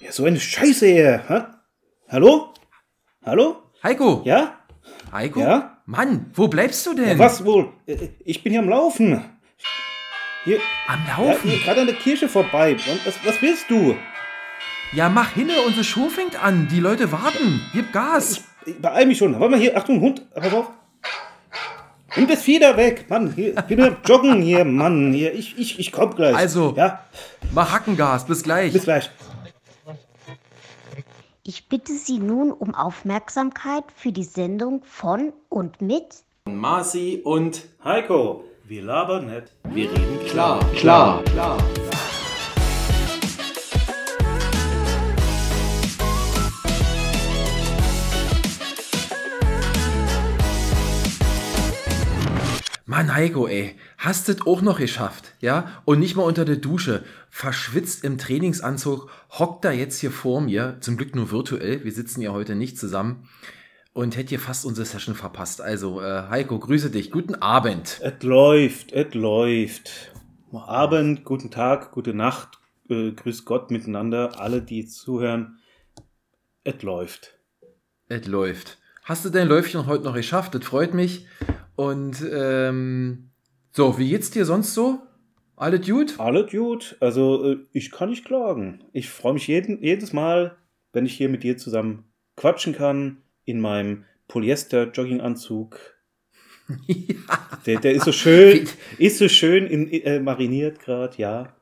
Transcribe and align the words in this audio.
Ja, 0.00 0.12
so 0.12 0.24
eine 0.24 0.38
Scheiße 0.40 0.86
hier. 0.86 1.22
Hä? 1.28 1.42
Hallo? 2.08 2.52
Hallo? 3.24 3.56
Heiko! 3.82 4.22
Ja? 4.24 4.58
Heiko? 5.12 5.40
Ja? 5.40 5.78
Mann, 5.86 6.30
wo 6.34 6.48
bleibst 6.48 6.84
du 6.86 6.94
denn? 6.94 7.08
ja 7.08 7.18
was 7.18 7.44
wohl? 7.44 7.72
Äh, 7.86 8.08
Ich 8.24 8.42
bin 8.42 8.52
hier 8.52 8.60
am 8.60 8.68
Laufen. 8.68 9.24
Hier, 10.44 10.58
Am 10.86 11.00
ja, 11.06 11.16
Laufen? 11.30 11.50
hier 11.50 11.58
gerade 11.60 11.80
an 11.82 11.86
der 11.86 11.96
Kirche 11.96 12.28
vorbei. 12.28 12.76
Was, 13.04 13.14
was 13.24 13.42
willst 13.42 13.68
du? 13.68 13.96
Ja, 14.92 15.08
mach 15.08 15.32
hinne, 15.32 15.52
unsere 15.66 15.84
Show 15.84 16.08
fängt 16.08 16.40
an. 16.42 16.68
Die 16.70 16.78
Leute 16.80 17.10
warten. 17.10 17.60
Gib 17.72 17.92
Gas. 17.92 18.42
Ich 18.64 18.80
beeil 18.80 19.06
mich 19.06 19.18
schon. 19.18 19.34
Warte 19.34 19.50
mal 19.50 19.60
hier. 19.60 19.76
Achtung, 19.76 20.00
Hund. 20.00 20.22
Pass 20.34 20.52
auf. 20.52 20.70
Nimm 22.16 22.28
das 22.28 22.42
Fieder 22.42 22.76
weg. 22.76 23.06
Mann, 23.08 23.32
hier, 23.34 23.56
ich 23.56 23.64
bin 23.64 23.78
nur 23.78 23.96
Joggen 24.04 24.40
hier, 24.40 24.64
Mann. 24.64 25.12
Hier, 25.12 25.34
ich, 25.34 25.58
ich, 25.58 25.78
ich 25.78 25.92
komm 25.92 26.14
gleich. 26.14 26.34
Also. 26.36 26.74
Ja, 26.76 27.04
Mach 27.52 27.72
Hackengas. 27.72 28.26
Bis 28.26 28.42
gleich. 28.42 28.72
bis 28.72 28.84
gleich. 28.84 29.10
Ich 31.48 31.68
bitte 31.68 31.92
Sie 31.92 32.18
nun 32.18 32.50
um 32.50 32.74
Aufmerksamkeit 32.74 33.84
für 33.94 34.10
die 34.10 34.24
Sendung 34.24 34.82
von 34.82 35.32
und 35.48 35.80
mit 35.80 36.24
Marci 36.44 37.20
und 37.22 37.68
Heiko. 37.84 38.42
Wir 38.64 38.82
labern 38.82 39.26
nicht. 39.26 39.52
Wir 39.62 39.88
reden 39.88 40.26
klar. 40.26 40.58
klar, 40.74 41.22
klar. 41.22 41.56
Mann, 52.96 53.14
Heiko, 53.14 53.46
ey, 53.46 53.74
hast 53.98 54.30
es 54.30 54.46
auch 54.46 54.62
noch 54.62 54.78
geschafft, 54.78 55.34
ja? 55.40 55.82
Und 55.84 55.98
nicht 55.98 56.16
mal 56.16 56.22
unter 56.22 56.46
der 56.46 56.56
Dusche, 56.56 57.04
verschwitzt 57.28 58.04
im 58.04 58.16
Trainingsanzug, 58.16 59.10
hockt 59.32 59.66
da 59.66 59.70
jetzt 59.70 60.00
hier 60.00 60.10
vor 60.10 60.40
mir, 60.40 60.78
zum 60.80 60.96
Glück 60.96 61.14
nur 61.14 61.30
virtuell, 61.30 61.84
wir 61.84 61.92
sitzen 61.92 62.22
ja 62.22 62.32
heute 62.32 62.54
nicht 62.54 62.78
zusammen 62.78 63.28
und 63.92 64.16
hätte 64.16 64.30
hier 64.30 64.40
fast 64.40 64.64
unsere 64.64 64.86
Session 64.86 65.14
verpasst. 65.14 65.60
Also, 65.60 66.00
äh, 66.00 66.22
Heiko, 66.30 66.58
grüße 66.58 66.88
dich, 66.88 67.10
guten 67.10 67.34
Abend. 67.34 68.00
Es 68.00 68.22
läuft, 68.22 68.92
es 68.92 69.12
läuft. 69.12 70.14
Abend, 70.52 71.22
guten 71.24 71.50
Tag, 71.50 71.92
gute 71.92 72.14
Nacht, 72.14 72.58
äh, 72.88 73.12
grüß 73.12 73.44
Gott 73.44 73.70
miteinander, 73.70 74.40
alle, 74.40 74.62
die 74.62 74.86
zuhören. 74.86 75.58
Es 76.64 76.80
läuft. 76.80 77.36
Es 78.08 78.26
läuft. 78.26 78.78
Hast 79.02 79.26
du 79.26 79.28
dein 79.28 79.48
Läufchen 79.48 79.84
heute 79.84 80.04
noch 80.04 80.14
geschafft? 80.14 80.54
Das 80.54 80.64
freut 80.64 80.94
mich. 80.94 81.26
Und 81.76 82.24
ähm, 82.32 83.30
so, 83.72 83.98
wie 83.98 84.08
geht's 84.08 84.30
dir 84.30 84.44
sonst 84.44 84.74
so? 84.74 85.00
Alles 85.56 85.86
gut? 85.86 86.18
Alles 86.18 86.50
gut, 86.50 86.96
also 87.00 87.52
äh, 87.52 87.58
ich 87.72 87.90
kann 87.90 88.10
nicht 88.10 88.24
klagen. 88.24 88.84
Ich 88.92 89.08
freue 89.08 89.34
mich 89.34 89.46
jeden, 89.46 89.82
jedes 89.82 90.12
Mal, 90.12 90.56
wenn 90.92 91.06
ich 91.06 91.14
hier 91.14 91.28
mit 91.28 91.42
dir 91.42 91.56
zusammen 91.56 92.04
quatschen 92.36 92.74
kann, 92.74 93.22
in 93.44 93.60
meinem 93.60 94.04
Polyester-Jogginganzug. 94.28 95.78
Der, 97.66 97.80
der 97.80 97.92
ist 97.92 98.04
so 98.04 98.12
schön, 98.12 98.68
ist 98.98 99.18
so 99.18 99.28
schön 99.28 99.66
in, 99.66 99.88
äh, 99.90 100.20
mariniert 100.20 100.78
gerade, 100.80 101.16
ja. 101.16 101.55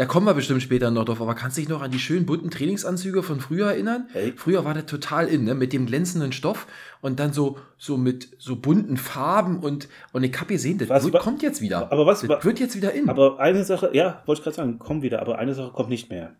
Da 0.00 0.06
kommen 0.06 0.24
wir 0.26 0.32
bestimmt 0.32 0.62
später 0.62 0.90
noch 0.90 1.04
drauf. 1.04 1.20
Aber 1.20 1.34
kannst 1.34 1.58
du 1.58 1.60
dich 1.60 1.68
noch 1.68 1.82
an 1.82 1.90
die 1.90 1.98
schönen 1.98 2.24
bunten 2.24 2.50
Trainingsanzüge 2.50 3.22
von 3.22 3.38
früher 3.38 3.66
erinnern? 3.66 4.08
Hey. 4.14 4.32
Früher 4.34 4.64
war 4.64 4.72
das 4.72 4.86
total 4.86 5.28
in, 5.28 5.44
ne? 5.44 5.54
Mit 5.54 5.74
dem 5.74 5.84
glänzenden 5.84 6.32
Stoff 6.32 6.66
und 7.02 7.20
dann 7.20 7.34
so, 7.34 7.58
so 7.76 7.98
mit 7.98 8.28
so 8.38 8.56
bunten 8.56 8.96
Farben 8.96 9.58
und, 9.58 9.88
und 10.14 10.22
ich 10.24 10.40
hab 10.40 10.48
gesehen, 10.48 10.78
das 10.78 10.88
Was- 10.88 11.04
wird, 11.04 11.18
kommt 11.18 11.42
jetzt 11.42 11.60
wieder. 11.60 11.92
aber 11.92 12.06
was- 12.06 12.22
das 12.22 12.44
wird 12.46 12.60
jetzt 12.60 12.76
wieder 12.76 12.94
in. 12.94 13.10
Aber 13.10 13.38
eine 13.40 13.62
Sache, 13.62 13.90
ja, 13.92 14.22
wollte 14.24 14.40
ich 14.40 14.44
gerade 14.44 14.56
sagen, 14.56 14.78
kommt 14.78 15.02
wieder, 15.02 15.20
aber 15.20 15.38
eine 15.38 15.52
Sache 15.52 15.70
kommt 15.72 15.90
nicht 15.90 16.08
mehr. 16.08 16.34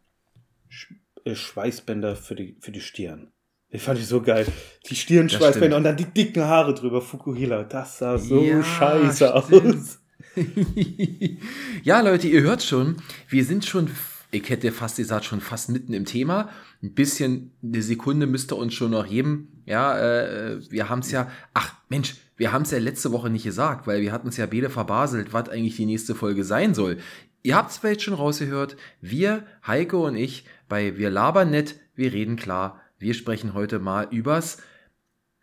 Sch 0.71 0.95
äh, 1.27 1.35
Schweißbänder 1.35 2.17
für 2.17 2.35
die, 2.37 2.57
für 2.61 2.73
die 2.73 2.81
Stirn. 2.81 3.31
Die 3.75 3.79
fand 3.79 3.99
ich 3.99 4.07
so 4.07 4.23
geil. 4.23 4.47
Die 4.89 4.97
Stirnschweißbänder 4.97 5.77
und 5.77 5.85
dann 5.85 5.99
die 5.99 6.07
dicken 6.07 6.45
Haare 6.45 6.73
drüber, 6.73 7.03
Fukuhila. 7.03 7.65
Das 7.65 7.99
sah 7.99 8.17
so 8.17 8.41
Ja, 8.43 8.63
scheiße 8.63 9.35
stimmt. 9.47 9.67
aus. 9.77 9.99
ja, 11.83 12.01
Leute, 12.01 12.29
ihr 12.29 12.43
hört 12.43 12.63
schon, 12.63 12.97
wir 13.29 13.45
sind 13.45 13.65
schon, 13.65 13.91
ich 14.31 14.49
hätte 14.49 14.71
fast 14.73 14.97
gesagt, 14.97 15.25
schon 15.25 15.41
fast 15.41 15.71
mitten 15.71 15.93
im 15.93 16.05
Thema. 16.05 16.51
Ein 16.83 16.95
bisschen, 16.95 17.53
eine 17.63 17.83
Sekunde 17.83 18.27
müsste 18.27 18.55
uns 18.55 18.75
schon 18.75 18.93
noch 18.93 19.09
geben. 19.09 19.63
Ja, 19.67 19.99
äh, 19.99 20.61
wir 20.71 20.89
haben 20.89 21.01
es 21.01 21.11
ja, 21.11 21.31
ach 21.55 21.75
Mensch, 21.89 22.17
wir 22.37 22.53
haben 22.53 22.63
es 22.63 22.71
ja 22.71 22.79
letzte 22.79 23.13
Woche 23.13 23.29
nicht 23.31 23.45
gesagt, 23.45 23.87
weil 23.87 24.01
wir 24.01 24.13
hatten 24.13 24.29
es 24.29 24.37
ja 24.37 24.47
beide 24.47 24.71
verbaselt, 24.71 25.33
was 25.33 25.49
eigentlich 25.49 25.77
die 25.77 25.87
nächste 25.87 26.15
Folge 26.15 26.45
sein 26.45 26.75
soll. 26.75 26.99
Ihr 27.43 27.57
habt 27.57 27.71
es 27.71 27.79
vielleicht 27.79 28.03
schon 28.03 28.15
rausgehört, 28.15 28.77
wir, 29.01 29.45
Heiko 29.67 30.07
und 30.07 30.17
ich, 30.17 30.45
bei 30.69 30.97
Wir 30.99 31.11
labern 31.11 31.51
nett, 31.51 31.77
wir 31.95 32.13
reden 32.13 32.37
klar, 32.37 32.81
wir 32.99 33.15
sprechen 33.15 33.55
heute 33.55 33.79
mal 33.79 34.07
übers 34.11 34.59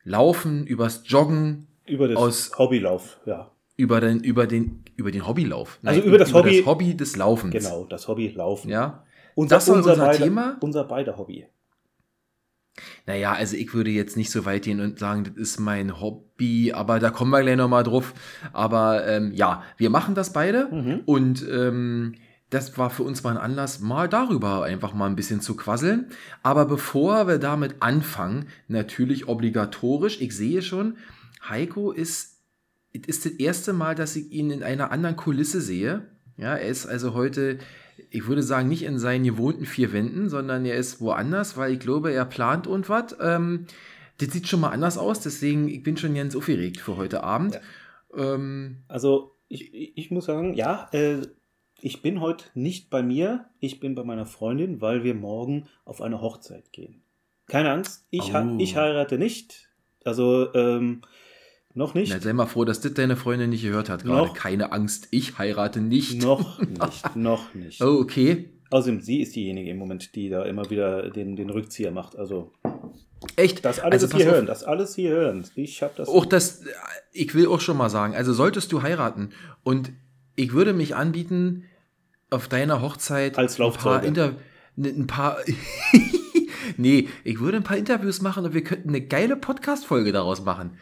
Laufen, 0.03 0.65
übers 0.65 1.01
Joggen, 1.05 1.67
Über 1.85 2.07
das 2.07 2.17
Aus- 2.17 2.51
Hobbylauf, 2.57 3.17
ja. 3.25 3.51
Über 3.77 4.01
den, 4.01 4.19
über 4.23 4.45
den, 4.47 4.83
über 4.97 5.11
den 5.11 5.25
Hobbylauf. 5.25 5.79
Also 5.85 6.01
über 6.01 6.17
das 6.17 6.33
Hobby- 6.33 6.57
das 6.57 6.65
Hobby 6.65 6.97
des 6.97 7.15
Laufens. 7.15 7.53
Genau, 7.53 7.85
das 7.85 8.07
Hobby 8.07 8.27
Laufen. 8.35 8.69
Ja. 8.69 9.03
Unser, 9.35 9.55
Das 9.57 9.65
soll 9.67 9.77
unser 9.77 9.95
beide, 9.95 10.17
Thema? 10.23 10.57
Unser 10.61 10.83
beider 10.83 11.17
Hobby. 11.17 11.45
Naja, 13.05 13.33
also 13.33 13.55
ich 13.55 13.73
würde 13.73 13.89
jetzt 13.89 14.17
nicht 14.17 14.29
so 14.31 14.45
weit 14.45 14.63
gehen 14.63 14.81
und 14.81 14.99
sagen, 14.99 15.23
das 15.23 15.35
ist 15.35 15.59
mein 15.59 15.99
Hobby, 15.99 16.73
aber 16.73 16.99
da 16.99 17.09
kommen 17.09 17.31
wir 17.31 17.41
gleich 17.41 17.55
nochmal 17.55 17.83
drauf. 17.83 18.13
Aber 18.53 19.07
ähm, 19.07 19.31
ja, 19.33 19.63
wir 19.77 19.89
machen 19.89 20.13
das 20.15 20.33
beide 20.33 20.67
Mhm. 20.71 21.01
und 21.05 21.45
ähm, 21.49 22.15
das 22.49 22.77
war 22.77 22.89
für 22.89 23.03
uns 23.03 23.23
mal 23.23 23.31
ein 23.31 23.37
Anlass, 23.37 23.79
mal 23.79 24.07
darüber 24.07 24.63
einfach 24.63 24.93
mal 24.93 25.07
ein 25.07 25.15
bisschen 25.15 25.41
zu 25.41 25.55
quasseln. 25.55 26.07
Aber 26.43 26.65
bevor 26.65 27.27
wir 27.27 27.39
damit 27.39 27.75
anfangen, 27.81 28.47
natürlich 28.67 29.27
obligatorisch, 29.27 30.21
ich 30.21 30.35
sehe 30.35 30.61
schon, 30.61 30.97
Heiko 31.47 31.91
ist, 31.91 32.36
es 33.07 33.17
ist 33.17 33.25
das 33.25 33.31
erste 33.33 33.73
Mal, 33.73 33.95
dass 33.95 34.15
ich 34.15 34.31
ihn 34.31 34.49
in 34.51 34.63
einer 34.63 34.91
anderen 34.91 35.15
Kulisse 35.15 35.61
sehe. 35.61 36.07
Ja, 36.37 36.55
er 36.55 36.67
ist 36.67 36.85
also 36.85 37.13
heute, 37.13 37.57
ich 38.11 38.27
würde 38.27 38.43
sagen, 38.43 38.69
nicht 38.69 38.83
in 38.83 38.99
seinen 38.99 39.23
gewohnten 39.23 39.65
vier 39.65 39.91
Wänden, 39.91 40.29
sondern 40.29 40.65
er 40.65 40.75
ist 40.77 41.01
woanders, 41.01 41.57
weil 41.57 41.73
ich 41.73 41.79
glaube, 41.79 42.11
er 42.11 42.25
plant 42.25 42.67
und 42.67 42.89
was. 42.89 43.15
Ähm, 43.19 43.65
das 44.19 44.29
sieht 44.31 44.47
schon 44.47 44.59
mal 44.61 44.69
anders 44.69 44.97
aus, 44.97 45.19
deswegen 45.19 45.67
ich 45.67 45.83
bin 45.83 45.97
schon 45.97 46.15
ganz 46.15 46.35
aufgeregt 46.35 46.77
für 46.79 46.97
heute 46.97 47.23
Abend. 47.23 47.59
Ähm, 48.15 48.77
Also, 48.87 49.31
ich, 49.47 49.73
ich 49.97 50.11
muss 50.11 50.25
sagen, 50.25 50.53
ja, 50.53 50.89
äh, 50.91 51.21
ich 51.81 52.01
bin 52.01 52.19
heute 52.21 52.45
nicht 52.53 52.89
bei 52.89 53.03
mir, 53.03 53.45
ich 53.59 53.79
bin 53.79 53.95
bei 53.95 54.03
meiner 54.03 54.25
Freundin, 54.25 54.81
weil 54.81 55.03
wir 55.03 55.13
morgen 55.13 55.67
auf 55.85 56.01
eine 56.01 56.21
Hochzeit 56.21 56.71
gehen. 56.71 57.01
Keine 57.47 57.71
Angst, 57.71 58.05
ich, 58.09 58.33
Oh. 58.33 58.57
ich 58.59 58.75
heirate 58.75 59.17
nicht. 59.17 59.69
Also, 60.03 60.53
ähm, 60.53 61.01
noch 61.77 61.93
nicht. 61.93 62.11
na, 62.11 62.19
sei 62.19 62.33
mal 62.33 62.47
froh, 62.47 62.65
dass 62.65 62.81
das 62.81 62.93
deine 62.93 63.15
Freundin 63.15 63.51
nicht 63.51 63.61
gehört 63.61 63.89
hat 63.89 64.03
gerade. 64.03 64.27
Noch? 64.27 64.33
Keine 64.33 64.71
Angst, 64.71 65.07
ich 65.11 65.37
heirate 65.37 65.79
nicht. 65.79 66.21
Noch 66.21 66.59
nicht, 66.61 67.15
noch 67.15 67.53
nicht. 67.53 67.81
Oh, 67.81 67.99
okay. 67.99 68.49
Außerdem, 68.69 69.01
sie 69.01 69.21
ist 69.21 69.35
diejenige 69.35 69.69
im 69.69 69.77
Moment, 69.77 70.15
die 70.15 70.29
da 70.29 70.43
immer 70.43 70.69
wieder 70.69 71.09
den, 71.09 71.35
den 71.35 71.49
Rückzieher 71.49 71.91
macht. 71.91 72.17
Also, 72.17 72.51
Echt? 73.37 73.63
das 73.63 73.79
alles 73.79 74.03
also, 74.03 74.17
hier 74.17 74.27
auf, 74.27 74.33
hören, 74.33 74.45
das 74.45 74.63
alles 74.63 74.95
hier 74.95 75.11
hören. 75.11 75.45
Ich 75.55 75.81
habe 75.81 75.93
das. 75.95 76.09
Auch 76.09 76.25
das, 76.25 76.63
ich 77.13 77.33
will 77.33 77.47
auch 77.47 77.61
schon 77.61 77.77
mal 77.77 77.89
sagen, 77.89 78.15
also 78.15 78.33
solltest 78.33 78.71
du 78.73 78.81
heiraten 78.81 79.29
und 79.63 79.91
ich 80.35 80.53
würde 80.53 80.73
mich 80.73 80.95
anbieten, 80.95 81.63
auf 82.29 82.49
deiner 82.49 82.81
Hochzeit 82.81 83.37
Als 83.37 83.53
ein 83.53 83.57
paar, 83.57 83.65
Laufzeuge. 83.67 84.07
Inter 84.07 84.33
ne, 84.75 84.89
ein 84.89 85.07
paar 85.07 85.37
Nee, 86.77 87.07
ich 87.23 87.39
würde 87.39 87.57
ein 87.57 87.63
paar 87.63 87.77
Interviews 87.77 88.21
machen 88.21 88.45
und 88.45 88.53
wir 88.53 88.63
könnten 88.63 88.89
eine 88.89 89.01
geile 89.01 89.37
Podcast-Folge 89.37 90.11
daraus 90.11 90.43
machen. 90.43 90.77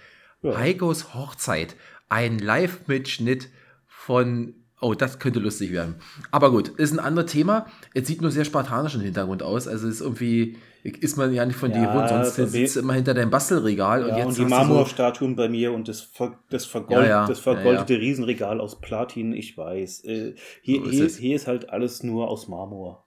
Ja. 0.45 0.57
Heikos 0.57 1.13
Hochzeit. 1.13 1.75
Ein 2.09 2.39
Live-Mitschnitt 2.39 3.49
von. 3.87 4.55
Oh, 4.81 4.93
das 4.93 5.19
könnte 5.19 5.39
lustig 5.39 5.71
werden. 5.71 5.95
Aber 6.31 6.51
gut, 6.51 6.67
ist 6.67 6.91
ein 6.91 6.99
anderes 6.99 7.31
Thema. 7.31 7.65
Es 7.93 8.07
sieht 8.07 8.21
nur 8.21 8.29
sehr 8.29 8.45
spartanisch 8.45 8.93
im 8.95 9.01
Hintergrund 9.01 9.41
aus. 9.41 9.67
Also 9.67 9.87
ist 9.87 10.01
irgendwie, 10.01 10.57
ist 10.83 11.17
man 11.17 11.33
ja 11.33 11.45
nicht 11.45 11.55
von 11.57 11.71
dir 11.71 11.81
Ja, 11.81 11.91
gewohnt, 11.91 12.09
sonst 12.09 12.37
aber 12.37 12.47
sitzt 12.49 12.77
immer 12.77 12.93
hinter 12.93 13.13
deinem 13.13 13.31
Bastelregal 13.31 14.03
und 14.03 14.09
ja, 14.09 14.17
jetzt 14.17 14.27
und 14.27 14.37
die 14.37 14.43
du 14.43 14.49
so, 14.49 14.55
Marmorstatuen 14.55 15.35
bei 15.35 15.47
mir 15.49 15.71
und 15.71 15.87
das, 15.87 16.01
ver, 16.01 16.37
das, 16.49 16.65
vergold, 16.65 17.07
Ja, 17.07 17.25
das 17.25 17.39
vergoldete 17.39 17.97
Riesenregal 17.99 18.59
aus 18.59 18.79
Platin, 18.79 19.33
ich 19.33 19.57
weiß. 19.57 20.03
Äh, 20.03 20.35
hier, 20.61 20.81
So 20.81 20.85
ist 20.85 20.91
hier, 20.95 21.05
es. 21.05 21.17
hier 21.17 21.35
ist 21.37 21.47
halt 21.47 21.69
alles 21.69 22.03
nur 22.03 22.27
aus 22.29 22.47
Marmor. 22.47 23.05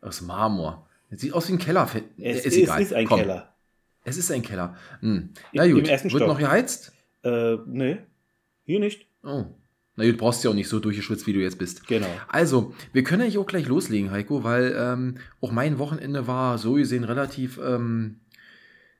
Aus 0.00 0.22
Marmor. 0.22 0.88
Das 1.10 1.20
sieht 1.20 1.34
aus 1.34 1.48
wie 1.48 1.52
ein 1.52 1.58
Keller. 1.58 1.88
Es 2.18 2.46
ist, 2.46 2.56
ist, 2.56 2.78
ist 2.78 2.94
ein 2.94 3.06
Komm, 3.06 3.20
Keller. 3.20 3.49
Es 4.10 4.16
ist 4.16 4.32
ein 4.32 4.42
Keller. 4.42 4.74
Hm. 5.00 5.30
Na 5.52 5.64
Im 5.64 5.76
gut, 5.76 5.88
ersten 5.88 6.10
wird 6.10 6.22
Stock. 6.22 6.28
noch 6.28 6.38
geheizt? 6.38 6.92
Äh, 7.22 7.58
nee, 7.66 7.98
hier 8.64 8.80
nicht. 8.80 9.06
Oh. 9.22 9.44
Na 9.94 10.04
gut, 10.04 10.18
brauchst 10.18 10.42
ja 10.42 10.50
auch 10.50 10.54
nicht 10.54 10.68
so 10.68 10.80
durchgeschwitzt, 10.80 11.28
wie 11.28 11.32
du 11.32 11.38
jetzt 11.38 11.58
bist. 11.58 11.86
Genau. 11.86 12.08
Also, 12.26 12.74
wir 12.92 13.04
können 13.04 13.22
eigentlich 13.22 13.38
auch 13.38 13.46
gleich 13.46 13.68
loslegen, 13.68 14.10
Heiko, 14.10 14.42
weil 14.42 14.74
ähm, 14.76 15.18
auch 15.40 15.52
mein 15.52 15.78
Wochenende 15.78 16.26
war 16.26 16.58
so 16.58 16.74
gesehen 16.74 17.04
relativ, 17.04 17.60
ähm, 17.64 18.20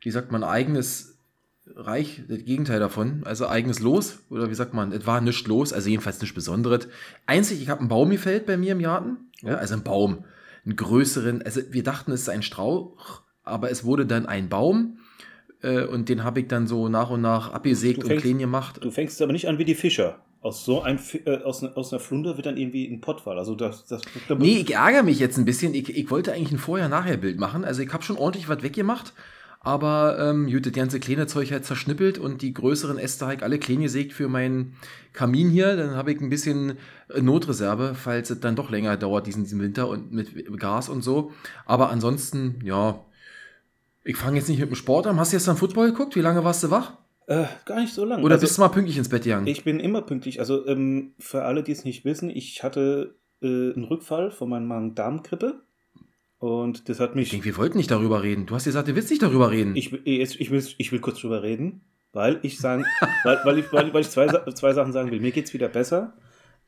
wie 0.00 0.12
sagt 0.12 0.30
man, 0.30 0.44
eigenes 0.44 1.18
Reich, 1.74 2.22
das 2.28 2.44
Gegenteil 2.44 2.78
davon, 2.78 3.22
also 3.24 3.48
eigenes 3.48 3.80
Los, 3.80 4.20
oder 4.30 4.48
wie 4.48 4.54
sagt 4.54 4.74
man, 4.74 4.92
es 4.92 5.06
war 5.06 5.20
nichts 5.20 5.46
los, 5.48 5.72
also 5.72 5.88
jedenfalls 5.88 6.20
nichts 6.20 6.34
Besonderes. 6.36 6.86
Einzig, 7.26 7.60
ich 7.62 7.68
habe 7.68 7.80
einen 7.80 7.88
Baum 7.88 8.10
gefällt 8.10 8.46
bei 8.46 8.56
mir 8.56 8.72
im 8.72 8.82
Garten, 8.82 9.16
ja, 9.40 9.56
also 9.56 9.74
ein 9.74 9.82
Baum. 9.82 10.24
einen 10.64 10.76
größeren, 10.76 11.42
also 11.42 11.62
wir 11.70 11.82
dachten, 11.82 12.12
es 12.12 12.22
ist 12.22 12.28
ein 12.28 12.42
Strauch, 12.42 13.22
aber 13.42 13.70
es 13.70 13.84
wurde 13.84 14.06
dann 14.06 14.26
ein 14.26 14.48
Baum 14.48 14.98
äh, 15.62 15.84
und 15.84 16.08
den 16.08 16.24
habe 16.24 16.40
ich 16.40 16.48
dann 16.48 16.66
so 16.66 16.88
nach 16.88 17.10
und 17.10 17.20
nach 17.20 17.52
abgesägt 17.52 18.04
und 18.04 18.16
klein 18.16 18.38
gemacht. 18.38 18.78
Du 18.82 18.90
fängst 18.90 19.20
aber 19.22 19.32
nicht 19.32 19.48
an 19.48 19.58
wie 19.58 19.64
die 19.64 19.74
Fischer. 19.74 20.18
Aus 20.42 20.64
so 20.64 20.80
ein, 20.80 20.98
äh, 21.26 21.38
aus, 21.42 21.62
aus 21.62 21.92
einer 21.92 22.00
Flunder 22.00 22.36
wird 22.36 22.46
dann 22.46 22.56
irgendwie 22.56 22.86
ein 22.86 23.00
Pottwall. 23.02 23.38
Also 23.38 23.54
das, 23.54 23.86
das, 23.86 24.00
das 24.28 24.38
nee, 24.38 24.64
ich 24.66 24.74
ärgere 24.74 25.02
mich 25.02 25.18
jetzt 25.18 25.36
ein 25.36 25.44
bisschen. 25.44 25.74
Ich, 25.74 25.94
ich 25.94 26.10
wollte 26.10 26.32
eigentlich 26.32 26.52
ein 26.52 26.58
Vorher-Nachher-Bild 26.58 27.38
machen. 27.38 27.64
Also 27.64 27.82
ich 27.82 27.92
habe 27.92 28.02
schon 28.02 28.16
ordentlich 28.16 28.48
was 28.48 28.62
weggemacht. 28.62 29.12
Aber 29.62 30.16
ähm, 30.18 30.50
gut, 30.50 30.64
das 30.64 30.72
ganze 30.72 31.00
kleine 31.00 31.26
Zeug 31.26 31.52
halt 31.52 31.66
zerschnippelt 31.66 32.16
und 32.16 32.40
die 32.40 32.54
größeren 32.54 32.98
Äste 32.98 33.26
habe 33.26 33.34
ich 33.34 33.42
alle 33.42 33.58
klein 33.58 33.82
gesägt 33.82 34.14
für 34.14 34.26
meinen 34.26 34.76
Kamin 35.12 35.50
hier. 35.50 35.76
Dann 35.76 35.96
habe 35.96 36.12
ich 36.12 36.20
ein 36.22 36.30
bisschen 36.30 36.78
äh, 37.10 37.20
Notreserve, 37.20 37.94
falls 37.94 38.30
es 38.30 38.40
dann 38.40 38.56
doch 38.56 38.70
länger 38.70 38.96
dauert, 38.96 39.26
diesen, 39.26 39.44
diesen 39.44 39.60
Winter 39.60 39.88
und 39.88 40.12
mit 40.12 40.58
Gas 40.58 40.88
und 40.88 41.02
so. 41.02 41.32
Aber 41.66 41.90
ansonsten, 41.90 42.60
ja, 42.64 43.04
ich 44.04 44.16
fange 44.16 44.38
jetzt 44.38 44.48
nicht 44.48 44.60
mit 44.60 44.70
dem 44.70 44.74
Sport 44.76 45.06
an. 45.06 45.18
Hast 45.18 45.32
du 45.32 45.36
gestern 45.36 45.56
Football 45.56 45.90
geguckt? 45.90 46.16
Wie 46.16 46.20
lange 46.20 46.44
warst 46.44 46.62
du 46.62 46.70
wach? 46.70 46.98
Äh, 47.26 47.44
gar 47.64 47.80
nicht 47.80 47.94
so 47.94 48.04
lange. 48.04 48.24
Oder 48.24 48.34
also, 48.34 48.44
bist 48.44 48.58
du 48.58 48.62
mal 48.62 48.68
pünktlich 48.68 48.96
ins 48.96 49.08
Bett 49.08 49.22
gegangen? 49.22 49.46
Ich 49.46 49.62
bin 49.62 49.78
immer 49.78 50.02
pünktlich. 50.02 50.40
Also 50.40 50.66
ähm, 50.66 51.14
für 51.18 51.44
alle, 51.44 51.62
die 51.62 51.72
es 51.72 51.84
nicht 51.84 52.04
wissen, 52.04 52.30
ich 52.30 52.62
hatte 52.62 53.14
äh, 53.42 53.46
einen 53.46 53.84
Rückfall 53.84 54.30
von 54.30 54.48
meiner 54.48 54.66
Magen-Darm-Grippe. 54.66 55.62
Und 56.38 56.88
das 56.88 57.00
hat 57.00 57.14
mich. 57.14 57.24
Ich 57.24 57.30
denke, 57.30 57.44
wir 57.44 57.56
wollten 57.58 57.76
nicht 57.76 57.90
darüber 57.90 58.22
reden. 58.22 58.46
Du 58.46 58.54
hast 58.54 58.64
gesagt, 58.64 58.88
du 58.88 58.96
willst 58.96 59.10
nicht 59.10 59.22
darüber 59.22 59.50
reden. 59.50 59.76
Ich, 59.76 59.92
ich, 59.92 60.40
ich, 60.40 60.50
will, 60.50 60.64
ich 60.78 60.90
will 60.90 61.00
kurz 61.00 61.20
darüber 61.20 61.42
reden, 61.42 61.82
weil 62.12 62.40
ich 62.42 62.58
sagen, 62.58 62.84
weil, 63.24 63.38
weil, 63.44 63.58
ich, 63.58 63.72
weil, 63.72 63.92
weil 63.92 64.00
ich 64.00 64.10
zwei, 64.10 64.26
zwei 64.26 64.72
Sachen 64.72 64.92
sagen 64.92 65.10
will. 65.10 65.20
Mir 65.20 65.32
geht 65.32 65.44
es 65.44 65.54
wieder 65.54 65.68
besser. 65.68 66.14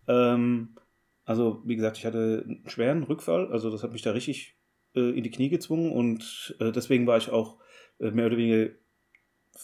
Ähm, 0.07 0.77
also, 1.25 1.63
wie 1.65 1.77
gesagt, 1.77 1.97
ich 1.97 2.05
hatte 2.05 2.45
einen 2.47 2.69
schweren 2.69 3.03
Rückfall. 3.03 3.51
Also, 3.51 3.71
das 3.71 3.83
hat 3.83 3.93
mich 3.93 4.03
da 4.03 4.11
richtig 4.11 4.59
äh, 4.59 4.62
in 5.01 5.23
die 5.23 5.31
Knie 5.31 5.49
gezwungen 5.49 5.93
und 5.93 6.55
äh, 6.61 6.73
deswegen 6.73 7.07
war 7.07 7.17
ich 7.17 7.31
auch 7.31 7.59
äh, 7.99 8.11
mehr 8.11 8.27
oder 8.27 8.37
weniger 8.37 8.71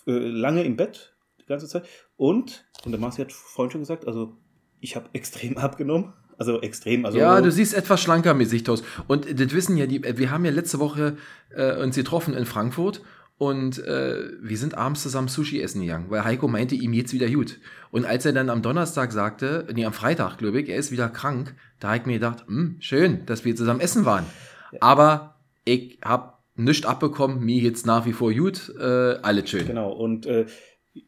äh, 0.06 0.12
lange 0.12 0.64
im 0.64 0.76
Bett 0.76 1.16
die 1.40 1.46
ganze 1.46 1.68
Zeit. 1.68 1.86
Und, 2.16 2.66
und 2.84 2.92
der 2.92 3.00
Marci 3.00 3.20
hat 3.20 3.32
vorhin 3.32 3.70
schon 3.70 3.80
gesagt, 3.82 4.06
also 4.06 4.36
ich 4.80 4.96
habe 4.96 5.08
extrem 5.12 5.58
abgenommen. 5.58 6.12
Also 6.38 6.60
extrem. 6.60 7.04
Also 7.04 7.18
ja, 7.18 7.40
du 7.40 7.50
siehst 7.50 7.74
etwas 7.74 8.00
schlanker 8.00 8.36
Sicht 8.46 8.68
aus. 8.68 8.84
Und 9.08 9.40
das 9.40 9.52
wissen 9.52 9.76
ja 9.76 9.86
die, 9.86 10.04
wir 10.04 10.30
haben 10.30 10.44
ja 10.44 10.52
letzte 10.52 10.78
Woche 10.78 11.16
äh, 11.50 11.82
uns 11.82 11.96
getroffen 11.96 12.32
in 12.32 12.46
Frankfurt 12.46 13.02
und 13.38 13.84
äh, 13.84 14.30
wir 14.40 14.56
sind 14.56 14.76
abends 14.76 15.02
zusammen 15.02 15.26
Sushi 15.26 15.60
essen 15.60 15.80
gegangen, 15.80 16.06
weil 16.10 16.24
Heiko 16.24 16.46
meinte, 16.46 16.76
ihm 16.76 16.92
geht's 16.92 17.12
wieder 17.12 17.28
gut. 17.28 17.58
Und 17.90 18.04
als 18.04 18.24
er 18.24 18.32
dann 18.32 18.50
am 18.50 18.62
Donnerstag 18.62 19.10
sagte, 19.12 19.66
nee, 19.74 19.84
am 19.84 19.92
Freitag, 19.92 20.38
glaube 20.38 20.60
ich, 20.60 20.68
er 20.68 20.76
ist 20.76 20.92
wieder 20.92 21.08
krank, 21.08 21.54
da 21.80 21.88
habe 21.88 21.98
ich 21.98 22.06
mir 22.06 22.14
gedacht, 22.14 22.46
hm, 22.46 22.76
schön, 22.78 23.26
dass 23.26 23.44
wir 23.44 23.56
zusammen 23.56 23.80
essen 23.80 24.04
waren. 24.04 24.26
Ja. 24.72 24.78
Aber 24.80 25.36
ich 25.64 25.98
habe 26.04 26.34
nichts 26.56 26.86
abbekommen, 26.86 27.44
mir 27.44 27.60
jetzt 27.62 27.86
nach 27.86 28.06
wie 28.06 28.12
vor 28.12 28.32
gut, 28.32 28.72
äh, 28.78 28.82
alles 29.22 29.50
schön. 29.50 29.66
Genau, 29.66 29.92
und 29.92 30.26
äh, 30.26 30.46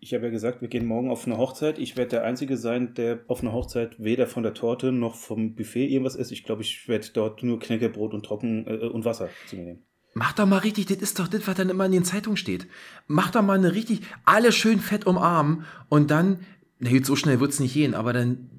ich 0.01 0.15
habe 0.15 0.27
ja 0.27 0.31
gesagt, 0.31 0.61
wir 0.61 0.69
gehen 0.69 0.87
morgen 0.87 1.11
auf 1.11 1.27
eine 1.27 1.39
Hochzeit. 1.39 1.79
Ich 1.79 1.97
werde 1.97 2.11
der 2.11 2.25
Einzige 2.25 2.57
sein, 2.57 2.95
der 2.95 3.21
auf 3.27 3.43
einer 3.43 3.53
Hochzeit 3.53 3.97
weder 3.99 4.27
von 4.27 4.43
der 4.43 4.55
Torte 4.55 4.93
noch 4.93 5.17
vom 5.17 5.55
Buffet 5.55 5.87
irgendwas 5.87 6.15
isst. 6.15 6.31
Ich 6.31 6.45
glaube, 6.45 6.63
ich 6.63 6.87
werde 6.87 7.09
dort 7.13 7.43
nur 7.43 7.59
Knäckebrot 7.59 8.15
und 8.15 8.25
Trocken 8.25 8.67
äh, 8.67 8.87
und 8.87 9.05
Wasser 9.05 9.29
zu 9.49 9.57
mir 9.57 9.65
nehmen. 9.65 9.83
Mach 10.15 10.33
doch 10.33 10.47
mal 10.47 10.59
richtig, 10.59 10.87
das 10.87 10.99
ist 10.99 11.19
doch 11.19 11.29
das, 11.29 11.47
was 11.47 11.57
dann 11.57 11.71
immer 11.71 11.87
in 11.87 11.93
den 11.93 12.05
Zeitungen 12.05 12.37
steht. 12.37 12.67
Mach 13.07 13.31
doch 13.31 13.43
mal 13.43 13.59
eine 13.59 13.75
richtig, 13.75 14.01
alle 14.25 14.51
schön 14.51 14.81
fett 14.81 15.07
umarmen 15.07 15.65
und 15.89 16.11
dann, 16.11 16.41
na 16.79 16.91
gut, 16.91 17.07
so 17.07 17.15
schnell 17.15 17.39
wird 17.39 17.53
es 17.53 17.61
nicht 17.61 17.75
gehen, 17.75 17.95
aber 17.95 18.13
dann, 18.13 18.51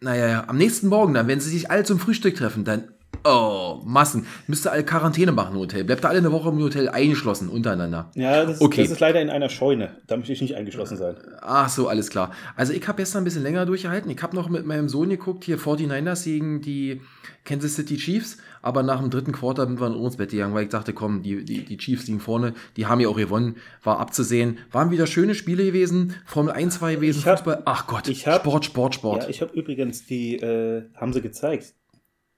naja, 0.00 0.44
am 0.48 0.56
nächsten 0.56 0.88
Morgen 0.88 1.14
dann, 1.14 1.28
wenn 1.28 1.38
sie 1.38 1.50
sich 1.50 1.70
alle 1.70 1.84
zum 1.84 2.00
Frühstück 2.00 2.34
treffen, 2.34 2.64
dann 2.64 2.88
Oh, 3.24 3.80
Massen. 3.84 4.26
Müsste 4.46 4.70
alle 4.70 4.84
Quarantäne 4.84 5.32
machen 5.32 5.54
im 5.54 5.60
Hotel. 5.60 5.84
Bleibt 5.84 6.04
da 6.04 6.08
alle 6.08 6.18
eine 6.18 6.32
Woche 6.32 6.48
im 6.48 6.58
Hotel 6.58 6.88
eingeschlossen 6.88 7.48
untereinander. 7.48 8.10
Ja, 8.14 8.44
das, 8.44 8.60
okay. 8.60 8.82
das 8.82 8.92
ist 8.92 9.00
leider 9.00 9.20
in 9.20 9.30
einer 9.30 9.48
Scheune. 9.48 9.96
Da 10.06 10.16
möchte 10.16 10.32
ich 10.32 10.40
nicht 10.40 10.54
eingeschlossen 10.54 10.96
sein. 10.96 11.16
Ach 11.40 11.68
so, 11.68 11.88
alles 11.88 12.10
klar. 12.10 12.32
Also 12.56 12.72
ich 12.72 12.86
habe 12.86 12.98
gestern 12.98 13.22
ein 13.22 13.24
bisschen 13.24 13.42
länger 13.42 13.66
durchgehalten. 13.66 14.10
Ich 14.10 14.22
habe 14.22 14.36
noch 14.36 14.48
mit 14.48 14.66
meinem 14.66 14.88
Sohn 14.88 15.10
geguckt, 15.10 15.44
hier 15.44 15.58
49ers 15.58 16.24
gegen 16.24 16.60
die 16.60 17.00
Kansas 17.44 17.74
City 17.74 17.96
Chiefs. 17.96 18.38
Aber 18.62 18.82
nach 18.82 19.00
dem 19.00 19.10
dritten 19.10 19.32
Quarter 19.32 19.66
sind 19.66 19.80
wir 19.80 19.86
in 19.86 19.94
uns 19.94 20.16
Bett 20.16 20.30
gegangen, 20.30 20.54
weil 20.54 20.64
ich 20.64 20.70
dachte, 20.70 20.92
komm, 20.92 21.22
die, 21.22 21.44
die, 21.44 21.64
die 21.64 21.76
Chiefs 21.76 22.08
liegen 22.08 22.18
vorne. 22.20 22.54
Die 22.76 22.86
haben 22.86 23.00
ja 23.00 23.08
auch 23.08 23.16
gewonnen. 23.16 23.56
War 23.84 24.00
abzusehen. 24.00 24.58
Waren 24.72 24.90
wieder 24.90 25.06
schöne 25.06 25.34
Spiele 25.34 25.64
gewesen. 25.64 26.14
Formel 26.24 26.52
1 26.52 26.82
war 26.82 26.90
gewesen. 26.90 27.24
Hab, 27.24 27.38
Fußball. 27.38 27.62
Ach 27.64 27.86
Gott. 27.86 28.08
Ich 28.08 28.26
hab, 28.26 28.40
Sport, 28.40 28.64
Sport, 28.64 28.94
Sport. 28.96 29.22
Ja, 29.22 29.28
ich 29.28 29.40
habe 29.40 29.52
übrigens 29.54 30.04
die, 30.06 30.36
äh, 30.36 30.82
haben 30.96 31.12
sie 31.12 31.22
gezeigt. 31.22 31.74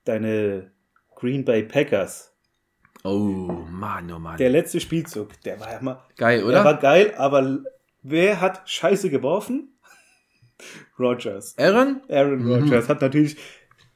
Deine 0.09 0.73
Green 1.15 1.45
Bay 1.45 1.63
Packers. 1.63 2.35
Oh, 3.05 3.67
Mann, 3.71 4.11
oh 4.11 4.19
Mann. 4.19 4.39
Der 4.39 4.49
letzte 4.49 4.81
Spielzug, 4.81 5.39
der 5.43 5.61
war 5.61 5.71
ja 5.71 5.83
mal. 5.83 6.03
Geil, 6.17 6.43
oder? 6.45 6.53
Der 6.53 6.65
war 6.65 6.79
geil, 6.79 7.13
aber 7.19 7.59
wer 8.03 8.41
hat 8.41 8.63
Scheiße 8.67 9.11
geworfen? 9.11 9.79
Rogers. 10.99 11.57
Aaron? 11.59 12.01
Aaron 12.09 12.43
mhm. 12.43 12.53
Rodgers 12.53 12.89
hat 12.89 13.03
natürlich 13.03 13.37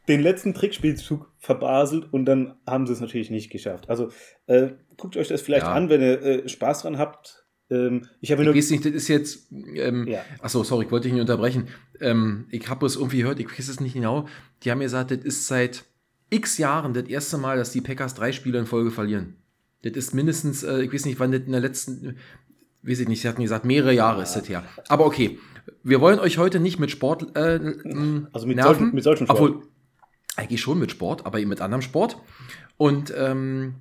den 0.06 0.20
letzten 0.20 0.53
Trickspielzug 0.53 1.32
verbaselt 1.38 2.12
und 2.12 2.26
dann 2.26 2.56
haben 2.67 2.87
sie 2.87 2.93
es 2.93 3.00
natürlich 3.00 3.31
nicht 3.31 3.50
geschafft. 3.50 3.88
Also 3.88 4.11
äh, 4.47 4.69
guckt 4.99 5.17
euch 5.17 5.29
das 5.29 5.41
vielleicht 5.41 5.65
ja. 5.65 5.73
an, 5.73 5.88
wenn 5.88 6.03
ihr 6.03 6.23
äh, 6.23 6.49
Spaß 6.49 6.82
dran 6.82 6.99
habt. 6.99 7.47
Ähm, 7.70 8.06
ich 8.20 8.31
habe 8.32 8.44
nur. 8.44 8.55
Ich 8.55 8.58
weiß 8.58 8.70
nicht, 8.73 8.85
das 8.85 8.93
ist 8.93 9.08
jetzt. 9.08 9.50
Ähm, 9.50 10.06
ja. 10.06 10.23
Achso, 10.43 10.62
sorry, 10.62 10.85
ich 10.85 10.91
wollte 10.91 11.05
dich 11.05 11.15
nicht 11.15 11.23
unterbrechen. 11.23 11.69
Ähm, 12.00 12.49
ich 12.50 12.69
habe 12.69 12.85
es 12.85 12.97
irgendwie 12.97 13.19
gehört, 13.19 13.41
ich 13.41 13.50
weiß 13.50 13.69
es 13.69 13.81
nicht 13.81 13.94
genau. 13.94 14.26
Die 14.62 14.70
haben 14.70 14.79
mir 14.79 14.85
gesagt, 14.85 15.11
das 15.11 15.19
ist 15.19 15.47
seit 15.47 15.87
x 16.32 16.58
Jahren 16.58 16.94
das 16.94 17.05
erste 17.05 17.38
Mal, 17.38 17.56
dass 17.56 17.73
die 17.73 17.81
Packers 17.81 18.14
drei 18.14 18.32
Spiele 18.32 18.58
in 18.58 18.67
Folge 18.67 18.90
verlieren. 18.90 19.37
Das 19.82 19.93
ist 19.93 20.14
mindestens, 20.14 20.62
äh, 20.62 20.82
ich 20.82 20.93
weiß 20.93 21.05
nicht, 21.06 21.20
wann 21.20 21.32
das 21.32 21.43
in 21.43 21.52
der 21.52 21.61
letzten, 21.61 22.17
weiß 22.82 23.00
ich 23.00 23.08
nicht, 23.08 23.20
sie 23.20 23.29
hatten 23.29 23.43
gesagt, 23.43 23.64
mehrere 23.64 23.93
Jahre 23.93 24.19
ja. 24.19 24.23
ist 24.23 24.34
das 24.34 24.49
her. 24.49 24.64
Aber 24.88 25.06
okay, 25.06 25.38
wir 25.82 26.00
wollen 26.00 26.19
euch 26.19 26.38
heute 26.38 26.61
nicht 26.61 26.79
mit 26.79 26.90
Sport 26.90 27.37
äh, 27.37 27.61
Also 28.32 28.46
mit 28.46 28.56
nerven, 28.56 28.75
solchen, 28.75 28.94
mit 28.94 29.05
solchen 29.05 29.26
Sport. 29.26 29.40
Obwohl, 29.40 29.62
eigentlich 30.37 30.61
schon 30.61 30.79
mit 30.79 30.90
Sport, 30.90 31.26
aber 31.26 31.40
eben 31.40 31.50
mit 31.50 31.61
anderem 31.61 31.82
Sport. 31.82 32.17
Und 32.76 33.12
ähm, 33.17 33.75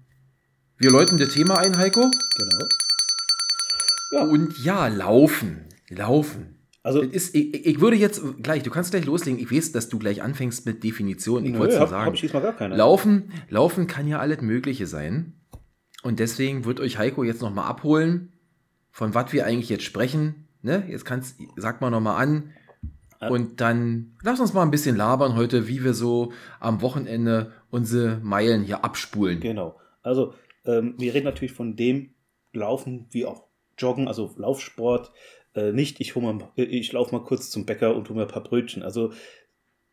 wir 0.78 0.92
läuten 0.92 1.18
das 1.18 1.30
Thema 1.30 1.60
ein, 1.60 1.78
Heiko. 1.78 2.12
Genau. 2.38 2.66
Ja. 4.12 4.24
Und 4.24 4.58
ja, 4.64 4.88
laufen. 4.88 5.66
Laufen. 5.90 6.61
Also, 6.84 7.02
ist, 7.02 7.36
ich, 7.36 7.66
ich, 7.66 7.80
würde 7.80 7.96
jetzt 7.96 8.22
gleich, 8.42 8.64
du 8.64 8.72
kannst 8.72 8.92
gleich 8.92 9.06
loslegen. 9.06 9.40
Ich 9.40 9.52
weiß, 9.52 9.72
dass 9.72 9.90
du 9.90 10.00
gleich 10.00 10.24
anfängst 10.24 10.66
mit 10.66 10.84
Definitionen. 10.84 11.46
Ich 11.46 11.60
wollte 11.60 11.76
es 11.78 11.90
sagen. 11.90 12.18
Hab. 12.34 12.70
Laufen, 12.72 13.32
Laufen 13.50 13.86
kann 13.86 14.08
ja 14.08 14.20
alles 14.20 14.42
Mögliche 14.42 14.88
sein. 14.88 15.34
Und 16.02 16.20
deswegen 16.20 16.66
wird 16.66 16.80
euch 16.80 16.98
Heiko 16.98 17.24
jetzt 17.24 17.42
nochmal 17.42 17.68
abholen, 17.68 18.34
von 18.90 19.14
was 19.14 19.32
wir 19.32 19.46
eigentlich 19.46 19.70
jetzt 19.70 19.84
sprechen. 19.84 20.48
Ne? 20.64 20.84
Jetzt 20.90 21.06
kannst, 21.06 21.38
sag 21.56 21.82
mal 21.82 21.92
nochmal 21.92 22.22
an. 22.22 22.52
Und 23.30 23.62
dann 23.62 24.18
lass 24.24 24.40
uns 24.40 24.54
mal 24.54 24.64
ein 24.64 24.72
bisschen 24.72 24.96
labern 24.96 25.36
heute, 25.36 25.68
wie 25.68 25.84
wir 25.84 25.94
so 25.94 26.34
am 26.60 26.82
Wochenende 26.82 27.52
unsere 27.70 28.18
Meilen 28.24 28.64
hier 28.64 28.84
abspulen. 28.84 29.40
Genau. 29.40 29.80
Also, 30.02 30.34
ähm, 30.66 30.96
wir 30.98 31.14
reden 31.14 31.26
natürlich 31.26 31.54
von 31.54 31.76
dem 31.76 32.16
Laufen 32.52 33.06
wie 33.12 33.28
auch 33.28 33.44
Joggen, 33.78 34.08
also 34.08 34.34
Laufsport, 34.38 35.12
äh, 35.56 35.72
nicht, 35.72 36.00
ich, 36.00 36.16
äh, 36.16 36.64
ich 36.64 36.92
laufe 36.92 37.16
mal 37.16 37.24
kurz 37.24 37.50
zum 37.50 37.66
Bäcker 37.66 37.96
und 37.96 38.10
hole 38.10 38.20
mir 38.20 38.26
ein 38.26 38.32
paar 38.32 38.44
Brötchen. 38.44 38.84
Also 38.84 39.14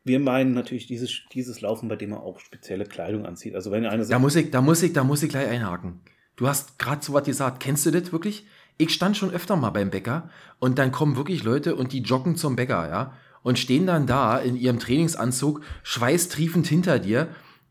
wir 0.05 0.21
meinen 0.21 0.55
natürlich 0.55 0.87
dieses, 0.87 1.21
dieses 1.33 1.61
Laufen, 1.61 1.89
bei 1.89 1.97
dem 1.97 2.11
man 2.11 2.21
auch 2.21 2.41
spezielle 2.41 2.85
Kleidung 2.85 3.27
anzieht. 3.27 3.55
Also 3.55 3.71
wenn 3.71 3.87
eine 3.87 4.07
da 4.07 4.19
muss 4.19 4.37
ich, 4.37 4.51
da 4.51 4.61
muss 4.61 4.83
ich, 4.83 4.93
da 4.93 5.05
muss 5.05 5.23
ich 5.23 5.31
gleich 5.31 5.49
einhaken. 5.49 6.01
Du 6.37 6.47
hast 6.47 6.79
gerade 6.79 7.05
so 7.05 7.13
was 7.13 7.25
gesagt. 7.25 7.61
Kennst 7.61 7.85
du 7.85 7.91
das 7.91 8.13
wirklich? 8.13 8.47
Ich 8.77 8.95
stand 8.95 9.17
schon 9.17 9.33
öfter 9.33 9.57
mal 9.57 9.71
beim 9.71 9.91
Bäcker 9.91 10.31
und 10.61 10.79
dann 10.79 10.93
kommen 10.93 11.17
wirklich 11.17 11.43
Leute 11.43 11.75
und 11.75 11.93
die 11.93 12.03
joggen 12.03 12.37
zum 12.37 12.55
Bäcker, 12.55 12.89
ja, 12.89 13.13
und 13.43 13.59
stehen 13.59 13.87
dann 13.87 14.07
da 14.07 14.39
in 14.39 14.57
ihrem 14.57 14.79
Trainingsanzug, 14.79 15.63
schweißtriefend 15.83 16.67
hinter 16.69 17.01
dir 17.01 17.29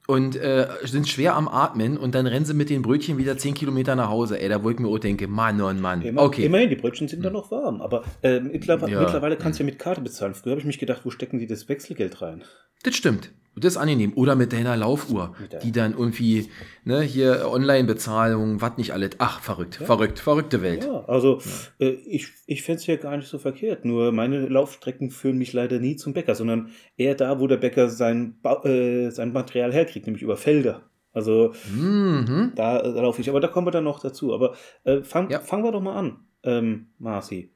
und 0.07 0.37
äh, 0.37 0.67
sind 0.83 1.07
schwer 1.07 1.35
am 1.35 1.47
Atmen 1.47 1.97
und 1.97 2.15
dann 2.15 2.25
rennen 2.25 2.45
sie 2.45 2.53
mit 2.53 2.69
den 2.69 2.81
Brötchen 2.81 3.17
wieder 3.17 3.37
10 3.37 3.53
Kilometer 3.53 3.95
nach 3.95 4.09
Hause. 4.09 4.39
Ey, 4.39 4.47
da 4.49 4.63
wo 4.63 4.69
ich 4.69 4.79
mir 4.79 4.87
auch 4.87 4.97
denke, 4.97 5.27
Mann, 5.27 5.61
oh 5.61 5.71
Mann. 5.73 6.01
Immer, 6.01 6.23
okay. 6.23 6.45
Immerhin, 6.45 6.69
die 6.69 6.77
Brötchen 6.77 7.09
sind 7.09 7.23
dann 7.23 7.33
noch 7.33 7.51
warm. 7.51 7.81
Aber 7.81 8.03
äh, 8.23 8.39
mittlerweile, 8.39 8.93
ja. 8.93 9.01
mittlerweile 9.01 9.35
kannst 9.35 9.59
du 9.59 9.63
ja 9.63 9.65
mit 9.65 9.79
Karte 9.79 10.01
bezahlen. 10.01 10.33
Früher 10.33 10.51
habe 10.51 10.61
ich 10.61 10.65
mich 10.65 10.79
gedacht, 10.79 11.01
wo 11.03 11.11
stecken 11.11 11.39
die 11.39 11.45
das 11.45 11.67
Wechselgeld 11.67 12.21
rein? 12.21 12.43
Das 12.83 12.95
stimmt. 12.95 13.31
Das 13.59 13.73
ist 13.73 13.77
angenehm. 13.77 14.13
Oder 14.15 14.35
mit 14.35 14.53
deiner 14.53 14.77
Laufuhr, 14.77 15.35
mit 15.39 15.63
die 15.63 15.71
dann 15.71 15.93
irgendwie, 15.93 16.49
ne, 16.83 17.01
hier 17.01 17.49
Online-Bezahlung, 17.49 18.61
was 18.61 18.77
nicht 18.77 18.93
alles. 18.93 19.11
Ach, 19.17 19.41
verrückt, 19.41 19.79
ja. 19.79 19.85
verrückt, 19.85 20.19
verrückte 20.19 20.61
Welt. 20.61 20.83
Ja, 20.85 21.05
also 21.05 21.39
ja. 21.79 21.87
Äh, 21.87 21.91
ich, 22.05 22.27
ich 22.45 22.63
fände 22.63 22.81
es 22.81 22.87
ja 22.87 22.95
gar 22.97 23.17
nicht 23.17 23.27
so 23.27 23.39
verkehrt. 23.39 23.85
Nur 23.85 24.11
meine 24.11 24.47
Laufstrecken 24.47 25.09
führen 25.09 25.37
mich 25.37 25.53
leider 25.53 25.79
nie 25.79 25.95
zum 25.95 26.13
Bäcker, 26.13 26.35
sondern 26.35 26.69
eher 26.97 27.15
da, 27.15 27.39
wo 27.39 27.47
der 27.47 27.57
Bäcker 27.57 27.89
sein, 27.89 28.39
äh, 28.63 29.09
sein 29.09 29.33
Material 29.33 29.73
herkriegt, 29.73 30.05
nämlich 30.05 30.23
über 30.23 30.37
Felder. 30.37 30.83
Also 31.13 31.53
mhm. 31.73 32.51
da, 32.55 32.81
da 32.81 33.01
laufe 33.01 33.21
ich. 33.21 33.29
Aber 33.29 33.39
da 33.39 33.47
kommen 33.47 33.65
wir 33.65 33.71
dann 33.71 33.85
noch 33.85 33.99
dazu. 33.99 34.33
Aber 34.33 34.55
äh, 34.83 35.01
fang, 35.01 35.31
ja. 35.31 35.39
fangen 35.39 35.63
wir 35.63 35.71
doch 35.71 35.81
mal 35.81 35.95
an, 35.95 36.27
ähm, 36.43 36.89
Marci. 36.99 37.53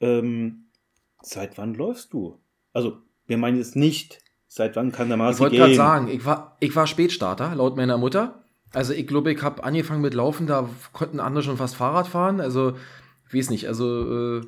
Ähm, 0.00 0.66
seit 1.22 1.56
wann 1.56 1.74
läufst 1.74 2.12
du? 2.12 2.38
Also, 2.72 2.98
wir 3.26 3.38
meinen 3.38 3.56
jetzt 3.56 3.76
nicht 3.76 4.21
Seit 4.54 4.76
wann 4.76 4.92
kann 4.92 5.08
der 5.08 5.16
Ich 5.16 5.22
Marci 5.22 5.40
wollte 5.40 5.52
gehen? 5.56 5.62
gerade 5.64 5.74
sagen, 5.74 6.08
ich 6.08 6.26
war, 6.26 6.58
ich 6.60 6.76
war 6.76 6.86
Spätstarter, 6.86 7.54
laut 7.54 7.74
meiner 7.74 7.96
Mutter. 7.96 8.44
Also 8.74 8.92
ich 8.92 9.06
glaube, 9.06 9.32
ich 9.32 9.42
habe 9.42 9.64
angefangen 9.64 10.02
mit 10.02 10.12
Laufen, 10.12 10.46
da 10.46 10.68
konnten 10.92 11.20
andere 11.20 11.42
schon 11.42 11.56
fast 11.56 11.74
Fahrrad 11.74 12.06
fahren. 12.06 12.38
Also, 12.38 12.74
ich 13.28 13.34
weiß 13.34 13.48
nicht, 13.48 13.66
also 13.66 14.40
äh, 14.40 14.42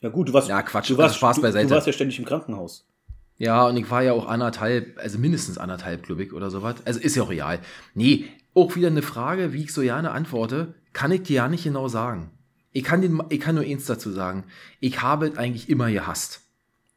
Ja 0.00 0.08
gut, 0.08 0.28
du 0.28 0.32
warst, 0.32 0.48
Ja, 0.48 0.60
Quatsch, 0.62 0.90
du 0.90 0.98
warst, 0.98 1.10
also 1.14 1.18
Spaß 1.18 1.36
du, 1.36 1.42
beiseite. 1.42 1.68
Du 1.68 1.74
warst 1.76 1.86
ja 1.86 1.92
ständig 1.92 2.18
im 2.18 2.24
Krankenhaus. 2.24 2.88
Ja, 3.36 3.68
und 3.68 3.76
ich 3.76 3.88
war 3.92 4.02
ja 4.02 4.12
auch 4.12 4.26
anderthalb, 4.26 4.98
also 4.98 5.20
mindestens 5.20 5.56
anderthalb, 5.56 6.02
glaube 6.02 6.24
ich, 6.24 6.32
oder 6.32 6.50
sowas. 6.50 6.74
Also 6.84 6.98
ist 6.98 7.14
ja 7.14 7.22
auch 7.22 7.30
real. 7.30 7.60
Nee, 7.94 8.24
auch 8.54 8.74
wieder 8.74 8.88
eine 8.88 9.02
Frage, 9.02 9.52
wie 9.52 9.62
ich 9.62 9.72
so 9.72 9.82
gerne 9.82 10.10
antworte, 10.10 10.74
kann 10.92 11.12
ich 11.12 11.22
dir 11.22 11.34
ja 11.36 11.48
nicht 11.48 11.62
genau 11.62 11.86
sagen. 11.86 12.32
Ich 12.72 12.82
kann, 12.82 13.02
den, 13.02 13.22
ich 13.28 13.38
kann 13.38 13.54
nur 13.54 13.62
eins 13.62 13.86
dazu 13.86 14.10
sagen. 14.10 14.46
Ich 14.80 15.00
habe 15.00 15.28
es 15.28 15.38
eigentlich 15.38 15.68
immer 15.68 15.92
gehasst. 15.92 16.40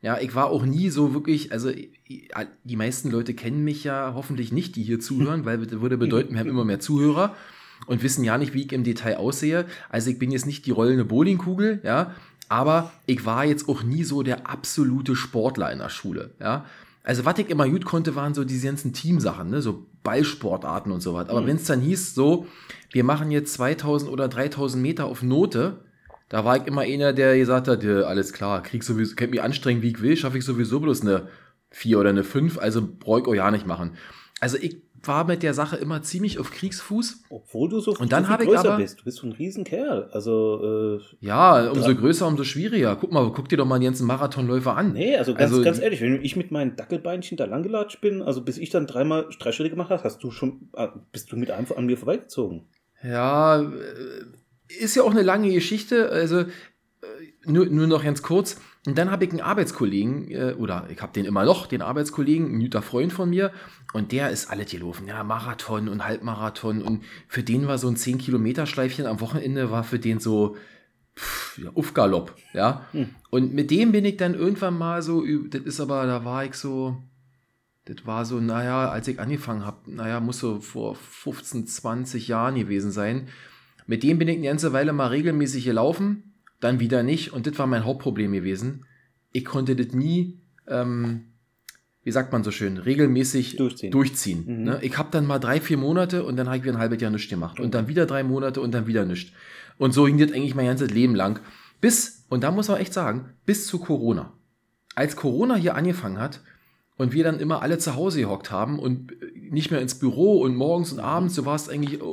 Ja, 0.08 0.18
ich 0.22 0.36
war 0.36 0.46
auch 0.46 0.66
nie 0.66 0.90
so 0.90 1.14
wirklich, 1.14 1.52
also 1.52 1.70
die 1.70 2.76
meisten 2.78 3.12
Leute 3.12 3.34
kennen 3.34 3.66
mich 3.66 3.84
ja 3.84 4.14
hoffentlich 4.16 4.54
nicht, 4.54 4.78
die 4.78 4.84
hier 4.84 5.02
zuhören, 5.02 5.44
weil 5.44 5.58
das 5.58 5.82
würde 5.82 5.98
bedeuten, 5.98 6.32
wir 6.34 6.40
haben 6.40 6.48
immer 6.48 6.64
mehr 6.64 6.80
Zuhörer 6.80 7.36
und 7.88 8.02
wissen 8.04 8.24
ja 8.24 8.38
nicht, 8.38 8.54
wie 8.54 8.62
ich 8.62 8.72
im 8.72 8.86
Detail 8.86 9.18
aussehe. 9.18 9.66
Also 9.90 10.10
ich 10.10 10.18
bin 10.18 10.32
jetzt 10.32 10.46
nicht 10.46 10.66
die 10.66 10.72
rollende 10.72 11.04
Bowlingkugel, 11.04 11.82
ja, 11.84 12.16
aber 12.48 12.94
ich 13.06 13.26
war 13.26 13.44
jetzt 13.44 13.68
auch 13.68 13.84
nie 13.84 14.06
so 14.06 14.24
der 14.24 14.50
absolute 14.50 15.14
Sportler 15.14 15.74
in 15.74 15.80
der 15.80 15.90
Schule, 15.90 16.32
ja. 16.40 16.64
Also 17.04 17.26
was 17.26 17.38
ich 17.40 17.50
immer 17.50 17.68
gut 17.68 17.84
konnte, 17.84 18.16
waren 18.16 18.34
so 18.34 18.46
diese 18.46 18.68
ganzen 18.68 18.94
Teamsachen, 18.94 19.50
ne? 19.50 19.62
so 19.62 19.88
Ballsportarten 20.04 20.90
und 20.90 21.02
so 21.02 21.16
was. 21.16 21.28
Aber 21.28 21.46
wenn 21.46 21.58
es 21.58 21.66
dann 21.66 21.82
hieß, 21.82 22.16
so, 22.16 22.48
wir 22.94 23.04
machen 23.04 23.30
jetzt 23.30 23.56
2000 23.56 24.10
oder 24.10 24.30
3000 24.30 24.82
Meter 24.82 25.06
auf 25.06 25.22
Note, 25.22 25.82
da 26.30 26.44
war 26.46 26.58
ich 26.58 26.68
immer 26.68 26.82
einer, 26.82 27.14
der 27.14 27.38
gesagt 27.38 27.68
hat, 27.68 27.84
ja, 27.84 28.02
alles 28.02 28.34
klar, 28.34 28.62
krieg 28.64 28.84
sowieso, 28.84 29.16
könnt 29.16 29.32
mich 29.32 29.42
anstrengen, 29.42 29.82
wie 29.82 29.90
ich 29.92 30.02
will, 30.02 30.18
schaffe 30.18 30.38
ich 30.38 30.46
sowieso 30.46 30.80
bloß 30.80 31.02
eine 31.02 31.28
4 31.72 32.00
oder 32.00 32.10
eine 32.10 32.24
5, 32.24 32.58
also 32.60 32.82
brauche 33.00 33.22
ich 33.22 33.28
auch 33.28 33.34
ja 33.36 33.52
nicht 33.52 33.66
machen. 33.68 33.96
Also 34.40 34.58
ich 34.58 34.78
war 35.04 35.26
mit 35.26 35.42
der 35.44 35.54
Sache 35.54 35.78
immer 35.78 36.02
ziemlich 36.02 36.38
auf 36.40 36.52
Kriegsfuß. 36.52 37.24
Obwohl 37.30 37.70
du 37.70 37.80
so, 37.80 37.94
Und 37.96 38.12
dann 38.12 38.26
so 38.26 38.36
viel 38.36 38.46
größer 38.48 38.60
aber- 38.74 38.78
bist. 38.78 39.00
Du 39.00 39.04
bist 39.06 39.18
so 39.18 39.28
ein 39.28 39.32
Riesenkerl. 39.32 40.10
Also, 40.12 40.98
äh, 41.00 41.26
Ja, 41.26 41.70
umso 41.72 41.96
größer, 41.96 42.28
umso 42.28 42.44
schwieriger. 42.44 42.96
Guck 43.00 43.12
mal, 43.12 43.32
guck 43.32 43.48
dir 43.48 43.58
doch 43.58 43.66
mal 43.66 43.78
den 43.80 43.86
ganzen 43.86 44.06
Marathonläufer 44.08 44.76
an. 44.76 44.94
nee, 44.94 45.16
also 45.16 45.34
ganz, 45.34 45.52
Also 45.52 45.64
ganz 45.64 45.80
ehrlich, 45.80 46.02
wenn 46.02 46.24
ich 46.24 46.36
mit 46.36 46.52
meinen 46.52 46.76
Dackelbeinchen 46.76 47.38
da 47.38 47.46
langgelatscht 47.46 48.02
bin, 48.02 48.22
also 48.22 48.42
bis 48.42 48.58
ich 48.58 48.70
dann 48.70 48.86
dreimal 48.88 49.28
drei 49.40 49.52
Schritte 49.52 49.70
gemacht 49.70 49.92
habe, 49.92 50.04
hast 50.04 50.22
du 50.24 50.32
schon, 50.32 50.70
ah, 50.74 50.90
bist 51.12 51.32
du 51.32 51.38
mit 51.38 51.52
einfach 51.52 51.78
an 51.78 51.86
mir 51.86 51.98
vorbeigezogen. 51.98 52.64
Ja, 53.04 53.62
äh, 53.62 53.66
ist 54.68 54.96
ja 54.96 55.04
auch 55.04 55.12
eine 55.12 55.24
lange 55.24 55.52
Geschichte. 55.52 56.10
Also 56.10 56.40
äh, 56.40 56.48
nur, 57.46 57.66
nur 57.68 57.88
noch 57.88 58.04
ganz 58.04 58.22
kurz. 58.22 58.60
Und 58.86 58.98
dann 58.98 59.12
habe 59.12 59.26
ich 59.26 59.32
einen 59.32 59.42
Arbeitskollegen, 59.42 60.32
äh, 60.32 60.56
oder 60.58 60.88
ich 60.90 61.02
habe 61.02 61.12
den 61.12 61.26
immer 61.26 61.44
noch, 61.44 61.68
den 61.68 61.82
Arbeitskollegen, 61.82 62.56
ein 62.56 62.60
guter 62.62 62.82
Freund 62.82 63.12
von 63.12 63.30
mir, 63.30 63.52
und 63.94 64.12
der 64.12 64.30
ist 64.30 64.50
alles 64.50 64.72
gelaufen. 64.72 65.08
Ja, 65.08 65.24
Marathon 65.24 65.90
und 65.90 66.06
Halbmarathon. 66.06 66.82
Und 66.82 67.04
für 67.28 67.44
den 67.44 67.68
war 67.68 67.78
so 67.78 67.90
ein 67.90 67.98
10-Kilometer-Schleifchen 67.98 69.06
am 69.06 69.20
Wochenende, 69.20 69.72
war 69.72 69.84
für 69.84 70.00
den 70.00 70.20
so 70.20 70.56
pff, 71.18 71.60
ja, 71.62 71.70
Uffgalopp. 71.74 72.36
Ja. 72.54 72.86
Hm. 72.92 73.10
Und 73.30 73.54
mit 73.54 73.72
dem 73.72 73.92
bin 73.92 74.06
ich 74.06 74.18
dann 74.18 74.36
irgendwann 74.36 74.78
mal 74.78 75.02
so, 75.02 75.24
das 75.50 75.62
ist 75.62 75.80
aber, 75.80 76.06
da 76.06 76.24
war 76.24 76.46
ich 76.46 76.54
so, 76.54 76.98
das 77.86 78.06
war 78.06 78.26
so, 78.26 78.40
naja, 78.40 78.90
als 78.90 79.08
ich 79.08 79.20
angefangen 79.20 79.66
habe, 79.66 79.80
naja, 79.92 80.20
muss 80.20 80.40
so 80.40 80.60
vor 80.62 80.96
15, 80.96 81.68
20 81.68 82.28
Jahren 82.28 82.56
gewesen 82.56 82.92
sein. 82.92 83.28
Mit 83.88 84.04
dem 84.04 84.20
bin 84.20 84.28
ich 84.28 84.38
eine 84.38 84.48
ganze 84.48 84.74
Weile 84.74 84.94
mal 84.94 85.08
regelmäßig 85.08 85.64
gelaufen, 85.66 86.36
dann 86.60 86.80
wieder 86.80 87.04
nicht. 87.04 87.34
Und 87.34 87.48
das 87.48 87.58
war 87.58 87.68
mein 87.68 87.86
Hauptproblem 87.86 88.32
gewesen. 88.34 88.86
Ich 89.32 89.46
konnte 89.46 89.76
das 89.76 89.94
nie, 89.94 90.40
ähm, 90.68 91.26
wie 92.04 92.12
sagt 92.12 92.32
man 92.32 92.44
so 92.44 92.52
schön, 92.52 92.78
regelmäßig 92.78 93.56
Durchziehen. 93.56 93.92
durchziehen. 93.92 94.44
Mhm. 94.46 94.64
Ne? 94.64 94.80
Ich 94.82 94.98
habe 94.98 95.10
dann 95.12 95.26
mal 95.26 95.40
drei, 95.40 95.62
vier 95.62 95.78
Monate 95.78 96.24
und 96.24 96.36
dann 96.36 96.48
habe 96.48 96.58
ich 96.58 96.64
wieder 96.64 96.74
ein 96.74 96.80
halbes 96.80 97.02
Jahr 97.02 97.12
nichts 97.12 97.30
gemacht. 97.30 97.60
Und 97.60 97.74
dann 97.74 97.88
wieder 97.88 98.06
drei 98.06 98.24
Monate 98.24 98.62
und 98.62 98.74
dann 98.74 98.88
wieder 98.88 99.06
nichts. 99.06 99.32
Und 99.78 99.94
so 99.94 100.04
ging 100.06 100.18
das 100.18 100.32
eigentlich 100.32 100.56
mein 100.56 100.68
ganzes 100.68 100.92
Leben 100.92 101.16
lang. 101.16 101.40
Bis, 101.80 102.26
und 102.30 102.44
da 102.44 102.52
muss 102.52 102.68
man 102.68 102.78
echt 102.78 102.94
sagen, 102.94 103.34
bis 103.46 103.68
zu 103.68 103.80
Corona. 103.80 104.34
Als 104.96 105.16
Corona 105.16 105.56
hier 105.56 105.76
angefangen 105.76 106.20
hat, 106.20 106.42
und 106.98 107.14
wir 107.14 107.24
dann 107.24 107.40
immer 107.40 107.62
alle 107.62 107.78
zu 107.78 107.96
Hause 107.96 108.22
gehockt 108.22 108.52
haben 108.52 108.80
und 108.80 109.14
nicht 109.52 109.72
mehr 109.72 109.82
ins 109.82 110.00
Büro 110.00 110.42
und 110.42 110.56
morgens 110.56 110.92
und 110.92 111.00
abends, 111.00 111.36
du 111.36 111.46
warst 111.46 111.70
eigentlich 111.70 112.02
äh, 112.02 112.06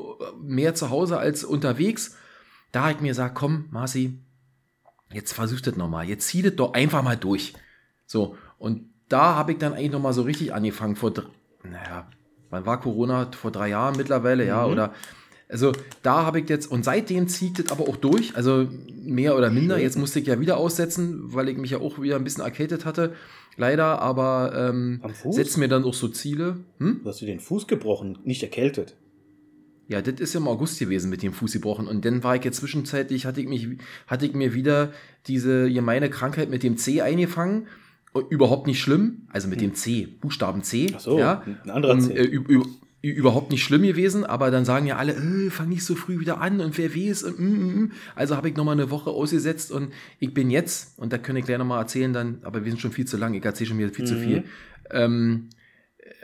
mehr 0.42 0.74
zu 0.74 0.90
Hause 0.90 1.18
als 1.18 1.44
unterwegs. 1.44 2.16
Da 2.72 2.82
habe 2.84 2.92
ich 2.92 3.00
mir 3.00 3.08
gesagt, 3.08 3.34
komm, 3.34 3.66
Marci, 3.70 4.18
jetzt 5.12 5.32
versuch 5.32 5.60
das 5.60 5.76
nochmal, 5.76 6.08
jetzt 6.08 6.26
zieh 6.28 6.42
das 6.42 6.56
doch 6.56 6.74
einfach 6.74 7.02
mal 7.02 7.16
durch. 7.16 7.54
So, 8.06 8.36
und 8.58 8.90
da 9.08 9.34
habe 9.36 9.52
ich 9.52 9.58
dann 9.58 9.72
eigentlich 9.74 9.92
nochmal 9.92 10.12
so 10.12 10.22
richtig 10.22 10.52
angefangen 10.54 10.96
vor, 10.96 11.12
naja, 11.62 12.08
wann 12.50 12.66
war 12.66 12.80
Corona? 12.80 13.30
Vor 13.32 13.50
drei 13.50 13.68
Jahren 13.68 13.96
mittlerweile, 13.96 14.46
ja, 14.46 14.64
Mhm. 14.66 14.72
oder, 14.72 14.94
also 15.48 15.72
da 16.02 16.24
habe 16.24 16.40
ich 16.40 16.48
jetzt, 16.48 16.66
und 16.70 16.84
seitdem 16.84 17.28
zieht 17.28 17.58
das 17.58 17.70
aber 17.70 17.88
auch 17.88 17.96
durch, 17.96 18.34
also 18.36 18.66
mehr 18.92 19.36
oder 19.36 19.50
minder, 19.50 19.76
Schön. 19.76 19.84
jetzt 19.84 19.98
musste 19.98 20.18
ich 20.20 20.26
ja 20.26 20.40
wieder 20.40 20.56
aussetzen, 20.56 21.32
weil 21.34 21.48
ich 21.48 21.58
mich 21.58 21.70
ja 21.70 21.78
auch 21.78 22.00
wieder 22.00 22.16
ein 22.16 22.24
bisschen 22.24 22.42
erkältet 22.42 22.84
hatte, 22.84 23.14
leider, 23.56 24.00
aber 24.00 24.52
ähm, 24.70 25.00
setze 25.30 25.58
mir 25.60 25.68
dann 25.68 25.84
auch 25.84 25.94
so 25.94 26.08
Ziele. 26.08 26.58
Hm? 26.78 27.00
Du 27.02 27.08
hast 27.08 27.20
dir 27.20 27.26
den 27.26 27.40
Fuß 27.40 27.66
gebrochen, 27.66 28.18
nicht 28.24 28.42
erkältet. 28.42 28.96
Ja, 29.86 30.00
das 30.00 30.18
ist 30.18 30.32
ja 30.32 30.40
im 30.40 30.48
August 30.48 30.78
gewesen 30.78 31.10
mit 31.10 31.22
dem 31.22 31.32
Fuß 31.34 31.52
gebrochen. 31.52 31.86
Und 31.86 32.04
dann 32.06 32.24
war 32.24 32.36
ich 32.36 32.44
jetzt 32.44 32.56
zwischenzeitlich, 32.58 33.26
hatte 33.26 33.40
ich, 33.42 33.48
mich, 33.48 33.68
hatte 34.06 34.24
ich 34.24 34.32
mir 34.32 34.54
wieder 34.54 34.92
diese 35.26 35.70
gemeine 35.70 36.08
Krankheit 36.08 36.48
mit 36.48 36.62
dem 36.62 36.76
C 36.78 37.02
eingefangen. 37.02 37.66
Und 38.12 38.30
überhaupt 38.30 38.66
nicht 38.68 38.80
schlimm. 38.80 39.26
Also 39.30 39.48
mit 39.48 39.60
dem 39.60 39.74
C, 39.74 40.06
Buchstaben 40.06 40.62
C. 40.62 40.92
Ach 40.94 41.00
so, 41.00 41.18
ja. 41.18 41.42
ein 41.64 41.68
anderer 41.70 41.94
Und, 41.94 42.02
C. 42.02 42.12
äh, 42.14 42.22
üb- 42.24 42.46
üb- 42.46 42.68
überhaupt 43.10 43.50
nicht 43.50 43.62
schlimm 43.62 43.82
gewesen, 43.82 44.24
aber 44.24 44.50
dann 44.50 44.64
sagen 44.64 44.86
ja 44.86 44.96
alle, 44.96 45.12
äh, 45.12 45.50
fang 45.50 45.68
nicht 45.68 45.84
so 45.84 45.94
früh 45.94 46.20
wieder 46.20 46.40
an 46.40 46.60
und 46.60 46.78
wer 46.78 46.94
weiß. 46.94 47.24
Und, 47.24 47.38
mm, 47.40 47.44
mm, 47.44 47.80
mm. 47.84 47.92
Also 48.14 48.36
habe 48.36 48.48
ich 48.48 48.56
nochmal 48.56 48.74
eine 48.74 48.90
Woche 48.90 49.10
ausgesetzt 49.10 49.72
und 49.72 49.92
ich 50.20 50.32
bin 50.32 50.50
jetzt, 50.50 50.98
und 50.98 51.12
da 51.12 51.18
kann 51.18 51.36
ich 51.36 51.44
gleich 51.44 51.58
nochmal 51.58 51.80
erzählen, 51.80 52.12
dann, 52.12 52.38
aber 52.42 52.64
wir 52.64 52.70
sind 52.70 52.80
schon 52.80 52.92
viel 52.92 53.06
zu 53.06 53.16
lang, 53.16 53.34
ich 53.34 53.44
erzähle 53.44 53.68
schon 53.68 53.78
wieder 53.78 53.90
viel 53.90 54.06
zu 54.06 54.14
Mhm. 54.14 54.20
viel. 54.20 54.44
Ähm, 54.90 55.48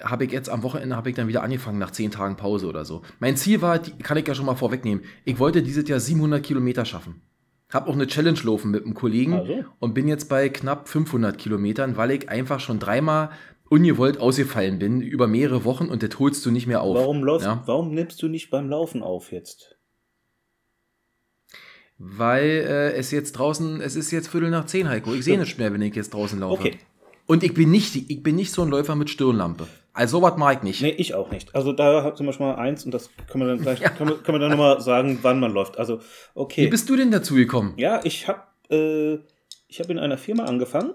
habe 0.02 0.24
ich 0.24 0.32
jetzt 0.32 0.48
am 0.50 0.62
Wochenende 0.62 0.96
habe 0.96 1.08
ich 1.10 1.16
dann 1.16 1.28
wieder 1.28 1.42
angefangen 1.42 1.78
nach 1.78 1.90
zehn 1.90 2.10
Tagen 2.10 2.36
Pause 2.36 2.66
oder 2.66 2.84
so. 2.84 3.02
Mein 3.18 3.36
Ziel 3.36 3.62
war, 3.62 3.78
die, 3.78 3.92
kann 3.92 4.16
ich 4.18 4.26
ja 4.26 4.34
schon 4.34 4.46
mal 4.46 4.54
vorwegnehmen, 4.54 5.04
ich 5.24 5.38
wollte 5.38 5.62
dieses 5.62 5.88
Jahr 5.88 6.00
700 6.00 6.42
Kilometer 6.42 6.84
schaffen. 6.84 7.22
Habe 7.72 7.88
auch 7.88 7.94
eine 7.94 8.06
Challenge 8.06 8.38
laufen 8.42 8.70
mit 8.72 8.84
einem 8.84 8.94
Kollegen 8.94 9.34
Also? 9.34 9.64
und 9.78 9.94
bin 9.94 10.08
jetzt 10.08 10.28
bei 10.28 10.48
knapp 10.48 10.88
500 10.88 11.38
Kilometern, 11.38 11.96
weil 11.96 12.10
ich 12.10 12.28
einfach 12.28 12.58
schon 12.60 12.78
dreimal 12.80 13.30
ungewollt 13.70 14.18
ausgefallen 14.18 14.78
bin 14.78 15.00
über 15.00 15.26
mehrere 15.26 15.64
Wochen 15.64 15.88
und 15.88 16.02
das 16.02 16.18
holst 16.18 16.44
du 16.44 16.50
nicht 16.50 16.66
mehr 16.66 16.82
auf. 16.82 16.96
Warum, 16.96 17.22
läufst, 17.24 17.46
Ja? 17.46 17.62
warum 17.66 17.94
nimmst 17.94 18.20
du 18.20 18.28
nicht 18.28 18.50
beim 18.50 18.68
Laufen 18.68 19.02
auf 19.02 19.32
jetzt? 19.32 19.78
Weil 21.96 22.48
äh, 22.48 22.92
es 22.94 23.10
jetzt 23.10 23.32
draußen, 23.32 23.80
es 23.80 23.94
ist 23.94 24.10
jetzt 24.10 24.28
Viertel 24.28 24.50
nach 24.50 24.66
zehn, 24.66 24.88
Heiko. 24.88 25.14
Ich 25.14 25.24
sehe 25.24 25.38
nicht 25.38 25.58
mehr, 25.58 25.72
wenn 25.72 25.82
ich 25.82 25.94
jetzt 25.94 26.12
draußen 26.12 26.38
laufe. 26.40 26.60
Okay. 26.60 26.78
Und 27.26 27.44
ich 27.44 27.54
bin 27.54 27.70
nicht, 27.70 27.94
ich 27.94 28.22
bin 28.22 28.34
nicht 28.34 28.52
so 28.52 28.62
ein 28.62 28.68
Läufer 28.70 28.96
mit 28.96 29.08
Stirnlampe. 29.08 29.68
Also 29.92 30.18
sowas 30.18 30.36
mag 30.36 30.58
ich 30.58 30.62
nicht. 30.62 30.82
Nee, 30.82 30.94
ich 30.96 31.14
auch 31.14 31.30
nicht. 31.30 31.54
Also 31.54 31.72
da 31.72 32.02
hat 32.02 32.16
zum 32.16 32.26
Beispiel 32.26 32.46
mal 32.46 32.56
eins 32.56 32.84
und 32.84 32.92
das 32.92 33.10
können 33.28 33.46
wir 33.46 33.54
dann 33.54 33.62
gleich, 33.62 33.80
können 33.96 34.10
wir, 34.10 34.16
können 34.18 34.36
wir 34.36 34.40
dann 34.40 34.50
nochmal 34.50 34.80
sagen, 34.80 35.18
wann 35.22 35.38
man 35.38 35.52
läuft. 35.52 35.78
Also, 35.78 36.00
okay. 36.34 36.66
Wie 36.66 36.70
bist 36.70 36.88
du 36.88 36.96
denn 36.96 37.10
dazu 37.12 37.34
gekommen? 37.34 37.74
Ja, 37.76 38.00
ich 38.02 38.26
habe 38.26 38.42
äh, 38.70 39.18
ich 39.68 39.78
hab 39.78 39.90
in 39.90 39.98
einer 39.98 40.18
Firma 40.18 40.44
angefangen 40.44 40.94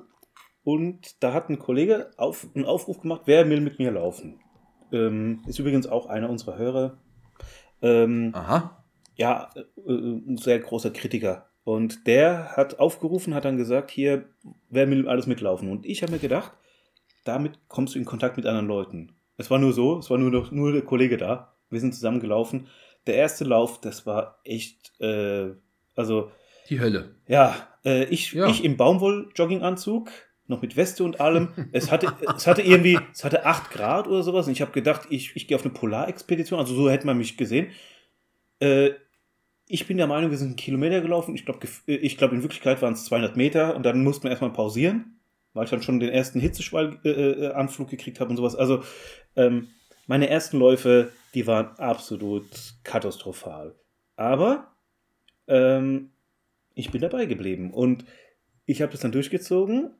und 0.65 1.23
da 1.23 1.31
hat 1.31 1.49
ein 1.49 1.59
Kollege 1.59 2.11
auf, 2.17 2.47
einen 2.53 2.65
Aufruf 2.65 2.99
gemacht, 2.99 3.21
wer 3.25 3.49
will 3.49 3.61
mit 3.61 3.79
mir 3.79 3.91
laufen. 3.91 4.41
Ähm, 4.91 5.41
ist 5.47 5.59
übrigens 5.59 5.87
auch 5.87 6.07
einer 6.07 6.29
unserer 6.29 6.57
Hörer. 6.57 6.97
Ähm, 7.81 8.31
Aha. 8.33 8.83
ja, 9.15 9.49
äh, 9.55 9.91
ein 9.91 10.37
sehr 10.37 10.59
großer 10.59 10.91
Kritiker. 10.91 11.47
Und 11.63 12.05
der 12.07 12.51
hat 12.57 12.79
aufgerufen, 12.79 13.33
hat 13.33 13.45
dann 13.45 13.57
gesagt, 13.57 13.89
hier, 13.91 14.25
wer 14.69 14.89
will 14.89 15.07
alles 15.07 15.25
mitlaufen? 15.27 15.69
Und 15.71 15.85
ich 15.85 16.01
habe 16.03 16.11
mir 16.11 16.19
gedacht, 16.19 16.51
damit 17.23 17.57
kommst 17.69 17.95
du 17.95 17.99
in 17.99 18.05
Kontakt 18.05 18.37
mit 18.37 18.45
anderen 18.45 18.67
Leuten. 18.67 19.13
Es 19.37 19.49
war 19.49 19.57
nur 19.57 19.73
so, 19.73 19.97
es 19.99 20.09
war 20.09 20.17
nur, 20.17 20.29
noch, 20.31 20.51
nur 20.51 20.71
der 20.71 20.83
Kollege 20.83 21.17
da. 21.17 21.53
Wir 21.69 21.79
sind 21.79 21.93
zusammen 21.95 22.19
gelaufen. 22.19 22.67
Der 23.07 23.15
erste 23.15 23.43
Lauf, 23.43 23.81
das 23.81 24.05
war 24.05 24.39
echt, 24.43 24.93
äh, 25.01 25.49
also 25.95 26.31
Die 26.69 26.79
Hölle. 26.79 27.15
ja, 27.27 27.55
äh, 27.83 28.05
ich, 28.05 28.33
Ja. 28.33 28.47
ich 28.47 28.63
im 28.63 28.77
Baumwoll-Jogginganzug, 28.77 30.09
noch 30.47 30.61
mit 30.61 30.75
Weste 30.75 31.03
und 31.03 31.19
allem. 31.19 31.49
Es 31.71 31.91
hatte, 31.91 32.13
es 32.35 32.45
hatte 32.45 32.61
irgendwie, 32.61 32.99
es 33.11 33.23
hatte 33.23 33.45
8 33.45 33.71
Grad 33.71 34.07
oder 34.07 34.23
sowas. 34.23 34.47
Und 34.47 34.53
ich 34.53 34.61
habe 34.61 34.71
gedacht, 34.71 35.07
ich, 35.09 35.35
ich 35.35 35.47
gehe 35.47 35.57
auf 35.57 35.63
eine 35.63 35.73
Polarexpedition. 35.73 36.59
Also 36.59 36.75
so 36.75 36.89
hätte 36.89 37.05
man 37.05 37.17
mich 37.17 37.37
gesehen. 37.37 37.67
Äh, 38.59 38.91
ich 39.67 39.87
bin 39.87 39.97
der 39.97 40.07
Meinung, 40.07 40.29
wir 40.29 40.37
sind 40.37 40.49
einen 40.49 40.55
Kilometer 40.55 41.01
gelaufen. 41.01 41.33
Ich 41.33 41.45
glaube, 41.45 41.67
ich 41.87 42.17
glaub, 42.17 42.31
in 42.31 42.43
Wirklichkeit 42.43 42.81
waren 42.81 42.93
es 42.93 43.05
200 43.05 43.35
Meter. 43.35 43.75
Und 43.75 43.83
dann 43.83 44.03
mussten 44.03 44.23
wir 44.23 44.29
erstmal 44.29 44.53
pausieren, 44.53 45.19
weil 45.53 45.65
ich 45.65 45.71
dann 45.71 45.81
schon 45.81 45.99
den 45.99 46.09
ersten 46.09 46.39
Hitzeschwall-Anflug 46.39 47.89
gekriegt 47.89 48.19
habe 48.19 48.29
und 48.29 48.37
sowas. 48.37 48.55
Also 48.55 48.83
ähm, 49.35 49.69
meine 50.05 50.29
ersten 50.29 50.59
Läufe, 50.59 51.11
die 51.33 51.47
waren 51.47 51.75
absolut 51.77 52.45
katastrophal. 52.83 53.75
Aber 54.15 54.75
ähm, 55.47 56.11
ich 56.75 56.91
bin 56.91 57.01
dabei 57.01 57.25
geblieben 57.25 57.71
und 57.71 58.05
ich 58.65 58.81
habe 58.81 58.91
das 58.91 59.01
dann 59.01 59.11
durchgezogen 59.11 59.91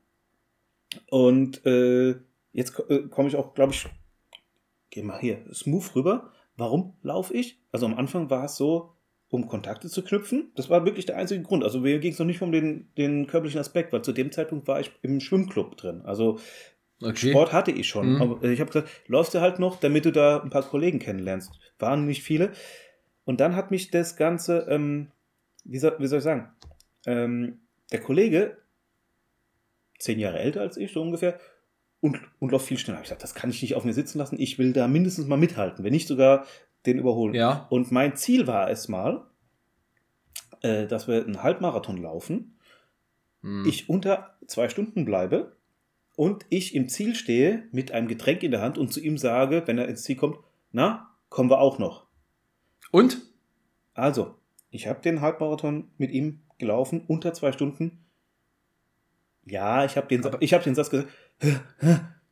und 1.10 1.66
äh, 1.66 2.16
jetzt 2.52 2.80
äh, 2.90 3.08
komme 3.10 3.28
ich 3.28 3.36
auch, 3.36 3.54
glaube 3.54 3.74
ich, 3.74 3.88
geh 4.90 5.02
mal 5.04 5.20
hier, 5.20 5.46
smooth 5.54 5.96
rüber. 5.96 6.32
Warum 6.58 6.94
laufe 7.02 7.34
ich? 7.34 7.60
Also 7.72 7.86
am 7.86 7.96
Anfang 7.96 8.30
war 8.30 8.46
es 8.46 8.56
so, 8.56 8.96
um 9.30 9.48
Kontakte 9.48 9.90
zu 9.90 10.04
knüpfen. 10.04 10.52
Das 10.56 10.70
war 10.70 10.86
wirklich 10.86 11.06
der 11.06 11.18
einzige 11.18 11.42
Grund. 11.42 11.64
Also 11.64 11.80
mir 11.80 12.00
ging 12.00 12.14
es 12.14 12.20
noch 12.20 12.26
nicht 12.26 12.42
um 12.42 12.52
den, 12.52 12.90
den 12.98 13.28
körperlichen 13.28 13.60
Aspekt, 13.60 13.92
weil 13.92 14.04
zu 14.04 14.14
dem 14.14 14.32
Zeitpunkt 14.32 14.68
war 14.68 14.80
ich 14.80 14.92
im 15.02 15.20
Schwimmclub 15.20 15.76
drin. 15.76 16.02
Also 16.06 16.40
okay. 17.02 17.32
Sport 17.32 17.52
hatte 17.52 17.72
ich 17.72 17.88
schon. 17.88 18.14
Mhm. 18.14 18.22
Aber 18.22 18.44
ich 18.44 18.60
habe 18.62 18.72
gesagt, 18.72 18.90
läufst 19.08 19.34
du 19.34 19.42
halt 19.42 19.60
noch, 19.60 19.80
damit 19.80 20.06
du 20.06 20.12
da 20.12 20.42
ein 20.42 20.50
paar 20.50 20.64
Kollegen 20.64 21.00
kennenlernst. 21.00 21.52
Waren 21.80 22.06
nicht 22.06 22.24
viele. 22.24 22.52
Und 23.26 23.42
dann 23.42 23.56
hat 23.56 23.72
mich 23.72 23.92
das 23.92 24.16
Ganze, 24.16 24.66
ähm, 24.70 25.12
wie, 25.66 25.80
soll, 25.80 25.96
wie 26.00 26.08
soll 26.08 26.20
ich 26.20 26.24
sagen, 26.24 26.50
ähm, 27.06 27.60
der 27.92 28.00
Kollege, 28.02 28.58
zehn 29.98 30.20
Jahre 30.20 30.40
älter 30.40 30.62
als 30.62 30.78
ich, 30.78 30.92
so 30.92 31.02
ungefähr, 31.02 31.40
und, 32.02 32.20
und 32.40 32.52
läuft 32.52 32.68
viel 32.68 32.78
schneller. 32.78 33.00
Ich 33.00 33.06
gesagt, 33.06 33.24
das 33.24 33.34
kann 33.34 33.50
ich 33.50 33.62
nicht 33.62 33.76
auf 33.76 33.84
mir 33.84 33.94
sitzen 33.94 34.18
lassen. 34.18 34.40
Ich 34.40 34.60
will 34.60 34.74
da 34.74 34.88
mindestens 34.88 35.28
mal 35.28 35.38
mithalten, 35.38 35.84
wenn 35.84 35.94
nicht 35.94 36.08
sogar 36.08 36.46
den 36.86 37.00
überholen. 37.00 37.34
Ja. 37.34 37.66
Und 37.70 37.92
mein 37.92 38.16
Ziel 38.16 38.48
war 38.48 38.70
es 38.70 38.88
mal, 38.88 39.26
äh, 40.62 40.86
dass 40.88 41.08
wir 41.08 41.24
einen 41.24 41.42
Halbmarathon 41.42 41.98
laufen, 41.98 42.58
hm. 43.42 43.66
ich 43.68 43.90
unter 43.90 44.38
zwei 44.48 44.70
Stunden 44.70 45.06
bleibe 45.06 45.56
und 46.16 46.46
ich 46.50 46.76
im 46.76 46.88
Ziel 46.90 47.16
stehe 47.16 47.68
mit 47.72 47.92
einem 47.92 48.08
Getränk 48.08 48.44
in 48.44 48.52
der 48.52 48.62
Hand 48.62 48.78
und 48.78 48.94
zu 48.94 49.00
ihm 49.00 49.18
sage, 49.18 49.64
wenn 49.66 49.78
er 49.78 49.88
ins 49.88 50.04
Ziel 50.04 50.16
kommt, 50.16 50.38
na, 50.72 51.10
kommen 51.30 51.50
wir 51.50 51.60
auch 51.60 51.80
noch. 51.80 52.06
Und? 52.92 53.22
Also, 53.94 54.36
ich 54.70 54.88
habe 54.88 55.02
den 55.02 55.22
Halbmarathon 55.22 55.90
mit 55.98 56.12
ihm 56.12 56.42
gelaufen, 56.58 57.04
unter 57.08 57.34
zwei 57.34 57.52
Stunden. 57.52 58.05
Ja, 59.46 59.86
ich 59.86 59.96
habe 59.96 60.08
den, 60.08 60.24
hab 60.24 60.64
den 60.64 60.76
Satz 60.76 60.90
gesagt, 60.90 61.10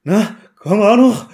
na, 0.03 0.35
wir 0.63 0.71
auch 0.71 0.97
noch. 0.97 1.29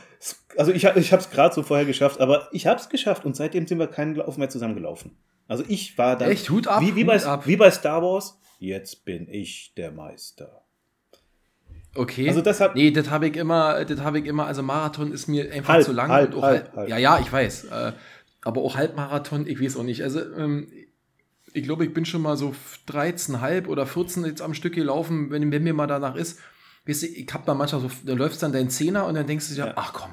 Also 0.58 0.72
ich, 0.72 0.84
ich 0.84 1.12
habe 1.12 1.22
es 1.22 1.30
gerade 1.30 1.56
so 1.56 1.64
vorher 1.64 1.86
geschafft, 1.86 2.20
aber 2.20 2.50
ich 2.52 2.68
habe 2.68 2.80
es 2.80 2.90
geschafft 2.90 3.26
und 3.26 3.36
seitdem 3.36 3.66
sind 3.66 3.80
wir 3.80 3.88
keinen 3.88 4.16
Lauf 4.16 4.38
mehr 4.38 4.50
zusammengelaufen. 4.50 5.18
Also 5.48 5.64
ich 5.68 5.98
war 5.98 6.18
dann. 6.18 6.32
Echt, 6.32 6.50
Hut 6.50 6.68
ab. 6.68 6.82
Wie, 6.82 6.96
wie, 6.96 7.02
Hut 7.02 7.08
bei, 7.08 7.26
ab. 7.26 7.48
wie 7.48 7.56
bei 7.56 7.72
Star 7.72 8.02
Wars. 8.02 8.40
Jetzt 8.60 9.06
bin 9.06 9.28
ich 9.30 9.74
der 9.78 9.92
Meister. 9.92 10.66
Okay. 11.96 12.28
Also 12.28 12.42
deshalb. 12.42 12.76
Nee, 12.76 12.92
das 12.92 13.10
habe 13.10 13.28
ich 13.28 13.38
immer, 13.38 13.84
das 13.86 14.02
habe 14.02 14.20
ich 14.20 14.26
immer, 14.26 14.46
also 14.46 14.62
Marathon 14.62 15.12
ist 15.12 15.28
mir 15.28 15.52
einfach 15.52 15.76
halb, 15.76 15.86
zu 15.86 15.94
lang. 15.94 16.10
Halb, 16.10 16.36
und 16.36 16.42
halb, 16.42 16.76
halb. 16.76 16.90
Ja, 16.90 16.98
ja, 16.98 17.20
ich 17.20 17.32
weiß. 17.32 17.66
Äh, 17.66 17.94
aber 18.42 18.62
auch 18.62 18.76
Halbmarathon, 18.76 19.48
ich 19.48 19.62
weiß 19.62 19.78
auch 19.78 19.84
nicht. 19.84 20.04
Also, 20.04 20.22
ähm, 20.36 20.72
ich 21.54 21.64
glaube, 21.64 21.86
ich 21.86 21.94
bin 21.94 22.06
schon 22.06 22.22
mal 22.22 22.38
so 22.38 22.54
13,5 22.88 23.68
oder 23.68 23.86
14 23.86 24.26
jetzt 24.26 24.42
am 24.42 24.54
Stück 24.54 24.74
gelaufen, 24.74 25.32
wenn, 25.32 25.52
wenn 25.52 25.64
mir 25.64 25.74
mal 25.74 25.88
danach 25.88 26.16
ist. 26.16 26.40
Weißt 26.86 27.04
du, 27.04 27.08
ich 27.08 27.28
hab 27.34 27.46
da 27.46 27.54
manchmal 27.54 27.82
so, 27.82 27.92
da 28.06 28.14
läufst 28.14 28.42
dann 28.42 28.52
dein 28.52 28.70
Zehner 28.70 29.06
und 29.06 29.16
dann 29.16 29.28
denkst 29.28 29.50
du 29.50 29.56
dir, 29.56 29.68
ja. 29.68 29.74
ach 29.76 29.94
komm, 29.94 30.12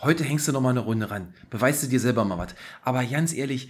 heute 0.00 0.24
hängst 0.24 0.46
du 0.48 0.52
noch 0.52 0.60
mal 0.60 0.70
eine 0.70 0.80
Runde 0.80 1.10
ran. 1.10 1.34
Beweist 1.50 1.82
du 1.82 1.88
dir 1.88 2.00
selber 2.00 2.24
mal 2.24 2.38
was. 2.38 2.54
Aber 2.82 3.04
ganz 3.04 3.34
ehrlich, 3.34 3.68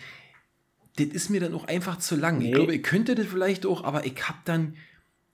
das 0.97 1.07
ist 1.07 1.31
mir 1.31 1.41
dann 1.41 1.55
auch 1.55 1.67
einfach 1.67 1.99
zu 1.99 2.17
lang. 2.17 2.39
Nee. 2.39 2.49
Ich 2.49 2.55
glaube, 2.55 2.75
ich 2.75 2.83
könnte 2.83 3.15
das 3.15 3.27
vielleicht 3.27 3.65
auch, 3.65 3.85
aber 3.85 4.05
ich 4.05 4.17
hab 4.29 4.45
dann, 4.45 4.75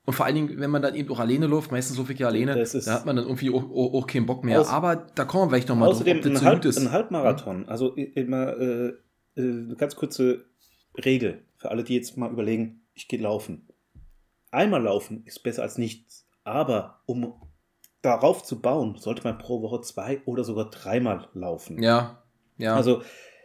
und 0.05 0.15
vor 0.15 0.27
allen 0.27 0.35
Dingen, 0.37 0.61
wenn 0.61 0.71
man 0.71 0.83
dann 0.83 0.95
eben 0.95 1.11
auch 1.11 1.19
alleine 1.19 1.47
läuft, 1.47 1.73
meistens 1.73 1.97
so 1.97 2.05
viel 2.05 2.25
alleine, 2.25 2.55
da 2.55 2.93
hat 2.93 3.07
man 3.07 3.17
dann 3.17 3.27
irgendwie 3.27 3.51
auch, 3.51 3.65
auch, 3.65 3.95
auch 3.95 4.07
keinen 4.07 4.27
Bock 4.27 4.45
mehr. 4.45 4.61
Aus, 4.61 4.69
aber 4.69 4.97
da 4.97 5.25
kommen 5.25 5.45
wir 5.45 5.51
vielleicht 5.51 5.69
nochmal 5.69 5.91
drauf, 5.91 6.01
ob 6.01 6.23
das 6.23 6.41
ein, 6.41 6.45
Halb, 6.45 6.65
ein 6.65 6.93
Halbmarathon, 6.93 7.69
also 7.69 7.95
immer 7.95 8.57
äh, 8.59 8.87
äh, 8.89 8.95
eine 9.37 9.75
ganz 9.77 9.97
kurze 9.97 10.45
Regel 11.05 11.43
für 11.59 11.71
alle, 11.71 11.85
die 11.85 11.95
jetzt 11.95 12.17
mal 12.17 12.31
überlegen, 12.31 12.83
ich 12.95 13.09
gehe 13.09 13.21
laufen. 13.21 13.69
Einmal 14.50 14.83
laufen 14.83 15.25
ist 15.27 15.43
besser 15.43 15.62
als 15.62 15.77
nichts. 15.77 16.27
Aber 16.45 17.03
um 17.05 17.35
darauf 18.00 18.43
zu 18.43 18.61
bauen, 18.61 18.97
sollte 18.97 19.25
man 19.25 19.37
pro 19.37 19.61
Woche 19.61 19.83
zwei 19.83 20.23
oder 20.25 20.44
sogar 20.44 20.71
dreimal 20.71 21.29
laufen. 21.35 21.83
Ja, 21.83 22.23
ja. 22.57 22.75
Also 22.75 23.03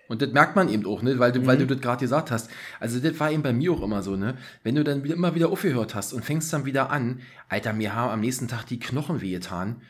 und 0.10 0.22
das 0.22 0.32
merkt 0.32 0.56
man 0.56 0.70
eben 0.70 0.86
auch, 0.86 1.02
ne? 1.02 1.18
weil, 1.18 1.32
du, 1.32 1.40
mhm. 1.40 1.48
weil 1.48 1.58
du 1.58 1.66
das 1.66 1.80
gerade 1.80 2.02
gesagt 2.02 2.30
hast. 2.30 2.50
Also 2.80 3.00
das 3.00 3.20
war 3.20 3.32
eben 3.32 3.42
bei 3.42 3.54
mir 3.54 3.72
auch 3.72 3.82
immer 3.82 4.04
so, 4.04 4.16
ne? 4.16 4.38
Wenn 4.62 4.76
du 4.76 4.84
dann 4.84 5.04
immer 5.06 5.34
wieder 5.34 5.50
aufgehört 5.50 5.96
hast 5.96 6.14
und 6.14 6.24
fängst 6.26 6.52
dann 6.54 6.66
wieder 6.66 6.92
an, 6.92 7.22
Alter, 7.50 7.74
mir 7.74 7.96
haben 7.96 8.12
am 8.12 8.20
nächsten 8.20 8.48
Tag 8.48 8.66
die 8.66 8.80
Knochen 8.80 9.22
wehgetan. 9.22 9.82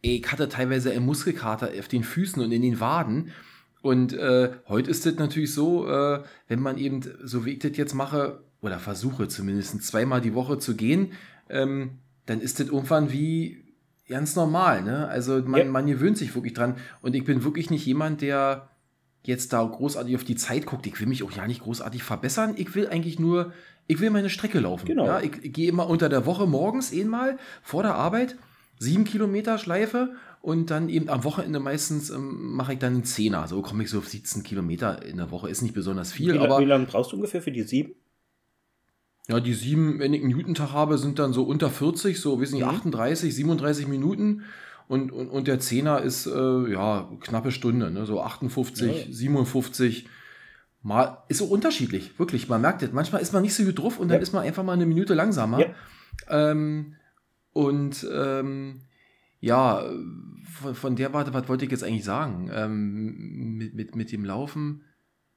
Ich 0.00 0.30
hatte 0.32 0.48
teilweise 0.48 0.90
einen 0.90 1.06
Muskelkater 1.06 1.70
auf 1.78 1.88
den 1.88 2.02
Füßen 2.02 2.42
und 2.42 2.50
in 2.50 2.62
den 2.62 2.80
Waden. 2.80 3.30
Und 3.82 4.12
äh, 4.12 4.50
heute 4.68 4.90
ist 4.90 5.06
das 5.06 5.14
natürlich 5.16 5.54
so, 5.54 5.88
äh, 5.88 6.22
wenn 6.48 6.60
man 6.60 6.78
eben, 6.78 7.02
so 7.22 7.44
wie 7.44 7.52
ich 7.52 7.58
das 7.60 7.76
jetzt 7.76 7.94
mache, 7.94 8.40
oder 8.60 8.78
versuche 8.78 9.28
zumindest 9.28 9.82
zweimal 9.82 10.20
die 10.20 10.34
Woche 10.34 10.58
zu 10.58 10.74
gehen, 10.74 11.12
ähm, 11.48 11.98
dann 12.26 12.40
ist 12.40 12.60
das 12.60 12.68
irgendwann 12.68 13.12
wie 13.12 13.64
ganz 14.08 14.36
normal. 14.36 14.82
Ne? 14.82 15.06
Also 15.08 15.42
man, 15.42 15.60
ja. 15.60 15.64
man 15.66 15.86
gewöhnt 15.86 16.18
sich 16.18 16.34
wirklich 16.34 16.54
dran. 16.54 16.76
Und 17.00 17.14
ich 17.14 17.24
bin 17.24 17.44
wirklich 17.44 17.70
nicht 17.70 17.86
jemand, 17.86 18.20
der 18.20 18.68
jetzt 19.22 19.52
da 19.52 19.62
großartig 19.62 20.16
auf 20.16 20.24
die 20.24 20.36
Zeit 20.36 20.66
guckt. 20.66 20.86
Ich 20.86 20.98
will 21.00 21.06
mich 21.06 21.22
auch 21.22 21.32
ja 21.32 21.46
nicht 21.46 21.62
großartig 21.62 22.02
verbessern. 22.02 22.54
Ich 22.56 22.74
will 22.74 22.88
eigentlich 22.88 23.18
nur, 23.18 23.52
ich 23.86 24.00
will 24.00 24.10
meine 24.10 24.30
Strecke 24.30 24.60
laufen. 24.60 24.86
Genau. 24.86 25.06
Ja, 25.06 25.20
ich, 25.20 25.32
ich 25.42 25.52
gehe 25.52 25.68
immer 25.68 25.88
unter 25.88 26.08
der 26.08 26.26
Woche 26.26 26.46
morgens 26.46 26.92
einmal 26.92 27.38
vor 27.62 27.82
der 27.82 27.94
Arbeit, 27.94 28.36
sieben 28.78 29.04
Kilometer 29.04 29.58
Schleife 29.58 30.14
und 30.48 30.70
dann 30.70 30.88
eben 30.88 31.10
am 31.10 31.24
Wochenende 31.24 31.60
meistens 31.60 32.08
ähm, 32.08 32.54
mache 32.54 32.72
ich 32.72 32.78
dann 32.78 32.94
einen 32.94 33.04
Zehner. 33.04 33.46
So 33.48 33.60
komme 33.60 33.82
ich 33.82 33.90
so 33.90 33.98
auf 33.98 34.08
17 34.08 34.42
Kilometer 34.42 35.04
in 35.04 35.18
der 35.18 35.30
Woche. 35.30 35.50
Ist 35.50 35.60
nicht 35.60 35.74
besonders 35.74 36.10
viel. 36.10 36.32
Wie, 36.32 36.38
aber 36.38 36.60
wie 36.60 36.64
lange 36.64 36.86
brauchst 36.86 37.12
du 37.12 37.16
ungefähr 37.16 37.42
für 37.42 37.52
die 37.52 37.64
sieben? 37.64 37.92
Ja, 39.28 39.40
die 39.40 39.52
sieben, 39.52 39.98
wenn 39.98 40.14
ich 40.14 40.22
einen 40.22 40.30
Newton-Tag 40.30 40.72
habe, 40.72 40.96
sind 40.96 41.18
dann 41.18 41.34
so 41.34 41.42
unter 41.42 41.68
40, 41.68 42.18
so, 42.18 42.40
wissen 42.40 42.54
nicht, 42.54 42.64
mhm. 42.64 42.70
38, 42.70 43.34
37 43.34 43.88
Minuten. 43.88 44.44
Und, 44.88 45.12
und, 45.12 45.28
und 45.28 45.48
der 45.48 45.60
Zehner 45.60 46.00
ist, 46.00 46.26
äh, 46.26 46.72
ja, 46.72 47.10
knappe 47.20 47.50
Stunde, 47.50 47.90
ne? 47.90 48.06
so 48.06 48.22
58, 48.22 49.06
ja. 49.06 49.12
57. 49.12 50.08
Mal, 50.80 51.24
ist 51.28 51.38
so 51.38 51.44
unterschiedlich, 51.44 52.18
wirklich. 52.18 52.48
Man 52.48 52.62
merkt 52.62 52.82
es. 52.82 52.90
Manchmal 52.92 53.20
ist 53.20 53.34
man 53.34 53.42
nicht 53.42 53.54
so 53.54 53.64
gut 53.64 53.78
drauf 53.78 53.98
und 53.98 54.08
dann 54.08 54.22
ist 54.22 54.32
man 54.32 54.44
einfach 54.44 54.64
mal 54.64 54.72
eine 54.72 54.86
Minute 54.86 55.12
langsamer. 55.12 55.60
Ja. 55.60 55.72
Ähm, 56.30 56.94
und 57.52 58.06
ähm, 58.10 58.80
ja, 59.40 59.84
von, 60.48 60.74
von 60.74 60.96
der 60.96 61.12
Warte, 61.12 61.34
was 61.34 61.48
wollte 61.48 61.64
ich 61.64 61.70
jetzt 61.70 61.84
eigentlich 61.84 62.04
sagen? 62.04 62.50
Ähm, 62.52 63.56
mit, 63.56 63.74
mit, 63.74 63.96
mit 63.96 64.12
dem 64.12 64.24
Laufen. 64.24 64.82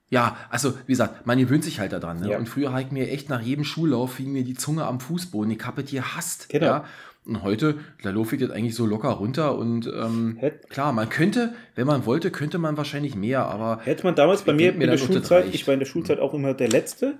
Ja, 0.10 0.36
also 0.50 0.74
wie 0.88 0.92
gesagt, 0.92 1.26
man 1.26 1.40
gewöhnt 1.40 1.64
sich 1.64 1.80
halt 1.80 1.94
daran. 1.94 2.20
Ne? 2.20 2.32
Ja. 2.32 2.38
Und 2.38 2.50
früher 2.50 2.72
habe 2.72 2.82
ich 2.82 2.92
mir 2.92 3.10
echt 3.10 3.30
nach 3.30 3.42
jedem 3.42 3.64
Schullauf 3.64 4.14
fing 4.14 4.34
mir 4.34 4.44
die 4.44 4.56
Zunge 4.56 4.86
am 4.86 5.00
Fußboden. 5.00 5.52
Ich 5.52 5.66
habe 5.66 5.82
es 5.82 5.92
hasst. 5.94 6.50
Genau. 6.50 6.66
Ja? 6.66 6.86
Und 7.24 7.44
heute, 7.44 7.80
da 8.02 8.10
laufe 8.10 8.36
ich 8.36 8.42
das 8.42 8.50
eigentlich 8.50 8.76
so 8.76 8.86
locker 8.86 9.10
runter 9.10 9.56
und 9.56 9.86
ähm, 9.86 10.40
klar, 10.70 10.92
man 10.92 11.08
könnte, 11.08 11.54
wenn 11.76 11.86
man 11.86 12.08
wollte, 12.08 12.32
könnte 12.32 12.58
man 12.58 12.78
wahrscheinlich 12.78 13.16
mehr, 13.16 13.46
aber. 13.46 13.80
Hätte 13.84 14.04
man 14.04 14.16
damals 14.16 14.42
bei 14.42 14.54
mir 14.54 14.74
in 14.74 14.80
der 14.80 14.98
Schulzeit, 14.98 15.54
ich 15.54 15.68
war 15.68 15.76
in 15.76 15.80
der 15.80 15.86
Schulzeit 15.86 16.20
auch 16.20 16.34
immer 16.34 16.56
der 16.56 16.70
Letzte. 16.70 17.20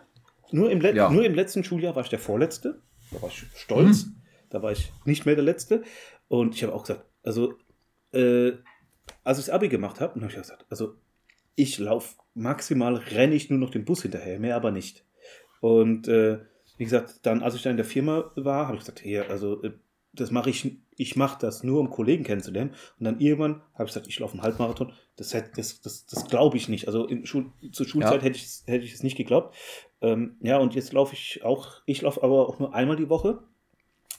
Nur 0.52 0.72
im, 0.72 0.82
Le 0.82 0.96
ja. 0.96 1.10
nur 1.10 1.24
im 1.24 1.36
letzten 1.36 1.64
Schuljahr 1.64 1.96
war 1.96 2.04
ich 2.04 2.10
der 2.10 2.20
Vorletzte. 2.20 2.82
Da 3.12 3.22
war 3.22 3.30
ich 3.30 3.46
stolz. 3.56 4.04
Hm. 4.04 4.16
Da 4.50 4.62
war 4.62 4.72
ich 4.72 4.92
nicht 5.06 5.26
mehr 5.26 5.36
der 5.36 5.44
Letzte. 5.44 5.84
Und 6.28 6.56
ich 6.56 6.64
habe 6.64 6.74
auch 6.74 6.82
gesagt, 6.82 7.06
also, 7.24 7.54
äh, 8.14 8.54
als 9.24 9.40
ich 9.40 9.46
das 9.46 9.54
Abi 9.54 9.70
gemacht 9.70 10.00
habe, 10.00 10.16
habe 10.16 10.28
ich 10.28 10.36
gesagt, 10.36 10.66
also 10.70 10.96
ich 11.56 11.78
laufe 11.80 12.16
maximal, 12.34 12.96
renne 12.96 13.36
ich 13.36 13.50
nur 13.50 13.60
noch 13.60 13.72
den 13.72 13.86
Bus 13.86 14.02
hinterher, 14.02 14.40
mehr 14.40 14.56
aber 14.56 14.72
nicht. 14.72 15.06
Und 15.60 16.08
äh, 16.08 16.40
wie 16.78 16.86
gesagt, 16.86 17.20
dann, 17.24 17.44
als 17.44 17.56
ich 17.56 17.62
dann 17.62 17.72
in 17.72 17.78
der 17.78 17.86
Firma 17.86 18.32
war, 18.36 18.68
habe 18.68 18.78
ich 18.78 18.82
gesagt, 18.82 19.02
hier, 19.02 19.30
also 19.30 19.62
äh, 19.64 19.72
das 20.14 20.32
mache 20.32 20.50
ich, 20.50 20.78
ich 20.98 21.16
mache 21.16 21.38
das 21.40 21.64
nur, 21.64 21.80
um 21.80 21.90
Kollegen 21.90 22.24
kennenzulernen. 22.24 22.72
Und 23.00 23.06
dann 23.06 23.20
irgendwann 23.20 23.62
habe 23.74 23.86
ich 23.86 23.94
gesagt, 23.94 24.08
ich 24.08 24.20
laufe 24.20 24.34
einen 24.34 24.44
Halbmarathon. 24.44 24.94
Das, 25.16 25.30
das, 25.30 25.82
das, 25.82 26.06
das 26.06 26.28
glaube 26.28 26.58
ich 26.58 26.68
nicht. 26.68 26.88
Also 26.88 27.06
in 27.06 27.26
Schul, 27.26 27.52
zur 27.72 27.86
Schulzeit 27.86 28.22
ja. 28.22 28.22
hätte 28.24 28.38
ich 28.38 28.44
es 28.44 28.64
hätte 28.68 29.04
nicht 29.04 29.16
geglaubt. 29.16 29.56
Ähm, 30.02 30.38
ja, 30.42 30.58
und 30.58 30.76
jetzt 30.76 30.92
laufe 30.92 31.14
ich 31.14 31.44
auch, 31.44 31.82
ich 31.86 32.02
laufe 32.02 32.24
aber 32.24 32.50
auch 32.50 32.60
nur 32.60 32.74
einmal 32.74 32.98
die 32.98 33.10
Woche. 33.10 33.44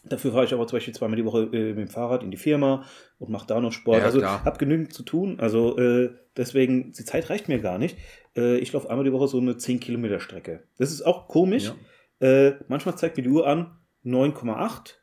Dafür 0.04 0.32
fahre 0.32 0.44
ich 0.44 0.52
aber 0.52 0.66
zum 0.66 0.76
Beispiel 0.76 0.94
zweimal 0.94 1.16
die 1.16 1.24
Woche 1.24 1.42
äh, 1.52 1.74
mit 1.74 1.78
dem 1.78 1.88
Fahrrad 1.88 2.24
in 2.24 2.32
die 2.32 2.36
Firma 2.36 2.84
und 3.18 3.30
mache 3.30 3.46
da 3.46 3.60
noch 3.60 3.70
Sport. 3.70 3.98
Ja, 3.98 4.04
also 4.04 4.24
habe 4.24 4.58
genügend 4.58 4.92
zu 4.92 5.04
tun. 5.04 5.38
Also 5.38 5.78
äh, 5.78 6.10
deswegen, 6.36 6.92
die 6.92 7.04
Zeit 7.04 7.30
reicht 7.30 7.48
mir 7.48 7.60
gar 7.60 7.78
nicht. 7.78 7.96
Äh, 8.36 8.58
ich 8.58 8.72
laufe 8.72 8.90
einmal 8.90 9.04
die 9.04 9.12
Woche 9.12 9.28
so 9.28 9.38
eine 9.38 9.56
10 9.56 9.78
Kilometer 9.78 10.18
Strecke. 10.18 10.64
Das 10.76 10.90
ist 10.90 11.02
auch 11.02 11.28
komisch. 11.28 11.72
Ja. 12.20 12.26
Äh, 12.26 12.56
manchmal 12.66 12.96
zeigt 12.96 13.16
mir 13.16 13.22
die 13.22 13.28
Uhr 13.28 13.46
an 13.46 13.78
9,8. 14.04 14.94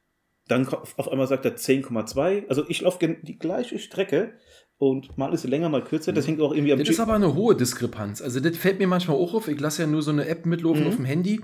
Dann 0.49 0.67
auf 0.67 1.09
einmal 1.09 1.27
sagt 1.27 1.45
er 1.45 1.55
10,2. 1.55 2.47
Also 2.49 2.65
ich 2.67 2.81
laufe 2.81 2.99
die 3.21 3.39
gleiche 3.39 3.79
Strecke 3.79 4.33
und 4.79 5.17
mal 5.17 5.33
ist 5.33 5.43
sie 5.43 5.47
länger, 5.47 5.69
mal 5.69 5.83
kürzer. 5.83 6.11
Das 6.11 6.27
hängt 6.27 6.41
auch 6.41 6.53
irgendwie 6.53 6.73
am 6.73 6.79
Das 6.79 6.89
ist 6.89 6.99
aber 6.99 7.13
eine 7.13 7.35
hohe 7.35 7.55
Diskrepanz. 7.55 8.21
Also 8.21 8.39
das 8.39 8.57
fällt 8.57 8.79
mir 8.79 8.87
manchmal 8.87 9.15
auch 9.17 9.33
auf. 9.33 9.47
Ich 9.47 9.59
lasse 9.59 9.83
ja 9.83 9.87
nur 9.87 10.01
so 10.01 10.11
eine 10.11 10.27
App 10.27 10.45
mitlaufen 10.45 10.83
mhm. 10.83 10.87
auf 10.87 10.95
dem 10.95 11.05
Handy. 11.05 11.41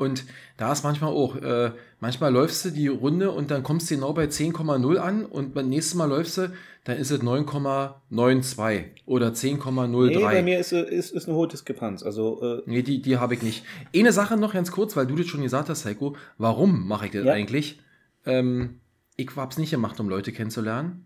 Und 0.00 0.24
da 0.56 0.72
ist 0.72 0.82
manchmal 0.82 1.12
auch, 1.12 1.36
äh, 1.36 1.72
manchmal 2.00 2.32
läufst 2.32 2.64
du 2.64 2.70
die 2.70 2.88
Runde 2.88 3.32
und 3.32 3.50
dann 3.50 3.62
kommst 3.62 3.90
du 3.90 3.96
genau 3.96 4.14
bei 4.14 4.24
10,0 4.24 4.96
an 4.96 5.26
und 5.26 5.52
beim 5.52 5.68
nächsten 5.68 5.98
Mal 5.98 6.06
läufst 6.08 6.38
du, 6.38 6.50
dann 6.84 6.96
ist 6.96 7.10
es 7.10 7.20
9,92 7.20 8.84
oder 9.04 9.28
10,03. 9.34 10.06
Nee, 10.06 10.22
bei 10.22 10.42
mir 10.42 10.58
ist, 10.58 10.72
ist, 10.72 11.12
ist 11.12 11.28
eine 11.28 11.36
hohe 11.36 11.48
Diskrepanz. 11.48 12.02
Also, 12.02 12.40
äh 12.42 12.62
nee, 12.64 12.80
die, 12.80 13.02
die 13.02 13.18
habe 13.18 13.34
ich 13.34 13.42
nicht. 13.42 13.62
Eine 13.94 14.12
Sache 14.12 14.38
noch 14.38 14.54
ganz 14.54 14.72
kurz, 14.72 14.96
weil 14.96 15.06
du 15.06 15.16
das 15.16 15.26
schon 15.26 15.42
gesagt 15.42 15.68
hast, 15.68 15.84
Heiko. 15.84 16.16
Warum 16.38 16.88
mache 16.88 17.04
ich 17.04 17.12
das 17.12 17.26
ja. 17.26 17.34
eigentlich? 17.34 17.78
Ähm, 18.24 18.80
ich 19.16 19.36
habe 19.36 19.52
es 19.52 19.58
nicht 19.58 19.70
gemacht, 19.70 20.00
um 20.00 20.08
Leute 20.08 20.32
kennenzulernen. 20.32 21.04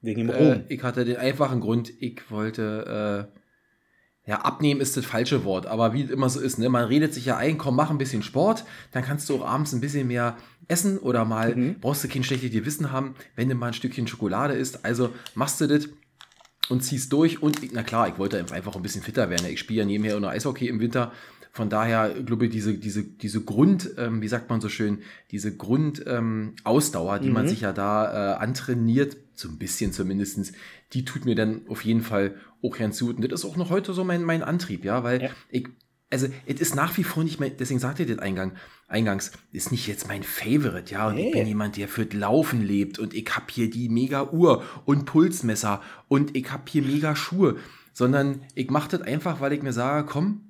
Wegen 0.00 0.26
dem 0.26 0.30
Äh, 0.30 0.52
Ruhm. 0.52 0.64
ich 0.68 0.82
hatte 0.82 1.04
den 1.04 1.18
einfachen 1.18 1.60
Grund, 1.60 1.92
ich 2.00 2.28
wollte, 2.28 3.28
äh, 3.30 3.38
ja, 4.26 4.40
abnehmen 4.40 4.80
ist 4.80 4.96
das 4.96 5.04
falsche 5.06 5.44
Wort, 5.44 5.66
aber 5.66 5.92
wie 5.92 6.02
es 6.02 6.10
immer 6.10 6.28
so 6.28 6.40
ist, 6.40 6.58
ne? 6.58 6.68
man 6.68 6.84
redet 6.86 7.14
sich 7.14 7.24
ja 7.26 7.36
ein, 7.36 7.58
komm, 7.58 7.76
mach 7.76 7.90
ein 7.90 7.98
bisschen 7.98 8.22
Sport, 8.22 8.64
dann 8.92 9.04
kannst 9.04 9.28
du 9.28 9.36
auch 9.36 9.46
abends 9.46 9.72
ein 9.72 9.80
bisschen 9.80 10.08
mehr 10.08 10.36
essen 10.68 10.98
oder 10.98 11.24
mal, 11.24 11.54
Mhm. 11.54 11.76
brauchst 11.80 12.02
du 12.02 12.08
kein 12.08 12.24
schlechtes 12.24 12.50
Gewissen 12.50 12.90
haben, 12.90 13.14
wenn 13.36 13.48
du 13.48 13.54
mal 13.54 13.68
ein 13.68 13.72
Stückchen 13.74 14.08
Schokolade 14.08 14.54
isst, 14.54 14.84
also 14.84 15.10
machst 15.34 15.60
du 15.60 15.68
das 15.68 15.88
und 16.68 16.82
ziehst 16.82 17.12
durch 17.12 17.40
und, 17.40 17.72
na 17.72 17.84
klar, 17.84 18.08
ich 18.08 18.18
wollte 18.18 18.44
einfach 18.52 18.74
ein 18.74 18.82
bisschen 18.82 19.02
fitter 19.02 19.30
werden, 19.30 19.46
ich 19.46 19.60
spiele 19.60 19.80
ja 19.80 19.86
nebenher 19.86 20.16
auch 20.16 20.20
noch 20.20 20.30
Eishockey 20.30 20.66
im 20.66 20.80
Winter, 20.80 21.12
von 21.56 21.68
daher 21.70 22.10
glaube 22.22 22.46
ich, 22.46 22.52
diese, 22.52 22.74
diese, 22.78 23.02
diese 23.02 23.42
Grund, 23.42 23.90
ähm, 23.96 24.20
wie 24.22 24.28
sagt 24.28 24.48
man 24.50 24.60
so 24.60 24.68
schön, 24.68 24.98
diese 25.30 25.56
Grundausdauer, 25.56 26.18
ähm, 26.18 26.54
Ausdauer, 26.64 27.18
die 27.18 27.30
man 27.30 27.44
Mhm. 27.44 27.48
sich 27.48 27.60
ja 27.62 27.72
da 27.72 28.34
äh, 28.34 28.36
antrainiert, 28.36 29.16
so 29.34 29.48
ein 29.48 29.58
bisschen 29.58 29.92
zumindestens, 29.92 30.52
die 30.92 31.04
tut 31.04 31.24
mir 31.24 31.34
dann 31.34 31.62
auf 31.68 31.84
jeden 31.84 32.02
Fall 32.02 32.36
auch 32.62 32.76
ganz 32.78 33.00
gut. 33.00 33.16
Und 33.16 33.30
das 33.32 33.40
ist 33.40 33.46
auch 33.46 33.56
noch 33.56 33.70
heute 33.70 33.92
so 33.92 34.04
mein, 34.04 34.22
mein 34.22 34.42
Antrieb, 34.42 34.84
ja, 34.84 35.02
weil 35.02 35.22
Ja. 35.22 35.30
ich, 35.50 35.66
also 36.10 36.28
es 36.46 36.60
ist 36.60 36.74
nach 36.76 36.96
wie 36.98 37.04
vor 37.04 37.24
nicht 37.24 37.40
mein, 37.40 37.56
deswegen 37.58 37.80
sagte 37.80 38.02
ich 38.04 38.08
das 38.08 38.18
Eingang, 38.20 38.52
eingangs, 38.86 39.32
ist 39.52 39.72
nicht 39.72 39.86
jetzt 39.88 40.06
mein 40.08 40.22
Favorite, 40.22 40.92
ja, 40.92 41.08
und 41.08 41.18
ich 41.18 41.24
Nee. 41.26 41.32
bin 41.32 41.46
jemand, 41.46 41.76
der 41.76 41.88
fürs 41.88 42.12
Laufen 42.12 42.62
lebt 42.62 42.98
und 42.98 43.12
ich 43.14 43.26
hab 43.34 43.50
hier 43.50 43.68
die 43.70 43.88
mega 43.88 44.30
Uhr 44.30 44.62
und 44.84 45.04
Pulsmesser 45.06 45.82
und 46.08 46.36
ich 46.36 46.50
hab 46.52 46.68
hier 46.68 46.82
mega 46.82 47.16
Schuhe, 47.16 47.56
sondern 47.92 48.40
ich 48.54 48.70
mache 48.70 48.90
das 48.90 49.02
einfach, 49.02 49.40
weil 49.40 49.52
ich 49.52 49.62
mir 49.62 49.72
sage, 49.72 50.06
komm, 50.06 50.42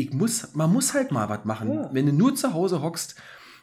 ich 0.00 0.12
muss, 0.12 0.54
man 0.54 0.72
muss 0.72 0.94
halt 0.94 1.10
mal 1.10 1.28
was 1.28 1.44
machen. 1.44 1.72
Ja. 1.74 1.90
Wenn 1.92 2.06
du 2.06 2.12
nur 2.12 2.34
zu 2.34 2.52
Hause 2.54 2.82
hockst 2.82 3.16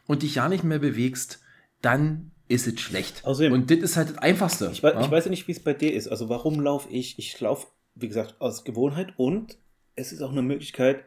und 0.07 0.23
dich 0.23 0.35
ja 0.35 0.47
nicht 0.49 0.63
mehr 0.63 0.79
bewegst, 0.79 1.41
dann 1.81 2.31
ist 2.47 2.65
es 2.67 2.79
schlecht. 2.79 3.23
Außerdem- 3.25 3.51
und 3.53 3.69
das 3.71 3.79
ist 3.79 3.97
halt 3.97 4.09
das 4.11 4.17
Einfachste. 4.19 4.69
Ich 4.71 4.81
weiß, 4.83 4.93
ja? 4.93 5.01
ich 5.01 5.11
weiß 5.11 5.25
nicht, 5.27 5.47
wie 5.47 5.51
es 5.51 5.61
bei 5.63 5.73
dir 5.73 5.93
ist. 5.93 6.07
Also 6.07 6.29
warum 6.29 6.59
laufe 6.59 6.89
ich? 6.89 7.19
Ich 7.19 7.39
laufe, 7.39 7.67
wie 7.95 8.07
gesagt, 8.07 8.35
aus 8.39 8.63
Gewohnheit 8.63 9.13
und 9.17 9.57
es 9.95 10.11
ist 10.11 10.21
auch 10.21 10.31
eine 10.31 10.41
Möglichkeit, 10.43 11.03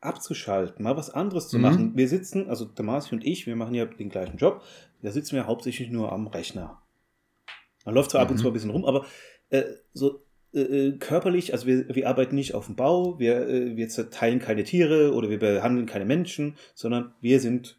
abzuschalten, 0.00 0.82
mal 0.82 0.96
was 0.96 1.10
anderes 1.10 1.48
zu 1.48 1.56
Mhm. 1.58 1.62
machen. 1.62 1.92
Wir 1.96 2.08
sitzen, 2.08 2.48
also 2.48 2.64
der 2.64 2.84
Marci 2.84 3.14
und 3.14 3.24
ich, 3.24 3.46
wir 3.46 3.54
machen 3.54 3.74
ja 3.74 3.84
den 3.84 4.08
gleichen 4.08 4.38
Job, 4.38 4.62
da 5.02 5.10
sitzen 5.10 5.36
wir 5.36 5.46
hauptsächlich 5.46 5.90
nur 5.90 6.10
am 6.12 6.26
Rechner. 6.26 6.80
Man 7.84 7.94
läuft 7.94 8.10
zwar 8.12 8.22
ab 8.22 8.30
und 8.30 8.36
Mhm. 8.36 8.40
zu 8.40 8.46
ein 8.48 8.52
bisschen 8.54 8.70
rum, 8.70 8.84
aber 8.84 9.04
äh, 9.50 9.64
so 9.92 10.22
äh, 10.52 10.60
äh, 10.60 10.98
körperlich, 10.98 11.52
also 11.52 11.66
wir, 11.66 11.94
wir 11.94 12.08
arbeiten 12.08 12.34
nicht 12.34 12.54
auf 12.54 12.66
dem 12.66 12.76
Bau, 12.76 13.18
wir, 13.18 13.48
äh, 13.48 13.76
wir 13.76 13.88
zerteilen 13.88 14.38
keine 14.38 14.64
Tiere 14.64 15.12
oder 15.14 15.30
wir 15.30 15.38
behandeln 15.38 15.86
keine 15.86 16.04
Menschen, 16.04 16.56
sondern 16.74 17.14
wir 17.20 17.40
sind 17.40 17.78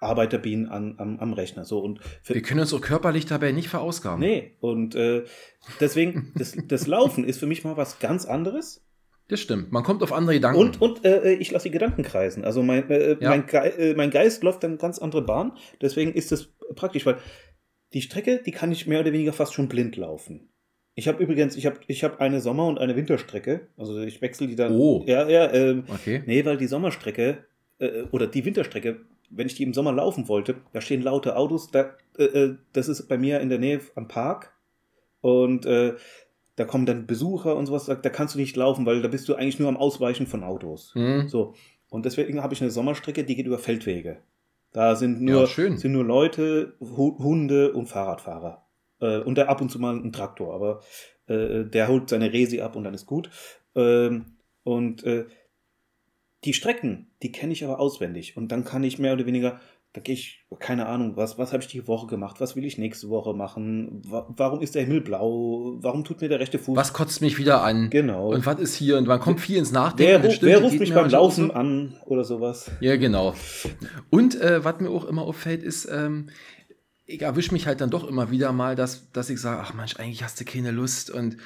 Arbeiterbienen 0.00 0.68
an, 0.68 0.94
am, 0.98 1.18
am 1.18 1.32
Rechner. 1.34 1.64
So 1.64 1.80
und 1.80 2.00
für, 2.22 2.34
Wir 2.34 2.42
können 2.42 2.60
uns 2.60 2.72
auch 2.72 2.80
körperlich 2.80 3.26
dabei 3.26 3.52
nicht 3.52 3.68
verausgaben. 3.68 4.20
Nee, 4.20 4.56
und 4.60 4.94
äh, 4.94 5.24
deswegen, 5.78 6.32
das, 6.36 6.56
das 6.68 6.86
Laufen 6.86 7.24
ist 7.24 7.38
für 7.38 7.46
mich 7.46 7.64
mal 7.64 7.76
was 7.76 7.98
ganz 7.98 8.24
anderes. 8.24 8.82
Das 9.28 9.40
stimmt. 9.40 9.70
Man 9.70 9.84
kommt 9.84 10.02
auf 10.02 10.12
andere 10.12 10.34
Gedanken. 10.34 10.58
Und, 10.58 10.80
und 10.80 11.04
äh, 11.04 11.34
ich 11.34 11.52
lasse 11.52 11.68
die 11.68 11.72
Gedanken 11.72 12.02
kreisen. 12.02 12.44
Also 12.44 12.62
mein, 12.62 12.90
äh, 12.90 13.16
Ja. 13.20 13.30
mein, 13.30 13.46
Ge 13.46 13.60
äh, 13.60 13.94
mein 13.94 14.10
Geist 14.10 14.42
läuft 14.42 14.64
dann 14.64 14.76
ganz 14.76 14.98
andere 14.98 15.22
Bahn. 15.22 15.52
Deswegen 15.80 16.12
ist 16.12 16.32
das 16.32 16.48
praktisch, 16.74 17.06
weil 17.06 17.18
die 17.92 18.02
Strecke, 18.02 18.42
die 18.44 18.50
kann 18.52 18.72
ich 18.72 18.86
mehr 18.86 19.00
oder 19.00 19.12
weniger 19.12 19.32
fast 19.32 19.54
schon 19.54 19.68
blind 19.68 19.96
laufen. 19.96 20.49
Ich 21.00 21.08
habe 21.08 21.22
übrigens, 21.22 21.56
ich 21.56 21.64
habe 21.64 21.78
ich 21.86 22.04
hab 22.04 22.20
eine 22.20 22.42
Sommer- 22.42 22.66
und 22.66 22.78
eine 22.78 22.94
Winterstrecke. 22.94 23.68
Also 23.78 23.98
ich 24.02 24.20
wechsle 24.20 24.46
die 24.48 24.54
dann. 24.54 24.76
Oh. 24.76 25.02
Ja, 25.06 25.26
ja. 25.26 25.50
Ähm, 25.50 25.84
okay. 25.88 26.22
Nee, 26.26 26.44
weil 26.44 26.58
die 26.58 26.66
Sommerstrecke 26.66 27.38
äh, 27.78 28.02
oder 28.10 28.26
die 28.26 28.44
Winterstrecke, 28.44 29.00
wenn 29.30 29.46
ich 29.46 29.54
die 29.54 29.62
im 29.62 29.72
Sommer 29.72 29.94
laufen 29.94 30.28
wollte, 30.28 30.56
da 30.74 30.82
stehen 30.82 31.00
laute 31.00 31.36
Autos, 31.36 31.70
da, 31.70 31.94
äh, 32.18 32.24
äh, 32.24 32.56
das 32.74 32.88
ist 32.88 33.08
bei 33.08 33.16
mir 33.16 33.40
in 33.40 33.48
der 33.48 33.58
Nähe 33.58 33.80
am 33.94 34.08
Park 34.08 34.52
und 35.22 35.64
äh, 35.64 35.94
da 36.56 36.66
kommen 36.66 36.84
dann 36.84 37.06
Besucher 37.06 37.56
und 37.56 37.64
sowas, 37.64 37.86
da, 37.86 37.94
da 37.94 38.10
kannst 38.10 38.34
du 38.34 38.38
nicht 38.38 38.54
laufen, 38.54 38.84
weil 38.84 39.00
da 39.00 39.08
bist 39.08 39.26
du 39.26 39.34
eigentlich 39.34 39.58
nur 39.58 39.70
am 39.70 39.78
Ausweichen 39.78 40.26
von 40.26 40.44
Autos. 40.44 40.92
Hm. 40.94 41.28
So, 41.28 41.54
und 41.88 42.04
deswegen 42.04 42.42
habe 42.42 42.52
ich 42.52 42.60
eine 42.60 42.70
Sommerstrecke, 42.70 43.24
die 43.24 43.36
geht 43.36 43.46
über 43.46 43.58
Feldwege. 43.58 44.18
Da 44.72 44.96
sind 44.96 45.22
nur, 45.22 45.48
Ja, 45.48 45.76
sind 45.76 45.92
nur 45.92 46.04
Leute, 46.04 46.74
Hu 46.78 47.18
Hunde 47.18 47.72
und 47.72 47.86
Fahrradfahrer. 47.86 48.66
Äh, 49.00 49.18
und 49.18 49.36
da 49.36 49.46
ab 49.46 49.60
und 49.60 49.70
zu 49.70 49.78
mal 49.78 49.96
ein 49.96 50.12
Traktor, 50.12 50.54
aber 50.54 50.80
äh, 51.26 51.64
der 51.64 51.88
holt 51.88 52.08
seine 52.08 52.32
Resi 52.32 52.60
ab 52.60 52.76
und 52.76 52.84
dann 52.84 52.94
ist 52.94 53.06
gut. 53.06 53.30
Ähm, 53.74 54.36
und 54.62 55.04
äh, 55.04 55.26
die 56.44 56.54
Strecken, 56.54 57.10
die 57.22 57.32
kenne 57.32 57.52
ich 57.52 57.64
aber 57.64 57.80
auswendig. 57.80 58.36
Und 58.36 58.50
dann 58.52 58.64
kann 58.64 58.82
ich 58.82 58.98
mehr 58.98 59.12
oder 59.12 59.26
weniger, 59.26 59.60
da 59.92 60.00
gehe 60.00 60.14
ich, 60.14 60.46
keine 60.58 60.86
Ahnung, 60.86 61.16
was, 61.16 61.36
was 61.36 61.52
habe 61.52 61.62
ich 61.62 61.68
die 61.68 61.86
Woche 61.86 62.06
gemacht, 62.06 62.40
was 62.40 62.56
will 62.56 62.64
ich 62.64 62.78
nächste 62.78 63.08
Woche 63.08 63.34
machen, 63.34 64.00
Wa 64.06 64.26
warum 64.28 64.60
ist 64.62 64.74
der 64.74 64.84
Himmel 64.84 65.00
blau, 65.00 65.78
warum 65.80 66.04
tut 66.04 66.20
mir 66.20 66.28
der 66.28 66.40
rechte 66.40 66.58
Fuß. 66.58 66.76
Was 66.76 66.92
kotzt 66.92 67.20
mich 67.20 67.38
wieder 67.38 67.62
an? 67.62 67.90
Genau. 67.90 68.30
Und 68.32 68.46
was 68.46 68.60
ist 68.60 68.74
hier? 68.76 68.96
Und 68.96 69.06
man 69.06 69.20
kommt 69.20 69.40
viel 69.40 69.58
ins 69.58 69.72
Nachdenken. 69.72 70.22
wer, 70.22 70.30
stimmt, 70.30 70.52
wer 70.52 70.62
ruft 70.62 70.78
mich 70.78 70.90
beim 70.90 71.02
manchmal 71.02 71.20
auch 71.20 71.32
so. 71.32 71.42
Laufen 71.42 71.56
an 71.56 71.96
oder 72.06 72.24
sowas? 72.24 72.70
Ja, 72.80 72.96
genau. 72.96 73.34
Und 74.10 74.40
äh, 74.40 74.64
was 74.64 74.80
mir 74.80 74.90
auch 74.90 75.04
immer 75.04 75.22
auffällt, 75.22 75.62
ist, 75.62 75.88
ähm, 75.92 76.30
ich 77.10 77.22
erwische 77.22 77.52
mich 77.52 77.66
halt 77.66 77.80
dann 77.80 77.90
doch 77.90 78.06
immer 78.08 78.30
wieder 78.30 78.52
mal, 78.52 78.76
dass, 78.76 79.10
dass 79.12 79.30
ich 79.30 79.40
sage, 79.40 79.60
ach 79.62 79.74
Mensch, 79.74 79.96
eigentlich 79.96 80.22
hast 80.22 80.40
du 80.40 80.44
keine 80.44 80.70
Lust 80.70 81.10
und 81.10 81.36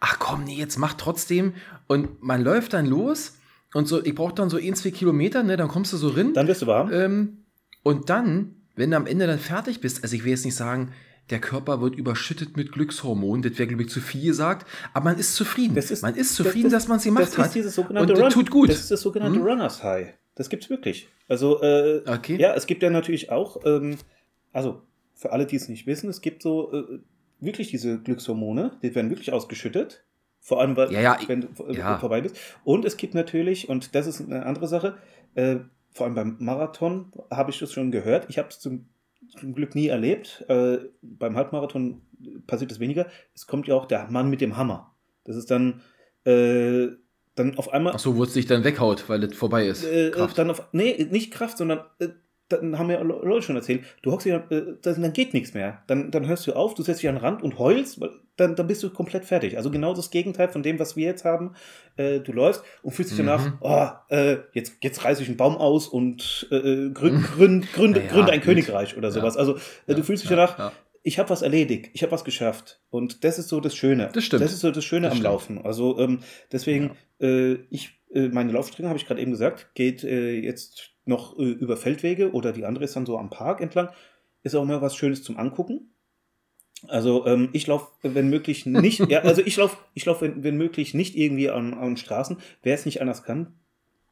ach 0.00 0.18
komm, 0.18 0.44
nee, 0.44 0.56
jetzt 0.56 0.78
mach 0.78 0.94
trotzdem. 0.94 1.54
Und 1.86 2.22
man 2.22 2.42
läuft 2.42 2.72
dann 2.72 2.86
los 2.86 3.36
und 3.74 3.86
so, 3.86 4.02
ich 4.04 4.14
brauche 4.14 4.34
dann 4.34 4.50
so 4.50 4.56
ein, 4.56 4.74
zwei 4.74 4.90
Kilometer, 4.90 5.42
ne, 5.42 5.56
dann 5.56 5.68
kommst 5.68 5.92
du 5.92 5.96
so 5.96 6.08
rin. 6.08 6.32
Dann 6.34 6.48
wirst 6.48 6.62
du 6.62 6.66
warm. 6.66 6.90
Ähm, 6.92 7.44
und 7.82 8.08
dann, 8.10 8.56
wenn 8.76 8.90
du 8.90 8.96
am 8.96 9.06
Ende 9.06 9.26
dann 9.26 9.38
fertig 9.38 9.80
bist, 9.80 10.02
also 10.02 10.14
ich 10.16 10.24
will 10.24 10.30
jetzt 10.30 10.44
nicht 10.44 10.56
sagen, 10.56 10.92
der 11.28 11.38
Körper 11.38 11.80
wird 11.80 11.94
überschüttet 11.94 12.56
mit 12.56 12.72
Glückshormonen, 12.72 13.42
das 13.42 13.56
wäre, 13.58 13.68
glaube 13.68 13.84
ich, 13.84 13.88
zu 13.90 14.00
viel 14.00 14.24
gesagt, 14.26 14.66
aber 14.94 15.04
man 15.10 15.18
ist 15.18 15.36
zufrieden. 15.36 15.76
Das 15.76 15.90
ist- 15.92 16.02
man 16.02 16.14
ist 16.16 16.30
das- 16.30 16.36
zufrieden, 16.36 16.70
das- 16.70 16.82
dass 16.84 16.88
man 16.88 16.98
es 16.98 17.04
gemacht 17.04 17.22
das 17.24 17.38
hat. 17.38 17.46
ist 17.46 17.54
dieses 17.54 17.74
sogenannte 17.74 18.14
und 18.14 18.18
das 18.20 18.34
tut 18.34 18.50
gut. 18.50 18.68
Das 18.70 18.80
ist 18.80 18.90
das 18.90 19.00
sogenannte 19.02 19.38
Hm? 19.38 19.46
Runners 19.46 19.82
High. 19.84 20.14
Das 20.34 20.48
gibt's 20.48 20.68
wirklich. 20.70 21.08
Also, 21.28 21.62
äh, 21.62 22.02
Okay. 22.06 22.36
ja, 22.40 22.54
es 22.54 22.66
gibt 22.66 22.82
ja 22.82 22.90
natürlich 22.90 23.30
auch, 23.30 23.58
ähm, 23.64 23.96
also 24.52 24.82
für 25.20 25.32
alle, 25.32 25.44
die 25.44 25.56
es 25.56 25.68
nicht 25.68 25.86
wissen, 25.86 26.08
es 26.08 26.22
gibt 26.22 26.42
so 26.42 26.72
äh, 26.72 26.98
wirklich 27.40 27.68
diese 27.68 28.00
Glückshormone, 28.00 28.78
die 28.82 28.94
werden 28.94 29.10
wirklich 29.10 29.32
ausgeschüttet. 29.34 30.02
Vor 30.40 30.60
allem, 30.62 30.74
weil, 30.78 30.90
Ja, 30.90 31.00
ja, 31.02 31.18
wenn 31.26 31.42
du 31.42 31.64
äh, 31.64 31.76
ja. 31.76 31.98
vorbei 31.98 32.22
bist. 32.22 32.36
Und 32.64 32.86
es 32.86 32.96
gibt 32.96 33.12
natürlich, 33.14 33.68
und 33.68 33.94
das 33.94 34.06
ist 34.06 34.22
eine 34.22 34.46
andere 34.46 34.66
Sache, 34.66 34.96
äh, 35.34 35.56
vor 35.92 36.06
allem 36.06 36.14
beim 36.14 36.36
Marathon 36.38 37.12
habe 37.30 37.50
ich 37.50 37.58
das 37.58 37.70
schon 37.70 37.90
gehört. 37.90 38.30
Ich 38.30 38.38
habe 38.38 38.48
es 38.48 38.60
zum, 38.60 38.88
zum 39.38 39.54
Glück 39.54 39.74
nie 39.74 39.88
erlebt. 39.88 40.42
Äh, 40.48 40.78
beim 41.02 41.36
Halbmarathon 41.36 42.00
passiert 42.46 42.70
das 42.70 42.80
weniger. 42.80 43.06
Es 43.34 43.46
kommt 43.46 43.68
ja 43.68 43.74
auch 43.74 43.84
der 43.84 44.10
Mann 44.10 44.30
mit 44.30 44.40
dem 44.40 44.56
Hammer. 44.56 44.94
Das 45.24 45.36
ist 45.36 45.50
dann, 45.50 45.82
äh, 46.24 46.88
dann 47.34 47.58
auf 47.58 47.70
einmal 47.74 47.92
Ach 47.94 47.98
so, 47.98 48.16
wo 48.16 48.22
es 48.22 48.32
sich 48.32 48.46
dann 48.46 48.64
weghaut, 48.64 49.06
weil 49.10 49.20
das 49.20 49.34
vorbei 49.34 49.66
ist. 49.66 49.84
äh, 49.84 50.12
Kraft. 50.12 50.38
dann 50.38 50.48
auf, 50.50 50.66
nee, 50.72 51.06
nicht 51.10 51.30
Kraft, 51.30 51.58
sondern 51.58 51.80
äh, 51.98 52.08
dann 52.50 52.78
haben 52.78 52.90
ja 52.90 53.00
Le- 53.00 53.20
Leute 53.22 53.42
schon 53.42 53.56
erzählt, 53.56 53.84
du 54.02 54.12
hockst 54.12 54.24
hier, 54.26 54.44
äh, 54.50 54.74
dann, 54.82 55.00
dann 55.02 55.12
geht 55.12 55.32
nichts 55.34 55.54
mehr. 55.54 55.82
Dann, 55.86 56.10
dann 56.10 56.26
hörst 56.26 56.46
du 56.46 56.52
auf, 56.52 56.74
du 56.74 56.82
setzt 56.82 57.02
dich 57.02 57.08
an 57.08 57.14
den 57.16 57.24
Rand 57.24 57.42
und 57.42 57.58
heulst, 57.58 58.00
dann, 58.36 58.56
dann 58.56 58.66
bist 58.66 58.82
du 58.82 58.90
komplett 58.90 59.24
fertig. 59.24 59.56
Also 59.56 59.70
genau 59.70 59.94
das 59.94 60.10
Gegenteil 60.10 60.48
von 60.48 60.62
dem, 60.62 60.78
was 60.78 60.96
wir 60.96 61.04
jetzt 61.06 61.24
haben. 61.24 61.54
Äh, 61.96 62.20
du 62.20 62.32
läufst 62.32 62.62
und 62.82 62.92
fühlst 62.92 63.12
dich 63.12 63.18
Mhm. 63.20 63.26
danach, 63.26 63.52
oh, 64.10 64.14
äh, 64.14 64.38
jetzt, 64.52 64.74
jetzt 64.82 65.04
reiße 65.04 65.22
ich 65.22 65.28
einen 65.28 65.36
Baum 65.36 65.56
aus 65.56 65.88
und 65.88 66.48
äh, 66.50 66.90
gründ, 66.90 67.24
gründ, 67.34 67.72
gründe, 67.72 68.00
Ja, 68.00 68.06
ja, 68.06 68.12
gründe 68.12 68.32
ein 68.32 68.38
gut. 68.40 68.44
Königreich 68.46 68.96
oder 68.96 69.08
Ja. 69.08 69.12
sowas. 69.14 69.36
Also 69.36 69.56
äh, 69.56 69.58
Ja, 69.88 69.94
du 69.94 70.02
fühlst 70.02 70.24
dich 70.24 70.30
ja, 70.30 70.36
danach, 70.36 70.58
ja. 70.58 70.72
ich 71.02 71.18
habe 71.18 71.28
was 71.30 71.42
erledigt, 71.42 71.90
ich 71.92 72.02
habe 72.02 72.12
was 72.12 72.24
geschafft. 72.24 72.80
Und 72.90 73.24
das 73.24 73.38
ist 73.38 73.48
so 73.48 73.60
das 73.60 73.74
Schöne. 73.76 74.10
Das 74.12 74.24
stimmt. 74.24 74.42
Das 74.42 74.52
ist 74.52 74.60
so 74.60 74.70
das 74.70 74.84
Schöne 74.84 75.02
Das 75.08 75.12
am 75.12 75.16
stimmt. 75.18 75.32
Laufen. 75.32 75.64
Also 75.64 75.98
ähm, 75.98 76.20
deswegen, 76.50 76.92
äh, 77.20 77.54
ich, 77.70 78.00
äh, 78.14 78.28
meine 78.28 78.52
Laufstrecke, 78.52 78.88
habe 78.88 78.98
ich 78.98 79.06
gerade 79.06 79.20
eben 79.20 79.30
gesagt, 79.32 79.74
geht 79.74 80.02
äh, 80.02 80.32
jetzt 80.40 80.89
noch 81.04 81.38
äh, 81.38 81.42
über 81.42 81.76
Feldwege 81.76 82.32
oder 82.32 82.52
die 82.52 82.64
andere 82.64 82.84
ist 82.84 82.96
dann 82.96 83.06
so 83.06 83.18
am 83.18 83.30
Park 83.30 83.60
entlang. 83.60 83.88
Ist 84.42 84.54
auch 84.54 84.64
mal 84.64 84.80
was 84.82 84.96
Schönes 84.96 85.22
zum 85.22 85.36
Angucken. 85.38 85.92
Also 86.88 87.26
ähm, 87.26 87.50
ich 87.52 87.66
laufe, 87.66 87.88
wenn 88.02 88.30
möglich, 88.30 88.64
nicht, 88.66 89.00
ja, 89.10 89.20
also 89.20 89.42
ich 89.44 89.56
laufe, 89.56 89.76
ich 89.94 90.06
lauf, 90.06 90.22
wenn, 90.22 90.42
wenn 90.42 90.56
möglich, 90.56 90.94
nicht 90.94 91.14
irgendwie 91.16 91.50
an, 91.50 91.74
an 91.74 91.96
Straßen. 91.96 92.38
Wer 92.62 92.74
es 92.74 92.86
nicht 92.86 93.00
anders 93.02 93.22
kann, 93.22 93.54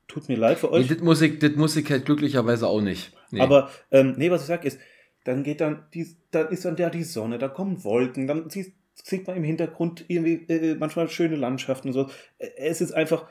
tut 0.06 0.28
mir 0.28 0.36
leid 0.36 0.58
für 0.58 0.66
Nee, 0.66 0.72
euch. 0.72 0.88
das 0.88 0.98
muss, 1.00 1.22
ich, 1.22 1.38
das 1.38 1.52
muss 1.52 1.76
ich 1.76 1.90
halt 1.90 2.04
glücklicherweise 2.04 2.66
auch 2.66 2.80
nicht. 2.82 3.12
Nee. 3.30 3.40
Aber 3.40 3.70
ähm, 3.90 4.14
nee, 4.18 4.30
was 4.30 4.42
ich 4.42 4.48
sag 4.48 4.64
ist, 4.64 4.78
dann 5.24 5.42
geht 5.44 5.60
dann 5.60 5.84
die, 5.94 6.06
dann 6.30 6.48
ist 6.48 6.64
dann 6.64 6.76
da 6.76 6.90
die 6.90 7.04
Sonne, 7.04 7.38
da 7.38 7.48
kommen 7.48 7.84
Wolken, 7.84 8.26
dann 8.26 8.50
sieht, 8.50 8.74
sieht 8.94 9.26
man 9.26 9.36
im 9.36 9.44
Hintergrund 9.44 10.04
irgendwie 10.08 10.44
äh, 10.52 10.74
manchmal 10.74 11.08
schöne 11.08 11.36
Landschaften 11.36 11.88
und 11.88 11.94
so. 11.94 12.10
Äh, 12.38 12.48
Es 12.58 12.80
ist 12.82 12.92
einfach, 12.92 13.22
äh, 13.24 13.28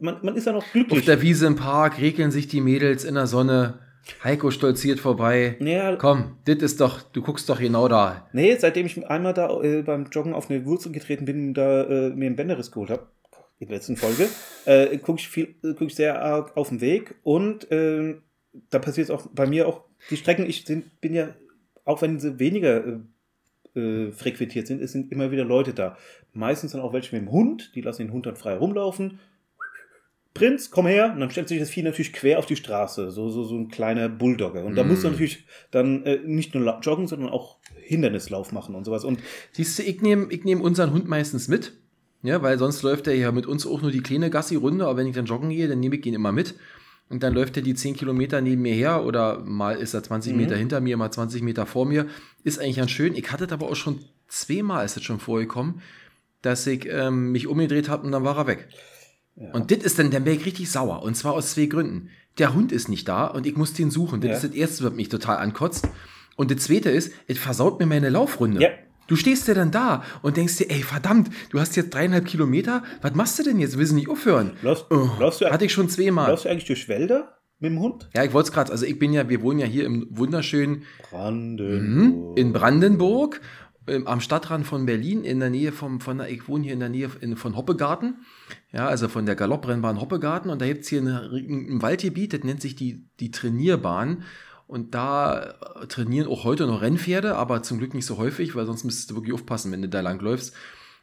man, 0.00 0.18
man 0.22 0.36
ist 0.36 0.46
ja 0.46 0.52
noch 0.52 0.62
Auf 0.64 0.72
glücklich. 0.72 1.04
der 1.04 1.22
Wiese 1.22 1.46
im 1.46 1.56
Park 1.56 1.98
regeln 2.00 2.30
sich 2.30 2.48
die 2.48 2.60
Mädels 2.60 3.04
in 3.04 3.14
der 3.14 3.26
Sonne. 3.26 3.80
Heiko 4.22 4.52
stolziert 4.52 5.00
vorbei. 5.00 5.56
Naja, 5.58 5.96
Komm, 5.96 6.36
das 6.44 6.56
ist 6.58 6.80
doch, 6.80 7.02
du 7.02 7.22
guckst 7.22 7.48
doch 7.48 7.58
genau 7.58 7.88
da. 7.88 8.28
nee, 8.32 8.54
seitdem 8.56 8.86
ich 8.86 9.04
einmal 9.08 9.34
da 9.34 9.60
äh, 9.62 9.82
beim 9.82 10.06
Joggen 10.12 10.32
auf 10.32 10.48
eine 10.48 10.64
Wurzel 10.64 10.92
getreten 10.92 11.24
bin 11.24 11.48
und 11.48 11.54
da 11.54 11.82
äh, 11.82 12.10
mir 12.10 12.26
einen 12.26 12.36
Bänderriss 12.36 12.70
geholt 12.70 12.90
habe, 12.90 13.08
in 13.58 13.66
der 13.68 13.78
letzten 13.78 13.96
Folge, 13.96 14.28
äh, 14.64 14.96
gucke 14.98 15.18
ich, 15.18 15.28
viel- 15.28 15.56
äh, 15.64 15.72
guck 15.76 15.88
ich 15.88 15.96
sehr 15.96 16.22
arg 16.22 16.56
auf 16.56 16.68
den 16.68 16.80
Weg 16.80 17.16
und 17.24 17.68
äh, 17.72 18.14
da 18.70 18.78
passiert 18.78 19.06
es 19.08 19.10
auch 19.10 19.26
bei 19.34 19.46
mir 19.46 19.66
auch, 19.66 19.82
die 20.10 20.16
Strecken, 20.16 20.46
ich 20.48 20.64
sind, 20.66 21.00
bin 21.00 21.12
ja, 21.12 21.30
auch 21.84 22.00
wenn 22.00 22.20
sie 22.20 22.38
weniger 22.38 22.84
äh, 23.74 23.80
äh, 23.80 24.12
frequentiert 24.12 24.68
sind, 24.68 24.80
es 24.82 24.92
sind 24.92 25.10
immer 25.10 25.32
wieder 25.32 25.44
Leute 25.44 25.74
da. 25.74 25.96
Meistens 26.32 26.72
dann 26.72 26.80
auch 26.80 26.92
welche 26.92 27.16
mit 27.16 27.24
dem 27.26 27.32
Hund, 27.32 27.72
die 27.74 27.80
lassen 27.80 28.02
den 28.06 28.12
Hund 28.12 28.26
dann 28.26 28.36
frei 28.36 28.54
rumlaufen. 28.56 29.18
Prinz, 30.36 30.70
komm 30.70 30.86
her. 30.86 31.12
Und 31.12 31.20
dann 31.20 31.30
stellt 31.30 31.48
sich 31.48 31.58
das 31.58 31.70
Vieh 31.70 31.82
natürlich 31.82 32.12
quer 32.12 32.38
auf 32.38 32.46
die 32.46 32.56
Straße. 32.56 33.10
So, 33.10 33.28
so, 33.30 33.44
so 33.44 33.54
ein 33.56 33.68
kleiner 33.68 34.08
Bulldogger. 34.08 34.64
Und 34.64 34.74
da 34.76 34.84
Mm. 34.84 34.88
muss 34.88 35.02
man 35.02 35.12
natürlich 35.12 35.44
dann 35.70 36.04
äh, 36.04 36.18
nicht 36.24 36.54
nur 36.54 36.78
joggen, 36.80 37.06
sondern 37.06 37.30
auch 37.30 37.56
Hindernislauf 37.80 38.52
machen 38.52 38.74
und 38.74 38.84
sowas. 38.84 39.04
Und 39.04 39.20
Siehst 39.52 39.78
du, 39.78 39.82
ich 39.82 40.00
nehme 40.02 40.26
ich 40.30 40.44
nehm 40.44 40.60
unseren 40.60 40.92
Hund 40.92 41.06
meistens 41.08 41.48
mit. 41.48 41.72
Ja, 42.22 42.42
weil 42.42 42.58
sonst 42.58 42.82
läuft 42.82 43.06
er 43.06 43.14
ja 43.14 43.30
mit 43.30 43.46
uns 43.46 43.66
auch 43.66 43.82
nur 43.82 43.90
die 43.92 44.00
kleine 44.00 44.30
Gassi-Runde, 44.30 44.84
aber 44.86 44.96
wenn 44.96 45.06
ich 45.06 45.14
dann 45.14 45.26
joggen 45.26 45.50
gehe, 45.50 45.68
dann 45.68 45.78
nehme 45.80 45.96
ich 45.96 46.04
ihn 46.06 46.14
immer 46.14 46.32
mit. 46.32 46.54
Und 47.08 47.22
dann 47.22 47.34
läuft 47.34 47.56
er 47.56 47.62
die 47.62 47.74
10 47.74 47.94
Kilometer 47.94 48.40
neben 48.40 48.62
mir 48.62 48.74
her 48.74 49.04
oder 49.04 49.38
mal 49.44 49.76
ist 49.76 49.94
er 49.94 50.02
20 50.02 50.32
Mhm. 50.32 50.38
Meter 50.40 50.56
hinter 50.56 50.80
mir, 50.80 50.96
mal 50.96 51.10
20 51.12 51.42
Meter 51.42 51.66
vor 51.66 51.86
mir. 51.86 52.06
Ist 52.42 52.58
eigentlich 52.58 52.76
ganz 52.78 52.90
schön. 52.90 53.14
Ich 53.14 53.30
hatte 53.30 53.44
es 53.44 53.52
aber 53.52 53.68
auch 53.70 53.76
schon 53.76 54.00
zweimal 54.26 54.84
ist 54.84 54.96
es 54.96 55.04
schon 55.04 55.20
vorgekommen, 55.20 55.82
dass 56.42 56.66
ich 56.66 56.86
ähm, 56.90 57.30
mich 57.30 57.46
umgedreht 57.46 57.88
habe 57.88 58.04
und 58.04 58.10
dann 58.12 58.24
war 58.24 58.36
er 58.38 58.46
weg. 58.48 58.66
Ja. 59.36 59.50
Und 59.52 59.70
das 59.70 59.78
ist 59.78 59.98
dann, 59.98 60.10
dann 60.10 60.24
wäre 60.24 60.36
ich 60.36 60.46
richtig 60.46 60.70
sauer. 60.70 61.02
Und 61.02 61.14
zwar 61.16 61.34
aus 61.34 61.52
zwei 61.52 61.66
Gründen. 61.66 62.08
Der 62.38 62.54
Hund 62.54 62.72
ist 62.72 62.88
nicht 62.88 63.06
da 63.08 63.26
und 63.26 63.46
ich 63.46 63.56
muss 63.56 63.72
den 63.74 63.90
suchen. 63.90 64.20
Das 64.20 64.28
Ja. 64.30 64.34
ist 64.36 64.44
das 64.44 64.50
Erste, 64.52 64.84
was 64.84 64.92
mich 64.94 65.08
total 65.08 65.36
ankotzt. 65.38 65.88
Und 66.36 66.50
das 66.50 66.58
Zweite 66.64 66.90
ist, 66.90 67.12
es 67.26 67.38
versaut 67.38 67.78
mir 67.80 67.86
meine 67.86 68.08
Laufrunde. 68.10 68.62
Ja. 68.62 68.68
Du 69.08 69.14
stehst 69.16 69.46
ja 69.46 69.54
dann 69.54 69.70
da 69.70 70.02
und 70.22 70.36
denkst 70.36 70.56
dir, 70.56 70.70
ey, 70.70 70.82
verdammt, 70.82 71.30
du 71.50 71.60
hast 71.60 71.76
jetzt 71.76 71.94
dreieinhalb 71.94 72.24
Kilometer, 72.26 72.82
was 73.02 73.14
machst 73.14 73.38
du 73.38 73.42
denn 73.44 73.58
jetzt? 73.60 73.78
Willst 73.78 73.92
du 73.92 73.96
nicht 73.96 74.08
aufhören? 74.08 74.52
läufst, 74.62 74.86
Oh, 74.90 75.08
läufst, 75.20 75.40
du, 75.42 75.46
hatte 75.50 75.64
ich 75.64 75.72
schon 75.72 75.88
zweimal. 75.88 76.28
läufst 76.30 76.44
du 76.44 76.48
eigentlich 76.50 76.64
durch 76.64 76.88
Wälder 76.88 77.38
mit 77.60 77.70
dem 77.70 77.78
Hund? 77.80 78.08
Ja, 78.14 78.24
ich 78.24 78.32
wollte 78.32 78.48
es 78.48 78.52
gerade, 78.52 78.72
also 78.72 78.84
ich 78.84 78.98
bin 78.98 79.12
ja, 79.12 79.28
wir 79.28 79.42
wohnen 79.42 79.60
ja 79.60 79.66
hier 79.66 79.84
im 79.86 80.08
wunderschönen 80.10 80.82
Brandenburg. 81.08 81.82
Mhm. 81.82 82.32
in 82.36 82.52
Brandenburg, 82.52 83.40
ähm, 83.86 84.06
am 84.08 84.20
Stadtrand 84.20 84.66
von 84.66 84.86
Berlin, 84.86 85.22
in 85.24 85.38
der 85.40 85.50
Nähe 85.50 85.70
vom, 85.72 86.00
von 86.00 86.18
der, 86.18 86.28
ich 86.28 86.48
wohne 86.48 86.64
hier 86.64 86.72
in 86.72 86.80
der 86.80 86.88
Nähe 86.88 87.08
von 87.36 87.56
Hoppegarten, 87.56 88.16
ja, 88.72 88.86
also 88.86 89.08
von 89.08 89.26
der 89.26 89.36
Galopprennbahn 89.36 90.00
Hoppegarten 90.00 90.50
und 90.50 90.60
da 90.60 90.66
gibt 90.66 90.82
es 90.82 90.88
hier 90.88 91.00
eine, 91.00 91.30
ein 91.32 91.82
Waldgebiet, 91.82 92.32
das 92.32 92.42
nennt 92.42 92.62
sich 92.62 92.76
die, 92.76 93.04
die 93.20 93.30
Trainierbahn 93.30 94.24
und 94.66 94.94
da 94.94 95.54
äh, 95.80 95.86
trainieren 95.86 96.28
auch 96.28 96.44
heute 96.44 96.66
noch 96.66 96.82
Rennpferde, 96.82 97.36
aber 97.36 97.62
zum 97.62 97.78
Glück 97.78 97.94
nicht 97.94 98.06
so 98.06 98.18
häufig, 98.18 98.54
weil 98.56 98.66
sonst 98.66 98.84
müsstest 98.84 99.10
du 99.10 99.14
wirklich 99.14 99.34
aufpassen, 99.34 99.70
wenn 99.72 99.82
du 99.82 99.88
da 99.88 100.00
langläufst. 100.00 100.54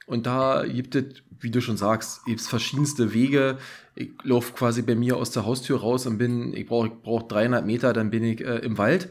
Und 0.06 0.26
da 0.26 0.66
gibt 0.66 0.96
es, 0.96 1.24
wie 1.40 1.50
du 1.50 1.62
schon 1.62 1.78
sagst, 1.78 2.26
gibt 2.26 2.42
verschiedenste 2.42 3.14
Wege. 3.14 3.58
Ich 3.96 4.12
laufe 4.24 4.52
quasi 4.54 4.82
bei 4.82 4.96
mir 4.96 5.16
aus 5.16 5.32
der 5.32 5.46
Haustür 5.46 5.80
raus 5.80 6.06
und 6.06 6.18
bin, 6.18 6.54
ich 6.54 6.66
brauche 6.66 6.90
brauch 6.90 7.24
300 7.24 7.66
Meter, 7.66 7.94
dann 7.94 8.10
bin 8.10 8.24
ich 8.26 8.42
äh, 8.42 8.58
im 8.58 8.78
Wald. 8.78 9.10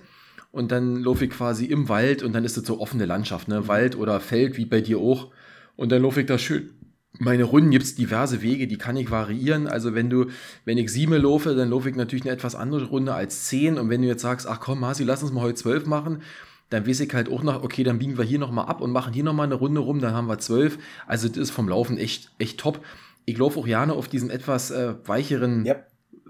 Und 0.51 0.71
dann 0.71 0.97
laufe 0.97 1.25
ich 1.25 1.31
quasi 1.31 1.65
im 1.65 1.89
Wald 1.89 2.23
und 2.23 2.35
dann 2.35 2.45
ist 2.45 2.59
es 2.59 2.67
so 2.67 2.79
offene 2.79 3.07
Landschaft, 3.07 3.49
ne? 3.49 3.69
Wald 3.69 3.97
oder 3.97 4.21
Feld, 4.21 4.59
wie 4.59 4.67
bei 4.67 4.83
dir 4.83 4.99
auch. 4.99 5.31
Und 5.77 5.91
dann 5.91 6.03
laufe 6.03 6.21
ich 6.21 6.27
da 6.27 6.37
schön. 6.37 6.75
Meine 7.19 7.45
Runden 7.45 7.71
gibt 7.71 7.85
es 7.85 7.95
diverse 7.95 8.41
Wege, 8.43 8.67
die 8.67 8.79
kann 8.79 8.97
ich 8.97 9.11
variieren. 9.11 9.67
Also 9.69 9.95
wenn 9.95 10.09
du, 10.11 10.27
wenn 10.65 10.79
ich 10.79 10.91
sieben 10.91 11.15
laufe, 11.21 11.55
dann 11.55 11.69
laufe 11.71 11.89
ich 11.91 11.95
natürlich 11.97 12.25
eine 12.25 12.33
etwas 12.33 12.55
andere 12.55 12.87
Runde 12.87 13.15
als 13.15 13.45
zehn. 13.45 13.79
Und 13.79 13.91
wenn 13.91 14.01
du 14.03 14.09
jetzt 14.09 14.23
sagst, 14.23 14.47
ach 14.49 14.61
komm, 14.61 14.81
Marci, 14.81 15.05
lass 15.05 15.23
uns 15.23 15.31
mal 15.33 15.43
heute 15.43 15.55
zwölf 15.57 15.87
machen, 15.87 16.23
dann 16.71 16.87
weiß 16.87 17.01
ich 17.01 17.13
halt 17.13 17.29
auch 17.31 17.43
noch, 17.43 17.63
okay, 17.63 17.85
dann 17.85 17.99
biegen 17.99 18.17
wir 18.17 18.25
hier 18.25 18.39
nochmal 18.39 18.67
ab 18.67 18.81
und 18.81 18.93
machen 18.93 19.13
hier 19.13 19.25
nochmal 19.25 19.45
eine 19.47 19.57
Runde 19.57 19.81
rum, 19.81 20.01
dann 20.01 20.15
haben 20.15 20.27
wir 20.27 20.39
zwölf. 20.39 20.79
Also 21.07 21.29
das 21.29 21.37
ist 21.37 21.51
vom 21.51 21.69
Laufen 21.69 21.99
echt, 21.99 22.33
echt 22.39 22.59
top. 22.59 22.81
Ich 23.27 23.37
laufe 23.37 23.61
auch 23.61 23.67
gerne 23.67 23.93
auf 23.93 24.09
diesem 24.09 24.31
etwas 24.31 24.71
äh, 24.71 24.95
weicheren. 25.05 25.65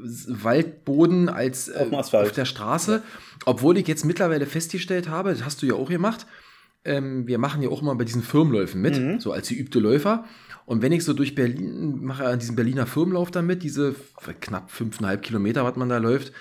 S- 0.04 0.26
Waldboden 0.28 1.28
als 1.28 1.68
äh, 1.68 1.86
auf 2.26 2.32
der 2.32 2.44
Straße. 2.44 3.02
Obwohl 3.44 3.78
ich 3.78 3.86
jetzt 3.86 4.04
mittlerweile 4.04 4.46
festgestellt 4.46 5.08
habe, 5.08 5.30
das 5.30 5.44
hast 5.44 5.62
du 5.62 5.66
ja 5.66 5.74
auch 5.74 5.88
gemacht, 5.88 6.26
ähm, 6.84 7.26
wir 7.28 7.38
machen 7.38 7.62
ja 7.62 7.68
auch 7.68 7.80
immer 7.82 7.94
bei 7.94 8.04
diesen 8.04 8.22
Firmenläufen 8.22 8.80
mit, 8.80 8.98
Mhm. 8.98 9.20
so 9.20 9.30
als 9.32 9.48
geübte 9.48 9.78
Läufer. 9.78 10.24
Und 10.64 10.82
wenn 10.82 10.92
ich 10.92 11.04
so 11.04 11.12
durch 11.12 11.34
Berlin 11.34 12.04
mache, 12.04 12.26
an 12.26 12.38
diesem 12.38 12.56
Berliner 12.56 12.86
Firmenlauf 12.86 13.30
damit, 13.30 13.62
diese 13.62 13.94
knapp 14.40 14.70
fünfeinhalb 14.70 15.22
Kilometer, 15.22 15.64
was 15.64 15.76
man 15.76 15.88
da 15.88 15.98
läuft, 15.98 16.32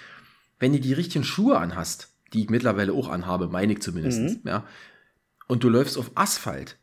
wenn 0.60 0.74
du 0.74 0.80
die 0.80 0.94
richtigen 0.94 1.24
Schuhe 1.24 1.58
anhast, 1.58 2.10
die 2.34 2.44
ich 2.44 2.50
mittlerweile 2.50 2.94
auch 2.94 3.10
anhabe, 3.10 3.48
meine 3.48 3.74
ich 3.74 3.82
zumindest, 3.82 4.20
Mhm. 4.20 4.40
ja, 4.46 4.66
und 5.48 5.64
du 5.64 5.70
läufst 5.70 5.98
auf 5.98 6.12
Asphalt, 6.16 6.78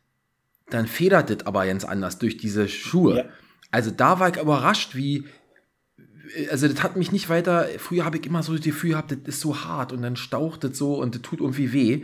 dann 0.69 0.85
federt 0.85 1.29
das 1.29 1.47
aber 1.47 1.65
ganz 1.65 1.83
anders 1.85 2.19
durch 2.19 2.37
diese 2.37 2.67
Schuhe. 2.67 3.17
Ja. 3.17 3.25
Also 3.71 3.89
da 3.89 4.19
war 4.19 4.29
ich 4.29 4.39
überrascht, 4.39 4.95
wie, 4.95 5.25
also 6.51 6.67
das 6.67 6.83
hat 6.83 6.95
mich 6.95 7.11
nicht 7.11 7.29
weiter, 7.29 7.67
früher 7.77 8.05
habe 8.05 8.17
ich 8.17 8.25
immer 8.25 8.43
so 8.43 8.53
das 8.55 8.63
Gefühl 8.63 8.91
gehabt, 8.91 9.11
das 9.11 9.19
ist 9.25 9.41
so 9.41 9.63
hart 9.63 9.91
und 9.91 10.01
dann 10.01 10.15
staucht 10.15 10.63
das 10.63 10.77
so 10.77 10.95
und 11.01 11.15
das 11.15 11.21
tut 11.23 11.39
irgendwie 11.39 11.73
weh. 11.73 12.03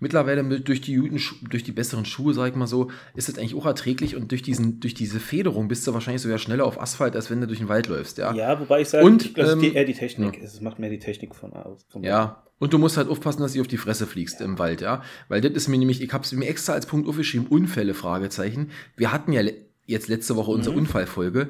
Mittlerweile 0.00 0.42
mit, 0.42 0.68
durch, 0.68 0.80
die 0.80 0.96
Schu- 1.18 1.34
durch 1.48 1.64
die 1.64 1.72
besseren 1.72 2.04
Schuhe, 2.04 2.32
sag 2.34 2.50
ich 2.50 2.54
mal 2.54 2.66
so, 2.68 2.90
ist 3.16 3.28
das 3.28 3.36
eigentlich 3.38 3.54
auch 3.56 3.66
erträglich 3.66 4.14
und 4.14 4.30
durch, 4.30 4.42
diesen, 4.42 4.78
durch 4.80 4.94
diese 4.94 5.18
Federung 5.20 5.66
bist 5.68 5.86
du 5.86 5.94
wahrscheinlich 5.94 6.22
sogar 6.22 6.38
schneller 6.38 6.64
auf 6.64 6.80
Asphalt, 6.80 7.16
als 7.16 7.30
wenn 7.30 7.40
du 7.40 7.46
durch 7.48 7.58
den 7.58 7.68
Wald 7.68 7.88
läufst, 7.88 8.18
ja. 8.18 8.32
Ja, 8.34 8.60
wobei 8.60 8.82
ich 8.82 8.88
sage, 8.88 9.04
Und, 9.04 9.24
ich- 9.26 9.32
das 9.34 9.50
ist 9.54 9.60
die, 9.62 9.66
ähm, 9.68 9.74
eher 9.76 9.84
die 9.84 9.94
Technik. 9.94 10.36
ja. 10.38 10.44
Es 10.44 10.60
macht 10.60 10.78
mehr 10.78 10.90
die 10.90 10.98
Technik 11.00 11.34
von 11.34 11.52
aus. 11.52 11.84
Ja, 12.02 12.44
und 12.60 12.72
du 12.72 12.78
musst 12.78 12.96
halt 12.96 13.08
aufpassen, 13.08 13.40
dass 13.42 13.52
du 13.54 13.60
auf 13.60 13.66
die 13.68 13.76
Fresse 13.76 14.06
fliegst 14.06 14.40
im 14.40 14.58
Wald, 14.58 14.80
ja. 14.80 15.02
Weil 15.28 15.40
das 15.40 15.52
ist 15.52 15.68
mir 15.68 15.78
nämlich, 15.78 16.00
ich 16.00 16.12
habe 16.12 16.24
es 16.24 16.32
mir 16.32 16.46
extra 16.46 16.74
als 16.74 16.86
Punkt 16.86 17.08
aufgeschrieben, 17.08 17.46
Unfälle, 17.48 17.94
Fragezeichen. 17.94 18.70
Wir 18.96 19.12
hatten 19.12 19.32
ja 19.32 19.42
jetzt 19.86 20.08
letzte 20.08 20.36
Woche 20.36 20.50
unsere 20.52 20.74
Mhm. 20.74 20.82
Unfallfolge. 20.82 21.48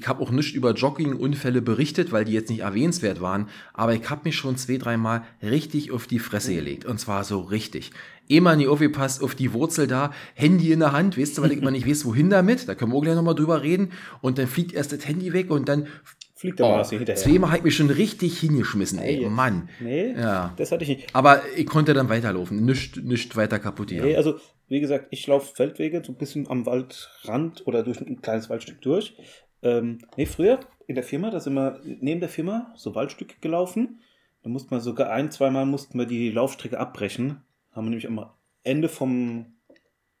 Ich 0.00 0.06
habe 0.06 0.22
auch 0.22 0.30
nicht 0.30 0.54
über 0.54 0.74
Jogging-Unfälle 0.74 1.60
berichtet, 1.60 2.12
weil 2.12 2.24
die 2.24 2.32
jetzt 2.32 2.50
nicht 2.50 2.60
erwähnenswert 2.60 3.20
waren, 3.20 3.48
aber 3.74 3.94
ich 3.94 4.08
habe 4.08 4.20
mich 4.24 4.36
schon 4.36 4.56
zwei, 4.56 4.76
dreimal 4.76 5.24
richtig 5.42 5.90
auf 5.90 6.06
die 6.06 6.20
Fresse 6.20 6.54
gelegt. 6.54 6.84
Und 6.84 7.00
zwar 7.00 7.24
so 7.24 7.40
richtig. 7.40 7.90
Immer 8.28 8.54
nie 8.54 8.68
aufgepasst 8.68 9.24
auf 9.24 9.34
die 9.34 9.52
Wurzel 9.52 9.88
da, 9.88 10.12
Handy 10.34 10.70
in 10.70 10.78
der 10.78 10.92
Hand, 10.92 11.18
weißt 11.18 11.36
du, 11.36 11.42
weil 11.42 11.50
ich 11.50 11.58
immer 11.58 11.72
nicht 11.72 11.88
weiß, 11.88 12.04
wohin 12.04 12.30
damit. 12.30 12.68
Da 12.68 12.76
können 12.76 12.92
wir 12.92 12.96
auch 12.96 13.02
gleich 13.02 13.16
nochmal 13.16 13.34
drüber 13.34 13.62
reden. 13.62 13.90
Und 14.20 14.38
dann 14.38 14.46
fliegt 14.46 14.72
erst 14.72 14.92
das 14.92 15.04
Handy 15.08 15.32
weg 15.32 15.50
und 15.50 15.68
dann 15.68 15.88
Fliegt 16.36 16.60
der 16.60 16.66
oh, 16.66 16.84
hinterher. 16.84 17.16
zweimal 17.16 17.50
hat 17.50 17.64
mich 17.64 17.74
schon 17.74 17.90
richtig 17.90 18.38
hingeschmissen, 18.38 19.00
ey. 19.00 19.24
Ey, 19.24 19.28
Mann. 19.28 19.68
Nee, 19.80 20.12
Ja. 20.12 20.54
das 20.56 20.70
hatte 20.70 20.84
ich 20.84 20.90
nicht. 20.90 21.08
Aber 21.12 21.42
ich 21.56 21.66
konnte 21.66 21.94
dann 21.94 22.08
weiterlaufen. 22.08 22.64
Nicht, 22.64 22.98
nicht 23.02 23.34
weiter 23.34 23.58
kaputt 23.58 23.90
Nee, 23.90 24.00
hier. 24.00 24.16
also, 24.16 24.36
wie 24.68 24.78
gesagt, 24.78 25.08
ich 25.10 25.26
laufe 25.26 25.52
Feldwege 25.56 26.00
so 26.06 26.12
ein 26.12 26.18
bisschen 26.18 26.48
am 26.48 26.64
Waldrand 26.64 27.66
oder 27.66 27.82
durch 27.82 28.00
ein 28.00 28.20
kleines 28.22 28.48
Waldstück 28.48 28.80
durch. 28.82 29.16
Ähm, 29.62 29.98
nee, 30.16 30.26
früher 30.26 30.60
in 30.86 30.94
der 30.94 31.04
Firma, 31.04 31.30
da 31.30 31.40
sind 31.40 31.54
wir 31.54 31.80
neben 31.84 32.20
der 32.20 32.28
Firma 32.28 32.72
so 32.76 32.94
Waldstücke 32.94 33.36
gelaufen. 33.40 34.00
Da 34.42 34.48
mussten 34.48 34.70
wir 34.70 34.80
sogar 34.80 35.10
ein, 35.10 35.30
zweimal 35.30 35.66
mussten 35.66 35.98
wir 35.98 36.06
die 36.06 36.30
Laufstrecke 36.30 36.78
abbrechen. 36.78 37.42
Haben 37.72 37.86
wir 37.86 37.90
nämlich 37.90 38.06
am 38.08 38.24
Ende 38.62 38.88
vom, 38.88 39.46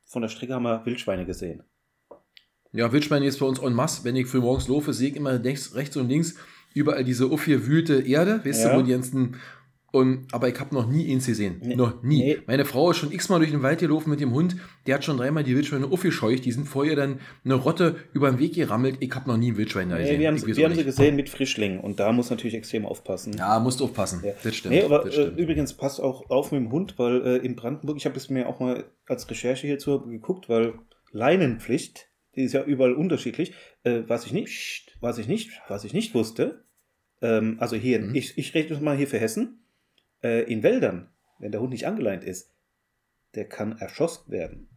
von 0.04 0.22
der 0.22 0.28
Strecke 0.28 0.54
haben 0.54 0.64
wir 0.64 0.84
Wildschweine 0.84 1.24
gesehen. 1.24 1.62
Ja, 2.72 2.92
Wildschweine 2.92 3.26
ist 3.26 3.38
bei 3.38 3.46
uns 3.46 3.60
en 3.60 3.72
masse. 3.72 4.04
Wenn 4.04 4.16
ich 4.16 4.26
früh 4.26 4.40
morgens 4.40 4.68
laufe, 4.68 4.92
sehe 4.92 5.10
ich 5.10 5.16
immer 5.16 5.38
links, 5.38 5.74
rechts 5.74 5.96
und 5.96 6.08
links 6.08 6.34
überall 6.74 7.04
diese 7.04 7.26
aufgewühlte 7.26 8.00
Erde, 8.06 8.44
weißt 8.44 8.64
Ja. 8.64 8.72
du, 8.74 8.78
wo 8.78 8.82
die 8.82 8.92
ganzen. 8.92 9.36
Und, 9.90 10.26
aber 10.32 10.50
ich 10.50 10.60
habe 10.60 10.74
noch 10.74 10.86
nie 10.86 11.10
eins 11.10 11.24
gesehen. 11.26 11.62
Nee. 11.64 11.74
Noch 11.74 12.02
nie. 12.02 12.18
Nee. 12.22 12.38
Meine 12.46 12.66
Frau 12.66 12.90
ist 12.90 12.98
schon 12.98 13.10
x-mal 13.10 13.38
durch 13.38 13.50
den 13.52 13.62
Wald 13.62 13.78
gelaufen 13.80 14.10
mit 14.10 14.20
dem 14.20 14.32
Hund. 14.34 14.56
Der 14.86 14.96
hat 14.96 15.04
schon 15.04 15.16
dreimal 15.16 15.44
die 15.44 15.56
Wildschweine 15.56 15.86
aufgescheucht. 15.90 16.44
Die 16.44 16.52
sind 16.52 16.66
vorher 16.66 16.94
dann 16.94 17.20
eine 17.42 17.54
Rotte 17.54 17.96
über 18.12 18.30
den 18.30 18.38
Weg 18.38 18.54
gerammelt. 18.54 18.98
Ich 19.00 19.10
habe 19.14 19.26
noch 19.30 19.38
nie 19.38 19.52
ein 19.52 19.56
Wildschwein 19.56 19.88
da 19.88 19.96
Nee, 19.96 20.02
gesehen. 20.02 20.20
wir 20.20 20.28
haben, 20.28 20.46
wir 20.56 20.64
haben 20.66 20.74
sie 20.74 20.84
gesehen 20.84 21.16
mit 21.16 21.30
Frischlingen 21.30 21.80
und 21.80 21.98
da 22.00 22.12
muss 22.12 22.28
natürlich 22.28 22.54
extrem 22.54 22.84
aufpassen. 22.84 23.32
Ja, 23.38 23.58
musst 23.60 23.80
aufpassen. 23.80 24.20
Ja. 24.24 24.32
Das 24.42 24.54
stimmt. 24.56 24.74
Nee, 24.74 24.82
aber 24.82 25.04
das 25.04 25.16
äh, 25.16 25.22
stimmt. 25.22 25.38
übrigens 25.38 25.72
passt 25.72 26.02
auch 26.02 26.28
auf 26.28 26.52
mit 26.52 26.60
dem 26.60 26.70
Hund, 26.70 26.98
weil 26.98 27.26
äh, 27.26 27.36
in 27.38 27.56
Brandenburg, 27.56 27.96
ich 27.96 28.04
habe 28.04 28.16
es 28.18 28.28
mir 28.28 28.46
auch 28.46 28.60
mal 28.60 28.84
als 29.06 29.30
Recherche 29.30 29.66
hierzu 29.66 30.00
geguckt, 30.04 30.50
weil 30.50 30.74
Leinenpflicht, 31.12 32.08
die 32.36 32.42
ist 32.42 32.52
ja 32.52 32.62
überall 32.62 32.92
unterschiedlich. 32.92 33.52
Äh, 33.84 34.02
was 34.06 34.26
ich 34.26 34.32
nicht, 34.32 34.96
was 35.00 35.18
ich 35.18 35.28
nicht, 35.28 35.50
was 35.68 35.84
ich 35.84 35.92
nicht 35.92 36.14
wusste, 36.14 36.64
ähm, 37.20 37.56
also 37.58 37.76
hier, 37.76 38.00
Mhm. 38.00 38.14
ich, 38.14 38.36
ich 38.38 38.54
rede 38.54 38.78
mal 38.80 38.96
hier 38.96 39.08
für 39.08 39.18
Hessen, 39.18 39.64
äh, 40.22 40.50
in 40.50 40.62
Wäldern, 40.62 41.08
wenn 41.38 41.52
der 41.52 41.60
Hund 41.60 41.70
nicht 41.70 41.86
angeleint 41.86 42.24
ist, 42.24 42.52
der 43.34 43.48
kann 43.48 43.78
erschossen 43.78 44.30
werden. 44.30 44.68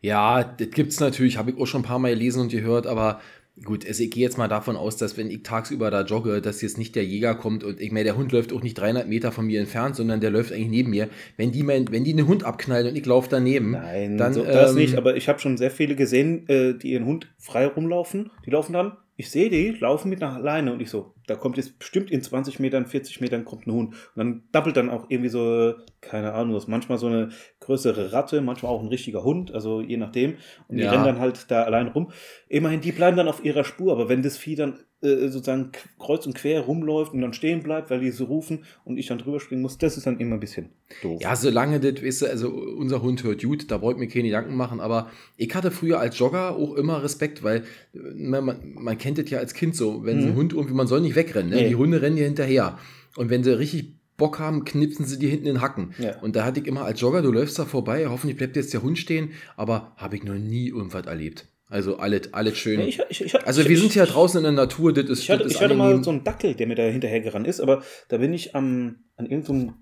Ja, 0.00 0.44
das 0.44 0.70
gibt's 0.70 1.00
natürlich, 1.00 1.36
habe 1.36 1.50
ich 1.50 1.58
auch 1.58 1.66
schon 1.66 1.82
ein 1.82 1.86
paar 1.86 1.98
Mal 1.98 2.14
gelesen 2.14 2.42
und 2.42 2.52
gehört, 2.52 2.86
aber 2.86 3.20
gut, 3.64 3.86
also 3.86 4.02
ich 4.02 4.10
gehe 4.10 4.22
jetzt 4.22 4.36
mal 4.36 4.48
davon 4.48 4.76
aus, 4.76 4.96
dass 4.96 5.16
wenn 5.16 5.30
ich 5.30 5.42
tagsüber 5.42 5.90
da 5.90 6.02
jogge, 6.02 6.42
dass 6.42 6.60
jetzt 6.60 6.76
nicht 6.76 6.94
der 6.94 7.04
Jäger 7.04 7.34
kommt 7.34 7.64
und 7.64 7.80
ich 7.80 7.90
meine, 7.90 8.04
der 8.04 8.16
Hund 8.16 8.32
läuft 8.32 8.52
auch 8.52 8.62
nicht 8.62 8.74
300 8.74 9.08
Meter 9.08 9.32
von 9.32 9.46
mir 9.46 9.60
entfernt, 9.60 9.96
sondern 9.96 10.20
der 10.20 10.30
läuft 10.30 10.52
eigentlich 10.52 10.68
neben 10.68 10.90
mir. 10.90 11.08
Wenn 11.36 11.52
die, 11.52 11.62
mein, 11.62 11.90
wenn 11.90 12.04
die 12.04 12.12
einen 12.12 12.26
Hund 12.26 12.44
abknallen 12.44 12.88
und 12.88 12.96
ich 12.96 13.06
laufe 13.06 13.28
daneben, 13.30 13.72
Nein, 13.72 14.18
dann, 14.18 14.34
so, 14.34 14.44
das 14.44 14.72
ähm, 14.72 14.76
nicht, 14.76 14.96
aber 14.96 15.16
ich 15.16 15.28
habe 15.28 15.38
schon 15.38 15.56
sehr 15.56 15.70
viele 15.70 15.96
gesehen, 15.96 16.46
äh, 16.48 16.74
die 16.74 16.92
ihren 16.92 17.06
Hund 17.06 17.32
frei 17.38 17.66
rumlaufen. 17.66 18.30
Die 18.44 18.50
laufen 18.50 18.74
dann, 18.74 18.96
ich 19.18 19.30
sehe 19.30 19.48
die, 19.48 19.70
laufen 19.70 20.10
mit 20.10 20.22
einer 20.22 20.38
Leine 20.38 20.72
und 20.72 20.80
ich 20.80 20.90
so, 20.90 21.14
da 21.26 21.36
kommt 21.36 21.56
jetzt 21.56 21.78
bestimmt 21.78 22.10
in 22.10 22.22
20 22.22 22.60
Metern, 22.60 22.86
40 22.86 23.20
Metern 23.20 23.44
kommt 23.44 23.66
ein 23.66 23.72
Hund. 23.72 23.94
Und 23.94 24.16
dann 24.16 24.42
dappelt 24.52 24.76
dann 24.76 24.90
auch 24.90 25.06
irgendwie 25.08 25.30
so, 25.30 25.74
keine 26.02 26.34
Ahnung, 26.34 26.54
was, 26.54 26.68
manchmal 26.68 26.98
so 26.98 27.06
eine 27.06 27.30
größere 27.60 28.12
Ratte, 28.12 28.42
manchmal 28.42 28.72
auch 28.72 28.82
ein 28.82 28.88
richtiger 28.88 29.24
Hund, 29.24 29.52
also 29.54 29.80
je 29.80 29.96
nachdem. 29.96 30.36
Und 30.68 30.76
die 30.76 30.84
Ja. 30.84 30.90
rennen 30.90 31.04
dann 31.04 31.18
halt 31.18 31.50
da 31.50 31.62
allein 31.62 31.88
rum. 31.88 32.10
Immerhin, 32.48 32.80
die 32.82 32.92
bleiben 32.92 33.16
dann 33.16 33.28
auf 33.28 33.42
ihrer 33.44 33.64
Spur, 33.64 33.92
aber 33.92 34.08
wenn 34.08 34.22
das 34.22 34.36
Vieh 34.36 34.54
dann 34.54 34.80
äh, 35.06 35.28
sozusagen 35.28 35.70
kreuz 35.98 36.26
und 36.26 36.34
quer 36.34 36.60
rumläuft 36.60 37.12
und 37.12 37.20
dann 37.20 37.32
stehen 37.32 37.62
bleibt, 37.62 37.90
weil 37.90 38.00
die 38.00 38.10
so 38.10 38.24
rufen 38.24 38.64
und 38.84 38.98
ich 38.98 39.06
dann 39.06 39.18
drüber 39.18 39.40
springen 39.40 39.62
muss, 39.62 39.78
das 39.78 39.96
ist 39.96 40.06
dann 40.06 40.18
immer 40.18 40.34
ein 40.34 40.40
bisschen 40.40 40.70
doof. 41.02 41.20
Ja, 41.22 41.36
solange 41.36 41.80
das, 41.80 42.02
weißt 42.02 42.22
du, 42.22 42.26
also 42.26 42.50
unser 42.50 43.02
Hund 43.02 43.22
hört 43.24 43.42
gut, 43.42 43.70
da 43.70 43.80
wollte 43.80 44.00
mir 44.00 44.08
keine 44.08 44.24
Gedanken 44.24 44.56
machen, 44.56 44.80
aber 44.80 45.10
ich 45.36 45.54
hatte 45.54 45.70
früher 45.70 46.00
als 46.00 46.18
Jogger 46.18 46.56
auch 46.56 46.74
immer 46.74 47.02
Respekt, 47.02 47.42
weil 47.42 47.64
man, 47.92 48.74
man, 48.74 48.98
kennt 48.98 49.18
das 49.18 49.30
ja 49.30 49.38
als 49.38 49.54
Kind 49.54 49.76
so, 49.76 50.04
wenn 50.04 50.20
mhm. 50.20 50.26
ein 50.26 50.34
Hund 50.34 50.52
irgendwie, 50.52 50.74
man 50.74 50.86
soll 50.86 51.00
nicht 51.00 51.16
wegrennen, 51.16 51.50
ne? 51.50 51.56
Nee. 51.56 51.68
die 51.68 51.76
Hunde 51.76 52.02
rennen 52.02 52.16
dir 52.16 52.24
hinterher 52.24 52.78
und 53.16 53.30
wenn 53.30 53.44
sie 53.44 53.56
richtig 53.56 53.96
Bock 54.16 54.38
haben, 54.38 54.64
knipsen 54.64 55.04
sie 55.04 55.18
dir 55.18 55.28
hinten 55.28 55.46
in 55.46 55.54
den 55.54 55.60
Hacken. 55.60 55.94
Ja. 55.98 56.18
Und 56.20 56.36
da 56.36 56.44
hatte 56.44 56.60
ich 56.60 56.66
immer 56.66 56.84
als 56.84 57.00
Jogger, 57.00 57.22
du 57.22 57.30
läufst 57.30 57.58
da 57.58 57.64
vorbei, 57.64 58.06
hoffentlich 58.08 58.36
bleibt 58.36 58.56
jetzt 58.56 58.72
der 58.72 58.82
Hund 58.82 58.98
stehen, 58.98 59.30
aber 59.56 59.92
habe 59.96 60.16
ich 60.16 60.24
noch 60.24 60.34
nie 60.34 60.68
irgendwas 60.68 61.06
erlebt. 61.06 61.46
Also 61.68 61.96
alles, 61.96 62.32
alles 62.32 62.56
schön. 62.56 62.80
Ich, 62.80 63.00
ich, 63.08 63.24
ich, 63.24 63.46
also 63.46 63.68
wir 63.68 63.78
sind 63.78 63.94
ja 63.94 64.06
draußen 64.06 64.38
in 64.38 64.44
der 64.44 64.52
Natur, 64.52 64.92
das 64.92 65.06
ist 65.06 65.20
Ich 65.20 65.30
hatte, 65.30 65.44
das 65.44 65.52
ich 65.52 65.60
hatte 65.60 65.74
mal 65.74 66.02
so 66.02 66.10
einen 66.10 66.22
Dackel, 66.22 66.54
der 66.54 66.66
mir 66.68 66.76
da 66.76 66.84
hinterher 66.84 67.20
gerannt 67.20 67.48
ist, 67.48 67.60
aber 67.60 67.82
da 68.08 68.18
bin 68.18 68.32
ich 68.32 68.54
am, 68.54 69.00
an 69.16 69.26
irgendeinem 69.26 69.74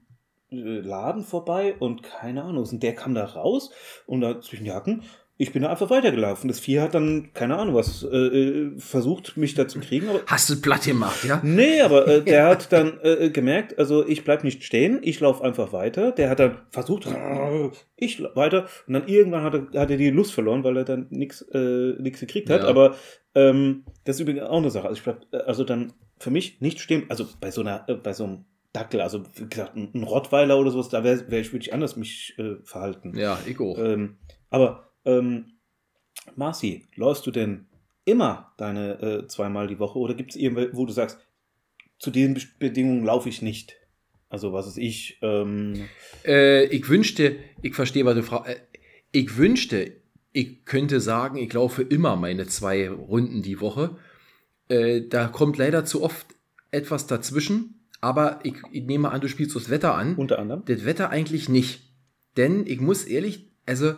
äh, 0.50 0.80
Laden 0.80 1.24
vorbei 1.24 1.74
und 1.78 2.02
keine 2.02 2.44
Ahnung, 2.44 2.66
und 2.66 2.82
der 2.82 2.94
kam 2.94 3.14
da 3.14 3.24
raus 3.24 3.70
und 4.06 4.22
da 4.22 4.40
zwischen 4.40 4.64
Jacken 4.64 5.02
ich 5.44 5.52
bin 5.52 5.62
da 5.62 5.70
einfach 5.70 5.90
weitergelaufen. 5.90 6.48
Das 6.48 6.58
Vieh 6.58 6.80
hat 6.80 6.94
dann, 6.94 7.30
keine 7.34 7.56
Ahnung 7.56 7.74
was, 7.74 8.02
äh, 8.02 8.16
äh 8.16 8.78
versucht, 8.78 9.36
mich 9.36 9.54
da 9.54 9.68
zu 9.68 9.78
kriegen. 9.80 10.08
Aber 10.08 10.20
Hast 10.26 10.50
du 10.50 10.60
platt 10.60 10.84
gemacht, 10.84 11.22
ja? 11.24 11.40
Nee, 11.42 11.80
aber 11.82 12.08
äh, 12.08 12.22
der 12.24 12.46
hat 12.46 12.72
dann 12.72 12.98
äh, 13.02 13.30
gemerkt, 13.30 13.78
also 13.78 14.06
ich 14.06 14.24
bleib 14.24 14.42
nicht 14.42 14.64
stehen, 14.64 15.00
ich 15.02 15.20
laufe 15.20 15.44
einfach 15.44 15.72
weiter. 15.72 16.12
Der 16.12 16.30
hat 16.30 16.40
dann 16.40 16.58
versucht, 16.70 17.06
ich 17.96 18.22
weiter. 18.34 18.66
Und 18.86 18.94
dann 18.94 19.06
irgendwann 19.06 19.42
hat 19.42 19.54
er, 19.54 19.80
hat 19.80 19.90
er 19.90 19.96
die 19.96 20.10
Lust 20.10 20.32
verloren, 20.32 20.64
weil 20.64 20.78
er 20.78 20.84
dann 20.84 21.06
nichts 21.10 21.42
äh, 21.52 21.92
nix 22.00 22.20
gekriegt 22.20 22.50
hat. 22.50 22.62
Ja. 22.62 22.68
Aber 22.68 22.96
ähm, 23.34 23.84
das 24.04 24.16
ist 24.16 24.20
übrigens 24.20 24.44
auch 24.44 24.58
eine 24.58 24.70
Sache. 24.70 24.88
Also 24.88 24.98
ich 24.98 25.04
bleib, 25.04 25.26
äh, 25.32 25.44
also 25.46 25.64
dann 25.64 25.92
für 26.18 26.30
mich 26.30 26.60
nicht 26.60 26.80
stehen, 26.80 27.04
also 27.08 27.26
bei 27.40 27.50
so 27.50 27.60
einer, 27.60 27.84
äh, 27.88 27.94
bei 27.94 28.12
so 28.12 28.24
einem 28.24 28.44
Dackel, 28.72 29.00
also 29.00 29.22
wie 29.34 29.48
gesagt, 29.48 29.76
ein, 29.76 29.90
ein 29.94 30.02
Rottweiler 30.02 30.58
oder 30.58 30.70
sowas, 30.70 30.88
da 30.88 31.04
wäre 31.04 31.30
wär 31.30 31.40
ich 31.40 31.52
wirklich 31.52 31.72
anders 31.72 31.96
mich 31.96 32.34
äh, 32.38 32.56
verhalten. 32.64 33.16
Ja, 33.16 33.38
ich 33.46 33.60
auch. 33.60 33.78
Ähm, 33.78 34.16
aber 34.50 34.90
ähm, 35.04 35.52
Marci, 36.36 36.86
läufst 36.96 37.26
du 37.26 37.30
denn 37.30 37.66
immer 38.04 38.52
deine 38.56 39.00
äh, 39.00 39.26
zweimal 39.28 39.66
die 39.66 39.78
Woche 39.78 39.98
oder 39.98 40.14
gibt 40.14 40.30
es 40.30 40.36
irgendwo, 40.36 40.76
wo 40.76 40.86
du 40.86 40.92
sagst, 40.92 41.18
zu 41.98 42.10
diesen 42.10 42.40
Bedingungen 42.58 43.04
laufe 43.04 43.28
ich 43.28 43.42
nicht? 43.42 43.76
Also 44.28 44.52
was 44.52 44.66
ist 44.66 44.78
ich? 44.78 45.18
Ähm 45.22 45.88
äh, 46.24 46.64
ich 46.66 46.88
wünschte, 46.88 47.36
ich 47.62 47.74
verstehe, 47.74 48.04
was 48.04 48.16
du 48.16 48.22
fragst. 48.22 48.50
Äh, 48.50 48.60
ich 49.12 49.36
wünschte, 49.36 49.92
ich 50.32 50.64
könnte 50.64 51.00
sagen, 51.00 51.38
ich 51.38 51.52
laufe 51.52 51.82
immer 51.82 52.16
meine 52.16 52.46
zwei 52.46 52.90
Runden 52.90 53.42
die 53.42 53.60
Woche. 53.60 53.96
Äh, 54.68 55.02
da 55.08 55.28
kommt 55.28 55.56
leider 55.56 55.84
zu 55.84 56.02
oft 56.02 56.26
etwas 56.72 57.06
dazwischen. 57.06 57.86
Aber 58.00 58.40
ich, 58.42 58.54
ich 58.72 58.84
nehme 58.84 59.10
an, 59.10 59.20
du 59.20 59.28
spielst 59.28 59.54
das 59.54 59.70
Wetter 59.70 59.94
an. 59.94 60.16
Unter 60.16 60.38
anderem. 60.38 60.64
Das 60.66 60.84
Wetter 60.84 61.10
eigentlich 61.10 61.48
nicht. 61.48 61.82
Denn 62.36 62.66
ich 62.66 62.80
muss 62.80 63.04
ehrlich, 63.04 63.52
also 63.66 63.94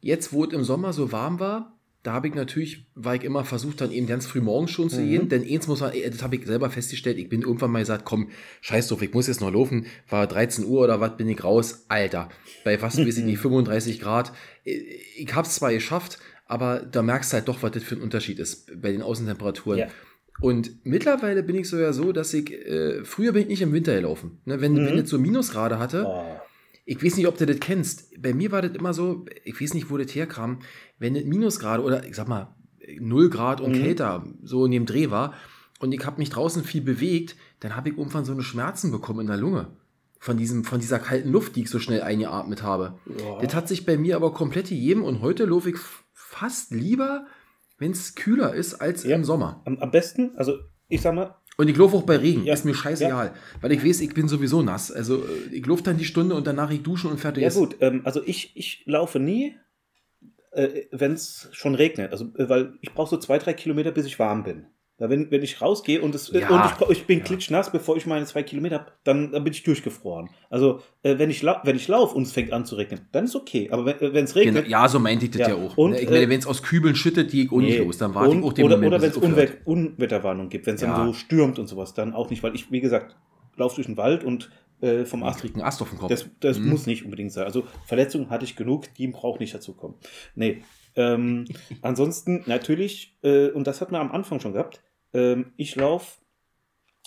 Jetzt, 0.00 0.32
wo 0.32 0.44
es 0.44 0.52
im 0.52 0.64
Sommer 0.64 0.92
so 0.92 1.12
warm 1.12 1.40
war, 1.40 1.78
da 2.04 2.12
habe 2.12 2.28
ich 2.28 2.34
natürlich, 2.34 2.86
weil 2.94 3.18
ich 3.18 3.24
immer 3.24 3.44
versucht, 3.44 3.80
dann 3.80 3.90
eben 3.90 4.06
ganz 4.06 4.26
früh 4.26 4.40
morgens 4.40 4.70
schon 4.70 4.88
zu 4.88 5.00
mhm. 5.00 5.08
gehen, 5.08 5.28
denn 5.28 5.42
eins 5.42 5.66
muss 5.66 5.80
man, 5.80 5.92
das 6.10 6.22
habe 6.22 6.36
ich 6.36 6.46
selber 6.46 6.70
festgestellt, 6.70 7.18
ich 7.18 7.28
bin 7.28 7.42
irgendwann 7.42 7.72
mal 7.72 7.80
gesagt, 7.80 8.04
komm, 8.04 8.30
scheiß 8.60 8.88
drauf, 8.88 9.02
ich 9.02 9.12
muss 9.12 9.26
jetzt 9.26 9.40
noch 9.40 9.52
laufen, 9.52 9.86
war 10.08 10.26
13 10.26 10.64
Uhr 10.64 10.84
oder 10.84 11.00
was, 11.00 11.16
bin 11.16 11.28
ich 11.28 11.42
raus, 11.42 11.86
Alter, 11.88 12.28
bei 12.64 12.78
fast, 12.78 12.98
weiß 13.06 13.18
ich 13.18 13.24
nicht, 13.24 13.40
35 13.40 14.00
Grad, 14.00 14.32
ich 14.64 15.34
habe 15.34 15.46
es 15.46 15.56
zwar 15.56 15.72
geschafft, 15.72 16.18
aber 16.46 16.80
da 16.80 17.02
merkst 17.02 17.32
du 17.32 17.34
halt 17.34 17.48
doch, 17.48 17.62
was 17.62 17.72
das 17.72 17.82
für 17.82 17.96
ein 17.96 18.02
Unterschied 18.02 18.38
ist 18.38 18.70
bei 18.80 18.92
den 18.92 19.02
Außentemperaturen. 19.02 19.80
Ja. 19.80 19.88
Und 20.40 20.86
mittlerweile 20.86 21.42
bin 21.42 21.56
ich 21.56 21.68
so 21.68 21.76
ja 21.76 21.92
so, 21.92 22.12
dass 22.12 22.32
ich, 22.32 22.52
äh, 22.52 23.04
früher 23.04 23.32
bin 23.32 23.42
ich 23.42 23.48
nicht 23.48 23.62
im 23.62 23.72
Winter 23.72 23.94
gelaufen. 23.94 24.40
Ne, 24.44 24.60
wenn, 24.60 24.72
mhm. 24.72 24.86
wenn 24.86 24.98
es 24.98 25.10
so 25.10 25.18
Minusgrade 25.18 25.78
hatte, 25.78 26.06
oh 26.06 26.40
ich 26.90 27.04
weiß 27.04 27.18
nicht, 27.18 27.28
ob 27.28 27.36
du 27.36 27.44
das 27.44 27.60
kennst. 27.60 28.20
Bei 28.20 28.32
mir 28.32 28.50
war 28.50 28.62
das 28.62 28.72
immer 28.72 28.94
so, 28.94 29.26
ich 29.44 29.60
weiß 29.60 29.74
nicht, 29.74 29.90
wo 29.90 29.98
das 29.98 30.14
herkam, 30.14 30.60
wenn 30.98 31.16
es 31.16 31.26
Minusgrade 31.26 31.82
oder 31.82 32.06
ich 32.06 32.16
sag 32.16 32.28
mal 32.28 32.56
0 32.98 33.28
Grad 33.28 33.60
und 33.60 33.72
mhm. 33.72 33.82
kälter 33.82 34.24
so 34.42 34.64
in 34.64 34.70
dem 34.70 34.86
Dreh 34.86 35.10
war 35.10 35.34
und 35.80 35.92
ich 35.92 36.06
habe 36.06 36.16
mich 36.16 36.30
draußen 36.30 36.64
viel 36.64 36.80
bewegt, 36.80 37.36
dann 37.60 37.76
habe 37.76 37.90
ich 37.90 37.98
irgendwann 37.98 38.24
so 38.24 38.32
eine 38.32 38.42
Schmerzen 38.42 38.90
bekommen 38.90 39.20
in 39.20 39.26
der 39.26 39.36
Lunge. 39.36 39.76
Von, 40.18 40.38
diesem, 40.38 40.64
von 40.64 40.80
dieser 40.80 40.98
kalten 40.98 41.30
Luft, 41.30 41.56
die 41.56 41.62
ich 41.62 41.70
so 41.70 41.78
schnell 41.78 42.00
eingeatmet 42.00 42.62
habe. 42.62 42.98
Ja. 43.18 43.38
Das 43.40 43.54
hat 43.54 43.68
sich 43.68 43.84
bei 43.84 43.98
mir 43.98 44.16
aber 44.16 44.32
komplett 44.32 44.70
gegeben 44.70 45.04
und 45.04 45.20
heute 45.20 45.44
laufe 45.44 45.68
ich 45.68 45.76
fast 46.14 46.72
lieber, 46.72 47.26
wenn 47.76 47.92
es 47.92 48.14
kühler 48.14 48.54
ist, 48.54 48.76
als 48.76 49.04
ja. 49.04 49.14
im 49.14 49.24
Sommer. 49.24 49.60
Am, 49.66 49.76
am 49.78 49.90
besten, 49.90 50.32
also 50.36 50.54
ich 50.88 51.02
sag 51.02 51.14
mal, 51.14 51.36
und 51.58 51.68
ich 51.68 51.76
laufe 51.76 51.96
auch 51.96 52.04
bei 52.04 52.16
Regen, 52.16 52.44
ja. 52.44 52.54
ist 52.54 52.64
mir 52.64 52.74
scheißegal. 52.74 53.26
Ja. 53.26 53.34
Weil 53.60 53.72
ich 53.72 53.84
weiß, 53.84 54.00
ich 54.00 54.14
bin 54.14 54.28
sowieso 54.28 54.62
nass. 54.62 54.92
Also 54.92 55.24
äh, 55.24 55.54
ich 55.54 55.66
laufe 55.66 55.82
dann 55.82 55.98
die 55.98 56.04
Stunde 56.04 56.36
und 56.36 56.46
danach 56.46 56.70
ich 56.70 56.82
duschen 56.82 57.10
und 57.10 57.18
fertig 57.18 57.42
ja, 57.42 57.48
ist. 57.48 57.56
Ja 57.56 57.60
gut, 57.60 57.76
ähm, 57.80 58.02
also 58.04 58.22
ich, 58.24 58.52
ich 58.54 58.84
laufe 58.86 59.18
nie, 59.18 59.56
äh, 60.52 60.84
wenn 60.92 61.14
es 61.14 61.48
schon 61.50 61.74
regnet. 61.74 62.12
Also, 62.12 62.26
äh, 62.36 62.48
weil 62.48 62.74
ich 62.80 62.92
brauche 62.94 63.10
so 63.10 63.16
zwei, 63.16 63.38
drei 63.38 63.54
Kilometer, 63.54 63.90
bis 63.90 64.06
ich 64.06 64.20
warm 64.20 64.44
bin. 64.44 64.66
Da 64.98 65.08
wenn, 65.08 65.30
wenn 65.30 65.44
ich 65.44 65.62
rausgehe 65.62 66.02
und, 66.02 66.12
es, 66.16 66.32
ja, 66.32 66.50
und 66.50 66.90
ich, 66.90 66.98
ich 66.98 67.06
bin 67.06 67.20
ja. 67.20 67.24
klitschnass, 67.24 67.70
bevor 67.70 67.96
ich 67.96 68.04
meine 68.04 68.26
zwei 68.26 68.42
Kilometer 68.42 68.80
habe, 68.80 68.92
dann, 69.04 69.30
dann 69.30 69.44
bin 69.44 69.52
ich 69.52 69.62
durchgefroren. 69.62 70.28
Also 70.50 70.80
äh, 71.04 71.18
wenn 71.18 71.30
ich, 71.30 71.44
wenn 71.44 71.76
ich 71.76 71.86
laufe 71.86 72.16
und 72.16 72.24
es 72.24 72.32
fängt 72.32 72.52
an 72.52 72.66
zu 72.66 72.74
regnen, 72.74 73.06
dann 73.12 73.26
ist 73.26 73.36
okay. 73.36 73.68
Aber 73.70 73.86
wenn 73.86 74.14
äh, 74.14 74.18
es 74.18 74.34
regnet... 74.34 74.64
Genau, 74.64 74.68
ja, 74.68 74.88
so 74.88 74.98
meinte 74.98 75.26
ich 75.26 75.30
das 75.30 75.42
ja, 75.42 75.50
ja 75.50 75.54
auch. 75.54 75.76
Und, 75.76 75.94
ich 75.94 76.10
meine, 76.10 76.22
äh, 76.22 76.28
wenn 76.28 76.40
es 76.40 76.46
aus 76.46 76.64
Kübeln 76.64 76.96
schüttet, 76.96 77.32
die 77.32 77.44
ich 77.44 77.52
auch 77.52 77.58
nicht 77.58 77.78
los, 77.78 77.98
dann 77.98 78.12
warte 78.16 78.34
ich 78.36 78.42
auch 78.42 78.52
den 78.52 78.64
oder, 78.64 78.76
Moment, 78.76 78.94
Oder 78.94 79.02
wenn 79.02 79.10
es 79.10 79.16
Unwetter, 79.16 79.54
Unwetterwarnung 79.66 80.48
gibt, 80.48 80.66
wenn 80.66 80.74
es 80.74 80.80
dann 80.80 81.06
so 81.06 81.12
stürmt 81.12 81.60
und 81.60 81.68
sowas, 81.68 81.94
dann 81.94 82.12
auch 82.12 82.28
nicht. 82.30 82.42
Weil 82.42 82.56
ich, 82.56 82.72
wie 82.72 82.80
gesagt, 82.80 83.14
laufe 83.56 83.76
durch 83.76 83.86
den 83.86 83.96
Wald 83.96 84.24
und 84.24 84.50
äh, 84.80 85.04
vom 85.04 85.22
Ast. 85.22 85.40
Kriegt 85.40 85.54
einen 85.54 85.64
Ast 85.64 85.80
auf 85.80 85.90
den 85.90 85.98
Kopf. 85.98 86.10
Das, 86.10 86.28
das 86.40 86.58
mhm. 86.58 86.70
muss 86.70 86.86
nicht 86.86 87.04
unbedingt 87.04 87.32
sein. 87.32 87.44
Also 87.44 87.64
Verletzungen 87.86 88.30
hatte 88.30 88.44
ich 88.44 88.56
genug, 88.56 88.92
die 88.94 89.06
braucht 89.08 89.40
nicht 89.40 89.54
dazu 89.54 89.74
kommen. 89.74 89.94
Nee. 90.34 90.62
Ähm, 90.96 91.44
ansonsten 91.82 92.42
natürlich, 92.46 93.16
äh, 93.22 93.48
und 93.48 93.66
das 93.66 93.80
hat 93.80 93.92
man 93.92 94.00
am 94.00 94.12
Anfang 94.12 94.40
schon 94.40 94.52
gehabt, 94.52 94.82
ähm, 95.12 95.52
ich 95.56 95.76
laufe 95.76 96.18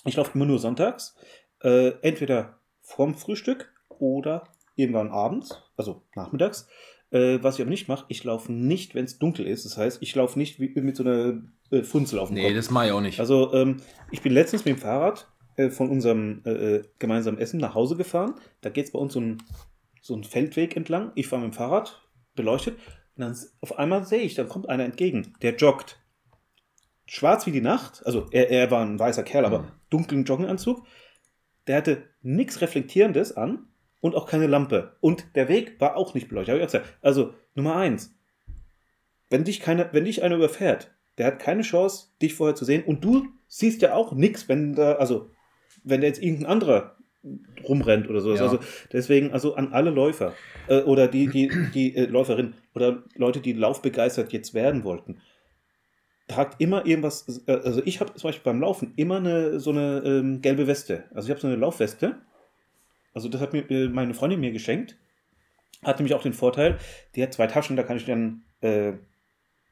ich 0.05 0.15
lauf 0.15 0.33
immer 0.35 0.45
nur 0.45 0.59
sonntags. 0.59 1.15
Äh, 1.61 1.91
entweder 2.01 2.59
vorm 2.81 3.15
Frühstück 3.15 3.71
oder 3.89 4.43
irgendwann 4.75 5.11
abends, 5.11 5.61
also 5.77 6.03
nachmittags. 6.15 6.67
Äh, 7.11 7.39
was 7.41 7.55
ich 7.55 7.61
aber 7.61 7.69
nicht 7.69 7.87
mache, 7.87 8.05
ich 8.07 8.23
laufe 8.23 8.51
nicht, 8.51 8.95
wenn 8.95 9.05
es 9.05 9.19
dunkel 9.19 9.45
ist. 9.45 9.65
Das 9.65 9.77
heißt, 9.77 10.01
ich 10.01 10.15
laufe 10.15 10.39
nicht 10.39 10.59
wie, 10.59 10.69
mit 10.81 10.95
so 10.95 11.03
einer 11.03 11.41
äh, 11.69 11.83
Funzel 11.83 12.19
auf 12.19 12.29
dem 12.29 12.35
nee, 12.35 12.41
Kopf. 12.41 12.49
Nee, 12.49 12.55
das 12.55 12.71
mache 12.71 12.87
ich 12.87 12.91
auch 12.93 13.01
nicht. 13.01 13.19
Also, 13.19 13.53
ähm, 13.53 13.77
ich 14.11 14.21
bin 14.21 14.33
letztens 14.33 14.65
mit 14.65 14.77
dem 14.77 14.81
Fahrrad 14.81 15.27
äh, 15.57 15.69
von 15.69 15.89
unserem 15.89 16.41
äh, 16.45 16.51
äh, 16.51 16.83
gemeinsamen 16.99 17.37
Essen 17.37 17.59
nach 17.59 17.75
Hause 17.75 17.97
gefahren. 17.97 18.35
Da 18.61 18.69
geht 18.69 18.85
es 18.85 18.91
bei 18.91 18.99
uns 18.99 19.13
so 19.13 19.19
ein, 19.19 19.43
so 20.01 20.15
ein 20.15 20.23
Feldweg 20.23 20.75
entlang. 20.77 21.11
Ich 21.15 21.27
fahre 21.27 21.43
mit 21.43 21.51
dem 21.51 21.55
Fahrrad, 21.55 22.01
beleuchtet. 22.35 22.75
Und 23.17 23.23
dann 23.23 23.37
auf 23.59 23.77
einmal 23.77 24.05
sehe 24.05 24.21
ich, 24.21 24.33
da 24.33 24.45
kommt 24.45 24.69
einer 24.69 24.85
entgegen, 24.85 25.33
der 25.41 25.55
joggt 25.55 26.00
schwarz 27.11 27.45
wie 27.45 27.51
die 27.51 27.59
Nacht, 27.59 28.01
also 28.05 28.27
er, 28.31 28.49
er 28.49 28.71
war 28.71 28.85
ein 28.85 28.97
weißer 28.97 29.23
Kerl, 29.23 29.43
aber 29.43 29.59
mhm. 29.59 29.67
dunklen 29.89 30.23
Joggenanzug. 30.23 30.81
Der 31.67 31.75
hatte 31.75 32.03
nichts 32.21 32.61
Reflektierendes 32.61 33.35
an 33.35 33.67
und 33.99 34.15
auch 34.15 34.25
keine 34.25 34.47
Lampe. 34.47 34.95
Und 35.01 35.35
der 35.35 35.49
Weg 35.49 35.75
war 35.81 35.97
auch 35.97 36.13
nicht 36.13 36.29
beleuchtet. 36.29 36.81
Also, 37.01 37.33
Nummer 37.53 37.75
eins, 37.75 38.15
wenn 39.29 39.43
dich, 39.43 39.59
keine, 39.59 39.89
wenn 39.91 40.05
dich 40.05 40.23
einer 40.23 40.37
überfährt, 40.37 40.91
der 41.17 41.25
hat 41.25 41.39
keine 41.39 41.63
Chance, 41.63 42.07
dich 42.21 42.33
vorher 42.33 42.55
zu 42.55 42.63
sehen 42.63 42.85
und 42.85 43.03
du 43.03 43.27
siehst 43.49 43.81
ja 43.81 43.93
auch 43.93 44.13
nichts, 44.13 44.47
wenn 44.47 44.73
da, 44.75 44.93
also, 44.93 45.29
wenn 45.83 45.99
da 45.99 46.07
jetzt 46.07 46.23
irgendein 46.23 46.49
anderer 46.49 46.95
rumrennt 47.67 48.09
oder 48.09 48.21
sowas. 48.21 48.39
Ja. 48.39 48.45
Also 48.45 48.59
deswegen, 48.93 49.33
also 49.33 49.55
an 49.55 49.73
alle 49.73 49.89
Läufer 49.89 50.33
äh, 50.69 50.81
oder 50.83 51.09
die, 51.09 51.27
die, 51.27 51.51
die 51.73 51.93
äh, 51.93 52.05
Läuferin 52.05 52.53
oder 52.73 53.03
Leute, 53.15 53.41
die 53.41 53.51
laufbegeistert 53.51 54.31
jetzt 54.31 54.53
werden 54.53 54.85
wollten 54.85 55.19
tragt 56.31 56.61
immer 56.61 56.85
irgendwas, 56.85 57.43
äh, 57.47 57.51
also 57.51 57.81
ich 57.85 57.99
habe 57.99 58.13
zum 58.13 58.27
Beispiel 58.27 58.43
beim 58.43 58.61
Laufen 58.61 58.93
immer 58.95 59.17
eine, 59.17 59.59
so 59.59 59.71
eine 59.71 60.01
ähm, 60.05 60.41
gelbe 60.41 60.67
Weste. 60.67 61.05
Also 61.13 61.27
ich 61.27 61.31
habe 61.31 61.41
so 61.41 61.47
eine 61.47 61.55
Laufweste. 61.55 62.17
Also 63.13 63.29
das 63.29 63.41
hat 63.41 63.53
mir 63.53 63.69
äh, 63.69 63.87
meine 63.87 64.13
Freundin 64.13 64.39
mir 64.39 64.51
geschenkt. 64.51 64.97
Hat 65.83 65.99
nämlich 65.99 66.13
auch 66.13 66.21
den 66.21 66.33
Vorteil, 66.33 66.77
die 67.15 67.23
hat 67.23 67.33
zwei 67.33 67.47
Taschen, 67.47 67.75
da 67.75 67.83
kann 67.83 67.97
ich 67.97 68.05
dann 68.05 68.43
äh, 68.61 68.93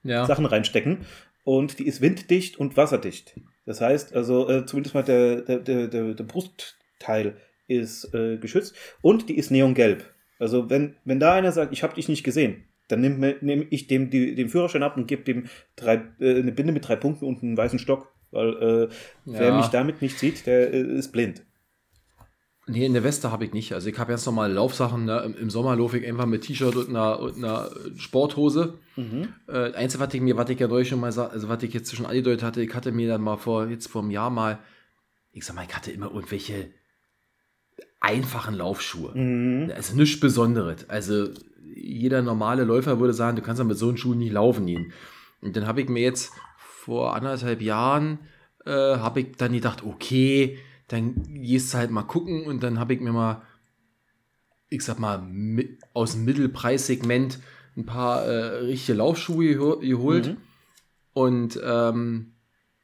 ja. 0.04 0.26
Sachen 0.26 0.46
reinstecken. 0.46 1.06
Und 1.44 1.80
die 1.80 1.88
ist 1.88 2.02
winddicht 2.02 2.58
und 2.58 2.78
wasserdicht. 2.78 3.40
Das 3.66 3.82
heißt, 3.82 4.16
also 4.16 4.50
äh, 4.50 4.66
zumindest 4.66 4.96
mal 4.96 5.04
der, 5.04 5.42
der, 5.42 5.60
der, 5.60 5.88
der, 5.88 6.24
Brustteil 6.24 7.38
ist 7.68 8.14
äh, 8.14 8.38
geschützt. 8.38 8.76
Und 9.02 9.30
die 9.30 9.38
ist 9.38 9.52
neongelb. 9.52 10.04
Also 10.38 10.70
wenn, 10.70 10.96
wenn 11.06 11.20
da 11.20 11.34
einer 11.34 11.52
sagt, 11.52 11.74
ich 11.74 11.84
habe 11.84 11.96
dich 11.96 12.10
nicht 12.10 12.24
gesehen, 12.24 12.66
dann 12.90 13.02
nehme 13.02 13.36
nehm 13.42 13.66
ich 13.70 13.88
dem 13.88 14.10
die, 14.10 14.36
den 14.36 14.50
Führerschein 14.50 14.84
ab 14.84 14.98
und 14.98 15.08
gebe 15.08 15.24
dem 15.24 15.46
drei, 15.76 16.02
äh, 16.20 16.40
eine 16.40 16.52
Binde 16.52 16.74
mit 16.74 16.88
drei 16.88 16.98
Punkten 16.98 17.26
und 17.26 17.42
einen 17.42 17.56
weißen 17.56 17.80
Stock. 17.80 18.12
Weil 18.32 18.90
äh, 18.90 18.94
wer 19.26 19.48
ja. 19.48 19.58
mich 19.58 19.68
damit 19.68 20.02
nicht 20.02 20.20
sieht, 20.20 20.46
der 20.46 20.74
äh, 20.74 20.82
ist 20.82 21.12
blind. 21.12 21.44
Nee, 22.68 22.86
in 22.86 22.94
der 22.94 23.04
Weste 23.04 23.32
habe 23.32 23.46
ich 23.46 23.54
nicht. 23.54 23.74
Also 23.74 23.90
ich 23.90 23.98
habe 23.98 24.12
ganz 24.12 24.26
normale 24.26 24.54
Laufsachen. 24.54 25.06
Ne? 25.06 25.20
Im, 25.26 25.36
Im 25.36 25.50
Sommer 25.50 25.76
laufe 25.76 25.98
ich 25.98 26.08
einfach 26.08 26.28
mit 26.28 26.44
T-Shirt 26.44 26.76
und 26.76 26.90
einer, 26.90 27.20
und 27.20 27.38
einer 27.38 27.72
Sporthose. 27.98 28.76
Mhm. 28.96 29.30
Äh, 29.48 29.74
Einzige, 29.74 30.04
was 30.04 30.14
ich 30.14 30.22
mir, 30.22 30.38
was 30.38 30.50
ich 30.50 30.60
ja 30.60 30.68
neulich 30.68 30.90
schon 30.90 31.00
mal 31.00 31.12
sag, 31.12 31.32
also 31.32 31.50
was 31.50 31.64
ich 31.64 31.74
jetzt 31.74 31.96
schon 31.96 32.06
angedeutet 32.06 32.44
hatte, 32.44 32.62
ich 32.62 32.74
hatte 32.74 32.92
mir 32.92 33.08
dann 33.08 33.22
mal 33.22 33.38
vor, 33.38 33.68
jetzt 33.68 33.88
vor 33.88 34.04
einem 34.04 34.12
Jahr 34.12 34.30
mal, 34.30 34.60
ich 35.32 35.46
sag 35.46 35.56
mal, 35.56 35.66
ich 35.68 35.76
hatte 35.76 35.92
immer 35.92 36.12
irgendwelche 36.12 36.70
einfachen 38.00 38.56
Laufschuhe. 38.56 39.18
Mhm. 39.18 39.72
Also 39.76 39.96
nichts 39.96 40.20
Besonderes. 40.20 40.88
Also 40.90 41.30
jeder 41.76 42.22
normale 42.22 42.64
Läufer 42.64 43.00
würde 43.00 43.14
sagen, 43.14 43.36
du 43.36 43.42
kannst 43.42 43.60
ja 43.60 43.66
mit 43.66 43.78
so 43.78 43.88
einem 43.88 43.98
Schuh 43.98 44.14
nicht 44.14 44.32
laufen 44.32 44.66
gehen. 44.66 44.94
Und 45.42 45.56
dann 45.56 45.68
habe 45.68 45.82
ich 45.82 45.90
mir 45.90 46.02
jetzt 46.02 46.34
vor 46.58 47.16
anderthalb 47.16 47.62
Jahren, 47.62 48.20
äh, 48.66 48.72
habe 48.72 49.22
ich 49.22 49.38
dann 49.38 49.54
gedacht, 49.54 49.84
okay, 49.84 50.58
dann 50.88 51.24
gehst 51.34 51.74
du 51.74 51.78
halt 51.78 51.92
mal 51.92 52.04
gucken 52.04 52.46
und 52.46 52.64
dann 52.64 52.80
habe 52.80 52.94
ich 52.94 53.00
mir 53.00 53.12
mal, 53.12 53.42
ich 54.70 54.84
sag 54.84 55.00
mal, 55.00 55.20
mit, 55.22 55.80
aus 55.94 56.14
dem 56.14 56.26
Mittelpreissegment 56.26 57.40
ein 57.78 57.86
paar 57.86 58.26
äh, 58.26 58.58
richtige 58.66 58.98
Laufschuhe 58.98 59.80
geholt. 59.80 60.28
Mhm. 60.28 60.38
Und 61.14 61.60
ähm, 61.64 62.34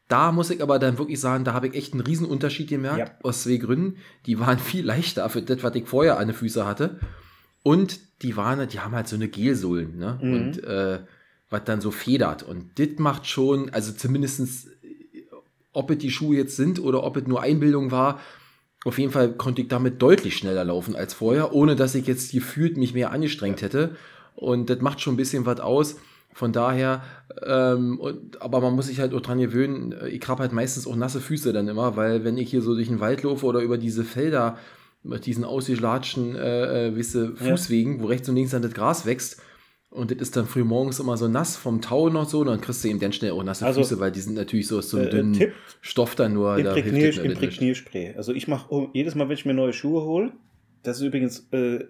da 0.07 0.31
muss 0.31 0.51
ich 0.51 0.61
aber 0.61 0.77
dann 0.77 0.97
wirklich 0.97 1.19
sagen, 1.19 1.43
da 1.43 1.53
habe 1.53 1.67
ich 1.67 1.75
echt 1.75 1.93
einen 1.93 2.01
riesen 2.01 2.27
Unterschied 2.27 2.69
gemerkt, 2.69 2.99
ja. 2.99 3.17
aus 3.23 3.43
zwei 3.43 3.57
Gründen. 3.57 3.97
Die 4.25 4.39
waren 4.39 4.59
viel 4.71 4.85
leichter 4.85 5.27
für 5.29 5.41
das, 5.41 5.63
was 5.63 5.75
ich 5.75 5.87
vorher 5.87 6.19
an 6.19 6.27
den 6.27 6.35
Füßen 6.35 6.65
hatte. 6.65 6.99
Und 7.63 7.99
die 8.21 8.37
waren, 8.37 8.67
die 8.67 8.79
haben 8.79 8.95
halt 8.95 9.07
so 9.07 9.15
eine 9.15 9.27
Gelsohlen, 9.27 9.97
ne? 9.97 10.19
Mhm. 10.21 10.33
Und 10.33 10.63
äh, 10.63 10.99
was 11.49 11.63
dann 11.65 11.81
so 11.81 11.91
federt. 11.91 12.43
Und 12.43 12.79
das 12.79 12.97
macht 12.97 13.27
schon, 13.27 13.69
also 13.69 13.91
zumindestens 13.91 14.67
ob 15.75 15.91
es 15.91 15.97
die 15.97 16.09
Schuhe 16.09 16.37
jetzt 16.37 16.55
sind 16.55 16.79
oder 16.79 17.03
ob 17.03 17.17
es 17.17 17.27
nur 17.27 17.41
Einbildung 17.41 17.91
war. 17.91 18.19
Auf 18.85 18.97
jeden 18.97 19.11
Fall 19.11 19.33
konnte 19.33 19.61
ich 19.61 19.67
damit 19.67 20.01
deutlich 20.01 20.37
schneller 20.37 20.63
laufen 20.63 20.95
als 20.95 21.13
vorher, 21.13 21.53
ohne 21.53 21.75
dass 21.75 21.95
ich 21.95 22.07
jetzt 22.07 22.31
gefühlt 22.31 22.77
mich 22.77 22.93
mehr 22.93 23.11
angestrengt 23.11 23.61
hätte. 23.61 23.95
Und 24.35 24.69
das 24.69 24.81
macht 24.81 25.01
schon 25.01 25.15
ein 25.15 25.17
bisschen 25.17 25.45
was 25.45 25.59
aus. 25.59 25.97
Von 26.33 26.51
daher, 26.51 27.03
ähm, 27.45 27.99
und, 27.99 28.41
aber 28.41 28.59
man 28.59 28.73
muss 28.73 28.87
sich 28.87 28.99
halt 28.99 29.13
auch 29.13 29.21
dran 29.21 29.39
gewöhnen, 29.39 29.95
ich 30.09 30.27
habe 30.27 30.41
halt 30.41 30.51
meistens 30.51 30.85
auch 30.85 30.95
nasse 30.95 31.21
Füße 31.21 31.53
dann 31.53 31.67
immer, 31.67 31.95
weil 31.95 32.25
wenn 32.25 32.37
ich 32.37 32.49
hier 32.49 32.61
so 32.61 32.75
durch 32.75 32.89
den 32.89 32.99
Wald 32.99 33.23
laufe 33.23 33.45
oder 33.45 33.61
über 33.61 33.77
diese 33.77 34.03
Felder 34.03 34.57
diesen 35.25 35.43
ausgeslatschten 35.43 36.35
äh, 36.35 36.87
äh, 36.87 37.03
Fußwegen, 37.35 37.97
ja. 37.97 38.03
wo 38.03 38.07
rechts 38.07 38.27
und 38.29 38.35
links 38.35 38.51
dann 38.51 38.61
das 38.61 38.73
Gras 38.73 39.05
wächst, 39.05 39.41
und 39.95 40.11
das 40.11 40.17
ist 40.17 40.35
dann 40.35 40.45
früh 40.45 40.65
morgens 40.65 40.99
immer 40.99 41.15
so 41.15 41.29
nass 41.29 41.55
vom 41.55 41.79
Tau 41.79 42.09
noch 42.09 42.27
so, 42.27 42.43
dann 42.43 42.59
kriegst 42.59 42.83
du 42.83 42.89
eben 42.89 42.99
dann 42.99 43.13
schnell 43.13 43.31
auch 43.31 43.43
nasse 43.43 43.65
also, 43.65 43.81
Füße, 43.81 43.97
weil 43.99 44.11
die 44.11 44.19
sind 44.19 44.35
natürlich 44.35 44.67
so 44.67 44.79
aus 44.79 44.89
so 44.89 44.97
einem 44.97 45.07
äh, 45.07 45.09
dünnen 45.09 45.33
Tipp, 45.33 45.53
Stoff 45.79 46.15
dann 46.15 46.33
nur. 46.33 46.57
Imprägnier, 46.57 47.13
da 47.13 47.21
Imprägnierspray. 47.21 48.13
Also 48.17 48.33
ich 48.33 48.49
mache 48.49 48.67
oh, 48.73 48.89
jedes 48.93 49.15
Mal, 49.15 49.29
wenn 49.29 49.35
ich 49.35 49.45
mir 49.45 49.53
neue 49.53 49.71
Schuhe 49.71 50.03
hole, 50.03 50.33
das 50.83 50.97
ist 50.97 51.03
übrigens 51.03 51.47
äh, 51.51 51.85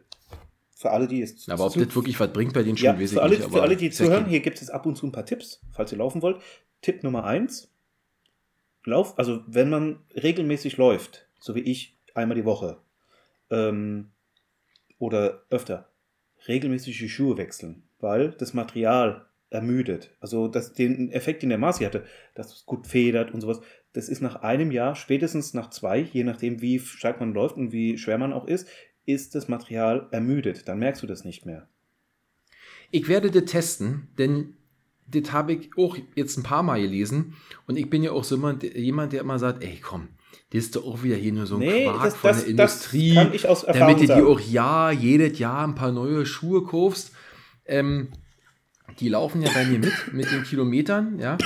für 0.76 0.92
alle, 0.92 1.08
die 1.08 1.24
es 1.24 1.50
Aber 1.50 1.66
ob 1.66 1.74
das 1.74 1.96
wirklich 1.96 2.20
was 2.20 2.32
bringt 2.32 2.54
bei 2.54 2.62
den 2.62 2.78
Schuhen, 2.78 2.86
ja, 2.86 3.00
weiß 3.00 3.12
ich 3.12 3.18
für 3.18 3.24
alle, 3.24 3.38
nicht. 3.38 3.50
für 3.50 3.62
alle, 3.62 3.76
die 3.76 3.90
zuhören, 3.90 4.26
hier 4.28 4.42
gibt 4.42 4.62
es 4.62 4.70
ab 4.70 4.86
und 4.86 4.96
zu 4.96 5.08
ein 5.08 5.12
paar 5.12 5.26
Tipps, 5.26 5.62
falls 5.72 5.92
ihr 5.92 5.98
laufen 5.98 6.22
wollt. 6.22 6.40
Tipp 6.84 7.02
Nummer 7.02 7.24
eins, 7.24 7.72
Lauf, 8.84 9.18
also 9.18 9.42
wenn 9.48 9.72
man 9.72 10.02
regelmäßig 10.14 10.78
läuft, 10.78 11.28
so 11.40 11.56
wie 11.56 11.62
ich, 11.62 11.98
einmal 12.14 12.38
die 12.38 12.46
Woche 12.46 12.78
ähm, 13.50 14.12
oder 14.98 15.44
öfter, 15.50 15.90
regelmäßig 16.48 16.98
die 16.98 17.10
Schuhe 17.10 17.38
wechseln 17.38 17.86
weil 18.00 18.32
das 18.32 18.54
Material 18.54 19.26
ermüdet. 19.50 20.16
Also 20.20 20.48
das, 20.48 20.74
den 20.74 21.12
Effekt, 21.12 21.42
den 21.42 21.50
der 21.50 21.58
Marci 21.58 21.86
hatte, 21.86 22.06
dass 22.34 22.54
es 22.54 22.66
gut 22.66 22.88
federt 22.88 23.34
und 23.34 23.42
sowas, 23.42 23.62
das 23.94 24.10
ist 24.10 24.22
nach 24.22 24.38
einem 24.38 24.72
Jahr, 24.72 24.96
spätestens 24.96 25.54
nach 25.54 25.70
zwei, 25.70 26.00
je 26.00 26.24
nachdem 26.24 26.62
wie 26.62 26.80
stark 26.80 27.20
man 27.20 27.34
läuft 27.34 27.56
und 27.58 27.72
wie 27.72 27.98
schwer 27.98 28.18
man 28.18 28.34
auch 28.34 28.48
ist, 28.48 28.68
ist 29.06 29.36
das 29.36 29.48
Material 29.48 30.08
ermüdet. 30.12 30.68
Dann 30.68 30.80
merkst 30.80 31.02
du 31.02 31.08
das 31.08 31.24
nicht 31.24 31.46
mehr. 31.46 31.68
Ich 32.92 33.08
werde 33.08 33.32
das 33.32 33.46
testen, 33.46 34.10
denn 34.18 34.56
das 35.08 35.32
habe 35.32 35.54
ich 35.54 35.72
auch 35.78 35.98
jetzt 36.16 36.38
ein 36.38 36.44
paar 36.44 36.64
Mal 36.64 36.82
gelesen 36.82 37.36
und 37.68 37.78
ich 37.78 37.90
bin 37.90 38.04
ja 38.04 38.12
auch 38.12 38.24
so 38.24 38.36
jemand, 38.36 39.14
der 39.14 39.22
immer 39.22 39.40
sagt, 39.40 39.64
ey 39.64 39.80
komm, 39.82 40.10
das 40.52 40.66
ist 40.66 40.76
doch 40.76 40.86
auch 40.86 41.04
wieder 41.04 41.16
hier 41.16 41.34
nur 41.34 41.46
so 41.46 41.56
ein 41.56 41.62
nee, 41.62 41.84
Quark 41.84 42.04
das, 42.04 42.16
von 42.16 42.30
das, 42.30 42.40
der 42.42 42.50
Industrie, 42.50 43.16
damit 43.68 44.00
du 44.02 44.06
dir 44.08 44.28
auch 44.28 44.40
ja 44.40 44.92
jedes 44.92 45.40
Jahr 45.40 45.68
ein 45.68 45.76
paar 45.76 45.92
neue 45.92 46.26
Schuhe 46.26 46.64
kaufst 46.64 47.12
ähm, 47.66 48.10
die 49.00 49.10
laufen 49.10 49.42
ja 49.42 49.50
bei 49.54 49.66
mir 49.66 49.80
mit, 49.80 50.14
mit 50.14 50.32
den 50.32 50.44
Kilometern, 50.44 51.20
ja. 51.20 51.38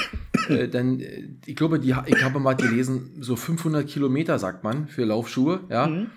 Äh, 0.49 0.67
dann, 0.67 0.99
äh, 0.99 1.29
ich 1.45 1.55
glaube, 1.55 1.79
die, 1.79 1.95
ich 2.05 2.23
habe 2.23 2.39
mal 2.39 2.55
gelesen, 2.55 3.17
so 3.19 3.35
500 3.35 3.87
Kilometer 3.87 4.37
sagt 4.39 4.63
man 4.63 4.87
für 4.87 5.05
Laufschuhe, 5.05 5.61
ja. 5.69 5.87
Mhm. 5.87 6.07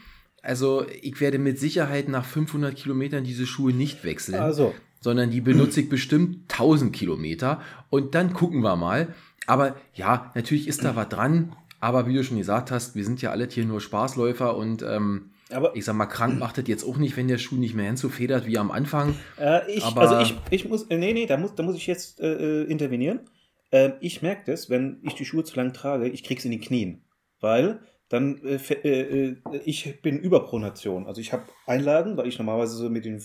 Also 0.42 0.84
ich 1.00 1.20
werde 1.20 1.38
mit 1.38 1.58
Sicherheit 1.58 2.08
nach 2.08 2.24
500 2.24 2.74
Kilometern 2.74 3.22
diese 3.22 3.46
Schuhe 3.46 3.72
nicht 3.72 4.04
wechseln, 4.04 4.40
also. 4.40 4.74
sondern 5.00 5.30
die 5.30 5.40
benutze 5.40 5.80
ich 5.80 5.88
bestimmt 5.88 6.50
1000 6.52 6.92
Kilometer 6.92 7.60
und 7.90 8.14
dann 8.16 8.32
gucken 8.32 8.60
wir 8.62 8.76
mal. 8.76 9.14
Aber 9.46 9.76
ja, 9.94 10.32
natürlich 10.34 10.66
ist 10.66 10.84
da 10.84 10.96
was 10.96 11.08
dran, 11.08 11.54
aber 11.82 12.06
wie 12.06 12.14
du 12.14 12.22
schon 12.22 12.38
gesagt 12.38 12.70
hast, 12.70 12.94
wir 12.94 13.04
sind 13.04 13.20
ja 13.22 13.32
alle 13.32 13.48
hier 13.48 13.64
nur 13.64 13.80
Spaßläufer 13.80 14.56
und 14.56 14.82
ähm, 14.82 15.32
aber 15.50 15.74
ich 15.74 15.84
sag 15.84 15.96
mal, 15.96 16.06
krank 16.06 16.38
macht 16.38 16.56
das 16.56 16.68
jetzt 16.68 16.84
auch 16.84 16.96
nicht, 16.96 17.16
wenn 17.16 17.26
der 17.26 17.38
Schuh 17.38 17.56
nicht 17.56 17.74
mehr 17.74 17.86
hinzufedert 17.86 18.46
wie 18.46 18.56
am 18.56 18.70
Anfang. 18.70 19.16
Äh, 19.36 19.68
ich, 19.68 19.84
aber 19.84 20.02
also 20.02 20.20
ich, 20.20 20.36
ich 20.50 20.68
muss, 20.68 20.84
äh, 20.84 20.96
nee, 20.96 21.12
nee, 21.12 21.26
da 21.26 21.36
muss, 21.36 21.56
da 21.56 21.64
muss 21.64 21.74
ich 21.74 21.88
jetzt 21.88 22.20
äh, 22.20 22.62
äh 22.62 22.64
intervenieren. 22.70 23.28
Äh, 23.72 23.94
ich 24.00 24.22
merke 24.22 24.42
das, 24.46 24.70
wenn 24.70 25.00
ich 25.02 25.14
die 25.14 25.24
Schuhe 25.24 25.42
zu 25.42 25.56
lang 25.56 25.72
trage, 25.72 26.08
ich 26.08 26.22
krieg's 26.22 26.44
in 26.44 26.52
die 26.52 26.60
Knien. 26.60 27.02
Weil 27.40 27.80
dann, 28.08 28.40
äh, 28.44 29.34
ich 29.64 30.00
bin 30.02 30.20
Überpronation. 30.20 31.08
Also 31.08 31.20
ich 31.20 31.32
habe 31.32 31.46
Einlagen, 31.66 32.16
weil 32.16 32.28
ich 32.28 32.38
normalerweise 32.38 32.76
so 32.76 32.88
mit 32.90 33.04
dem 33.04 33.20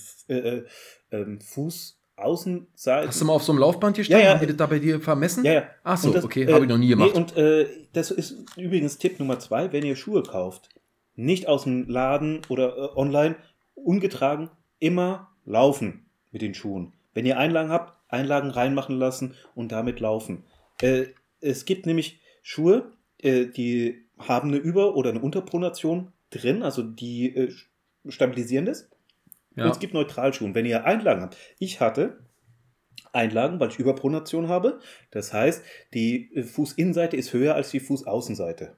ähm, 1.11 1.41
Fuß 1.41 1.96
Außenseite. 2.17 3.07
Hast 3.07 3.21
du 3.21 3.25
mal 3.25 3.33
auf 3.33 3.43
so 3.43 3.51
einem 3.51 3.59
Laufband 3.59 3.95
gestanden? 3.95 4.23
Ja, 4.23 4.27
ja. 4.27 4.33
Haben 4.35 4.41
die 4.41 4.47
das 4.47 4.57
da 4.57 4.65
bei 4.65 4.79
dir 4.79 4.99
vermessen? 4.99 5.45
Ja, 5.45 5.53
ja. 5.53 5.63
Ach 5.83 5.97
so, 5.97 6.11
das, 6.11 6.25
okay, 6.25 6.51
habe 6.51 6.65
ich 6.65 6.69
noch 6.69 6.77
nie 6.77 6.89
gemacht. 6.89 7.11
Nee, 7.13 7.17
und 7.17 7.37
äh, 7.37 7.67
das 7.93 8.11
ist 8.11 8.35
übrigens 8.57 8.97
Tipp 8.97 9.19
Nummer 9.19 9.39
zwei, 9.39 9.71
wenn 9.71 9.85
ihr 9.85 9.95
Schuhe 9.95 10.23
kauft 10.23 10.69
nicht 11.17 11.47
aus 11.47 11.63
dem 11.63 11.89
Laden 11.89 12.41
oder 12.47 12.77
äh, 12.77 12.89
online 12.95 13.35
ungetragen, 13.75 14.49
immer 14.79 15.31
laufen 15.45 16.05
mit 16.31 16.41
den 16.41 16.53
Schuhen. 16.53 16.93
Wenn 17.13 17.25
ihr 17.25 17.37
Einlagen 17.37 17.71
habt, 17.71 17.93
Einlagen 18.07 18.51
reinmachen 18.51 18.97
lassen 18.97 19.33
und 19.55 19.71
damit 19.71 19.99
laufen. 19.99 20.43
Äh, 20.81 21.07
es 21.41 21.65
gibt 21.65 21.85
nämlich 21.85 22.21
Schuhe, 22.41 22.93
äh, 23.17 23.47
die 23.47 24.05
haben 24.17 24.49
eine 24.49 24.57
Über- 24.57 24.95
oder 24.95 25.09
eine 25.09 25.19
Unterpronation 25.19 26.13
drin, 26.29 26.63
also 26.63 26.83
die 26.83 27.35
äh, 27.35 27.51
stabilisieren 28.07 28.65
das. 28.65 28.89
Ja. 29.57 29.65
Und 29.65 29.71
es 29.71 29.79
gibt 29.79 29.93
Neutralschuhe. 29.93 30.53
Wenn 30.55 30.65
ihr 30.65 30.85
Einlagen 30.85 31.21
habt, 31.21 31.35
ich 31.59 31.81
hatte 31.81 32.19
Einlagen, 33.11 33.59
weil 33.59 33.69
ich 33.69 33.79
Überpronation 33.79 34.47
habe. 34.47 34.79
Das 35.11 35.33
heißt, 35.33 35.63
die 35.93 36.33
äh, 36.35 36.43
Fußinnenseite 36.43 37.17
ist 37.17 37.33
höher 37.33 37.55
als 37.55 37.71
die 37.71 37.79
Fußaußenseite. 37.79 38.77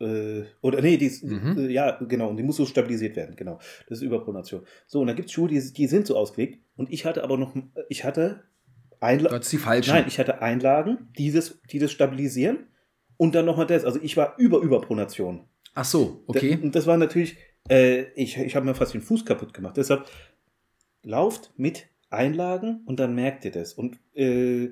Äh, 0.00 0.42
oder 0.60 0.80
nee, 0.82 0.96
die 0.96 1.06
ist, 1.06 1.24
mhm. 1.24 1.58
äh, 1.58 1.72
ja, 1.72 1.98
genau, 2.02 2.28
und 2.28 2.36
die 2.36 2.42
muss 2.42 2.56
so 2.56 2.66
stabilisiert 2.66 3.16
werden, 3.16 3.36
genau. 3.36 3.58
Das 3.88 3.98
ist 3.98 4.04
Überpronation. 4.04 4.62
So, 4.86 5.00
und 5.00 5.06
da 5.06 5.12
gibt 5.14 5.28
es 5.28 5.32
Schuhe, 5.32 5.48
die, 5.48 5.72
die 5.72 5.86
sind 5.86 6.06
so 6.06 6.16
ausgelegt. 6.16 6.60
Und 6.76 6.92
ich 6.92 7.04
hatte 7.06 7.24
aber 7.24 7.38
noch, 7.38 7.54
ich 7.88 8.04
hatte 8.04 8.44
Einlagen. 9.00 9.44
die 9.50 9.56
falschen. 9.56 9.90
Nein, 9.94 10.04
ich 10.08 10.18
hatte 10.18 10.42
Einlagen, 10.42 11.08
dieses, 11.16 11.60
die 11.70 11.78
das 11.78 11.92
stabilisieren 11.92 12.66
und 13.16 13.34
dann 13.34 13.44
nochmal 13.44 13.66
das. 13.66 13.84
Also 13.84 14.00
ich 14.02 14.16
war 14.16 14.34
über 14.38 14.58
Überpronation. 14.58 15.44
Ach 15.74 15.84
so, 15.84 16.22
okay. 16.26 16.58
und 16.62 16.74
das 16.74 16.86
war 16.86 16.96
natürlich, 16.96 17.36
äh, 17.68 18.02
ich, 18.14 18.36
ich 18.36 18.56
habe 18.56 18.66
mir 18.66 18.74
fast 18.74 18.94
den 18.94 19.02
Fuß 19.02 19.24
kaputt 19.24 19.54
gemacht. 19.54 19.76
Deshalb 19.76 20.10
lauft 21.02 21.52
mit 21.56 21.86
Einlagen 22.10 22.82
und 22.86 23.00
dann 23.00 23.14
merkt 23.14 23.44
ihr 23.44 23.50
das. 23.50 23.74
Und 23.74 23.98
äh, 24.14 24.70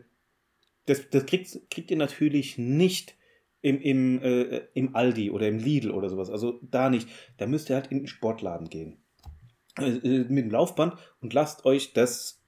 das, 0.87 1.09
das 1.11 1.27
kriegt, 1.27 1.71
kriegt 1.71 1.91
ihr 1.91 1.97
natürlich 1.97 2.59
nicht 2.59 3.17
im, 3.61 3.81
im, 3.81 4.23
äh, 4.23 4.63
im 4.75 4.95
Aldi 4.95 5.31
oder 5.31 5.49
im 5.49 5.59
Lidl 5.59 5.91
oder 5.91 6.09
sowas. 6.09 6.31
Also 6.31 6.59
da 6.63 6.91
nicht. 6.91 7.09
Da 7.39 7.47
müsst 7.47 7.71
ihr 7.71 7.77
halt 7.77 7.89
in 7.89 8.01
den 8.01 8.07
Sportladen 8.09 8.69
gehen. 8.69 9.03
Äh, 9.79 9.91
äh, 9.91 10.25
mit 10.29 10.45
dem 10.45 10.51
Laufband 10.51 10.97
und 11.21 11.33
lasst 11.33 11.65
euch 11.65 11.93
das 11.93 12.43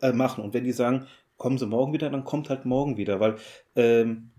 äh, 0.00 0.12
machen. 0.12 0.42
Und 0.42 0.54
wenn 0.54 0.64
die 0.64 0.72
sagen, 0.72 1.06
kommen 1.36 1.58
Sie 1.58 1.66
morgen 1.66 1.92
wieder, 1.92 2.08
dann 2.08 2.24
kommt 2.24 2.48
halt 2.48 2.64
morgen 2.64 2.96
wieder, 2.96 3.20
weil 3.20 3.36
ähm, 3.76 4.30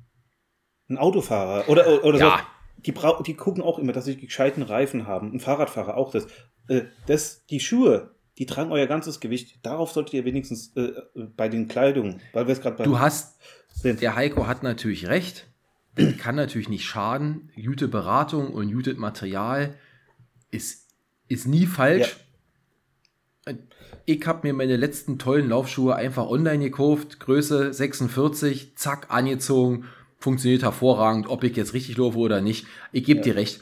ein 0.90 0.98
Autofahrer 0.98 1.70
oder, 1.70 2.04
oder 2.04 2.20
ja. 2.20 2.38
so, 2.38 2.44
die, 2.78 2.94
die 3.26 3.34
gucken 3.36 3.64
auch 3.64 3.80
immer, 3.80 3.94
dass 3.94 4.06
sie 4.06 4.18
gescheiten 4.18 4.64
Reifen 4.64 5.08
haben. 5.08 5.34
Ein 5.34 5.40
Fahrradfahrer 5.40 5.98
auch 5.98 6.12
das. 6.12 6.28
Äh, 6.68 6.84
das 7.08 7.46
die 7.48 7.60
Schuhe, 7.60 8.12
die 8.38 8.46
tragen 8.46 8.72
euer 8.72 8.88
ganzes 8.88 9.20
Gewicht. 9.20 9.60
Darauf 9.64 9.92
solltet 9.92 10.14
ihr 10.14 10.26
wenigstens 10.26 10.76
äh, 10.76 10.92
bei 11.36 11.50
den 11.50 11.68
Kleidungen, 11.68 12.22
weil 12.34 12.48
wir 12.48 12.54
es 12.54 12.62
gerade 12.62 12.78
bei. 12.78 12.84
Du 12.84 13.00
hast, 13.00 13.40
sind. 13.74 14.02
der 14.02 14.16
Heiko 14.16 14.48
hat 14.48 14.64
natürlich 14.64 15.08
recht 15.08 15.48
das 15.96 16.18
kann 16.18 16.36
natürlich 16.36 16.70
nicht 16.70 16.86
schaden. 16.86 17.50
Gute 17.56 17.88
Beratung 17.88 18.54
und 18.54 18.72
gutes 18.72 18.98
Material 18.98 19.76
ist, 20.52 20.90
ist 21.28 21.48
nie 21.48 21.66
falsch. 21.66 22.18
Ja. 23.48 23.54
Ich 24.06 24.26
habe 24.28 24.48
mir 24.48 24.54
meine 24.54 24.76
letzten 24.76 25.18
tollen 25.18 25.50
Laufschuhe 25.50 25.96
einfach 25.96 26.28
online 26.28 26.66
gekauft. 26.66 27.20
Größe 27.20 27.74
46, 27.74 28.76
zack, 28.76 29.08
angezogen. 29.10 29.86
Funktioniert 30.26 30.64
hervorragend, 30.64 31.28
ob 31.30 31.44
ich 31.44 31.56
jetzt 31.56 31.76
richtig 31.76 31.98
laufe 31.98 32.18
oder 32.18 32.42
nicht. 32.42 32.66
Ich 32.92 33.04
gebe 33.04 33.20
ja. 33.20 33.24
dir 33.26 33.36
recht. 33.36 33.62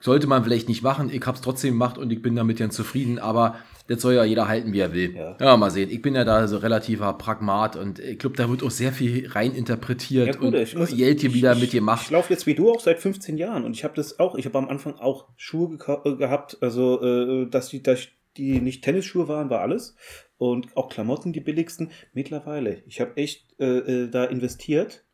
Sollte 0.00 0.28
man 0.28 0.44
vielleicht 0.44 0.68
nicht 0.68 0.82
machen. 0.82 1.10
Ich 1.12 1.26
habe 1.26 1.34
es 1.34 1.40
trotzdem 1.42 1.70
gemacht 1.72 1.98
und 1.98 2.12
ich 2.12 2.22
bin 2.22 2.36
damit 2.36 2.60
ja 2.60 2.70
zufrieden. 2.70 3.18
Aber 3.18 3.56
das 3.88 4.00
soll 4.00 4.14
ja 4.14 4.22
jeder 4.24 4.46
halten, 4.46 4.72
wie 4.72 4.78
er 4.78 4.92
will. 4.92 5.12
Ja. 5.16 5.36
Ja, 5.40 5.56
mal 5.56 5.72
sehen. 5.72 5.90
Ich 5.90 6.02
bin 6.02 6.14
ja 6.14 6.24
da 6.24 6.46
so 6.46 6.58
relativer 6.58 7.12
Pragmat 7.14 7.74
und 7.74 7.98
ich 7.98 8.16
glaube, 8.20 8.36
da 8.36 8.48
wird 8.48 8.62
auch 8.62 8.70
sehr 8.70 8.92
viel 8.92 9.26
reininterpretiert 9.28 10.26
Ja, 10.28 10.32
gut, 10.34 10.54
und 10.54 10.54
ich 10.54 10.76
muss- 10.76 10.96
Geld 10.96 11.20
hier 11.20 11.34
wieder 11.34 11.52
ich- 11.54 11.60
mit 11.62 11.72
dir 11.72 11.78
Ich 11.78 11.82
macht. 11.82 12.10
laufe 12.12 12.32
jetzt 12.32 12.46
wie 12.46 12.54
du 12.54 12.70
auch 12.70 12.78
seit 12.78 13.00
15 13.00 13.36
Jahren 13.36 13.64
und 13.64 13.72
ich 13.74 13.82
habe 13.82 13.94
das 13.96 14.20
auch, 14.20 14.36
ich 14.36 14.46
habe 14.46 14.56
am 14.58 14.68
Anfang 14.68 14.94
auch 15.00 15.26
Schuhe 15.36 15.74
äh, 16.04 16.14
gehabt, 16.16 16.58
also 16.60 17.02
äh, 17.02 17.46
dass 17.50 17.70
die, 17.70 17.82
dass 17.82 18.06
die 18.36 18.60
nicht 18.60 18.84
Tennisschuhe 18.84 19.26
waren, 19.26 19.50
war 19.50 19.62
alles. 19.62 19.96
Und 20.36 20.76
auch 20.76 20.88
Klamotten, 20.90 21.32
die 21.32 21.40
billigsten. 21.40 21.90
Mittlerweile, 22.12 22.82
ich 22.86 23.00
habe 23.00 23.16
echt 23.16 23.58
äh, 23.58 23.78
äh, 24.04 24.08
da 24.10 24.24
investiert. 24.24 25.04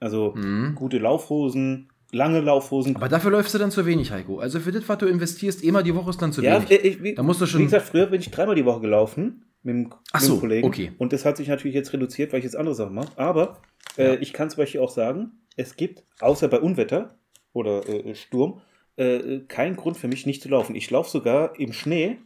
Also 0.00 0.32
Mhm. 0.36 0.74
gute 0.74 0.98
Laufhosen, 0.98 1.90
lange 2.12 2.40
Laufhosen. 2.40 2.96
Aber 2.96 3.08
dafür 3.08 3.30
läufst 3.30 3.54
du 3.54 3.58
dann 3.58 3.70
zu 3.70 3.86
wenig, 3.86 4.10
Heiko. 4.10 4.38
Also 4.38 4.58
für 4.60 4.72
das, 4.72 4.88
was 4.88 4.98
du 4.98 5.06
investierst, 5.06 5.62
immer 5.62 5.82
die 5.82 5.94
Woche 5.94 6.10
ist 6.10 6.20
dann 6.22 6.32
zu 6.32 6.42
ja, 6.42 6.56
wenig. 6.56 6.70
äh, 6.70 6.88
ich, 6.88 7.02
wie, 7.02 7.14
Da 7.14 7.22
musst 7.22 7.40
du 7.40 7.46
schon- 7.46 7.60
wie 7.60 7.64
gesagt, 7.64 7.86
früher 7.86 8.06
bin 8.06 8.20
ich 8.20 8.30
dreimal 8.30 8.54
die 8.56 8.64
Woche 8.64 8.80
gelaufen 8.80 9.44
mit 9.62 9.74
dem, 9.74 9.90
Ach 10.12 10.20
mit 10.20 10.28
so, 10.28 10.34
dem 10.36 10.40
Kollegen. 10.40 10.66
okay. 10.66 10.92
Und 10.98 11.12
das 11.12 11.24
hat 11.24 11.36
sich 11.36 11.48
natürlich 11.48 11.74
jetzt 11.74 11.92
reduziert, 11.92 12.32
weil 12.32 12.38
ich 12.40 12.44
jetzt 12.44 12.56
andere 12.56 12.74
Sachen 12.74 12.94
mache. 12.94 13.16
Aber 13.16 13.60
äh, 13.96 14.14
Ja. 14.14 14.20
ich 14.20 14.32
kann 14.32 14.50
zum 14.50 14.58
Beispiel 14.58 14.80
auch 14.80 14.90
sagen, 14.90 15.32
es 15.56 15.76
gibt, 15.76 16.02
außer 16.20 16.48
bei 16.48 16.60
Unwetter 16.60 17.14
oder 17.52 17.86
äh, 17.88 18.14
Sturm, 18.14 18.60
äh, 18.96 19.40
keinen 19.48 19.76
Grund 19.76 19.96
für 19.96 20.08
mich 20.08 20.24
nicht 20.26 20.42
zu 20.42 20.48
laufen. 20.48 20.74
Ich 20.74 20.90
laufe 20.90 21.10
sogar 21.10 21.58
im 21.60 21.72
Schnee 21.72 22.18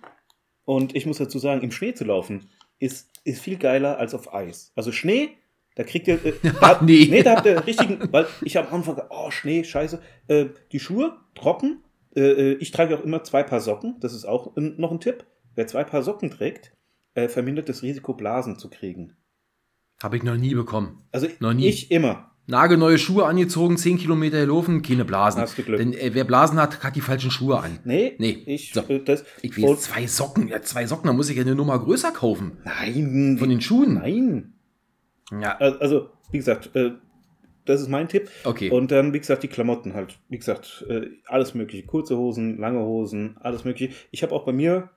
und 0.65 0.95
ich 0.95 1.07
muss 1.07 1.19
dazu 1.19 1.39
sagen, 1.39 1.61
im 1.63 1.71
Schnee 1.73 1.95
zu 1.95 2.05
laufen 2.05 2.49
ist, 2.79 3.11
ist 3.25 3.43
viel 3.43 3.57
geiler 3.57 3.99
als 3.99 4.15
auf 4.15 4.33
Eis. 4.35 4.73
Also 4.77 4.93
Schnee, 4.93 5.31
da 5.75 5.85
kriegt 5.85 6.07
ihr. 6.09 6.25
Äh, 6.25 6.33
da, 6.61 6.81
nee. 6.83 7.07
nee, 7.11 7.23
da 7.23 7.37
habt 7.37 7.47
ihr 7.47 7.67
richtigen. 7.67 7.99
Weil 8.13 8.27
ich 8.43 8.59
am 8.59 8.67
Anfang, 8.73 9.01
oh, 9.11 9.31
Schnee, 9.31 9.65
scheiße. 9.65 10.01
Äh, 10.29 10.47
die 10.73 10.81
Schuhe 10.81 11.17
trocken. 11.35 11.83
Äh, 12.17 12.21
äh, 12.21 12.53
ich 12.55 12.71
trage 12.71 12.97
auch 12.99 13.03
immer 13.03 13.25
zwei 13.25 13.43
Paar 13.43 13.61
Socken. 13.61 13.97
Das 14.01 14.13
ist 14.15 14.25
auch 14.25 14.57
ein, 14.57 14.75
noch 14.79 14.93
ein 14.93 15.01
Tipp. 15.01 15.25
Wer 15.57 15.67
zwei 15.67 15.85
Paar 15.85 16.03
Socken 16.03 16.31
trägt, 16.31 16.73
äh, 17.15 17.29
vermindert 17.29 17.69
das 17.69 17.83
Risiko, 17.83 18.15
Blasen 18.15 18.59
zu 18.59 18.69
kriegen. 18.71 19.17
Habe 20.03 20.17
ich 20.17 20.23
noch 20.23 20.37
nie 20.37 20.55
bekommen. 20.55 21.05
Also 21.13 21.29
Noch 21.41 21.55
nie. 21.55 21.69
ich 21.69 21.91
immer. 21.91 22.31
Nagelneue 22.47 22.99
Schuhe 22.99 23.25
angezogen, 23.25 23.79
10 23.79 23.97
Kilometer 23.97 24.39
gelaufen, 24.41 24.83
keine 24.83 25.05
Blasen. 25.07 25.41
Hast 25.41 25.57
du 25.57 25.63
Glück. 25.63 25.79
Denn 25.79 25.95
äh, 25.95 26.11
wer 26.13 26.25
Blasen 26.25 26.61
hat, 26.61 26.83
hat 26.85 26.95
die 26.95 27.01
falschen 27.01 27.31
Schuhe 27.31 27.59
an. 27.59 27.79
Nee, 27.85 28.17
Nee, 28.19 28.43
ich, 28.47 28.73
so. 28.75 28.83
äh, 28.89 29.03
das, 29.03 29.25
Ich 29.41 29.57
will 29.57 29.77
zwei 29.79 30.07
Socken. 30.07 30.49
Ja, 30.49 30.61
zwei 30.61 30.87
Socken, 30.87 31.07
da 31.07 31.15
muss 31.15 31.31
ich 31.31 31.37
ja 31.37 31.43
eine 31.43 31.55
Nummer 31.55 31.79
größer 31.79 32.11
kaufen. 32.11 32.59
Nein, 32.65 33.37
Von 33.39 33.49
den 33.49 33.61
Schuhen. 33.63 33.95
nein. 33.95 34.54
Ja, 35.31 35.57
Also, 35.57 36.11
wie 36.31 36.39
gesagt, 36.39 36.75
äh, 36.77 36.93
das 37.65 37.81
ist 37.81 37.89
mein 37.89 38.09
Tipp. 38.09 38.31
okay. 38.45 38.71
Und 38.71 38.91
dann, 38.91 39.13
wie 39.13 39.19
gesagt, 39.19 39.43
die 39.43 39.49
Klamotten 39.49 39.95
halt. 39.95 40.19
Wie 40.29 40.39
gesagt, 40.39 40.85
äh, 40.89 41.09
alles 41.27 41.55
mögliche. 41.55 41.87
Kurze 41.87 42.17
Hosen, 42.17 42.59
lange 42.59 42.81
Hosen, 42.81 43.37
alles 43.41 43.65
mögliche. 43.65 43.95
Ich 44.11 44.23
habe 44.23 44.35
auch 44.35 44.45
bei 44.45 44.53
mir 44.53 44.91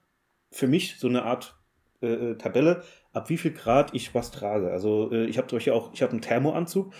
für 0.52 0.68
mich 0.68 0.98
so 1.00 1.08
eine 1.08 1.24
Art 1.24 1.58
äh, 2.02 2.08
äh, 2.32 2.36
Tabelle, 2.36 2.84
ab 3.14 3.30
wie 3.30 3.38
viel 3.38 3.52
Grad 3.52 3.94
ich 3.94 4.14
was 4.14 4.32
trage. 4.32 4.72
Also 4.72 5.12
äh, 5.12 5.26
ich 5.26 5.38
habe 5.38 5.48
zum 5.48 5.58
Beispiel 5.58 5.74
auch, 5.74 5.94
ich 5.94 6.02
habe 6.02 6.12
einen 6.12 6.22
Thermoanzug. 6.22 6.94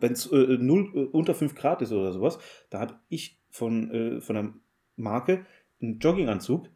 Wenn 0.00 0.12
es 0.12 0.26
äh, 0.32 0.56
null, 0.58 0.90
äh, 0.94 0.98
unter 1.16 1.34
5 1.34 1.54
Grad 1.54 1.82
ist 1.82 1.92
oder 1.92 2.12
sowas, 2.12 2.38
da 2.70 2.80
habe 2.80 2.94
ich 3.08 3.38
von, 3.50 4.20
von 4.22 4.36
einer 4.36 4.54
Marke 4.94 5.44
einen 5.82 5.98
Jogginganzug. 5.98 6.68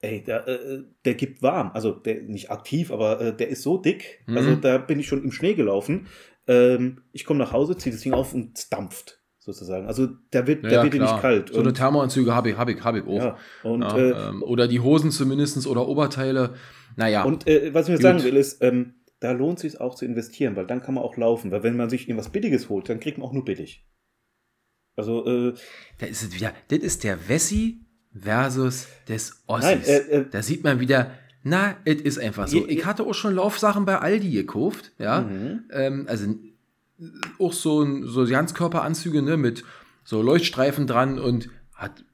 Ey, 0.00 0.22
der, 0.22 0.46
äh, 0.46 0.84
der 1.04 1.14
gibt 1.14 1.42
warm. 1.42 1.72
Also 1.74 1.92
der 1.92 2.22
nicht 2.22 2.50
aktiv, 2.50 2.92
aber 2.92 3.20
äh, 3.20 3.36
der 3.36 3.48
ist 3.48 3.62
so 3.62 3.78
dick. 3.78 4.22
Mhm. 4.26 4.36
Also 4.36 4.56
da 4.56 4.78
bin 4.78 5.00
ich 5.00 5.08
schon 5.08 5.24
im 5.24 5.32
Schnee 5.32 5.54
gelaufen. 5.54 6.06
Ähm, 6.46 7.02
ich 7.12 7.24
komme 7.24 7.40
nach 7.40 7.52
Hause, 7.52 7.76
ziehe 7.76 7.92
das 7.92 8.02
Ding 8.02 8.14
auf 8.14 8.32
und 8.32 8.56
es 8.56 8.68
dampft, 8.68 9.20
sozusagen. 9.38 9.86
Also 9.86 10.06
der 10.32 10.46
wird, 10.46 10.64
der 10.64 10.72
ja, 10.72 10.82
wird 10.84 10.94
dir 10.94 10.98
klar. 10.98 11.12
nicht 11.12 11.22
kalt. 11.22 11.52
So 11.52 11.60
eine 11.60 11.72
Thermoanzüge 11.72 12.34
habe 12.34 12.50
ich, 12.50 12.56
habe 12.56 12.72
ich, 12.72 12.84
habe 12.84 13.00
ich 13.00 13.06
auch. 13.06 13.22
ja, 13.22 13.36
und, 13.64 13.82
Ja, 13.82 13.98
äh, 13.98 14.28
ähm, 14.28 14.42
oder 14.44 14.68
die 14.68 14.80
Hosen 14.80 15.10
zumindest 15.10 15.66
oder 15.66 15.88
Oberteile. 15.88 16.54
Naja, 16.96 17.24
und 17.24 17.46
äh, 17.48 17.74
was 17.74 17.88
ich 17.88 17.96
mir 17.96 18.00
sagen 18.00 18.22
will, 18.22 18.36
ist, 18.36 18.62
ähm, 18.62 18.94
da 19.20 19.32
lohnt 19.32 19.58
es 19.58 19.62
sich 19.62 19.80
auch 19.80 19.96
zu 19.96 20.04
investieren, 20.04 20.54
weil 20.54 20.66
dann 20.66 20.80
kann 20.80 20.94
man 20.94 21.02
auch 21.02 21.16
laufen. 21.16 21.50
Weil 21.50 21.64
wenn 21.64 21.76
man 21.76 21.90
sich 21.90 22.08
irgendwas 22.08 22.30
Billiges 22.30 22.68
holt, 22.68 22.88
dann 22.88 23.00
kriegt 23.00 23.18
man 23.18 23.26
auch 23.26 23.32
nur 23.32 23.44
billig. 23.44 23.84
Also, 24.96 25.26
äh, 25.26 25.54
da 25.98 26.06
ist 26.06 26.22
es 26.22 26.34
wieder. 26.34 26.52
Das 26.68 26.78
ist 26.78 27.04
der 27.04 27.28
Wessi 27.28 27.87
versus 28.12 28.86
des 29.08 29.42
Ossis. 29.46 29.64
Nein, 29.64 29.82
äh, 29.84 29.96
äh, 29.96 30.26
da 30.30 30.42
sieht 30.42 30.64
man 30.64 30.80
wieder, 30.80 31.12
na, 31.42 31.76
es 31.84 32.00
ist 32.00 32.18
einfach 32.18 32.48
so. 32.48 32.66
Ich 32.66 32.84
hatte 32.84 33.04
auch 33.04 33.14
schon 33.14 33.34
Laufsachen 33.34 33.84
bei 33.84 33.98
Aldi 33.98 34.30
gekauft, 34.30 34.92
ja. 34.98 35.22
mhm. 35.22 35.64
Ähm, 35.70 36.06
also 36.08 36.34
auch 37.38 37.52
so, 37.52 38.04
so 38.06 38.26
Ganzkörperanzüge, 38.26 39.22
ne, 39.22 39.36
mit 39.36 39.64
so 40.04 40.20
Leuchtstreifen 40.22 40.86
dran 40.86 41.18
und 41.18 41.48
hat, 41.74 42.04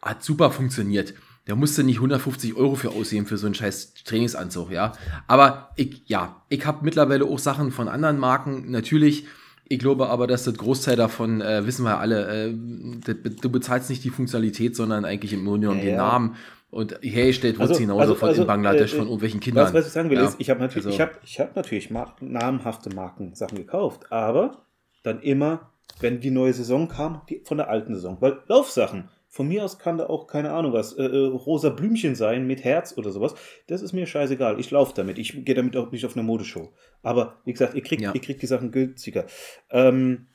hat 0.00 0.22
super 0.22 0.50
funktioniert. 0.50 1.14
Da 1.46 1.54
musste 1.54 1.84
nicht 1.84 1.96
150 1.96 2.54
Euro 2.54 2.74
für 2.74 2.90
aussehen 2.90 3.26
für 3.26 3.36
so 3.36 3.46
einen 3.46 3.54
scheiß 3.54 3.94
Trainingsanzug, 4.04 4.70
ja. 4.70 4.92
Aber 5.26 5.70
ich, 5.76 6.02
ja, 6.06 6.42
ich 6.48 6.64
habe 6.64 6.84
mittlerweile 6.84 7.26
auch 7.26 7.38
Sachen 7.38 7.70
von 7.70 7.88
anderen 7.88 8.18
Marken, 8.18 8.70
natürlich. 8.70 9.26
Ich 9.66 9.78
glaube 9.78 10.08
aber, 10.08 10.26
dass 10.26 10.44
das 10.44 10.54
Großteil 10.54 10.96
davon, 10.96 11.40
äh, 11.40 11.66
wissen 11.66 11.84
wir 11.84 11.98
alle, 11.98 12.48
äh, 12.48 12.52
du 12.52 13.50
bezahlst 13.50 13.88
nicht 13.90 14.04
die 14.04 14.10
Funktionalität, 14.10 14.76
sondern 14.76 15.04
eigentlich 15.04 15.32
im 15.32 15.44
Grunde 15.44 15.60
genommen 15.68 15.78
Ja, 15.80 15.84
den 15.86 15.94
ja. 15.94 16.02
Namen. 16.02 16.36
Und 16.70 16.98
hergestellt 17.02 17.54
wird 17.54 17.62
Also- 17.62 17.74
es 17.74 17.78
genauso 17.80 18.00
also- 18.00 18.14
von 18.16 18.28
also, 18.30 18.42
in 18.42 18.46
Bangladesch, 18.48 18.92
äh, 18.92 18.96
von 18.96 19.06
irgendwelchen 19.06 19.40
Kindern. 19.40 19.64
was, 19.66 19.74
was 19.74 19.86
ich 19.86 19.92
sagen 19.92 20.10
will, 20.10 20.18
Ja, 20.18 20.24
ist, 20.24 20.36
ich 20.40 20.50
habe 20.50 20.60
natürlich, 20.60 20.86
also- 20.86 20.94
ich 20.96 21.00
hab, 21.00 21.20
ich 21.22 21.40
hab 21.40 21.54
natürlich 21.56 21.90
mar 21.90 22.16
namhafte 22.20 22.90
Markensachen 22.94 23.56
gekauft, 23.56 24.10
aber 24.10 24.64
dann 25.04 25.20
immer, 25.22 25.70
wenn 26.00 26.20
die 26.20 26.30
neue 26.32 26.52
Saison 26.52 26.88
kam, 26.88 27.22
die, 27.30 27.42
von 27.44 27.58
der 27.58 27.68
alten 27.70 27.94
Saison. 27.94 28.16
Weil 28.20 28.38
Laufsachen, 28.48 29.08
von 29.34 29.48
mir 29.48 29.64
aus 29.64 29.80
kann 29.80 29.98
da 29.98 30.06
auch, 30.06 30.28
keine 30.28 30.52
Ahnung 30.52 30.72
was, 30.72 30.92
äh, 30.92 31.02
äh, 31.02 31.26
rosa 31.26 31.70
Blümchen 31.70 32.14
sein 32.14 32.46
mit 32.46 32.62
Herz 32.62 32.96
oder 32.96 33.10
sowas. 33.10 33.34
Das 33.66 33.82
ist 33.82 33.92
mir 33.92 34.06
scheißegal. 34.06 34.60
Ich 34.60 34.70
laufe 34.70 34.92
damit. 34.94 35.18
Ich 35.18 35.44
gehe 35.44 35.56
damit 35.56 35.76
auch 35.76 35.90
nicht 35.90 36.06
auf 36.06 36.14
eine 36.14 36.22
Modeshow. 36.22 36.72
Aber 37.02 37.40
wie 37.44 37.50
gesagt, 37.52 37.74
ihr 37.74 37.82
kriegt, 37.82 38.00
Ja. 38.00 38.14
ihr 38.14 38.20
kriegt 38.20 38.42
die 38.42 38.46
Sachen 38.46 38.70
günstiger. 38.70 39.26
Ähm, 39.70 40.28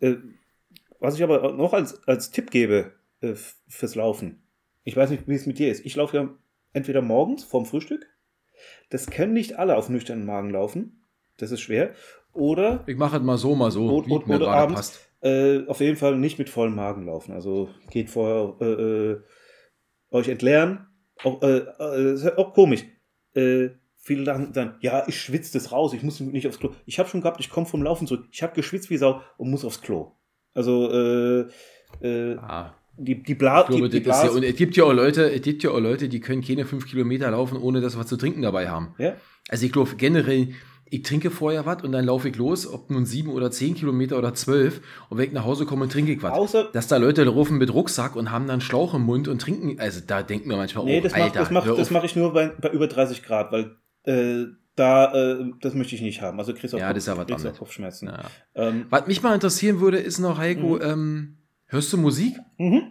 äh, 0.00 0.16
was 0.98 1.14
ich 1.14 1.22
aber 1.22 1.52
noch 1.52 1.72
als, 1.72 2.02
als 2.08 2.32
Tipp 2.32 2.50
gebe 2.50 2.92
äh, 3.20 3.34
fürs 3.68 3.94
Laufen. 3.94 4.42
Ich 4.82 4.96
weiß 4.96 5.10
nicht, 5.10 5.28
wie 5.28 5.34
es 5.36 5.46
mit 5.46 5.60
dir 5.60 5.70
ist. 5.70 5.86
Ich 5.86 5.94
laufe 5.94 6.16
ja 6.16 6.28
entweder 6.72 7.02
morgens 7.02 7.44
vorm 7.44 7.66
Frühstück. 7.66 8.04
Das 8.90 9.06
können 9.06 9.32
nicht 9.32 9.60
alle 9.60 9.76
auf 9.76 9.88
nüchternen 9.88 10.26
Magen 10.26 10.50
laufen. 10.50 11.04
Das 11.36 11.52
ist 11.52 11.60
schwer. 11.60 11.94
Oder 12.32 12.82
Ich 12.88 12.96
mache 12.96 13.18
es 13.18 13.22
mal 13.22 13.38
so, 13.38 13.54
mal 13.54 13.70
so, 13.70 13.88
Oder- 13.90 14.12
oder 14.12 14.24
gerade 14.26 14.48
abends. 14.50 14.74
passt. 14.74 15.07
Äh, 15.20 15.66
auf 15.66 15.80
jeden 15.80 15.96
Fall 15.96 16.16
nicht 16.16 16.38
mit 16.38 16.48
vollem 16.48 16.74
Magen 16.74 17.06
laufen. 17.06 17.32
Also 17.32 17.68
geht 17.90 18.10
vorher 18.10 18.56
äh, 18.60 19.12
äh, 19.12 19.20
euch 20.10 20.28
entleeren. 20.28 20.86
Auch, 21.24 21.42
äh, 21.42 21.58
äh, 21.58 22.36
auch 22.36 22.54
komisch. 22.54 22.84
Äh, 23.34 23.70
viele 23.96 24.24
sagen 24.24 24.52
dann, 24.52 24.76
ja, 24.80 25.04
ich 25.06 25.20
schwitze 25.20 25.52
das 25.52 25.72
raus, 25.72 25.92
ich 25.92 26.02
muss 26.02 26.20
nicht 26.20 26.46
aufs 26.46 26.58
Klo. 26.58 26.70
Ich 26.86 26.98
habe 26.98 27.08
schon 27.08 27.20
gehabt, 27.20 27.40
ich 27.40 27.50
komme 27.50 27.66
vom 27.66 27.82
Laufen 27.82 28.06
zurück. 28.06 28.26
Ich 28.30 28.42
habe 28.42 28.54
geschwitzt 28.54 28.90
wie 28.90 28.96
Sau 28.96 29.20
und 29.36 29.50
muss 29.50 29.64
aufs 29.64 29.80
Klo. 29.80 30.12
Also 30.54 30.90
äh, 30.90 31.40
äh, 32.00 32.36
Ah, 32.38 32.74
die, 32.96 33.22
die, 33.22 33.34
Bla 33.34 33.62
glaube, 33.62 33.88
die, 33.88 34.00
die 34.00 34.08
ist 34.08 34.16
ja, 34.16 34.22
Blase. 34.22 34.36
und 34.36 34.42
es 34.42 34.56
gibt 34.56 34.76
ja 34.76 34.84
auch 34.84 34.92
Leute, 34.92 35.30
es 35.30 35.42
gibt 35.42 35.62
ja 35.62 35.70
auch 35.70 35.78
Leute, 35.78 36.08
die 36.08 36.20
können 36.20 36.42
keine 36.42 36.64
fünf 36.64 36.86
Kilometer 36.86 37.30
laufen, 37.30 37.56
ohne 37.56 37.80
dass 37.80 37.92
sie 37.92 37.98
was 37.98 38.06
zu 38.06 38.16
trinken 38.16 38.42
dabei 38.42 38.68
haben. 38.68 38.94
ja? 38.98 39.16
Also 39.48 39.66
ich 39.66 39.72
glaube 39.72 39.94
generell, 39.96 40.48
ich 40.90 41.02
trinke 41.02 41.30
vorher 41.30 41.66
was 41.66 41.82
und 41.82 41.92
dann 41.92 42.04
laufe 42.04 42.28
ich 42.28 42.36
los, 42.36 42.66
ob 42.66 42.90
nun 42.90 43.04
sieben 43.06 43.30
oder 43.30 43.50
zehn 43.50 43.74
Kilometer 43.74 44.18
oder 44.18 44.34
zwölf 44.34 44.80
und 45.10 45.18
wenn 45.18 45.26
ich 45.26 45.32
nach 45.32 45.44
Hause 45.44 45.66
komme, 45.66 45.88
trinke 45.88 46.12
ich 46.12 46.22
was. 46.22 46.32
Außer, 46.32 46.70
Dass 46.72 46.88
da 46.88 46.96
Leute 46.96 47.24
laufen 47.24 47.58
mit 47.58 47.72
Rucksack 47.72 48.16
und 48.16 48.30
haben 48.30 48.46
dann 48.46 48.60
Schlauch 48.60 48.94
im 48.94 49.02
Mund 49.02 49.28
und 49.28 49.40
trinken, 49.40 49.78
also 49.80 50.00
da 50.06 50.22
denken 50.22 50.48
wir 50.50 50.56
manchmal, 50.56 50.84
nee, 50.84 50.98
oh, 50.98 51.02
das 51.02 51.12
mache 51.12 51.22
Alter, 51.22 51.38
das 51.40 51.50
mach, 51.50 51.66
das 51.66 51.78
auf. 51.78 51.90
mach 51.90 52.04
ich 52.04 52.16
nur 52.16 52.32
bei, 52.32 52.48
bei 52.48 52.70
über 52.70 52.86
30 52.88 53.22
Grad, 53.22 53.52
weil 53.52 53.76
äh, 54.04 54.46
da, 54.76 55.12
äh, 55.12 55.44
das 55.60 55.74
möchte 55.74 55.94
ich 55.96 56.02
nicht 56.02 56.22
haben. 56.22 56.38
Also 56.38 56.54
kriegst 56.54 56.72
du 56.72 56.78
Ja, 56.78 56.92
das 56.92 57.08
auch. 57.08 57.26
Kopfschmerzen. 57.58 58.06
Ja. 58.08 58.20
Ähm, 58.54 58.86
Was 58.90 59.06
mich 59.08 59.22
mal 59.22 59.34
interessieren 59.34 59.80
würde, 59.80 59.98
ist 59.98 60.18
noch, 60.20 60.38
Heiko, 60.38 60.76
Mhm. 60.76 60.80
ähm, 60.82 61.36
hörst 61.66 61.92
du 61.92 61.96
Musik? 61.98 62.36
mhm. 62.58 62.82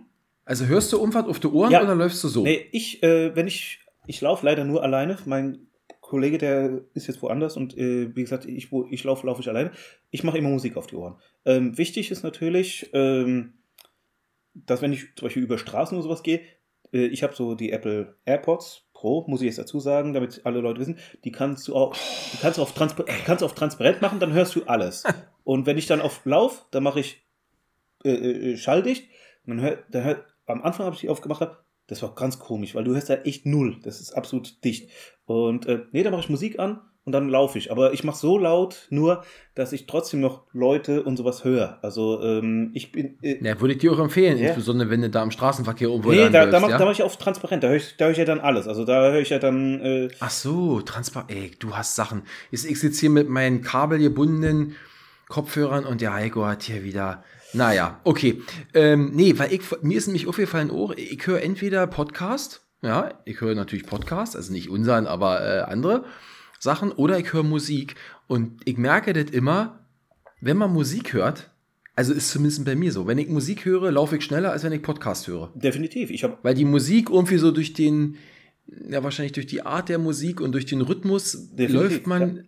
Also 0.44 0.66
hörst 0.66 0.94
du 0.94 1.00
Umfahrt 1.00 1.28
auf 1.28 1.40
die 1.42 1.48
Ohren 1.48 1.72
Ja. 1.72 1.82
oder 1.84 1.94
läufst 1.96 2.24
du 2.24 2.30
so? 2.30 2.44
Nee, 2.44 2.66
ich, 2.72 3.04
äh, 3.04 3.36
wenn 3.36 3.48
ich, 3.48 3.80
ich 4.06 4.22
laufe 4.22 4.46
leider 4.46 4.64
nur 4.64 4.82
alleine. 4.82 5.18
Mein 5.26 5.67
Kollege, 6.08 6.38
der 6.38 6.82
ist 6.94 7.08
jetzt 7.08 7.22
woanders 7.22 7.58
und 7.58 7.78
äh, 7.78 8.16
wie 8.16 8.22
gesagt, 8.22 8.46
ich, 8.46 8.72
wo 8.72 8.86
ich 8.90 9.04
laufe, 9.04 9.28
laufe 9.28 9.42
ich 9.42 9.50
alleine. 9.50 9.72
Ich 10.10 10.24
mache 10.24 10.38
immer 10.38 10.50
Musik 10.50 10.78
auf 10.78 10.88
die 10.88 10.96
Ohren. 10.96 11.16
Ähm, 11.46 11.78
wichtig 11.78 12.12
ist 12.12 12.24
natürlich, 12.24 12.90
ähm, 12.94 13.54
dass 14.54 14.82
wenn 14.82 14.94
ich 14.94 15.16
zum 15.16 15.26
Beispiel 15.28 15.44
über 15.44 15.58
Straßen 15.58 15.98
oder 15.98 16.04
sowas 16.04 16.24
gehe, 16.24 16.42
äh, 16.94 17.08
ich 17.08 17.24
habe 17.24 17.36
so 17.36 17.56
die 17.56 17.72
Apple 17.72 18.16
AirPods 18.26 18.88
Pro, 18.94 19.26
muss 19.28 19.42
ich 19.42 19.48
jetzt 19.48 19.60
dazu 19.60 19.80
sagen, 19.80 20.14
damit 20.14 20.42
alle 20.46 20.60
Leute 20.60 20.80
wissen, 20.80 20.98
die 21.24 21.32
kannst 21.32 21.68
du 21.68 21.76
auch, 21.76 21.96
die 22.34 22.38
kannst 22.38 22.58
du 22.58 22.64
auf, 22.64 22.74
Transpa 22.74 23.04
kannst 23.26 23.42
du 23.42 23.46
auf 23.46 23.54
transparent 23.54 24.02
machen, 24.02 24.20
dann 24.20 24.34
hörst 24.34 24.56
du 24.56 24.64
alles. 24.64 25.04
und 25.44 25.66
wenn 25.66 25.78
ich 25.78 25.86
dann 25.86 26.02
auf 26.02 26.26
Lauf, 26.26 26.66
dann 26.72 26.84
mache 26.84 27.02
ich 27.02 27.24
äh, 28.04 28.54
äh, 28.54 28.58
schalldicht. 28.58 29.10
Und 29.46 29.58
dann 29.58 29.62
hör, 29.62 29.78
dann 29.92 30.04
hör, 30.04 30.26
am 30.48 30.64
Anfang 30.64 30.86
habe 30.86 30.96
ich 30.96 31.02
die 31.02 31.10
aufgemacht, 31.10 31.42
hab, 31.42 31.64
das 31.86 32.02
war 32.02 32.16
ganz 32.16 32.40
komisch, 32.40 32.74
weil 32.74 32.86
du 32.86 32.94
hörst 32.94 33.10
da 33.10 33.16
echt 33.16 33.46
null. 33.46 33.80
Das 33.84 34.02
ist 34.02 34.14
absolut 34.14 34.64
dicht. 34.64 34.90
Und 35.28 35.68
äh, 35.68 35.82
nee, 35.92 36.02
da 36.04 36.10
mache 36.10 36.22
ich 36.22 36.30
Musik 36.30 36.58
an 36.58 36.80
und 37.04 37.12
dann 37.12 37.30
laufe 37.30 37.58
ich. 37.58 37.70
Aber 37.72 37.94
ich 37.94 38.04
mache 38.04 38.18
so 38.18 38.38
laut 38.38 38.88
nur, 38.90 39.24
dass 39.56 39.74
ich 39.74 39.86
trotzdem 39.88 40.22
noch 40.22 40.44
Leute 40.54 41.04
und 41.04 41.18
sowas 41.18 41.44
höre. 41.44 41.80
Also 41.82 42.22
ähm, 42.24 42.72
ich 42.74 42.92
bin. 42.92 43.18
Äh, 43.22 43.44
Ja, 43.46 43.60
würde 43.62 43.74
ich 43.74 43.80
dir 43.80 43.92
auch 43.92 44.00
empfehlen, 44.00 44.38
Ja. 44.38 44.48
insbesondere 44.48 44.90
wenn 44.90 45.02
du 45.02 45.10
da 45.10 45.22
im 45.22 45.32
Straßenverkehr 45.32 45.90
irgendwo 45.90 46.12
nee, 46.12 46.30
da, 46.30 46.46
da, 46.46 46.60
mach, 46.60 46.70
ja? 46.70 46.78
da 46.78 46.86
mache 46.86 46.94
ich 46.94 47.04
auf 47.04 47.18
transparent. 47.18 47.64
Da 47.64 47.68
höre 47.68 47.76
ich, 47.76 47.96
da 47.98 48.06
hör 48.06 48.12
ich 48.12 48.18
ja 48.18 48.26
dann 48.26 48.40
alles. 48.40 48.68
Also 48.68 48.86
da 48.86 49.12
höre 49.12 49.20
ich 49.20 49.30
ja 49.30 49.40
dann. 49.40 49.82
Äh, 49.82 50.08
Ach 50.20 50.32
so, 50.32 50.82
transparent. 50.82 51.32
Ey, 51.32 51.52
du 51.60 51.76
hast 51.76 51.96
Sachen. 51.96 52.24
Ich 52.52 52.62
sitze 52.62 53.00
hier 53.00 53.10
mit 53.10 53.30
meinen 53.30 53.62
kabelgebundenen 53.62 54.76
Kopfhörern 55.28 55.86
und 55.86 56.00
der 56.02 56.14
Heiko 56.14 56.46
hat 56.46 56.64
hier 56.64 56.84
wieder. 56.84 57.24
Naja, 57.54 58.00
okay. 58.04 58.42
Ähm, 58.74 59.12
nee, 59.14 59.34
weil 59.38 59.54
ich, 59.54 59.62
mir 59.82 59.98
ist 59.98 60.08
nämlich 60.08 60.28
aufgefallen, 60.28 60.70
oh, 60.72 60.94
ich 60.96 61.26
höre 61.26 61.42
entweder 61.42 61.88
Podcast, 61.88 62.67
ja, 62.82 63.14
ich 63.26 63.42
höre 63.42 63.56
natürlich 63.56 63.86
Podcast, 63.86 64.36
also 64.36 64.52
nicht 64.54 64.70
unseren, 64.70 65.08
aber 65.08 65.42
äh, 65.42 65.62
andere 65.62 66.06
Sachen, 66.60 66.92
oder 66.92 67.20
ich 67.20 67.34
höre 67.34 67.44
Musik. 67.44 67.96
Und 68.28 68.62
ich 68.66 68.78
merke 68.78 69.14
das 69.14 69.32
immer, 69.32 69.80
wenn 70.42 70.58
man 70.58 70.72
Musik 70.74 71.14
hört, 71.14 71.50
also 71.96 72.14
ist 72.14 72.30
zumindest 72.30 72.64
bei 72.66 72.76
mir 72.76 72.92
so, 72.92 73.08
wenn 73.08 73.18
ich 73.18 73.28
Musik 73.28 73.66
höre, 73.66 73.92
laufe 73.92 74.18
ich 74.18 74.24
schneller, 74.24 74.52
als 74.52 74.64
wenn 74.64 74.72
ich 74.74 74.82
Podcast 74.84 75.28
höre. 75.28 75.52
definitiv. 75.56 76.12
Ich. 76.12 76.24
Weil 76.44 76.54
die 76.54 76.66
Musik 76.66 77.10
irgendwie 77.10 77.38
so 77.38 77.52
durch 77.52 77.74
den, 77.74 78.18
ja, 78.88 79.04
wahrscheinlich 79.04 79.32
durch 79.32 79.48
die 79.48 79.64
Art 79.64 79.90
der 79.90 79.98
Musik 79.98 80.40
und 80.42 80.52
durch 80.52 80.66
den 80.68 80.82
Rhythmus 80.82 81.50
Definitiv, 81.56 81.74
läuft 81.74 82.08
man, 82.08 82.46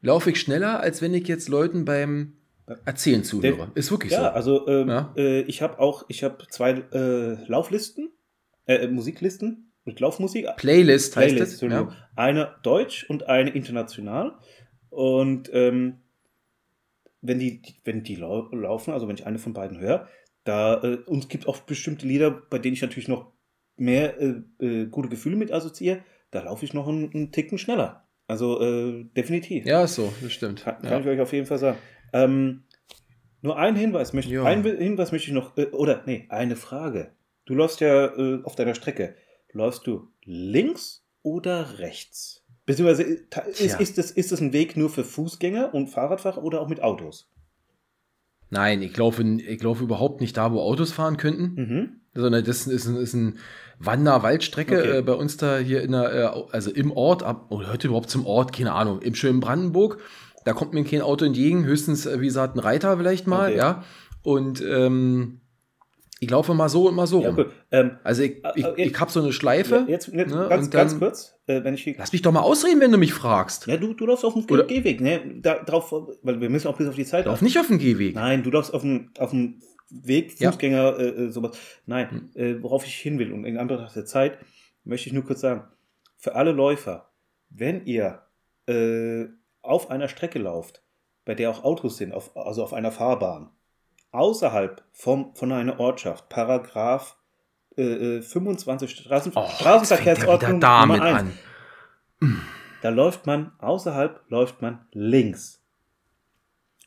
laufe 0.00 0.30
ich 0.30 0.40
schneller, 0.40 0.80
als 0.80 1.02
wenn 1.02 1.12
ich 1.12 1.28
jetzt 1.28 1.48
Leuten 1.48 1.84
beim 1.84 2.32
Erzählen 2.86 3.22
zuhöre. 3.22 3.70
Ist 3.74 3.90
wirklich 3.90 4.12
Ja, 4.12 4.20
so. 4.20 4.26
also 4.28 4.68
ähm, 4.68 4.88
Ja. 4.88 5.12
äh, 5.16 5.42
ich 5.42 5.60
habe 5.60 5.78
auch, 5.78 6.06
ich 6.08 6.24
habe 6.24 6.38
zwei 6.48 6.70
äh, 6.92 7.34
Lauflisten, 7.46 8.08
äh, 8.66 8.86
Musiklisten 8.88 9.72
mit 9.84 10.00
Laufmusik. 10.00 10.46
Playlist 10.56 11.16
heißt 11.16 11.34
Playlist, 11.36 11.62
es. 11.62 11.70
Ja? 11.70 11.88
Eine 12.16 12.54
deutsch 12.62 13.04
und 13.08 13.28
eine 13.28 13.50
international. 13.50 14.38
Und 14.90 15.50
ähm, 15.52 16.00
wenn 17.20 17.38
die, 17.38 17.62
wenn 17.84 18.02
die 18.02 18.16
lau 18.16 18.48
laufen, 18.52 18.92
also 18.92 19.08
wenn 19.08 19.16
ich 19.16 19.26
eine 19.26 19.38
von 19.38 19.52
beiden 19.52 19.78
höre, 19.80 20.08
da 20.44 20.82
äh, 20.82 20.96
und 21.06 21.20
es 21.24 21.28
gibt 21.28 21.48
auch 21.48 21.58
bestimmte 21.60 22.06
Lieder, 22.06 22.30
bei 22.30 22.58
denen 22.58 22.74
ich 22.74 22.82
natürlich 22.82 23.08
noch 23.08 23.32
mehr 23.76 24.20
äh, 24.20 24.34
äh, 24.60 24.86
gute 24.86 25.08
Gefühle 25.08 25.36
mit 25.36 25.50
assoziiere, 25.52 26.00
da 26.30 26.42
laufe 26.42 26.64
ich 26.64 26.74
noch 26.74 26.86
einen, 26.88 27.12
einen 27.12 27.32
Ticken 27.32 27.58
schneller. 27.58 28.06
Also 28.26 28.60
äh, 28.62 29.04
definitiv. 29.16 29.66
ja, 29.66 29.86
so, 29.86 30.12
das 30.22 30.32
stimmt. 30.32 30.62
Kann, 30.64 30.80
kann 30.80 30.90
Ja. 30.92 31.00
ich 31.00 31.06
euch 31.06 31.20
auf 31.20 31.32
jeden 31.32 31.46
Fall 31.46 31.58
sagen. 31.58 31.78
Ähm, 32.12 32.64
nur 33.42 33.58
einen 33.58 33.76
Hinweis 33.76 34.12
möchte 34.12 34.32
Ja. 34.32 34.44
einen 34.44 34.64
Hinweis 34.64 35.12
möchte 35.12 35.28
ich 35.28 35.34
noch, 35.34 35.56
äh, 35.58 35.66
oder 35.66 36.02
nee, 36.06 36.26
eine 36.30 36.56
Frage. 36.56 37.10
Du 37.44 37.54
läufst 37.54 37.80
ja 37.80 38.06
äh, 38.16 38.42
auf 38.44 38.54
deiner 38.56 38.74
Strecke. 38.74 39.14
Läufst 39.52 39.86
du 39.86 40.08
links 40.24 41.04
oder 41.22 41.78
rechts? 41.78 42.44
Beziehungsweise 42.66 43.02
äh, 43.04 43.18
ist, 43.50 43.80
ist, 43.80 43.98
das, 43.98 44.10
ist 44.10 44.32
das 44.32 44.40
ein 44.40 44.52
Weg 44.52 44.76
nur 44.76 44.88
für 44.88 45.04
Fußgänger 45.04 45.74
und 45.74 45.88
Fahrradfahrer 45.88 46.42
oder 46.42 46.60
auch 46.60 46.68
mit 46.68 46.82
Autos? 46.82 47.30
Nein, 48.50 48.82
ich 48.82 48.96
laufe, 48.96 49.22
ich 49.22 49.62
laufe 49.62 49.84
überhaupt 49.84 50.20
nicht 50.20 50.36
da, 50.36 50.52
wo 50.52 50.60
Autos 50.60 50.92
fahren 50.92 51.16
könnten. 51.16 51.54
Mhm. 51.54 52.00
sondern 52.14 52.44
das 52.44 52.66
ist 52.66 52.86
ein, 52.86 52.96
ist 52.96 53.14
ein 53.14 53.38
Wander-Waldstrecke 53.80 54.78
Okay. 54.78 54.98
äh, 54.98 55.02
bei 55.02 55.14
uns 55.14 55.36
da 55.36 55.58
hier 55.58 55.82
in 55.82 55.92
der, 55.92 56.12
äh, 56.12 56.42
also 56.52 56.70
im 56.70 56.92
Ort, 56.92 57.22
ab, 57.22 57.46
oder 57.50 57.72
heute 57.72 57.88
überhaupt 57.88 58.10
zum 58.10 58.24
Ort, 58.26 58.52
keine 58.54 58.72
Ahnung, 58.72 59.02
im 59.02 59.14
schönen 59.14 59.40
Brandenburg. 59.40 59.98
Da 60.44 60.52
kommt 60.52 60.72
mir 60.72 60.84
kein 60.84 61.00
Auto 61.00 61.24
entgegen, 61.24 61.64
höchstens, 61.64 62.06
äh, 62.06 62.20
wie 62.20 62.26
gesagt, 62.26 62.54
ein 62.56 62.60
Reiter 62.60 62.96
vielleicht 62.96 63.26
mal, 63.26 63.48
Okay. 63.50 63.58
ja. 63.58 63.84
Und 64.22 64.62
ähm, 64.62 65.40
ich 66.24 66.30
laufe 66.30 66.54
mal 66.54 66.68
so 66.68 66.88
und 66.88 66.94
mal 66.94 67.06
so 67.06 67.22
Ja, 67.22 67.30
gut. 67.30 67.50
Ähm, 67.70 67.98
Also 68.02 68.22
ich, 68.22 68.44
Äh, 68.44 68.52
ich, 68.56 68.64
äh, 68.64 68.82
ich 68.84 69.00
habe 69.00 69.10
so 69.10 69.20
eine 69.22 69.32
Schleife. 69.32 69.84
jetzt 69.88 70.08
jetzt 70.08 70.14
ne, 70.34 70.46
ganz, 70.48 70.64
und 70.66 70.70
ganz 70.70 70.90
dann- 70.92 70.98
kurz, 71.00 71.34
äh, 71.46 71.62
wenn 71.64 71.74
ich 71.74 71.84
hier 71.84 71.94
Lass 71.98 72.12
mich 72.12 72.22
doch 72.22 72.32
mal 72.32 72.40
ausreden, 72.40 72.80
wenn 72.80 72.92
du 72.92 72.98
mich 72.98 73.12
fragst. 73.14 73.66
Ja, 73.66 73.76
du, 73.76 73.94
du 73.94 74.06
läufst 74.06 74.24
auf 74.24 74.34
dem 74.34 74.44
Oder- 74.50 74.64
Gehweg, 74.64 75.00
ne? 75.00 75.20
Da, 75.40 75.54
drauf, 75.62 75.92
weil 76.22 76.40
wir 76.40 76.50
müssen 76.50 76.68
auch 76.68 76.76
bis 76.76 76.88
auf 76.88 76.94
die 76.96 77.04
Zeit 77.04 77.26
Lauf 77.26 77.42
nicht 77.42 77.58
auf 77.58 77.66
dem 77.68 77.78
Gehweg. 77.78 78.14
Nein, 78.14 78.42
du 78.42 78.50
läufst 78.50 78.72
auf 78.74 78.82
dem, 78.82 79.10
auf 79.18 79.30
dem 79.30 79.60
Weg, 79.90 80.40
Ja. 80.40 80.50
Fußgänger, 80.50 80.98
äh, 80.98 81.08
äh, 81.08 81.30
sowas. 81.30 81.56
Nein, 81.86 82.30
Hm. 82.34 82.42
äh, 82.42 82.62
worauf 82.62 82.84
ich 82.86 82.94
hin 82.96 83.18
will 83.18 83.32
und 83.32 83.44
in 83.44 83.58
Anbetracht 83.58 83.94
der 83.94 84.06
Zeit 84.06 84.38
möchte 84.84 85.08
ich 85.08 85.12
nur 85.12 85.24
kurz 85.24 85.40
sagen, 85.40 85.64
für 86.16 86.34
alle 86.34 86.52
Läufer, 86.52 87.10
wenn 87.50 87.84
ihr 87.86 88.22
auf 89.60 89.90
einer 89.90 90.08
Strecke 90.08 90.38
lauft, 90.38 90.82
bei 91.26 91.34
der 91.34 91.50
auch 91.50 91.64
Autos 91.64 91.98
sind, 91.98 92.12
auf, 92.14 92.34
also 92.36 92.62
auf 92.62 92.72
einer 92.72 92.90
Fahrbahn, 92.92 93.50
außerhalb 94.14 94.82
vom, 94.92 95.34
von 95.34 95.52
einer 95.52 95.78
Ortschaft, 95.80 96.28
Paragraph 96.28 97.16
äh, 97.76 98.18
äh, 98.18 98.22
25 98.22 98.90
Straßen, 98.90 99.32
Oh, 99.34 99.40
er 99.40 99.48
Straßenverkehrsordnung 99.50 100.58
Nummer 100.60 101.02
1. 101.02 101.18
an. 102.20 102.38
Da 102.82 102.88
läuft 102.90 103.26
man, 103.26 103.52
außerhalb 103.58 104.20
läuft 104.28 104.62
man 104.62 104.86
links. 104.92 105.60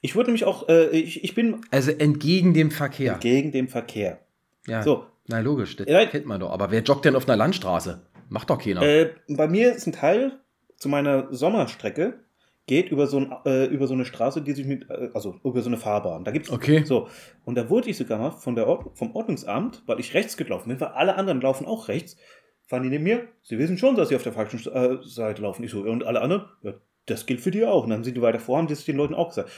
Ich 0.01 0.15
wurde 0.15 0.27
nämlich 0.27 0.45
auch, 0.45 0.69
äh, 0.69 0.87
ich, 0.89 1.23
ich 1.23 1.33
bin 1.35 1.61
Also 1.71 1.91
entgegen 1.91 2.53
dem 2.53 2.71
Verkehr. 2.71 3.17
gegen 3.19 3.51
den 3.51 3.67
Verkehr. 3.67 4.19
Ja. 4.67 4.83
So, 4.83 5.05
Na 5.27 5.39
logisch, 5.39 5.75
das 5.75 5.87
Ja. 5.87 6.05
kennt 6.05 6.25
man 6.25 6.39
doch. 6.39 6.51
Aber 6.51 6.71
wer 6.71 6.81
joggt 6.81 7.03
denn 7.05 7.15
auf 7.15 7.27
einer 7.27 7.35
Landstraße? 7.35 8.01
Macht 8.29 8.49
doch 8.49 8.57
keiner. 8.61 8.81
äh, 8.81 9.13
bei 9.27 9.47
mir 9.47 9.73
ist 9.73 9.87
ein 9.87 9.91
Teil 9.93 10.39
zu 10.77 10.87
meiner 10.87 11.33
Sommerstrecke, 11.33 12.19
geht 12.67 12.91
über 12.91 13.07
so, 13.07 13.17
ein, 13.17 13.33
äh, 13.45 13.65
über 13.65 13.87
so 13.87 13.93
eine 13.93 14.05
Straße, 14.05 14.41
die 14.41 14.51
sich 14.51 14.65
mit, 14.65 14.89
äh, 14.89 15.09
also 15.13 15.39
über 15.43 15.61
so 15.61 15.69
eine 15.69 15.77
Fahrbahn. 15.77 16.23
Da 16.25 16.31
gibt's 16.31 16.51
Okay. 16.51 16.83
so. 16.83 17.07
Und 17.45 17.55
da 17.55 17.69
wurde 17.69 17.89
ich 17.89 17.97
sogar 17.97 18.19
mal 18.19 18.31
von 18.31 18.55
der 18.55 18.67
Ord 18.67 18.97
vom 18.97 19.15
Ordnungsamt, 19.15 19.83
weil 19.87 19.99
ich 19.99 20.13
rechts 20.13 20.37
gelaufen 20.37 20.69
bin, 20.69 20.79
weil 20.79 20.89
alle 20.89 21.15
anderen 21.15 21.41
laufen 21.41 21.65
auch 21.65 21.87
rechts, 21.87 22.17
fahren 22.67 22.83
die 22.83 22.89
neben 22.89 23.05
mir. 23.05 23.27
Sie 23.41 23.57
wissen 23.57 23.77
schon, 23.77 23.95
dass 23.95 24.09
sie 24.09 24.15
auf 24.17 24.23
der 24.23 24.33
falschen 24.33 24.59
äh, 24.71 24.97
Seite 25.01 25.41
laufen. 25.41 25.63
Ich 25.63 25.71
so, 25.71 25.81
und 25.81 26.05
alle 26.05 26.21
anderen, 26.21 26.45
ja, 26.61 26.73
das 27.05 27.25
gilt 27.25 27.39
für 27.39 27.51
die 27.51 27.65
auch. 27.65 27.85
Und 27.85 27.89
dann 27.89 28.03
sind 28.03 28.17
die 28.17 28.21
weiter 28.21 28.39
vor, 28.39 28.57
haben 28.57 28.67
das 28.67 28.83
den 28.83 28.97
Leuten 28.97 29.15
auch 29.15 29.29
gesagt. 29.29 29.49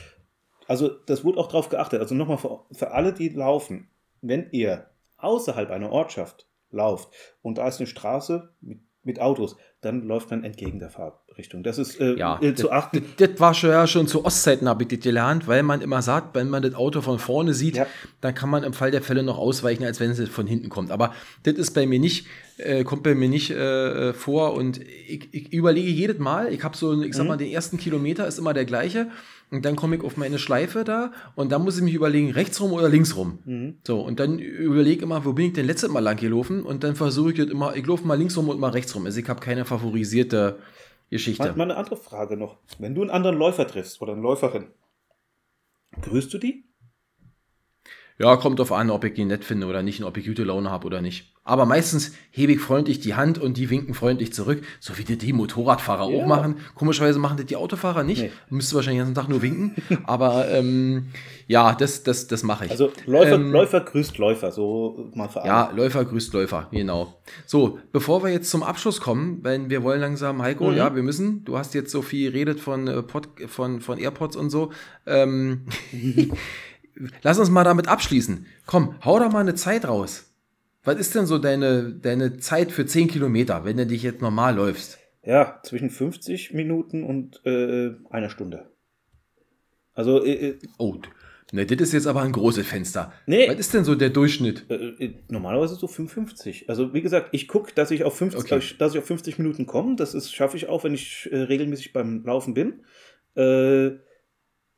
Also, 0.67 0.87
das 0.87 1.25
wurde 1.25 1.39
auch 1.39 1.47
drauf 1.47 1.69
geachtet. 1.69 1.99
Also 1.99 2.13
nochmal 2.13 2.37
für, 2.37 2.65
für 2.71 2.91
alle, 2.91 3.11
die 3.11 3.29
laufen, 3.29 3.89
wenn 4.21 4.49
ihr 4.51 4.85
außerhalb 5.17 5.71
einer 5.71 5.91
Ortschaft 5.91 6.47
lauft 6.69 7.09
und 7.41 7.57
da 7.57 7.67
ist 7.67 7.79
eine 7.79 7.87
Straße 7.87 8.53
mit, 8.61 8.81
mit 9.01 9.19
Autos, 9.19 9.57
dann 9.81 10.03
läuft 10.03 10.29
man 10.29 10.43
entgegen 10.43 10.77
der 10.77 10.91
Fahrrichtung. 11.39 11.63
Das 11.63 11.77
ist 11.77 11.99
äh, 11.99 12.15
Ja, 12.17 12.39
äh, 12.41 12.53
zu 12.53 12.63
das, 12.63 12.71
achten. 12.71 13.03
das, 13.17 13.29
das 13.31 13.39
war 13.39 13.53
schon, 13.53 13.69
ja, 13.71 13.87
schon 13.87 14.07
zu 14.07 14.25
Ostzeiten, 14.25 14.67
habe 14.67 14.83
ich 14.83 14.89
das 14.89 14.99
gelernt, 14.99 15.47
weil 15.47 15.63
man 15.63 15.81
immer 15.81 16.01
sagt, 16.01 16.35
wenn 16.35 16.49
man 16.49 16.61
das 16.61 16.73
Auto 16.75 17.01
von 17.01 17.19
vorne 17.19 17.53
sieht, 17.53 17.77
Ja. 17.77 17.87
dann 18.21 18.35
kann 18.35 18.49
man 18.49 18.63
im 18.63 18.73
Fall 18.73 18.91
der 18.91 19.01
Fälle 19.01 19.23
noch 19.23 19.37
ausweichen, 19.37 19.83
als 19.83 19.99
wenn 19.99 20.11
es 20.11 20.27
von 20.29 20.47
hinten 20.47 20.69
kommt. 20.69 20.91
Aber 20.91 21.13
das 21.43 21.55
ist 21.55 21.71
bei 21.73 21.85
mir 21.87 21.99
nicht, 21.99 22.27
äh, 22.57 22.83
kommt 22.83 23.03
bei 23.03 23.15
mir 23.15 23.29
nicht 23.29 23.51
äh, 23.51 24.13
vor 24.13 24.53
und 24.53 24.79
ich, 24.81 25.29
ich 25.31 25.53
überlege 25.53 25.89
jedes 25.89 26.19
Mal, 26.19 26.51
ich 26.53 26.63
habe 26.63 26.75
so, 26.75 27.01
ich 27.01 27.13
sag 27.15 27.23
Mhm. 27.23 27.29
mal, 27.29 27.37
den 27.37 27.49
ersten 27.51 27.77
Kilometer 27.77 28.27
ist 28.27 28.37
immer 28.39 28.53
der 28.53 28.65
gleiche 28.65 29.07
und 29.51 29.65
dann 29.65 29.75
komme 29.75 29.95
ich 29.95 30.03
auf 30.03 30.17
meine 30.17 30.37
Schleife 30.37 30.83
da 30.83 31.11
und 31.35 31.51
dann 31.51 31.63
muss 31.63 31.77
ich 31.77 31.83
mich 31.83 31.93
überlegen, 31.95 32.31
rechts 32.31 32.59
rum 32.61 32.73
oder 32.73 32.89
links 32.89 33.15
rum. 33.15 33.39
Mhm. 33.45 33.75
So, 33.85 33.99
und 34.01 34.19
dann 34.19 34.37
überlege 34.39 35.01
immer, 35.03 35.23
wo 35.25 35.33
bin 35.33 35.47
ich 35.47 35.53
denn 35.53 35.65
letztes 35.65 35.89
Mal 35.89 36.01
lang 36.01 36.17
gelaufen 36.17 36.63
und 36.63 36.83
dann 36.83 36.95
versuche 36.95 37.31
ich 37.31 37.37
das 37.37 37.47
immer, 37.47 37.75
ich 37.75 37.85
laufe 37.87 38.05
mal 38.05 38.17
links 38.17 38.35
rum 38.37 38.49
und 38.49 38.59
mal 38.59 38.69
rechts 38.71 38.93
rum. 38.93 39.05
Also 39.05 39.19
ich 39.19 39.27
habe 39.29 39.39
keine 39.39 39.65
favorisierte 39.65 40.57
Geschichte. 41.09 41.43
Mal, 41.43 41.55
mal 41.55 41.63
eine 41.63 41.77
andere 41.77 41.97
Frage 41.97 42.37
noch. 42.37 42.57
Wenn 42.77 42.95
du 42.95 43.01
einen 43.01 43.09
anderen 43.09 43.37
Läufer 43.37 43.67
triffst 43.67 44.01
oder 44.01 44.13
eine 44.13 44.21
Läuferin, 44.21 44.71
grüßt 46.01 46.33
du 46.33 46.37
die? 46.37 46.68
Ja, 48.21 48.35
kommt 48.35 48.59
drauf 48.59 48.73
an, 48.73 48.89
ob 48.91 49.05
ich 49.05 49.17
ihn 49.17 49.29
nett 49.29 49.45
finde 49.45 49.65
oder 49.67 49.81
nicht 49.81 50.01
und 50.01 50.05
ob 50.05 50.17
ich 50.17 50.25
gute 50.27 50.43
Laune 50.43 50.69
habe 50.69 50.85
oder 50.85 51.01
nicht. 51.01 51.33
Aber 51.45 51.65
meistens 51.65 52.11
hebe 52.31 52.51
ich 52.51 52.59
freundlich 52.59 52.99
die 52.99 53.15
Hand 53.15 53.39
und 53.39 53.55
die 53.57 53.69
winken 53.71 53.93
freundlich 53.95 54.33
zurück, 54.33 54.61
so 54.79 54.97
wie 54.97 55.03
das 55.03 55.17
die 55.17 55.31
Motorradfahrer 55.33 56.11
Ja. 56.11 56.21
auch 56.21 56.27
machen. 56.27 56.57
Komischerweise 56.75 57.17
machen 57.17 57.37
das 57.37 57.45
die 57.47 57.55
Autofahrer 57.55 58.03
nicht. 58.03 58.21
Nee. 58.23 58.31
Müsste 58.49 58.75
wahrscheinlich 58.75 58.99
den 58.99 59.13
ganzen 59.13 59.15
Tag 59.15 59.29
nur 59.29 59.41
winken. 59.41 59.73
Aber 60.03 60.47
ähm, 60.49 61.07
ja, 61.47 61.73
das, 61.73 62.03
das, 62.03 62.27
das 62.27 62.43
mache 62.43 62.65
ich. 62.65 62.71
Also 62.71 62.91
Läufer, 63.07 63.35
Ähm, 63.35 63.51
Läufer 63.51 63.79
grüßt 63.81 64.17
Läufer, 64.19 64.51
so 64.51 65.09
mal 65.15 65.27
alle. 65.33 65.47
Ja, 65.47 65.71
Läufer 65.73 66.03
grüßt 66.05 66.33
Läufer, 66.33 66.67
genau. 66.71 67.15
So, 67.47 67.79
bevor 67.93 68.21
wir 68.23 68.29
jetzt 68.31 68.51
zum 68.51 68.61
Abschluss 68.61 68.99
kommen, 68.99 69.39
weil 69.41 69.69
wir 69.69 69.81
wollen 69.81 70.01
langsam, 70.01 70.41
Heiko, 70.43 70.69
Mhm. 70.69 70.77
ja, 70.77 70.93
wir 70.93 71.03
müssen, 71.03 71.45
du 71.45 71.57
hast 71.57 71.73
jetzt 71.73 71.89
so 71.91 72.01
viel 72.03 72.31
geredet 72.31 72.59
von, 72.59 72.87
äh, 72.87 73.01
Pod, 73.01 73.27
von, 73.47 73.79
von 73.81 73.97
AirPods 73.97 74.35
und 74.35 74.49
so. 74.51 74.71
Ähm, 75.07 75.61
lass 77.21 77.39
uns 77.39 77.49
mal 77.49 77.63
damit 77.63 77.87
abschließen. 77.87 78.45
Komm, 78.65 78.95
hau 79.03 79.19
da 79.19 79.29
mal 79.29 79.39
eine 79.39 79.55
Zeit 79.55 79.87
raus. 79.87 80.25
Was 80.83 80.97
ist 80.99 81.13
denn 81.15 81.25
so 81.25 81.37
deine, 81.37 81.91
deine 81.93 82.37
Zeit 82.37 82.71
für 82.71 82.85
10 82.85 83.07
Kilometer, 83.09 83.65
wenn 83.65 83.77
du 83.77 83.85
dich 83.85 84.03
jetzt 84.03 84.21
normal 84.21 84.55
läufst? 84.55 84.97
Ja, 85.23 85.59
zwischen 85.63 85.89
50 85.89 86.53
Minuten 86.53 87.03
und 87.03 87.41
äh, 87.45 87.91
einer 88.09 88.29
Stunde. 88.29 88.69
Also, 89.93 90.23
äh, 90.23 90.31
äh, 90.51 90.59
Oh, 90.77 90.95
ne, 91.51 91.65
das 91.65 91.81
ist 91.89 91.93
jetzt 91.93 92.07
aber 92.07 92.21
ein 92.21 92.31
großes 92.31 92.65
Fenster. 92.65 93.11
Nee. 93.25 93.47
Was 93.49 93.59
ist 93.59 93.73
denn 93.73 93.83
so 93.83 93.95
der 93.95 94.09
Durchschnitt? 94.09 94.65
äh, 94.69 94.75
äh, 95.03 95.13
normalerweise 95.27 95.75
so 95.75 95.87
55. 95.87 96.69
Also, 96.69 96.93
wie 96.93 97.01
gesagt, 97.01 97.29
ich 97.33 97.47
gucke, 97.49 97.73
dass 97.75 97.91
ich 97.91 98.05
auf 98.05 98.15
50, 98.17 98.39
Okay. 98.53 98.61
dass 98.79 98.93
ich 98.93 98.99
auf 98.99 99.05
50 99.05 99.37
Minuten 99.39 99.65
komme. 99.65 99.97
Das 99.97 100.31
schaffe 100.31 100.55
ich 100.55 100.69
auch, 100.69 100.85
wenn 100.85 100.93
ich 100.93 101.27
äh, 101.31 101.37
regelmäßig 101.41 101.91
beim 101.91 102.23
Laufen 102.23 102.53
bin. 102.53 102.85
Äh, 103.35 103.97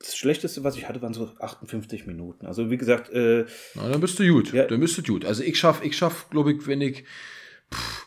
das 0.01 0.15
Schlechteste, 0.15 0.63
was 0.63 0.75
ich 0.77 0.87
hatte, 0.87 1.01
waren 1.01 1.13
so 1.13 1.31
58 1.39 2.05
Minuten. 2.07 2.45
Also, 2.45 2.69
wie 2.69 2.77
gesagt, 2.77 3.09
äh, 3.11 3.45
Na, 3.75 3.89
dann 3.89 4.01
bist 4.01 4.19
du 4.19 4.27
gut. 4.27 4.51
Ja. 4.53 4.65
Dann 4.65 4.79
bist 4.79 4.97
du 4.97 5.03
gut. 5.03 5.25
Also 5.25 5.43
ich 5.43 5.57
schaff, 5.59 5.81
ich 5.83 5.97
schaff, 5.97 6.29
glaube 6.29 6.53
ich, 6.53 6.67
wenn 6.67 6.81
ich 6.81 7.03
pff, 7.73 8.05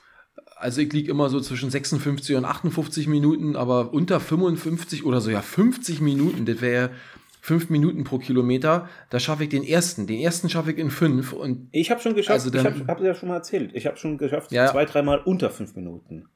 Also 0.57 0.81
ich 0.81 0.93
liege 0.93 1.11
immer 1.11 1.29
so 1.29 1.41
zwischen 1.41 1.71
56 1.71 2.37
und 2.37 2.45
58 2.47 3.07
Minuten, 3.07 3.55
aber 3.57 3.93
unter 3.93 4.19
55 4.21 5.05
oder 5.05 5.21
so, 5.21 5.31
ja, 5.31 5.43
50 5.43 6.01
Minuten, 6.01 6.47
das 6.47 6.61
wäre 6.63 6.91
5 7.43 7.69
Minuten 7.69 8.05
pro 8.05 8.17
Kilometer, 8.19 8.89
da 9.11 9.21
schaffe 9.21 9.43
ich 9.45 9.51
den 9.51 9.65
ersten. 9.65 10.07
Den 10.07 10.19
ersten 10.21 10.49
schaffe 10.49 10.71
ich 10.73 10.79
in 10.79 10.91
5 10.91 11.35
und 11.35 11.69
Ich 11.73 11.91
habe 11.91 12.01
schon 12.01 12.15
geschafft, 12.15 12.35
Also 12.45 12.49
ich 12.49 12.55
dann- 12.63 12.65
habe 12.75 12.87
hab 12.87 13.01
ja 13.03 13.15
schon 13.15 13.29
mal 13.29 13.37
erzählt, 13.37 13.73
ich 13.75 13.87
habe 13.87 13.99
schon 13.99 14.17
geschafft, 14.17 14.51
Ja. 14.53 14.71
zwei, 14.71 14.87
dreimal 14.87 15.19
unter 15.19 15.51
fünf 15.51 15.75
Minuten. 15.77 16.29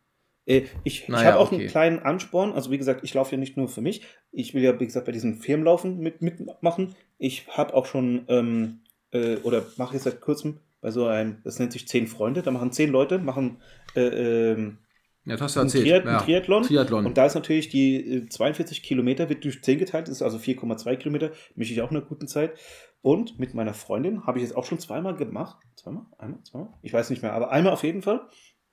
Äh, 0.49 0.65
Ich, 0.85 1.03
ich 1.03 1.09
Naja, 1.09 1.33
habe 1.33 1.39
auch 1.39 1.53
okay. 1.53 1.61
einen 1.61 1.69
kleinen 1.69 1.99
Ansporn, 2.01 2.53
also 2.53 2.71
wie 2.71 2.79
gesagt, 2.79 3.05
ich 3.05 3.15
laufe 3.15 3.33
ja 3.33 3.39
nicht 3.39 3.57
nur 3.57 3.69
für 3.69 3.81
mich, 3.81 4.03
ich 4.33 4.55
will 4.55 4.63
ja, 4.63 4.79
wie 4.81 4.87
gesagt, 4.87 5.07
bei 5.07 5.13
diesem 5.13 5.37
Firmenlaufen 5.37 5.99
mit, 5.99 6.23
mitmachen. 6.23 6.95
Ich 7.19 7.47
habe 7.49 7.75
auch 7.75 7.87
schon, 7.87 8.25
ähm, 8.29 8.81
äh, 9.13 9.37
oder 9.39 9.65
mache 9.77 9.95
jetzt 9.95 10.05
seit 10.05 10.21
kurzem 10.21 10.61
bei 10.81 10.91
so 10.91 11.07
einem, 11.07 11.39
das 11.45 11.59
nennt 11.59 11.73
sich 11.73 11.89
Zehn 11.89 12.07
Freunde, 12.07 12.43
da 12.43 12.51
machen 12.51 12.73
zehn 12.73 12.91
Leute, 12.91 13.19
machen 13.19 13.59
äh, 13.95 14.53
ähm, 14.53 14.79
ja, 15.25 15.35
das 15.35 15.43
hast 15.43 15.57
du 15.57 15.61
erzählt. 15.61 15.85
Triath 15.85 16.05
ja. 16.07 16.19
ein 16.19 16.25
Triathlon. 16.25 16.63
Triathlon. 16.63 17.05
Und 17.05 17.19
da 17.19 17.27
ist 17.27 17.35
natürlich 17.35 17.69
die 17.69 17.97
äh, 17.97 18.29
42 18.29 18.83
Kilometer, 18.83 19.29
wird 19.29 19.45
durch 19.45 19.63
10 19.63 19.79
geteilt, 19.79 20.09
das 20.09 20.17
ist 20.17 20.23
also 20.23 20.39
4,2 20.39 20.97
Kilometer, 20.97 21.33
mische 21.55 21.75
ich 21.75 21.83
auch 21.83 21.91
in 21.91 21.99
einer 21.99 22.07
guten 22.07 22.29
Zeit. 22.29 22.59
Und 23.03 23.39
mit 23.39 23.53
meiner 23.53 23.75
Freundin 23.75 24.27
habe 24.27 24.39
ich 24.39 24.45
es 24.45 24.55
auch 24.55 24.65
schon 24.65 24.79
zweimal 24.79 25.17
gemacht. 25.17 25.59
Zweimal? 25.77 26.07
Einmal? 26.17 26.43
Zweimal? 26.45 26.69
Ich 26.83 26.93
weiß 26.93 27.11
nicht 27.11 27.23
mehr, 27.23 27.35
aber 27.35 27.51
einmal 27.51 27.75
auf 27.75 27.85
jeden 27.85 28.03
Fall. 28.03 28.23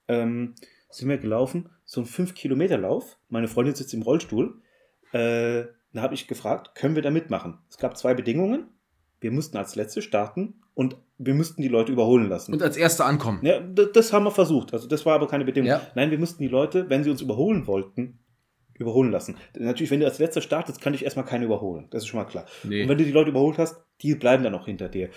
Ähm, 0.08 0.56
sind 0.98 1.10
wir 1.10 1.18
gelaufen, 1.18 1.70
so 1.84 2.02
ein 2.02 2.08
5-Kilometer-Lauf. 2.08 3.18
Meine 3.30 3.48
Freundin 3.48 3.76
sitzt 3.76 3.94
im 3.94 4.02
Rollstuhl. 4.02 4.62
Äh, 5.12 5.66
da 5.94 6.02
habe 6.02 6.14
ich 6.14 6.28
gefragt, 6.28 6.76
können 6.76 6.96
wir 6.96 7.02
da 7.02 7.12
mitmachen? 7.12 7.60
Es 7.70 7.78
gab 7.78 7.98
zwei 7.98 8.14
Bedingungen. 8.14 8.68
Wir 9.22 9.32
mussten 9.32 9.58
als 9.58 9.76
Letzte 9.76 10.02
starten 10.02 10.56
und 10.74 10.98
wir 11.18 11.34
mussten 11.34 11.62
die 11.62 11.70
Leute 11.70 11.92
überholen 11.92 12.28
lassen. 12.28 12.52
und 12.54 12.62
als 12.62 12.76
Erster 12.76 13.06
ankommen. 13.06 13.40
Ja, 13.44 13.60
das 13.62 14.12
haben 14.12 14.26
wir 14.26 14.32
versucht. 14.32 14.74
Also 14.74 14.88
das 14.88 15.06
war 15.06 15.16
aber 15.16 15.28
keine 15.28 15.46
Bedingung. 15.46 15.70
Ja. 15.70 15.82
Nein, 15.96 16.12
wir 16.12 16.20
mussten 16.20 16.44
die 16.44 16.50
Leute, 16.50 16.90
wenn 16.90 17.04
sie 17.04 17.10
uns 17.10 17.22
überholen 17.22 17.66
wollten, 17.68 18.20
überholen 18.78 19.12
lassen. 19.12 19.38
Natürlich, 19.58 19.90
wenn 19.92 20.02
du 20.02 20.06
als 20.06 20.20
letzter 20.20 20.42
startest, 20.42 20.82
kann 20.82 20.92
dich 20.92 21.06
erstmal 21.06 21.26
keiner 21.26 21.46
überholen. 21.46 21.88
Das 21.92 22.04
ist 22.04 22.08
schon 22.10 22.20
mal 22.20 22.26
klar. 22.26 22.46
Nee. 22.64 22.84
Und 22.84 22.90
wenn 22.90 22.98
du 22.98 23.06
die 23.06 23.12
Leute 23.12 23.30
überholt 23.30 23.58
hast, 23.58 23.78
die 24.02 24.16
bleiben 24.16 24.44
dann 24.44 24.54
auch 24.54 24.66
hinter 24.66 24.90
dir. 24.90 25.10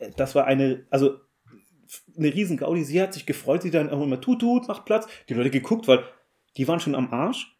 Äh, 0.00 0.10
Das 0.16 0.34
war 0.34 0.44
eine, 0.46 0.84
also 0.90 1.20
eine 2.16 2.32
riesen 2.32 2.56
Gaudi. 2.56 2.84
Sie 2.84 3.00
hat 3.00 3.14
sich 3.14 3.26
gefreut, 3.26 3.62
sie 3.62 3.70
dann 3.70 3.90
auch 3.90 4.02
immer 4.02 4.20
tut, 4.20 4.40
tut, 4.40 4.68
macht 4.68 4.84
Platz. 4.84 5.06
Die 5.28 5.34
Leute 5.34 5.50
geguckt, 5.50 5.88
weil 5.88 6.04
die 6.56 6.66
waren 6.68 6.80
schon 6.80 6.94
am 6.94 7.12
Arsch. 7.12 7.52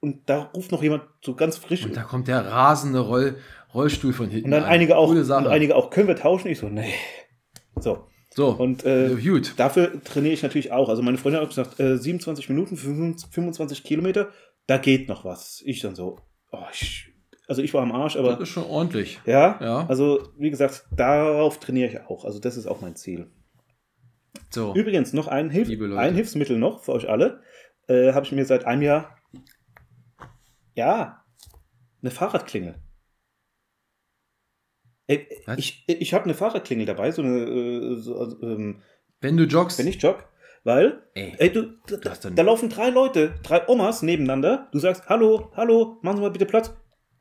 Und 0.00 0.28
da 0.28 0.50
ruft 0.54 0.72
noch 0.72 0.82
jemand 0.82 1.04
so 1.24 1.34
ganz 1.36 1.56
frisch. 1.56 1.84
Und 1.84 1.96
da 1.96 2.02
kommt 2.02 2.26
der 2.26 2.44
rasende 2.44 2.98
Roll, 3.00 3.36
Rollstuhl 3.72 4.12
von 4.12 4.28
hinten. 4.28 4.46
Und 4.46 4.50
dann 4.50 4.64
an. 4.64 4.68
einige 4.70 4.96
auch, 4.96 5.10
und 5.10 5.30
einige 5.46 5.76
auch, 5.76 5.90
können 5.90 6.08
wir 6.08 6.16
tauschen? 6.16 6.48
Ich 6.48 6.58
so, 6.58 6.68
nee. 6.68 6.92
So. 7.78 8.08
so, 8.34 8.48
Und 8.48 8.84
äh, 8.84 9.14
gut. 9.14 9.54
Dafür 9.58 10.02
trainiere 10.02 10.34
ich 10.34 10.42
natürlich 10.42 10.72
auch. 10.72 10.88
Also 10.88 11.02
meine 11.02 11.18
Freundin 11.18 11.40
hat 11.40 11.48
gesagt, 11.48 11.78
äh, 11.78 11.96
27 11.98 12.48
Minuten, 12.48 12.76
25 12.76 13.84
Kilometer, 13.84 14.28
da 14.66 14.76
geht 14.78 15.08
noch 15.08 15.24
was. 15.24 15.62
Ich 15.64 15.80
dann 15.80 15.94
so, 15.94 16.18
oh, 16.50 16.58
ich, 16.72 17.08
also 17.46 17.62
ich 17.62 17.72
war 17.72 17.82
am 17.82 17.92
Arsch, 17.92 18.14
Das 18.14 18.20
aber 18.24 18.40
ist 18.40 18.48
schon 18.48 18.64
ordentlich. 18.64 19.20
ja, 19.24 19.58
Ja. 19.62 19.86
also 19.86 20.20
wie 20.36 20.50
gesagt, 20.50 20.84
darauf 20.96 21.60
trainiere 21.60 21.88
ich 21.90 22.00
auch. 22.06 22.24
Also 22.24 22.40
das 22.40 22.56
ist 22.56 22.66
auch 22.66 22.80
mein 22.80 22.96
Ziel. 22.96 23.30
So. 24.50 24.74
Übrigens 24.74 25.12
noch 25.12 25.28
ein, 25.28 25.50
Hilf 25.50 25.68
ein 25.68 26.14
Hilfsmittel 26.14 26.58
noch 26.58 26.82
für 26.84 26.92
euch 26.92 27.08
alle. 27.08 27.42
Äh, 27.88 28.12
Habe 28.12 28.24
ich 28.26 28.32
mir 28.32 28.44
seit 28.44 28.64
einem 28.64 28.82
Jahr, 28.82 29.18
ja, 30.74 31.24
eine 32.02 32.10
Fahrradklingel. 32.10 32.76
Äh, 35.08 35.18
Was? 35.46 35.58
ich 35.58 35.84
ich 35.88 36.14
habe 36.14 36.24
eine 36.24 36.34
Fahrradklingel 36.34 36.86
dabei, 36.86 37.10
so 37.10 37.22
eine, 37.22 37.38
äh, 37.38 37.96
so, 37.96 38.18
also, 38.18 38.40
ähm, 38.42 38.82
Wenn 39.20 39.36
du 39.36 39.44
joggst. 39.44 39.78
wenn 39.78 39.86
ich 39.86 40.00
jogge, 40.00 40.24
weil 40.64 41.02
Ey. 41.14 41.34
Ey, 41.38 41.52
du, 41.52 41.72
da, 41.86 41.96
dann- 42.14 42.36
da 42.36 42.42
laufen 42.42 42.68
drei 42.68 42.88
Leute, 42.90 43.34
drei 43.42 43.68
Omas 43.68 44.02
nebeneinander. 44.02 44.68
Du 44.72 44.78
sagst, 44.78 45.08
hallo, 45.08 45.50
hallo, 45.56 45.98
machen 46.02 46.16
Sie 46.16 46.22
mal 46.22 46.30
bitte 46.30 46.46
Platz. 46.46 46.72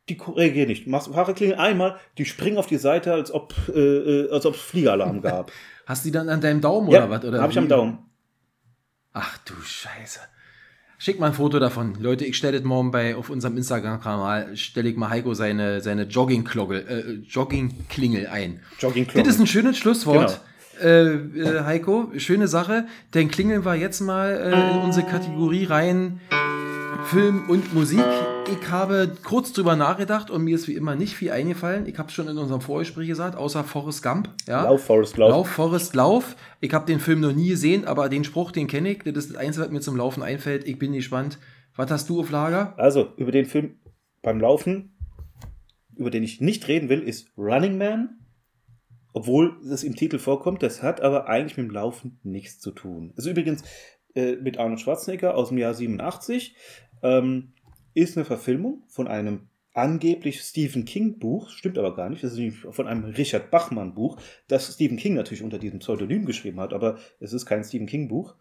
Die 0.09 0.17
reagieren 0.19 0.67
nicht. 0.69 0.87
Machst 0.87 1.07
Fahrradklingel 1.13 1.57
einmal, 1.57 1.97
die 2.17 2.25
springen 2.25 2.57
auf 2.57 2.67
die 2.67 2.77
Seite, 2.77 3.13
als 3.13 3.31
ob 3.31 3.53
äh, 3.69 3.79
äh, 3.79 4.31
als 4.31 4.45
ob 4.45 4.55
es 4.55 4.61
Fliegeralarm 4.61 5.21
gab. 5.21 5.51
Hast 5.91 6.05
du 6.05 6.07
die 6.07 6.13
dann 6.13 6.29
an 6.29 6.39
deinem 6.39 6.61
Daumen 6.61 6.89
ja, 6.89 6.99
oder 6.99 7.09
was? 7.09 7.25
Oder 7.25 7.41
habe 7.41 7.51
ich 7.51 7.59
am? 7.59 7.67
Daumen. 7.67 7.97
Ach 9.11 9.37
du 9.39 9.53
Scheiße. 9.61 10.21
Schick 10.97 11.19
mal 11.19 11.27
ein 11.27 11.33
Foto 11.33 11.59
davon. 11.59 11.95
Leute, 11.99 12.23
ich 12.23 12.37
stelle 12.37 12.57
das 12.57 12.65
morgen 12.65 12.91
bei 12.91 13.13
auf 13.13 13.29
unserem 13.29 13.57
Instagram-Kanal, 13.57 14.55
stelle 14.55 14.87
ich 14.87 14.95
mal 14.95 15.09
Heiko 15.09 15.33
seine, 15.33 15.81
seine 15.81 16.03
Jogging-Klogel, 16.03 16.87
äh, 16.87 17.27
Jogging-Klingel 17.27 18.27
ein. 18.27 18.61
Jogging 18.79 19.05
Das 19.13 19.27
ist 19.27 19.41
ein 19.41 19.47
schönes 19.47 19.77
Schlusswort. 19.77 20.39
Genau. 20.79 20.89
Äh, 20.89 21.15
äh, 21.57 21.63
Heiko, 21.65 22.09
schöne 22.15 22.47
Sache. 22.47 22.87
Dann 23.11 23.27
klingeln 23.27 23.65
wir 23.65 23.75
jetzt 23.75 23.99
mal 23.99 24.29
äh, 24.31 24.71
in 24.71 24.79
unsere 24.83 25.05
Kategorie 25.05 25.65
rein 25.65 26.21
Film 27.09 27.49
und 27.49 27.73
Musik. 27.73 28.05
Ich 28.51 28.69
habe 28.69 29.13
kurz 29.23 29.53
drüber 29.53 29.77
nachgedacht 29.77 30.29
und 30.29 30.43
mir 30.43 30.55
ist 30.55 30.67
wie 30.67 30.73
immer 30.73 30.95
nicht 30.95 31.15
viel 31.15 31.31
eingefallen. 31.31 31.85
Ich 31.85 31.97
habe 31.97 32.09
es 32.09 32.13
schon 32.13 32.27
in 32.27 32.37
unserem 32.37 32.59
Vorgespräch 32.59 33.07
gesagt, 33.07 33.37
außer 33.37 33.63
Forrest 33.63 34.03
Gump. 34.03 34.29
Ja? 34.45 34.65
Lauf, 34.65 34.83
Forest, 34.83 35.15
Lauf. 35.15 35.29
Lauf, 35.29 35.47
Forrest, 35.47 35.95
Lauf. 35.95 36.35
Ich 36.59 36.73
habe 36.73 36.85
den 36.85 36.99
Film 36.99 37.21
noch 37.21 37.31
nie 37.31 37.49
gesehen, 37.49 37.85
aber 37.85 38.09
den 38.09 38.25
Spruch, 38.25 38.51
den 38.51 38.67
kenne 38.67 38.89
ich. 38.89 39.03
Das 39.03 39.15
ist 39.15 39.29
das 39.29 39.37
Einzige, 39.37 39.65
was 39.65 39.71
mir 39.71 39.79
zum 39.79 39.95
Laufen 39.95 40.21
einfällt. 40.21 40.67
Ich 40.67 40.77
bin 40.77 40.91
gespannt. 40.91 41.39
Was 41.77 41.89
hast 41.89 42.09
du 42.09 42.19
auf 42.19 42.29
Lager? 42.29 42.77
Also, 42.77 43.13
über 43.15 43.31
den 43.31 43.45
Film 43.45 43.79
beim 44.21 44.41
Laufen, 44.41 44.97
über 45.95 46.09
den 46.09 46.23
ich 46.23 46.41
nicht 46.41 46.67
reden 46.67 46.89
will, 46.89 47.01
ist 47.01 47.31
Running 47.37 47.77
Man. 47.77 48.19
Obwohl 49.13 49.57
es 49.63 49.83
im 49.83 49.95
Titel 49.95 50.19
vorkommt, 50.19 50.61
das 50.61 50.83
hat 50.83 50.99
aber 50.99 51.29
eigentlich 51.29 51.57
mit 51.57 51.67
dem 51.67 51.73
Laufen 51.73 52.19
nichts 52.23 52.59
zu 52.59 52.71
tun. 52.71 53.13
Also 53.15 53.29
übrigens 53.29 53.63
äh, 54.13 54.35
mit 54.35 54.57
Arnold 54.57 54.81
Schwarzenegger 54.81 55.35
aus 55.35 55.49
dem 55.49 55.57
Jahr 55.57 55.73
87. 55.73 56.55
Ähm, 57.03 57.53
ist 57.93 58.17
eine 58.17 58.25
Verfilmung 58.25 58.83
von 58.87 59.07
einem 59.07 59.47
angeblich 59.73 60.41
Stephen 60.41 60.83
King 60.85 61.17
Buch, 61.17 61.49
stimmt 61.49 61.77
aber 61.77 61.95
gar 61.95 62.09
nicht, 62.09 62.23
das 62.23 62.37
ist 62.37 62.57
von 62.71 62.87
einem 62.87 63.05
Richard 63.05 63.51
Bachmann 63.51 63.93
Buch, 63.93 64.17
das 64.47 64.73
Stephen 64.73 64.97
King 64.97 65.13
natürlich 65.13 65.43
unter 65.43 65.59
diesem 65.59 65.79
Pseudonym 65.79 66.25
geschrieben 66.25 66.59
hat, 66.59 66.73
aber 66.73 66.97
es 67.19 67.31
ist 67.31 67.45
kein 67.45 67.63
Stephen 67.63 67.87
King 67.87 68.09
Buch. 68.09 68.35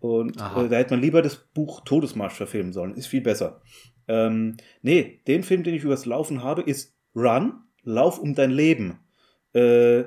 Und 0.00 0.40
Aha. 0.40 0.64
äh, 0.64 0.68
da 0.68 0.76
hätte 0.76 0.94
man 0.94 1.00
lieber 1.00 1.22
das 1.22 1.36
Buch 1.36 1.80
Todesmarsch 1.80 2.34
verfilmen 2.34 2.72
sollen, 2.72 2.94
ist 2.94 3.06
viel 3.06 3.22
besser. 3.22 3.62
Ähm, 4.08 4.56
nee, 4.82 5.22
den 5.26 5.42
Film, 5.42 5.62
den 5.62 5.74
ich 5.74 5.84
übers 5.84 6.04
Laufen 6.04 6.42
habe, 6.42 6.62
ist 6.62 6.94
Run, 7.14 7.54
Lauf 7.82 8.18
um 8.18 8.34
dein 8.34 8.50
Leben. 8.50 9.00
Äh, 9.54 10.04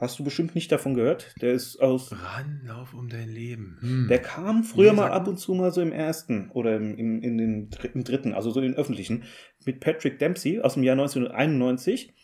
hast 0.00 0.18
du 0.18 0.24
bestimmt 0.24 0.54
nicht 0.54 0.72
davon 0.72 0.94
gehört? 0.94 1.34
Der 1.40 1.52
ist 1.52 1.76
aus 1.76 2.12
Ran, 2.12 2.62
lauf 2.64 2.94
um 2.94 3.08
dein 3.08 3.28
Leben. 3.28 3.78
Hm. 3.80 4.08
der 4.08 4.18
kam 4.18 4.64
früher 4.64 4.92
mal 4.92 5.10
ab 5.10 5.28
und 5.28 5.38
zu 5.38 5.54
mal 5.54 5.72
so 5.72 5.80
im 5.80 5.92
ersten 5.92 6.50
oder 6.50 6.76
im, 6.76 6.96
im, 6.96 7.22
in 7.22 7.38
den 7.38 7.70
im 7.94 8.04
dritten, 8.04 8.32
also 8.32 8.50
so 8.50 8.60
in 8.60 8.72
den 8.72 8.76
öffentlichen, 8.76 9.24
mit 9.66 9.80
Patrick 9.80 10.18
Dempsey 10.18 10.60
aus 10.60 10.74
dem 10.74 10.82
Jahr 10.82 10.94
1991. 10.94 12.14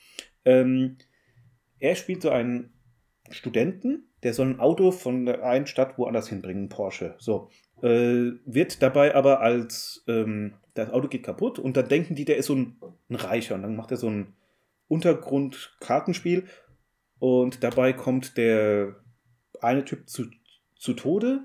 Ähm, 0.44 0.96
er 1.78 1.94
spielt 1.94 2.22
so 2.22 2.30
einen 2.30 2.72
Studenten, 3.30 4.08
der 4.22 4.32
soll 4.32 4.48
ein 4.48 4.60
Auto 4.60 4.90
von 4.90 5.26
der 5.26 5.44
einen 5.44 5.66
Stadt 5.66 5.98
woanders 5.98 6.28
hinbringen, 6.28 6.68
Porsche. 6.68 7.14
So. 7.18 7.50
Äh, 7.82 8.32
wird 8.46 8.82
dabei 8.82 9.14
aber 9.14 9.40
als 9.40 10.02
ähm, 10.08 10.54
das 10.72 10.90
Auto 10.90 11.08
geht 11.08 11.24
kaputt 11.24 11.58
und 11.58 11.76
dann 11.76 11.88
denken 11.88 12.14
die, 12.14 12.24
der 12.24 12.38
ist 12.38 12.46
so 12.46 12.54
ein, 12.54 12.76
ein 13.10 13.16
Reicher 13.16 13.54
und 13.54 13.62
dann 13.62 13.76
macht 13.76 13.90
er 13.90 13.98
so 13.98 14.08
ein 14.08 14.32
Untergrund-Kartenspiel 14.88 16.44
und 17.18 17.62
dabei 17.62 17.92
kommt 17.92 18.36
der 18.36 18.96
eine 19.60 19.84
Typ 19.84 20.08
zu, 20.08 20.26
zu 20.76 20.92
Tode, 20.94 21.40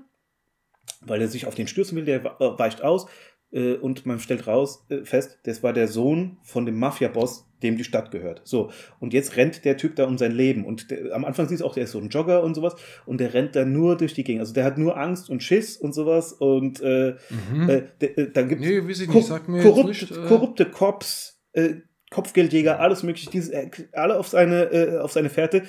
weil 1.00 1.20
er 1.20 1.28
sich 1.28 1.46
auf 1.46 1.54
den 1.54 1.66
stürzen 1.66 1.96
will, 1.96 2.04
der 2.04 2.24
wa- 2.24 2.58
weicht 2.58 2.82
aus 2.82 3.06
äh, 3.52 3.74
und 3.74 4.04
man 4.06 4.18
stellt 4.20 4.46
raus 4.46 4.84
äh, 4.90 5.04
fest, 5.04 5.38
das 5.44 5.62
war 5.62 5.72
der 5.72 5.88
Sohn 5.88 6.38
von 6.42 6.66
dem 6.66 6.78
Mafia-Boss, 6.78 7.46
dem 7.62 7.76
die 7.76 7.84
Stadt 7.84 8.10
gehört. 8.10 8.42
So, 8.44 8.70
und 9.00 9.12
jetzt 9.12 9.36
rennt 9.36 9.64
der 9.64 9.76
Typ 9.76 9.96
da 9.96 10.04
um 10.06 10.18
sein 10.18 10.32
Leben 10.32 10.64
und 10.64 10.90
der, 10.90 11.14
am 11.14 11.24
Anfang 11.24 11.48
siehst 11.48 11.62
du 11.62 11.66
auch, 11.66 11.74
der 11.74 11.84
ist 11.84 11.92
so 11.92 11.98
ein 12.00 12.08
Jogger 12.08 12.42
und 12.42 12.54
sowas 12.54 12.74
und 13.06 13.18
der 13.18 13.32
rennt 13.34 13.54
da 13.56 13.64
nur 13.64 13.96
durch 13.96 14.14
die 14.14 14.24
Gegend. 14.24 14.40
Also 14.40 14.52
der 14.54 14.64
hat 14.64 14.78
nur 14.78 14.96
Angst 14.98 15.30
und 15.30 15.42
Schiss 15.42 15.76
und 15.76 15.94
sowas 15.94 16.32
und 16.32 16.80
äh, 16.80 17.16
Mhm. 17.30 17.68
äh, 17.68 17.82
äh, 18.04 18.30
dann 18.32 18.48
gibt 18.48 18.60
nee, 18.60 18.80
korrupte, 19.62 19.88
nicht. 19.88 20.10
Äh, 20.10 20.26
korrupte 20.26 20.66
Cops, 20.70 21.40
äh, 21.52 21.74
Kopfgeldjäger, 22.12 22.78
alles 22.78 23.02
mögliche, 23.02 23.30
äh, 23.52 23.70
alle 23.92 24.18
auf 24.18 24.28
seine, 24.28 24.64
äh, 24.72 24.98
auf 24.98 25.12
seine 25.12 25.30
Fährte. 25.30 25.64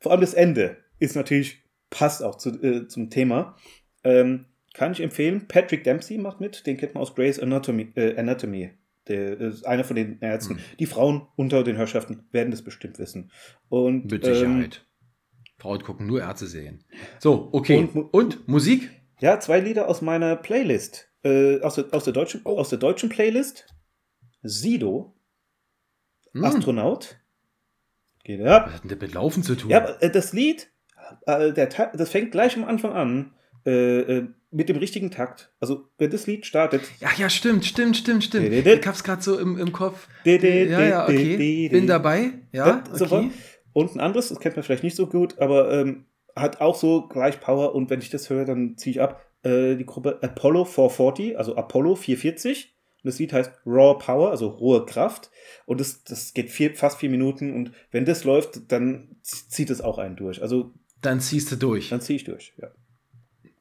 Vor 0.00 0.10
allem 0.12 0.20
das 0.22 0.34
Ende 0.34 0.78
ist 0.98 1.14
natürlich, 1.14 1.62
passt 1.90 2.22
auch 2.22 2.36
zu, 2.36 2.50
äh, 2.62 2.88
zum 2.88 3.10
Thema. 3.10 3.56
Ähm, 4.02 4.46
kann 4.74 4.92
ich 4.92 5.00
empfehlen. 5.00 5.46
Patrick 5.48 5.84
Dempsey 5.84 6.16
macht 6.18 6.40
mit, 6.40 6.66
den 6.66 6.76
kennt 6.78 6.94
man 6.94 7.02
aus 7.02 7.14
Grey's 7.14 7.38
Anatomy. 7.38 7.92
Äh, 7.94 8.16
Anatomy. 8.16 8.70
Der 9.08 9.38
ist 9.40 9.66
einer 9.66 9.84
von 9.84 9.96
den 9.96 10.20
Ärzten. 10.20 10.54
Mhm. 10.54 10.58
Die 10.78 10.86
Frauen 10.86 11.26
unter 11.36 11.62
den 11.64 11.76
Herrschaften 11.76 12.24
werden 12.32 12.50
das 12.52 12.62
bestimmt 12.62 12.98
wissen. 12.98 13.30
Und, 13.68 14.10
Mit 14.10 14.26
ähm, 14.26 14.34
Sicherheit. 14.34 14.86
Frauen 15.58 15.82
gucken 15.82 16.06
nur 16.06 16.20
Ärzte-Serien. 16.20 16.84
So, 17.18 17.48
okay. 17.52 17.76
Und 17.78 17.94
Mu- 17.94 18.08
Und, 18.12 18.48
Musik? 18.48 18.90
Ja, 19.20 19.38
zwei 19.40 19.60
Lieder 19.60 19.88
aus 19.88 20.02
meiner 20.02 20.36
Playlist. 20.36 21.08
Äh, 21.24 21.60
aus, 21.60 21.74
der, 21.74 21.86
aus, 21.92 22.04
der 22.04 22.12
deutschen, 22.12 22.44
aus 22.46 22.70
der 22.70 22.78
deutschen 22.78 23.08
Playlist. 23.08 23.66
Sido, 24.42 25.14
Hm. 26.32 26.44
Astronaut. 26.44 27.18
Geht 28.24 28.40
ab. 28.46 28.66
Was 28.66 28.74
hat 28.74 28.82
denn 28.84 28.90
das 28.90 29.00
mit 29.00 29.14
Laufen 29.14 29.42
zu 29.42 29.56
tun? 29.56 29.70
Ja, 29.70 29.96
äh, 30.00 30.10
das 30.10 30.32
Lied, 30.32 30.70
äh, 31.26 31.52
der, 31.52 31.66
das 31.66 32.10
fängt 32.10 32.32
gleich 32.32 32.56
am 32.56 32.64
Anfang 32.64 32.92
an. 32.92 33.34
Äh, 33.64 34.26
mit 34.52 34.68
dem 34.68 34.76
richtigen 34.76 35.10
Takt. 35.10 35.50
Also, 35.60 35.88
wenn 35.98 36.10
das 36.10 36.26
Lied 36.26 36.46
startet. 36.46 36.82
Ja, 37.00 37.08
ja, 37.16 37.30
stimmt, 37.30 37.64
stimmt, 37.64 37.96
stimmt, 37.96 38.22
stimmt. 38.22 38.52
Ich 38.52 38.86
hab's 38.86 39.02
gerade 39.02 39.22
so 39.22 39.38
im, 39.38 39.58
im 39.58 39.72
Kopf. 39.72 40.08
Ja, 40.24 40.34
ja, 40.34 41.04
okay. 41.04 41.68
Bin 41.68 41.86
dabei. 41.86 42.32
Ja, 42.52 42.84
okay. 42.92 43.30
Und 43.72 43.94
ein 43.94 44.00
anderes, 44.00 44.28
das 44.28 44.38
kennt 44.40 44.56
man 44.56 44.62
vielleicht 44.62 44.84
nicht 44.84 44.96
so 44.96 45.06
gut, 45.06 45.38
aber 45.38 45.72
ähm, 45.72 46.04
hat 46.36 46.60
auch 46.60 46.74
so 46.74 47.08
gleich 47.08 47.40
Power 47.40 47.74
und 47.74 47.88
wenn 47.88 48.00
ich 48.00 48.10
das 48.10 48.28
höre, 48.28 48.44
dann 48.44 48.76
ziehe 48.76 48.92
ich 48.92 49.00
ab. 49.00 49.24
Äh, 49.42 49.76
die 49.76 49.86
Gruppe 49.86 50.18
Apollo 50.20 50.66
440, 50.66 51.38
also 51.38 51.56
Apollo 51.56 51.96
440. 51.96 52.71
Und 53.02 53.08
das 53.08 53.18
Lied 53.18 53.32
heißt 53.32 53.50
Raw 53.66 53.98
Power, 53.98 54.30
also 54.30 54.46
rohe 54.48 54.86
Kraft. 54.86 55.30
Und 55.66 55.80
das, 55.80 56.04
das 56.04 56.34
geht 56.34 56.50
vier, 56.50 56.74
fast 56.76 56.98
vier 56.98 57.10
Minuten. 57.10 57.52
Und 57.52 57.72
wenn 57.90 58.04
das 58.04 58.24
läuft, 58.24 58.70
dann 58.70 59.16
zieht 59.22 59.70
es 59.70 59.80
auch 59.80 59.98
einen 59.98 60.16
durch. 60.16 60.40
Also 60.40 60.72
Dann 61.00 61.20
ziehst 61.20 61.50
du 61.50 61.56
durch. 61.56 61.88
dann 61.88 62.00
ziehe 62.00 62.16
ich 62.16 62.24
durch. 62.24 62.52
Ja. 62.58 62.68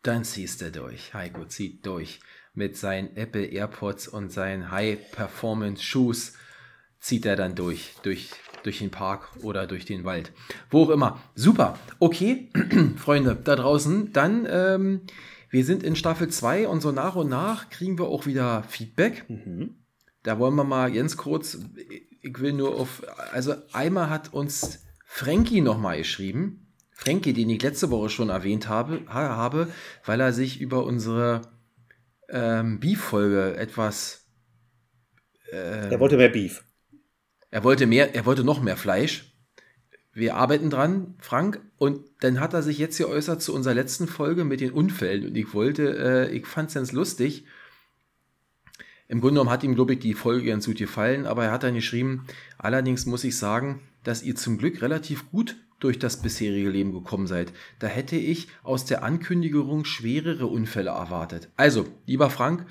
Dann 0.03 0.23
ziehst 0.23 0.61
du 0.61 0.71
durch. 0.71 1.13
Heiko 1.13 1.45
zieht 1.45 1.85
durch. 1.85 2.19
Mit 2.53 2.75
seinen 2.77 3.15
Apple 3.15 3.45
AirPods 3.45 4.07
und 4.07 4.31
seinen 4.31 4.71
High-Performance-Shoes 4.71 6.33
zieht 6.99 7.25
er 7.25 7.35
dann 7.35 7.55
durch. 7.55 7.93
Durch, 8.03 8.29
durch 8.63 8.79
den 8.79 8.91
Park 8.91 9.29
oder 9.41 9.65
durch 9.67 9.85
den 9.85 10.03
Wald. 10.03 10.31
Wo 10.69 10.83
auch 10.83 10.89
immer. 10.89 11.21
Super. 11.35 11.79
Okay, 11.99 12.49
Freunde 12.97 13.35
da 13.43 13.55
draußen. 13.55 14.11
Dann, 14.13 14.45
ähm, 14.49 15.01
wir 15.51 15.63
sind 15.65 15.83
in 15.83 15.95
Staffel 15.95 16.29
2 16.29 16.67
und 16.67 16.81
so 16.81 16.91
nach 16.91 17.15
und 17.15 17.29
nach 17.29 17.69
kriegen 17.69 17.99
wir 17.99 18.05
auch 18.07 18.25
wieder 18.25 18.63
Feedback. 18.63 19.29
Mhm. 19.29 19.75
Da 20.23 20.39
wollen 20.39 20.55
wir 20.55 20.63
mal 20.63 20.91
ganz 20.91 21.17
kurz, 21.17 21.59
ich 22.21 22.39
will 22.39 22.53
nur 22.53 22.79
auf, 22.79 23.03
also 23.33 23.53
einmal 23.73 24.09
hat 24.09 24.33
uns 24.33 24.83
Frankie 25.05 25.61
nochmal 25.61 25.97
geschrieben. 25.97 26.67
Frankie, 26.91 27.33
den 27.33 27.49
ich 27.49 27.61
letzte 27.61 27.89
Woche 27.89 28.09
schon 28.09 28.29
erwähnt 28.29 28.67
habe, 28.69 29.01
ha- 29.07 29.35
habe 29.35 29.67
weil 30.05 30.19
er 30.21 30.31
sich 30.33 30.61
über 30.61 30.85
unsere 30.85 31.41
ähm, 32.29 32.79
Beef-Folge 32.79 33.57
etwas, 33.57 34.27
ähm, 35.51 35.91
Er 35.91 35.99
wollte 35.99 36.17
mehr 36.17 36.29
Beef. 36.29 36.63
er 37.49 37.63
wollte 37.63 37.87
mehr, 37.87 38.13
er 38.15 38.25
wollte 38.25 38.43
noch 38.43 38.61
mehr 38.61 38.77
Fleisch. 38.77 39.30
Wir 40.13 40.35
arbeiten 40.35 40.69
dran, 40.69 41.15
Frank. 41.19 41.61
Und 41.77 42.01
dann 42.19 42.39
hat 42.39 42.53
er 42.53 42.61
sich 42.61 42.77
jetzt 42.77 42.97
geäußert 42.97 43.41
zu 43.41 43.53
unserer 43.53 43.73
letzten 43.73 44.07
Folge 44.07 44.43
mit 44.43 44.59
den 44.59 44.71
Unfällen. 44.71 45.27
Und 45.27 45.35
ich 45.35 45.53
wollte, 45.53 46.29
äh, 46.29 46.35
ich 46.35 46.45
fand 46.45 46.69
es 46.69 46.75
ganz 46.75 46.91
lustig. 46.91 47.45
Im 49.07 49.19
Grunde 49.19 49.35
genommen 49.35 49.49
hat 49.49 49.63
ihm, 49.63 49.75
glaube 49.75 49.93
ich, 49.93 49.99
die 49.99 50.13
Folge 50.13 50.47
ganz 50.47 50.65
gut 50.65 50.77
gefallen, 50.77 51.25
aber 51.25 51.45
er 51.45 51.51
hat 51.51 51.63
dann 51.63 51.75
geschrieben, 51.75 52.25
allerdings 52.57 53.05
muss 53.05 53.25
ich 53.25 53.37
sagen, 53.37 53.81
dass 54.03 54.23
ihr 54.23 54.35
zum 54.35 54.57
Glück 54.57 54.81
relativ 54.81 55.29
gut 55.31 55.57
durch 55.79 55.99
das 55.99 56.21
bisherige 56.21 56.69
Leben 56.69 56.93
gekommen 56.93 57.27
seid. 57.27 57.51
Da 57.79 57.87
hätte 57.87 58.15
ich 58.15 58.47
aus 58.63 58.85
der 58.85 59.03
Ankündigung 59.03 59.83
schwerere 59.83 60.47
Unfälle 60.47 60.91
erwartet. 60.91 61.49
Also, 61.57 61.87
lieber 62.05 62.29
Frank, 62.29 62.65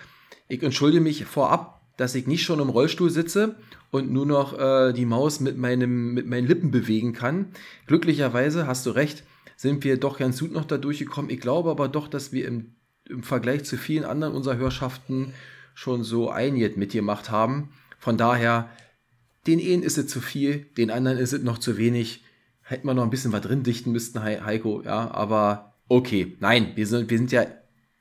ich 0.49 0.63
entschuldige 0.63 1.03
mich 1.03 1.25
vorab, 1.27 1.83
dass 1.97 2.15
ich 2.15 2.27
nicht 2.27 2.43
schon 2.43 2.61
im 2.61 2.71
Rollstuhl 2.71 3.11
sitze 3.11 3.57
und 3.91 4.11
nur 4.11 4.27
noch 4.27 4.59
äh, 4.59 4.93
die 4.93 5.07
Maus 5.07 5.41
mit, 5.41 5.59
meinem, 5.59 6.15
mit 6.15 6.27
meinen 6.27 6.47
Lippen 6.47 6.71
bewegen 6.71 7.13
kann. 7.13 7.47
Glücklicherweise, 7.87 8.67
hast 8.67 8.87
du 8.87 8.91
recht, 8.91 9.25
sind 9.57 9.85
wir 9.85 9.99
doch 9.99 10.19
ganz 10.19 10.41
gut 10.41 10.53
noch 10.53 10.65
da 10.65 10.79
durchgekommen. 10.79 11.31
Ich 11.31 11.41
glaube 11.41 11.71
aber 11.71 11.89
doch, 11.89 12.09
dass 12.09 12.33
wir 12.33 12.47
im, 12.47 12.73
im 13.09 13.23
Vergleich 13.23 13.65
zu 13.65 13.77
vielen 13.77 14.05
anderen 14.05 14.35
unserer 14.35 14.57
Hörschaften 14.57 15.35
schon 15.75 16.05
so 16.05 16.31
einiges 16.31 16.77
mitgemacht 16.77 17.31
haben. 17.31 17.71
Von 17.99 18.17
daher, 18.17 18.71
den 19.47 19.61
einen 19.61 19.83
ist 19.83 19.99
es 19.99 20.07
zu 20.07 20.21
viel, 20.21 20.67
den 20.77 20.91
anderen 20.91 21.19
ist 21.19 21.33
es 21.33 21.43
noch 21.43 21.59
zu 21.59 21.77
wenig. 21.77 22.25
Hätten 22.63 22.87
wir 22.87 22.95
noch 22.95 23.03
ein 23.05 23.11
bisschen 23.11 23.33
was 23.33 23.41
drin 23.43 23.63
dichten 23.63 23.91
müssten, 23.91 24.23
Hei- 24.23 24.41
Heiko, 24.43 24.83
ja, 24.83 25.11
aber 25.11 25.75
okay. 25.89 26.37
Nein, 26.41 26.73
wir 26.77 26.87
sind, 26.87 27.11
wir 27.11 27.19
sind 27.19 27.33
ja, 27.33 27.47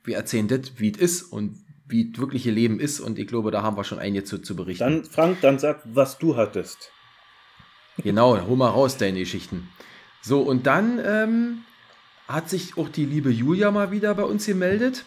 wir 0.04 0.16
erzählen 0.16 0.46
das, 0.48 0.72
wie 0.78 0.92
es 0.92 0.98
ist 0.98 1.22
und 1.22 1.56
wie 1.90 2.10
das 2.10 2.20
wirkliche 2.20 2.50
Leben 2.50 2.80
ist 2.80 3.00
und 3.00 3.18
ich 3.18 3.26
glaube, 3.26 3.50
da 3.50 3.62
haben 3.62 3.76
wir 3.76 3.84
schon 3.84 3.98
einiges 3.98 4.28
zu, 4.28 4.38
zu 4.38 4.56
berichten. 4.56 4.84
Dann, 4.84 5.04
Frank, 5.04 5.40
dann 5.40 5.58
sag, 5.58 5.82
was 5.84 6.18
du 6.18 6.36
hattest. 6.36 6.90
Genau, 7.98 8.40
hol 8.46 8.56
mal 8.56 8.68
raus 8.68 8.96
deine 8.96 9.18
Geschichten. 9.20 9.68
So, 10.22 10.40
und 10.40 10.66
dann 10.66 11.00
ähm, 11.04 11.58
hat 12.28 12.48
sich 12.48 12.76
auch 12.76 12.88
die 12.88 13.04
liebe 13.04 13.30
Julia 13.30 13.70
mal 13.70 13.90
wieder 13.90 14.14
bei 14.14 14.24
uns 14.24 14.46
gemeldet. 14.46 15.04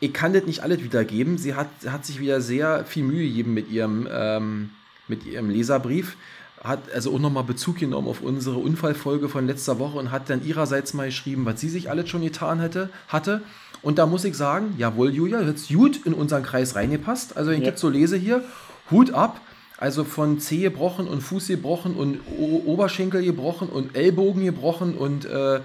Ich 0.00 0.12
kann 0.12 0.32
das 0.32 0.44
nicht 0.44 0.60
alles 0.60 0.82
wiedergeben. 0.82 1.38
Sie 1.38 1.54
hat, 1.54 1.68
hat 1.86 2.04
sich 2.04 2.20
wieder 2.20 2.40
sehr 2.40 2.84
viel 2.84 3.04
Mühe 3.04 3.26
gegeben 3.28 3.54
mit 3.54 3.70
ihrem, 3.70 4.08
ähm, 4.10 4.70
mit 5.08 5.24
ihrem 5.24 5.50
Leserbrief. 5.50 6.16
Hat 6.62 6.92
also 6.92 7.14
auch 7.14 7.18
nochmal 7.18 7.44
Bezug 7.44 7.78
genommen 7.78 8.08
auf 8.08 8.22
unsere 8.22 8.56
Unfallfolge 8.56 9.28
von 9.28 9.46
letzter 9.46 9.78
Woche 9.78 9.98
und 9.98 10.10
hat 10.10 10.30
dann 10.30 10.44
ihrerseits 10.44 10.94
mal 10.94 11.06
geschrieben, 11.06 11.44
was 11.44 11.60
sie 11.60 11.68
sich 11.68 11.90
alles 11.90 12.08
schon 12.08 12.22
getan 12.22 12.60
hätte, 12.60 12.90
hatte. 13.08 13.42
Und 13.84 13.98
da 13.98 14.06
muss 14.06 14.24
ich 14.24 14.34
sagen, 14.34 14.74
jawohl, 14.78 15.14
Julia, 15.14 15.40
du 15.42 15.52
hast 15.52 15.68
gut 15.68 16.04
in 16.06 16.14
unseren 16.14 16.42
Kreis 16.42 16.74
reingepasst. 16.74 17.36
Also, 17.36 17.50
ich 17.50 17.60
Ja. 17.60 17.70
das 17.70 17.80
so 17.80 17.88
lese 17.88 18.16
hier, 18.16 18.42
Hut 18.90 19.12
ab. 19.12 19.40
Also 19.76 20.04
von 20.04 20.38
Zeh 20.38 20.60
gebrochen 20.62 21.06
und 21.08 21.20
Fuß 21.20 21.48
gebrochen 21.48 21.94
und 21.94 22.20
o 22.38 22.62
Oberschenkel 22.64 23.24
gebrochen 23.24 23.68
und 23.68 23.96
Ellbogen 23.96 24.44
gebrochen 24.44 24.94
und 24.94 25.24
äh, 25.26 25.60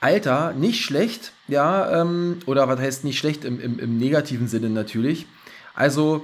Alter, 0.00 0.52
nicht 0.54 0.84
schlecht, 0.84 1.32
ja, 1.46 2.02
ähm, 2.02 2.38
oder 2.46 2.66
was 2.66 2.80
heißt 2.80 3.04
nicht 3.04 3.18
schlecht 3.18 3.44
im, 3.44 3.60
im, 3.60 3.78
im 3.78 3.96
negativen 3.96 4.48
Sinne 4.48 4.68
natürlich. 4.70 5.26
Also 5.74 6.22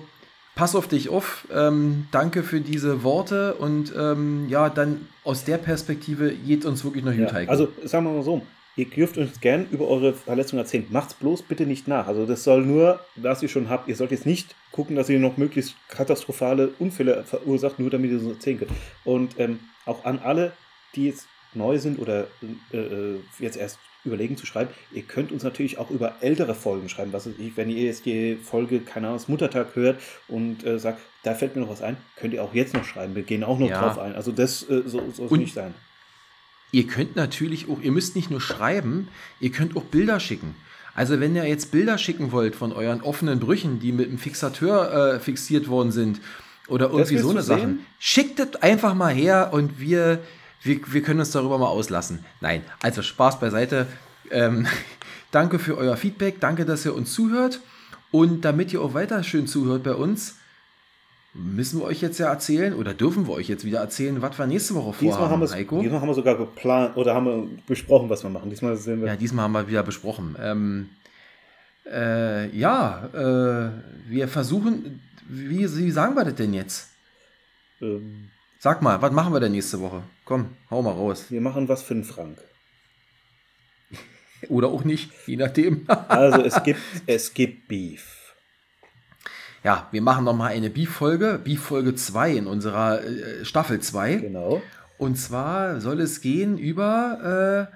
pass 0.57 0.75
auf 0.75 0.89
dich 0.89 1.09
auf, 1.09 1.47
ähm, 1.55 2.09
danke 2.11 2.43
für 2.43 2.61
diese 2.61 3.05
Worte 3.05 3.55
und 3.55 3.93
ähm, 3.97 4.49
ja, 4.49 4.69
dann 4.69 5.07
aus 5.23 5.45
der 5.45 5.59
Perspektive 5.59 6.33
geht 6.33 6.65
uns 6.65 6.83
wirklich 6.85 7.05
noch 7.05 7.13
gut, 7.13 7.31
Ja, 7.33 7.49
also 7.49 7.69
sagen 7.85 8.07
wir 8.07 8.13
mal 8.15 8.25
so, 8.25 8.43
ihr 8.79 8.87
dürft 8.89 9.19
uns 9.19 9.41
gern 9.41 9.67
über 9.71 9.87
eure 9.89 10.15
Verletzung 10.15 10.59
erzählen. 10.59 10.87
Macht's 10.89 11.13
bloß 11.15 11.43
bitte 11.43 11.67
nicht 11.67 11.87
nach. 11.89 12.07
Also 12.07 12.25
das 12.25 12.45
soll 12.45 12.65
nur, 12.65 13.01
was 13.17 13.43
ihr 13.43 13.49
schon 13.51 13.69
habt. 13.69 13.89
Ihr 13.89 13.97
sollt 13.97 14.13
jetzt 14.13 14.25
nicht 14.25 14.55
gucken, 14.73 14.97
dass 14.97 15.09
ihr 15.11 15.19
noch 15.19 15.37
möglichst 15.37 15.75
katastrophale 15.89 16.69
Unfälle 16.79 17.25
verursacht, 17.25 17.79
nur 17.79 17.91
damit 17.91 18.11
ihr 18.11 18.17
es 18.19 18.23
uns 18.23 18.35
erzählen 18.35 18.59
könnt. 18.61 18.71
Und 19.05 19.39
ähm, 19.39 19.59
auch 19.85 20.05
an 20.05 20.21
alle, 20.21 20.53
die 20.95 21.07
jetzt 21.09 21.27
neu 21.55 21.79
sind 21.79 21.99
oder 21.99 22.29
äh, 22.73 22.77
äh, 22.79 23.17
jetzt 23.41 23.57
erst 23.57 23.79
überlegen 24.05 24.37
zu 24.37 24.47
schreiben, 24.47 24.71
ihr 24.93 25.03
könnt 25.03 25.33
uns 25.33 25.43
natürlich 25.43 25.77
auch 25.79 25.91
über 25.91 26.15
ältere 26.21 26.55
Folgen 26.55 26.89
schreiben. 26.89 27.13
Was 27.13 27.27
ich, 27.27 27.57
wenn 27.57 27.69
ihr 27.69 27.83
jetzt 27.85 28.07
die 28.07 28.37
Folge, 28.37 28.81
keine 28.81 29.09
Ahnung, 29.09 29.21
Muttertag 29.27 29.75
hört 29.75 30.01
und 30.29 30.65
äh, 30.65 30.79
sagt, 30.79 31.01
da 31.25 31.35
fällt 31.35 31.57
mir 31.57 31.63
noch 31.63 31.69
was 31.71 31.83
ein, 31.83 31.97
könnt 32.17 32.33
ihr 32.33 32.43
auch 32.45 32.55
jetzt 32.55 32.75
noch 32.75 32.85
schreiben. 32.85 33.17
Wir 33.17 33.25
gehen 33.25 33.43
auch 33.43 33.59
noch 33.59 33.69
Ja. 33.69 33.81
drauf 33.83 33.99
ein. 33.99 34.15
Also 34.15 34.31
das 34.31 34.63
äh, 34.71 34.83
so 34.87 35.01
soll 35.11 35.27
es 35.27 35.33
Und- 35.33 35.41
nicht 35.41 35.53
sein. 35.55 35.75
Ihr 36.71 36.87
könnt 36.87 37.17
natürlich 37.17 37.69
auch, 37.69 37.81
ihr 37.81 37.93
müsst 37.93 38.15
nicht 38.15 38.31
nur 38.31 38.41
schreiben, 38.41 39.09
ihr 39.41 39.51
könnt 39.51 39.77
auch 39.77 39.85
Bilder 39.85 40.21
schicken. 40.21 40.55
Also 40.95 41.21
wenn 41.21 41.37
ihr 41.37 41.47
jetzt 41.47 41.71
Bilder 41.71 41.97
schicken 41.97 42.33
wollt 42.33 42.57
von 42.57 42.73
euren 42.73 43.03
offenen 43.03 43.39
Brüchen, 43.39 43.79
die 43.79 43.93
mit 43.93 44.09
einem 44.09 44.19
Fixateur 44.19 45.15
äh, 45.15 45.21
fixiert 45.21 45.69
worden 45.69 45.93
sind 45.93 46.21
oder 46.67 46.91
irgendwie 46.91 47.19
so 47.19 47.31
eine? 47.31 47.43
Sachen, 47.43 47.87
schickt 48.01 48.39
das 48.41 48.57
einfach 48.57 48.95
mal 48.95 49.15
her 49.15 49.51
und 49.53 49.79
wir, 49.81 50.19
wir, 50.63 50.81
wir 50.87 51.03
können 51.03 51.21
uns 51.21 51.31
darüber 51.31 51.57
mal 51.57 51.69
auslassen. 51.69 52.25
Nein, 52.41 52.63
also 52.83 53.03
Spaß 53.03 53.39
beiseite. 53.39 53.87
Ähm, 54.31 54.67
danke 55.31 55.59
für 55.59 55.79
euer 55.79 55.97
Feedback, 55.97 56.41
danke, 56.41 56.65
dass 56.65 56.85
ihr 56.85 56.95
uns 56.95 57.13
zuhört 57.15 57.61
und 58.11 58.45
damit 58.45 58.73
ihr 58.73 58.83
auch 58.83 58.95
weiter 58.95 59.23
schön 59.23 59.47
zuhört 59.47 59.85
bei 59.85 59.95
uns, 59.95 60.38
müssen 61.35 61.81
wir 61.81 61.85
euch 61.85 62.01
jetzt 62.01 62.19
ja 62.19 62.29
erzählen 62.29 62.75
oder 62.75 62.95
dürfen 62.95 63.27
wir 63.27 63.35
euch 63.35 63.49
jetzt 63.49 63.65
wieder 63.65 63.81
erzählen, 63.81 64.21
was 64.23 64.39
wir 64.39 64.47
nächste 64.47 64.75
Woche 64.75 64.93
vorhaben, 64.93 65.01
Diesmal 65.01 65.31
haben, 65.31 65.51
Heiko? 65.51 65.81
diesmal 65.83 66.01
haben 66.01 66.09
wir 66.09 66.15
sogar 66.15 66.37
geplant 66.37 66.97
oder 66.97 67.15
haben 67.15 67.27
wir 67.27 67.49
besprochen, 67.67 68.09
was 68.09 68.23
wir 68.23 68.31
machen. 68.31 68.51
Diesmal 68.51 68.77
sind 68.77 69.01
wir. 69.01 69.09
Ja, 69.09 69.17
diesmal 69.17 69.45
haben 69.45 69.53
wir 69.53 69.69
wieder 69.69 69.83
besprochen. 69.83 70.37
Ähm, 70.41 70.89
äh, 71.91 72.49
ja, 72.57 73.07
äh, 73.15 73.71
wir 74.11 74.29
versuchen, 74.29 75.01
wie, 75.29 75.61
wie 75.61 75.91
sagen 75.91 76.15
wir 76.17 76.25
das 76.25 76.35
denn 76.35 76.55
jetzt? 76.55 76.89
Ähm, 77.81 78.31
Sag 78.61 78.83
mal, 78.83 79.01
was 79.01 79.13
machen 79.13 79.33
wir 79.33 79.41
denn 79.41 79.53
nächste 79.53 79.81
Woche? 79.81 80.03
Komm, 80.25 80.57
hau 80.71 80.83
mal 80.83 80.91
raus. 80.91 81.27
wir 81.31 81.41
machen 81.41 81.69
was 81.69 81.83
für 81.83 81.95
einen 81.95 82.05
Frank. 82.05 82.39
Oder 84.49 84.69
auch 84.69 84.85
nicht, 84.85 85.11
je 85.27 85.37
nachdem. 85.37 85.85
Also 86.09 86.43
es 86.43 86.63
gibt, 86.65 86.81
es 87.07 87.35
gibt 87.35 87.69
Beef. 87.69 88.18
Ja, 89.65 89.89
wir 89.91 90.03
machen 90.03 90.25
nochmal 90.25 90.53
eine 90.53 90.71
Beef-Folge, 90.71 91.41
Beef-Folge 91.43 91.95
2 91.95 92.33
in 92.33 92.47
unserer 92.47 93.05
äh, 93.05 93.45
Staffel 93.45 93.81
2. 93.81 94.17
Genau. 94.17 94.63
Und 94.99 95.17
zwar 95.17 95.81
soll 95.81 96.01
es 96.01 96.21
gehen 96.21 96.59
über 96.59 97.69
äh, 97.71 97.75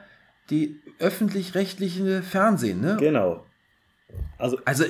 die 0.50 0.80
öffentlich-rechtliche 0.98 2.22
Fernsehen, 2.22 2.80
ne? 2.80 2.96
Genau. 2.98 3.44
Also 4.38 4.58
Also, 4.64 4.84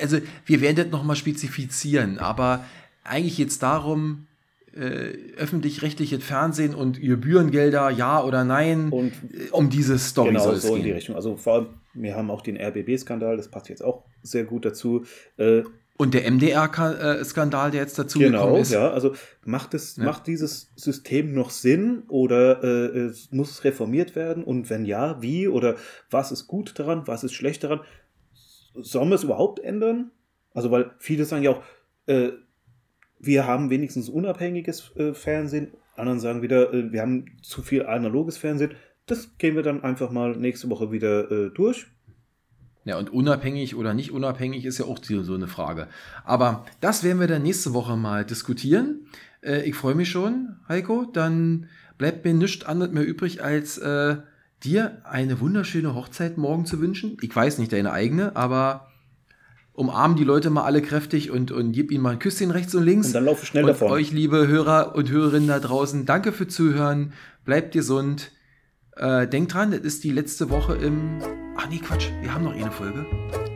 also 0.00 0.18
wir 0.46 0.60
werden 0.60 0.76
das 0.76 0.86
nochmal 0.88 1.16
spezifizieren, 1.16 2.18
aber 2.18 2.64
eigentlich 3.04 3.38
jetzt 3.38 3.62
darum, 3.62 4.26
äh, 4.74 5.12
öffentlich-rechtliches 5.36 6.22
Fernsehen 6.22 6.74
und 6.74 7.00
Gebührengelder, 7.00 7.90
ja 7.90 8.22
oder 8.22 8.44
nein, 8.44 8.90
und 8.90 9.12
äh, 9.32 9.50
um 9.50 9.70
diese 9.70 9.98
Story 9.98 10.28
genau 10.28 10.44
soll 10.44 10.54
es 10.56 10.62
so 10.62 10.74
in 10.76 10.82
die 10.82 10.88
gehen. 10.88 10.94
Richtung. 10.94 11.16
Also 11.16 11.36
vor 11.36 11.54
allem, 11.54 11.66
wir 11.94 12.14
haben 12.14 12.30
auch 12.30 12.42
den 12.42 12.56
RBB-Skandal, 12.56 13.36
das 13.36 13.48
passt 13.48 13.68
jetzt 13.68 13.82
auch 13.82 14.04
sehr 14.22 14.44
gut 14.44 14.64
dazu. 14.64 15.04
Äh, 15.36 15.62
Und 15.98 16.14
der 16.14 16.30
MDR-Skandal, 16.30 17.72
der 17.72 17.82
jetzt 17.82 17.98
dazu 17.98 18.18
genau, 18.18 18.44
gekommen 18.44 18.62
ist. 18.62 18.72
ja. 18.72 18.90
Also 18.90 19.14
macht 19.44 19.74
es, 19.74 19.96
Ja. 19.96 20.04
macht 20.04 20.26
dieses 20.26 20.72
System 20.76 21.34
noch 21.34 21.50
Sinn 21.50 22.04
oder 22.08 22.62
äh, 22.64 22.98
es 23.06 23.30
muss 23.32 23.50
es 23.50 23.64
reformiert 23.64 24.16
werden? 24.16 24.44
Und 24.44 24.70
wenn 24.70 24.86
ja, 24.86 25.20
wie 25.20 25.48
oder 25.48 25.74
was 26.10 26.32
ist 26.32 26.46
gut 26.46 26.78
daran, 26.78 27.06
was 27.06 27.24
ist 27.24 27.34
schlecht 27.34 27.64
daran? 27.64 27.80
sollen 28.80 29.08
wir 29.08 29.16
es 29.16 29.24
überhaupt 29.24 29.58
ändern? 29.60 30.10
Also, 30.54 30.70
weil 30.70 30.92
viele 30.98 31.24
sagen 31.24 31.42
ja 31.42 31.50
auch, 31.50 31.62
äh, 32.06 32.30
wir 33.18 33.46
haben 33.46 33.70
wenigstens 33.70 34.08
unabhängiges 34.08 34.92
äh, 34.96 35.14
Fernsehen. 35.14 35.72
Anderen 35.96 36.20
sagen 36.20 36.42
wieder, 36.42 36.72
äh, 36.72 36.92
wir 36.92 37.00
haben 37.02 37.26
zu 37.42 37.62
viel 37.62 37.84
analoges 37.86 38.38
Fernsehen. 38.38 38.72
Das 39.06 39.36
gehen 39.38 39.56
wir 39.56 39.62
dann 39.62 39.82
einfach 39.82 40.10
mal 40.10 40.36
nächste 40.36 40.70
Woche 40.70 40.92
wieder 40.92 41.30
äh, 41.30 41.50
durch. 41.50 41.86
Ja, 42.84 42.98
und 42.98 43.10
unabhängig 43.10 43.76
oder 43.76 43.92
nicht 43.92 44.12
unabhängig 44.12 44.64
ist 44.64 44.78
ja 44.78 44.86
auch 44.86 44.98
so 45.02 45.34
eine 45.34 45.48
Frage. 45.48 45.88
Aber 46.24 46.64
das 46.80 47.02
werden 47.02 47.20
wir 47.20 47.26
dann 47.26 47.42
nächste 47.42 47.74
Woche 47.74 47.96
mal 47.96 48.24
diskutieren. 48.24 49.06
Äh, 49.42 49.68
ich 49.68 49.74
freue 49.74 49.94
mich 49.94 50.10
schon, 50.10 50.56
Heiko. 50.68 51.04
Dann 51.04 51.68
bleibt 51.98 52.24
mir 52.24 52.34
nichts 52.34 52.64
anderes 52.64 52.92
mehr 52.92 53.06
übrig, 53.06 53.42
als 53.42 53.78
äh, 53.78 54.16
dir 54.62 55.02
eine 55.04 55.40
wunderschöne 55.40 55.94
Hochzeit 55.94 56.38
morgen 56.38 56.66
zu 56.66 56.80
wünschen. 56.80 57.16
Ich 57.20 57.34
weiß 57.34 57.58
nicht 57.58 57.72
deine 57.72 57.92
eigene, 57.92 58.36
aber 58.36 58.88
umarm 59.72 60.16
die 60.16 60.24
Leute 60.24 60.50
mal 60.50 60.64
alle 60.64 60.82
kräftig 60.82 61.30
und, 61.30 61.52
und 61.52 61.72
gib 61.72 61.92
ihnen 61.92 62.02
mal 62.02 62.14
ein 62.14 62.18
Küsschen 62.18 62.50
rechts 62.50 62.74
und 62.74 62.84
links. 62.84 63.08
Und 63.08 63.12
dann 63.14 63.24
laufe 63.26 63.42
ich 63.42 63.48
schnell 63.48 63.64
und 63.64 63.70
davon. 63.70 63.90
euch, 63.90 64.10
liebe 64.10 64.48
Hörer 64.48 64.94
und 64.96 65.10
Hörerinnen 65.10 65.48
da 65.48 65.60
draußen, 65.60 66.04
danke 66.04 66.32
für 66.32 66.48
Zuhören. 66.48 67.12
Bleibt 67.44 67.72
gesund. 67.72 68.32
Äh, 68.96 69.28
denkt 69.28 69.54
dran, 69.54 69.70
das 69.70 69.80
ist 69.80 70.02
die 70.02 70.10
letzte 70.10 70.50
Woche 70.50 70.74
im. 70.74 71.20
Ach 71.60 71.66
nee, 71.68 71.78
Quatsch. 71.78 72.10
Wir 72.20 72.32
haben 72.32 72.44
noch 72.44 72.54
eine 72.54 72.70
Folge. 72.70 73.04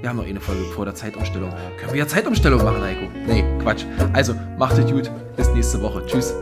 Wir 0.01 0.09
haben 0.09 0.17
noch 0.17 0.27
eine 0.27 0.41
Folge 0.41 0.65
vor 0.75 0.85
der 0.85 0.95
Zeitumstellung. 0.95 1.51
Können 1.79 1.93
wir 1.93 2.01
ja 2.01 2.07
Zeitumstellung 2.09 2.65
machen, 2.65 2.83
Heiko? 2.83 3.07
Nee, 3.27 3.45
Quatsch. 3.63 3.85
Also, 4.13 4.35
macht 4.59 4.77
es 4.77 4.91
gut. 4.91 5.09
Bis 5.37 5.49
nächste 5.55 5.81
Woche. 5.81 6.05
Tschüss. 6.05 6.35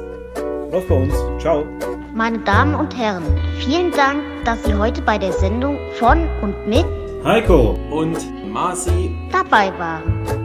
Lauf 0.73 0.89
bei 0.89 0.95
uns. 0.95 1.15
Ciao. 1.39 1.67
Meine 2.15 2.39
Damen 2.39 2.75
und 2.75 2.97
Herren, 2.97 3.25
vielen 3.59 3.91
Dank, 3.93 4.23
dass 4.47 4.65
Sie 4.65 4.75
heute 4.75 5.03
bei 5.03 5.19
der 5.19 5.33
Sendung 5.33 5.79
von 5.99 6.27
und 6.41 6.67
mit 6.67 6.87
Heiko. 7.25 7.79
Und 7.91 8.19
Marci 8.51 9.15
dabei 9.31 9.71
waren. 9.79 10.40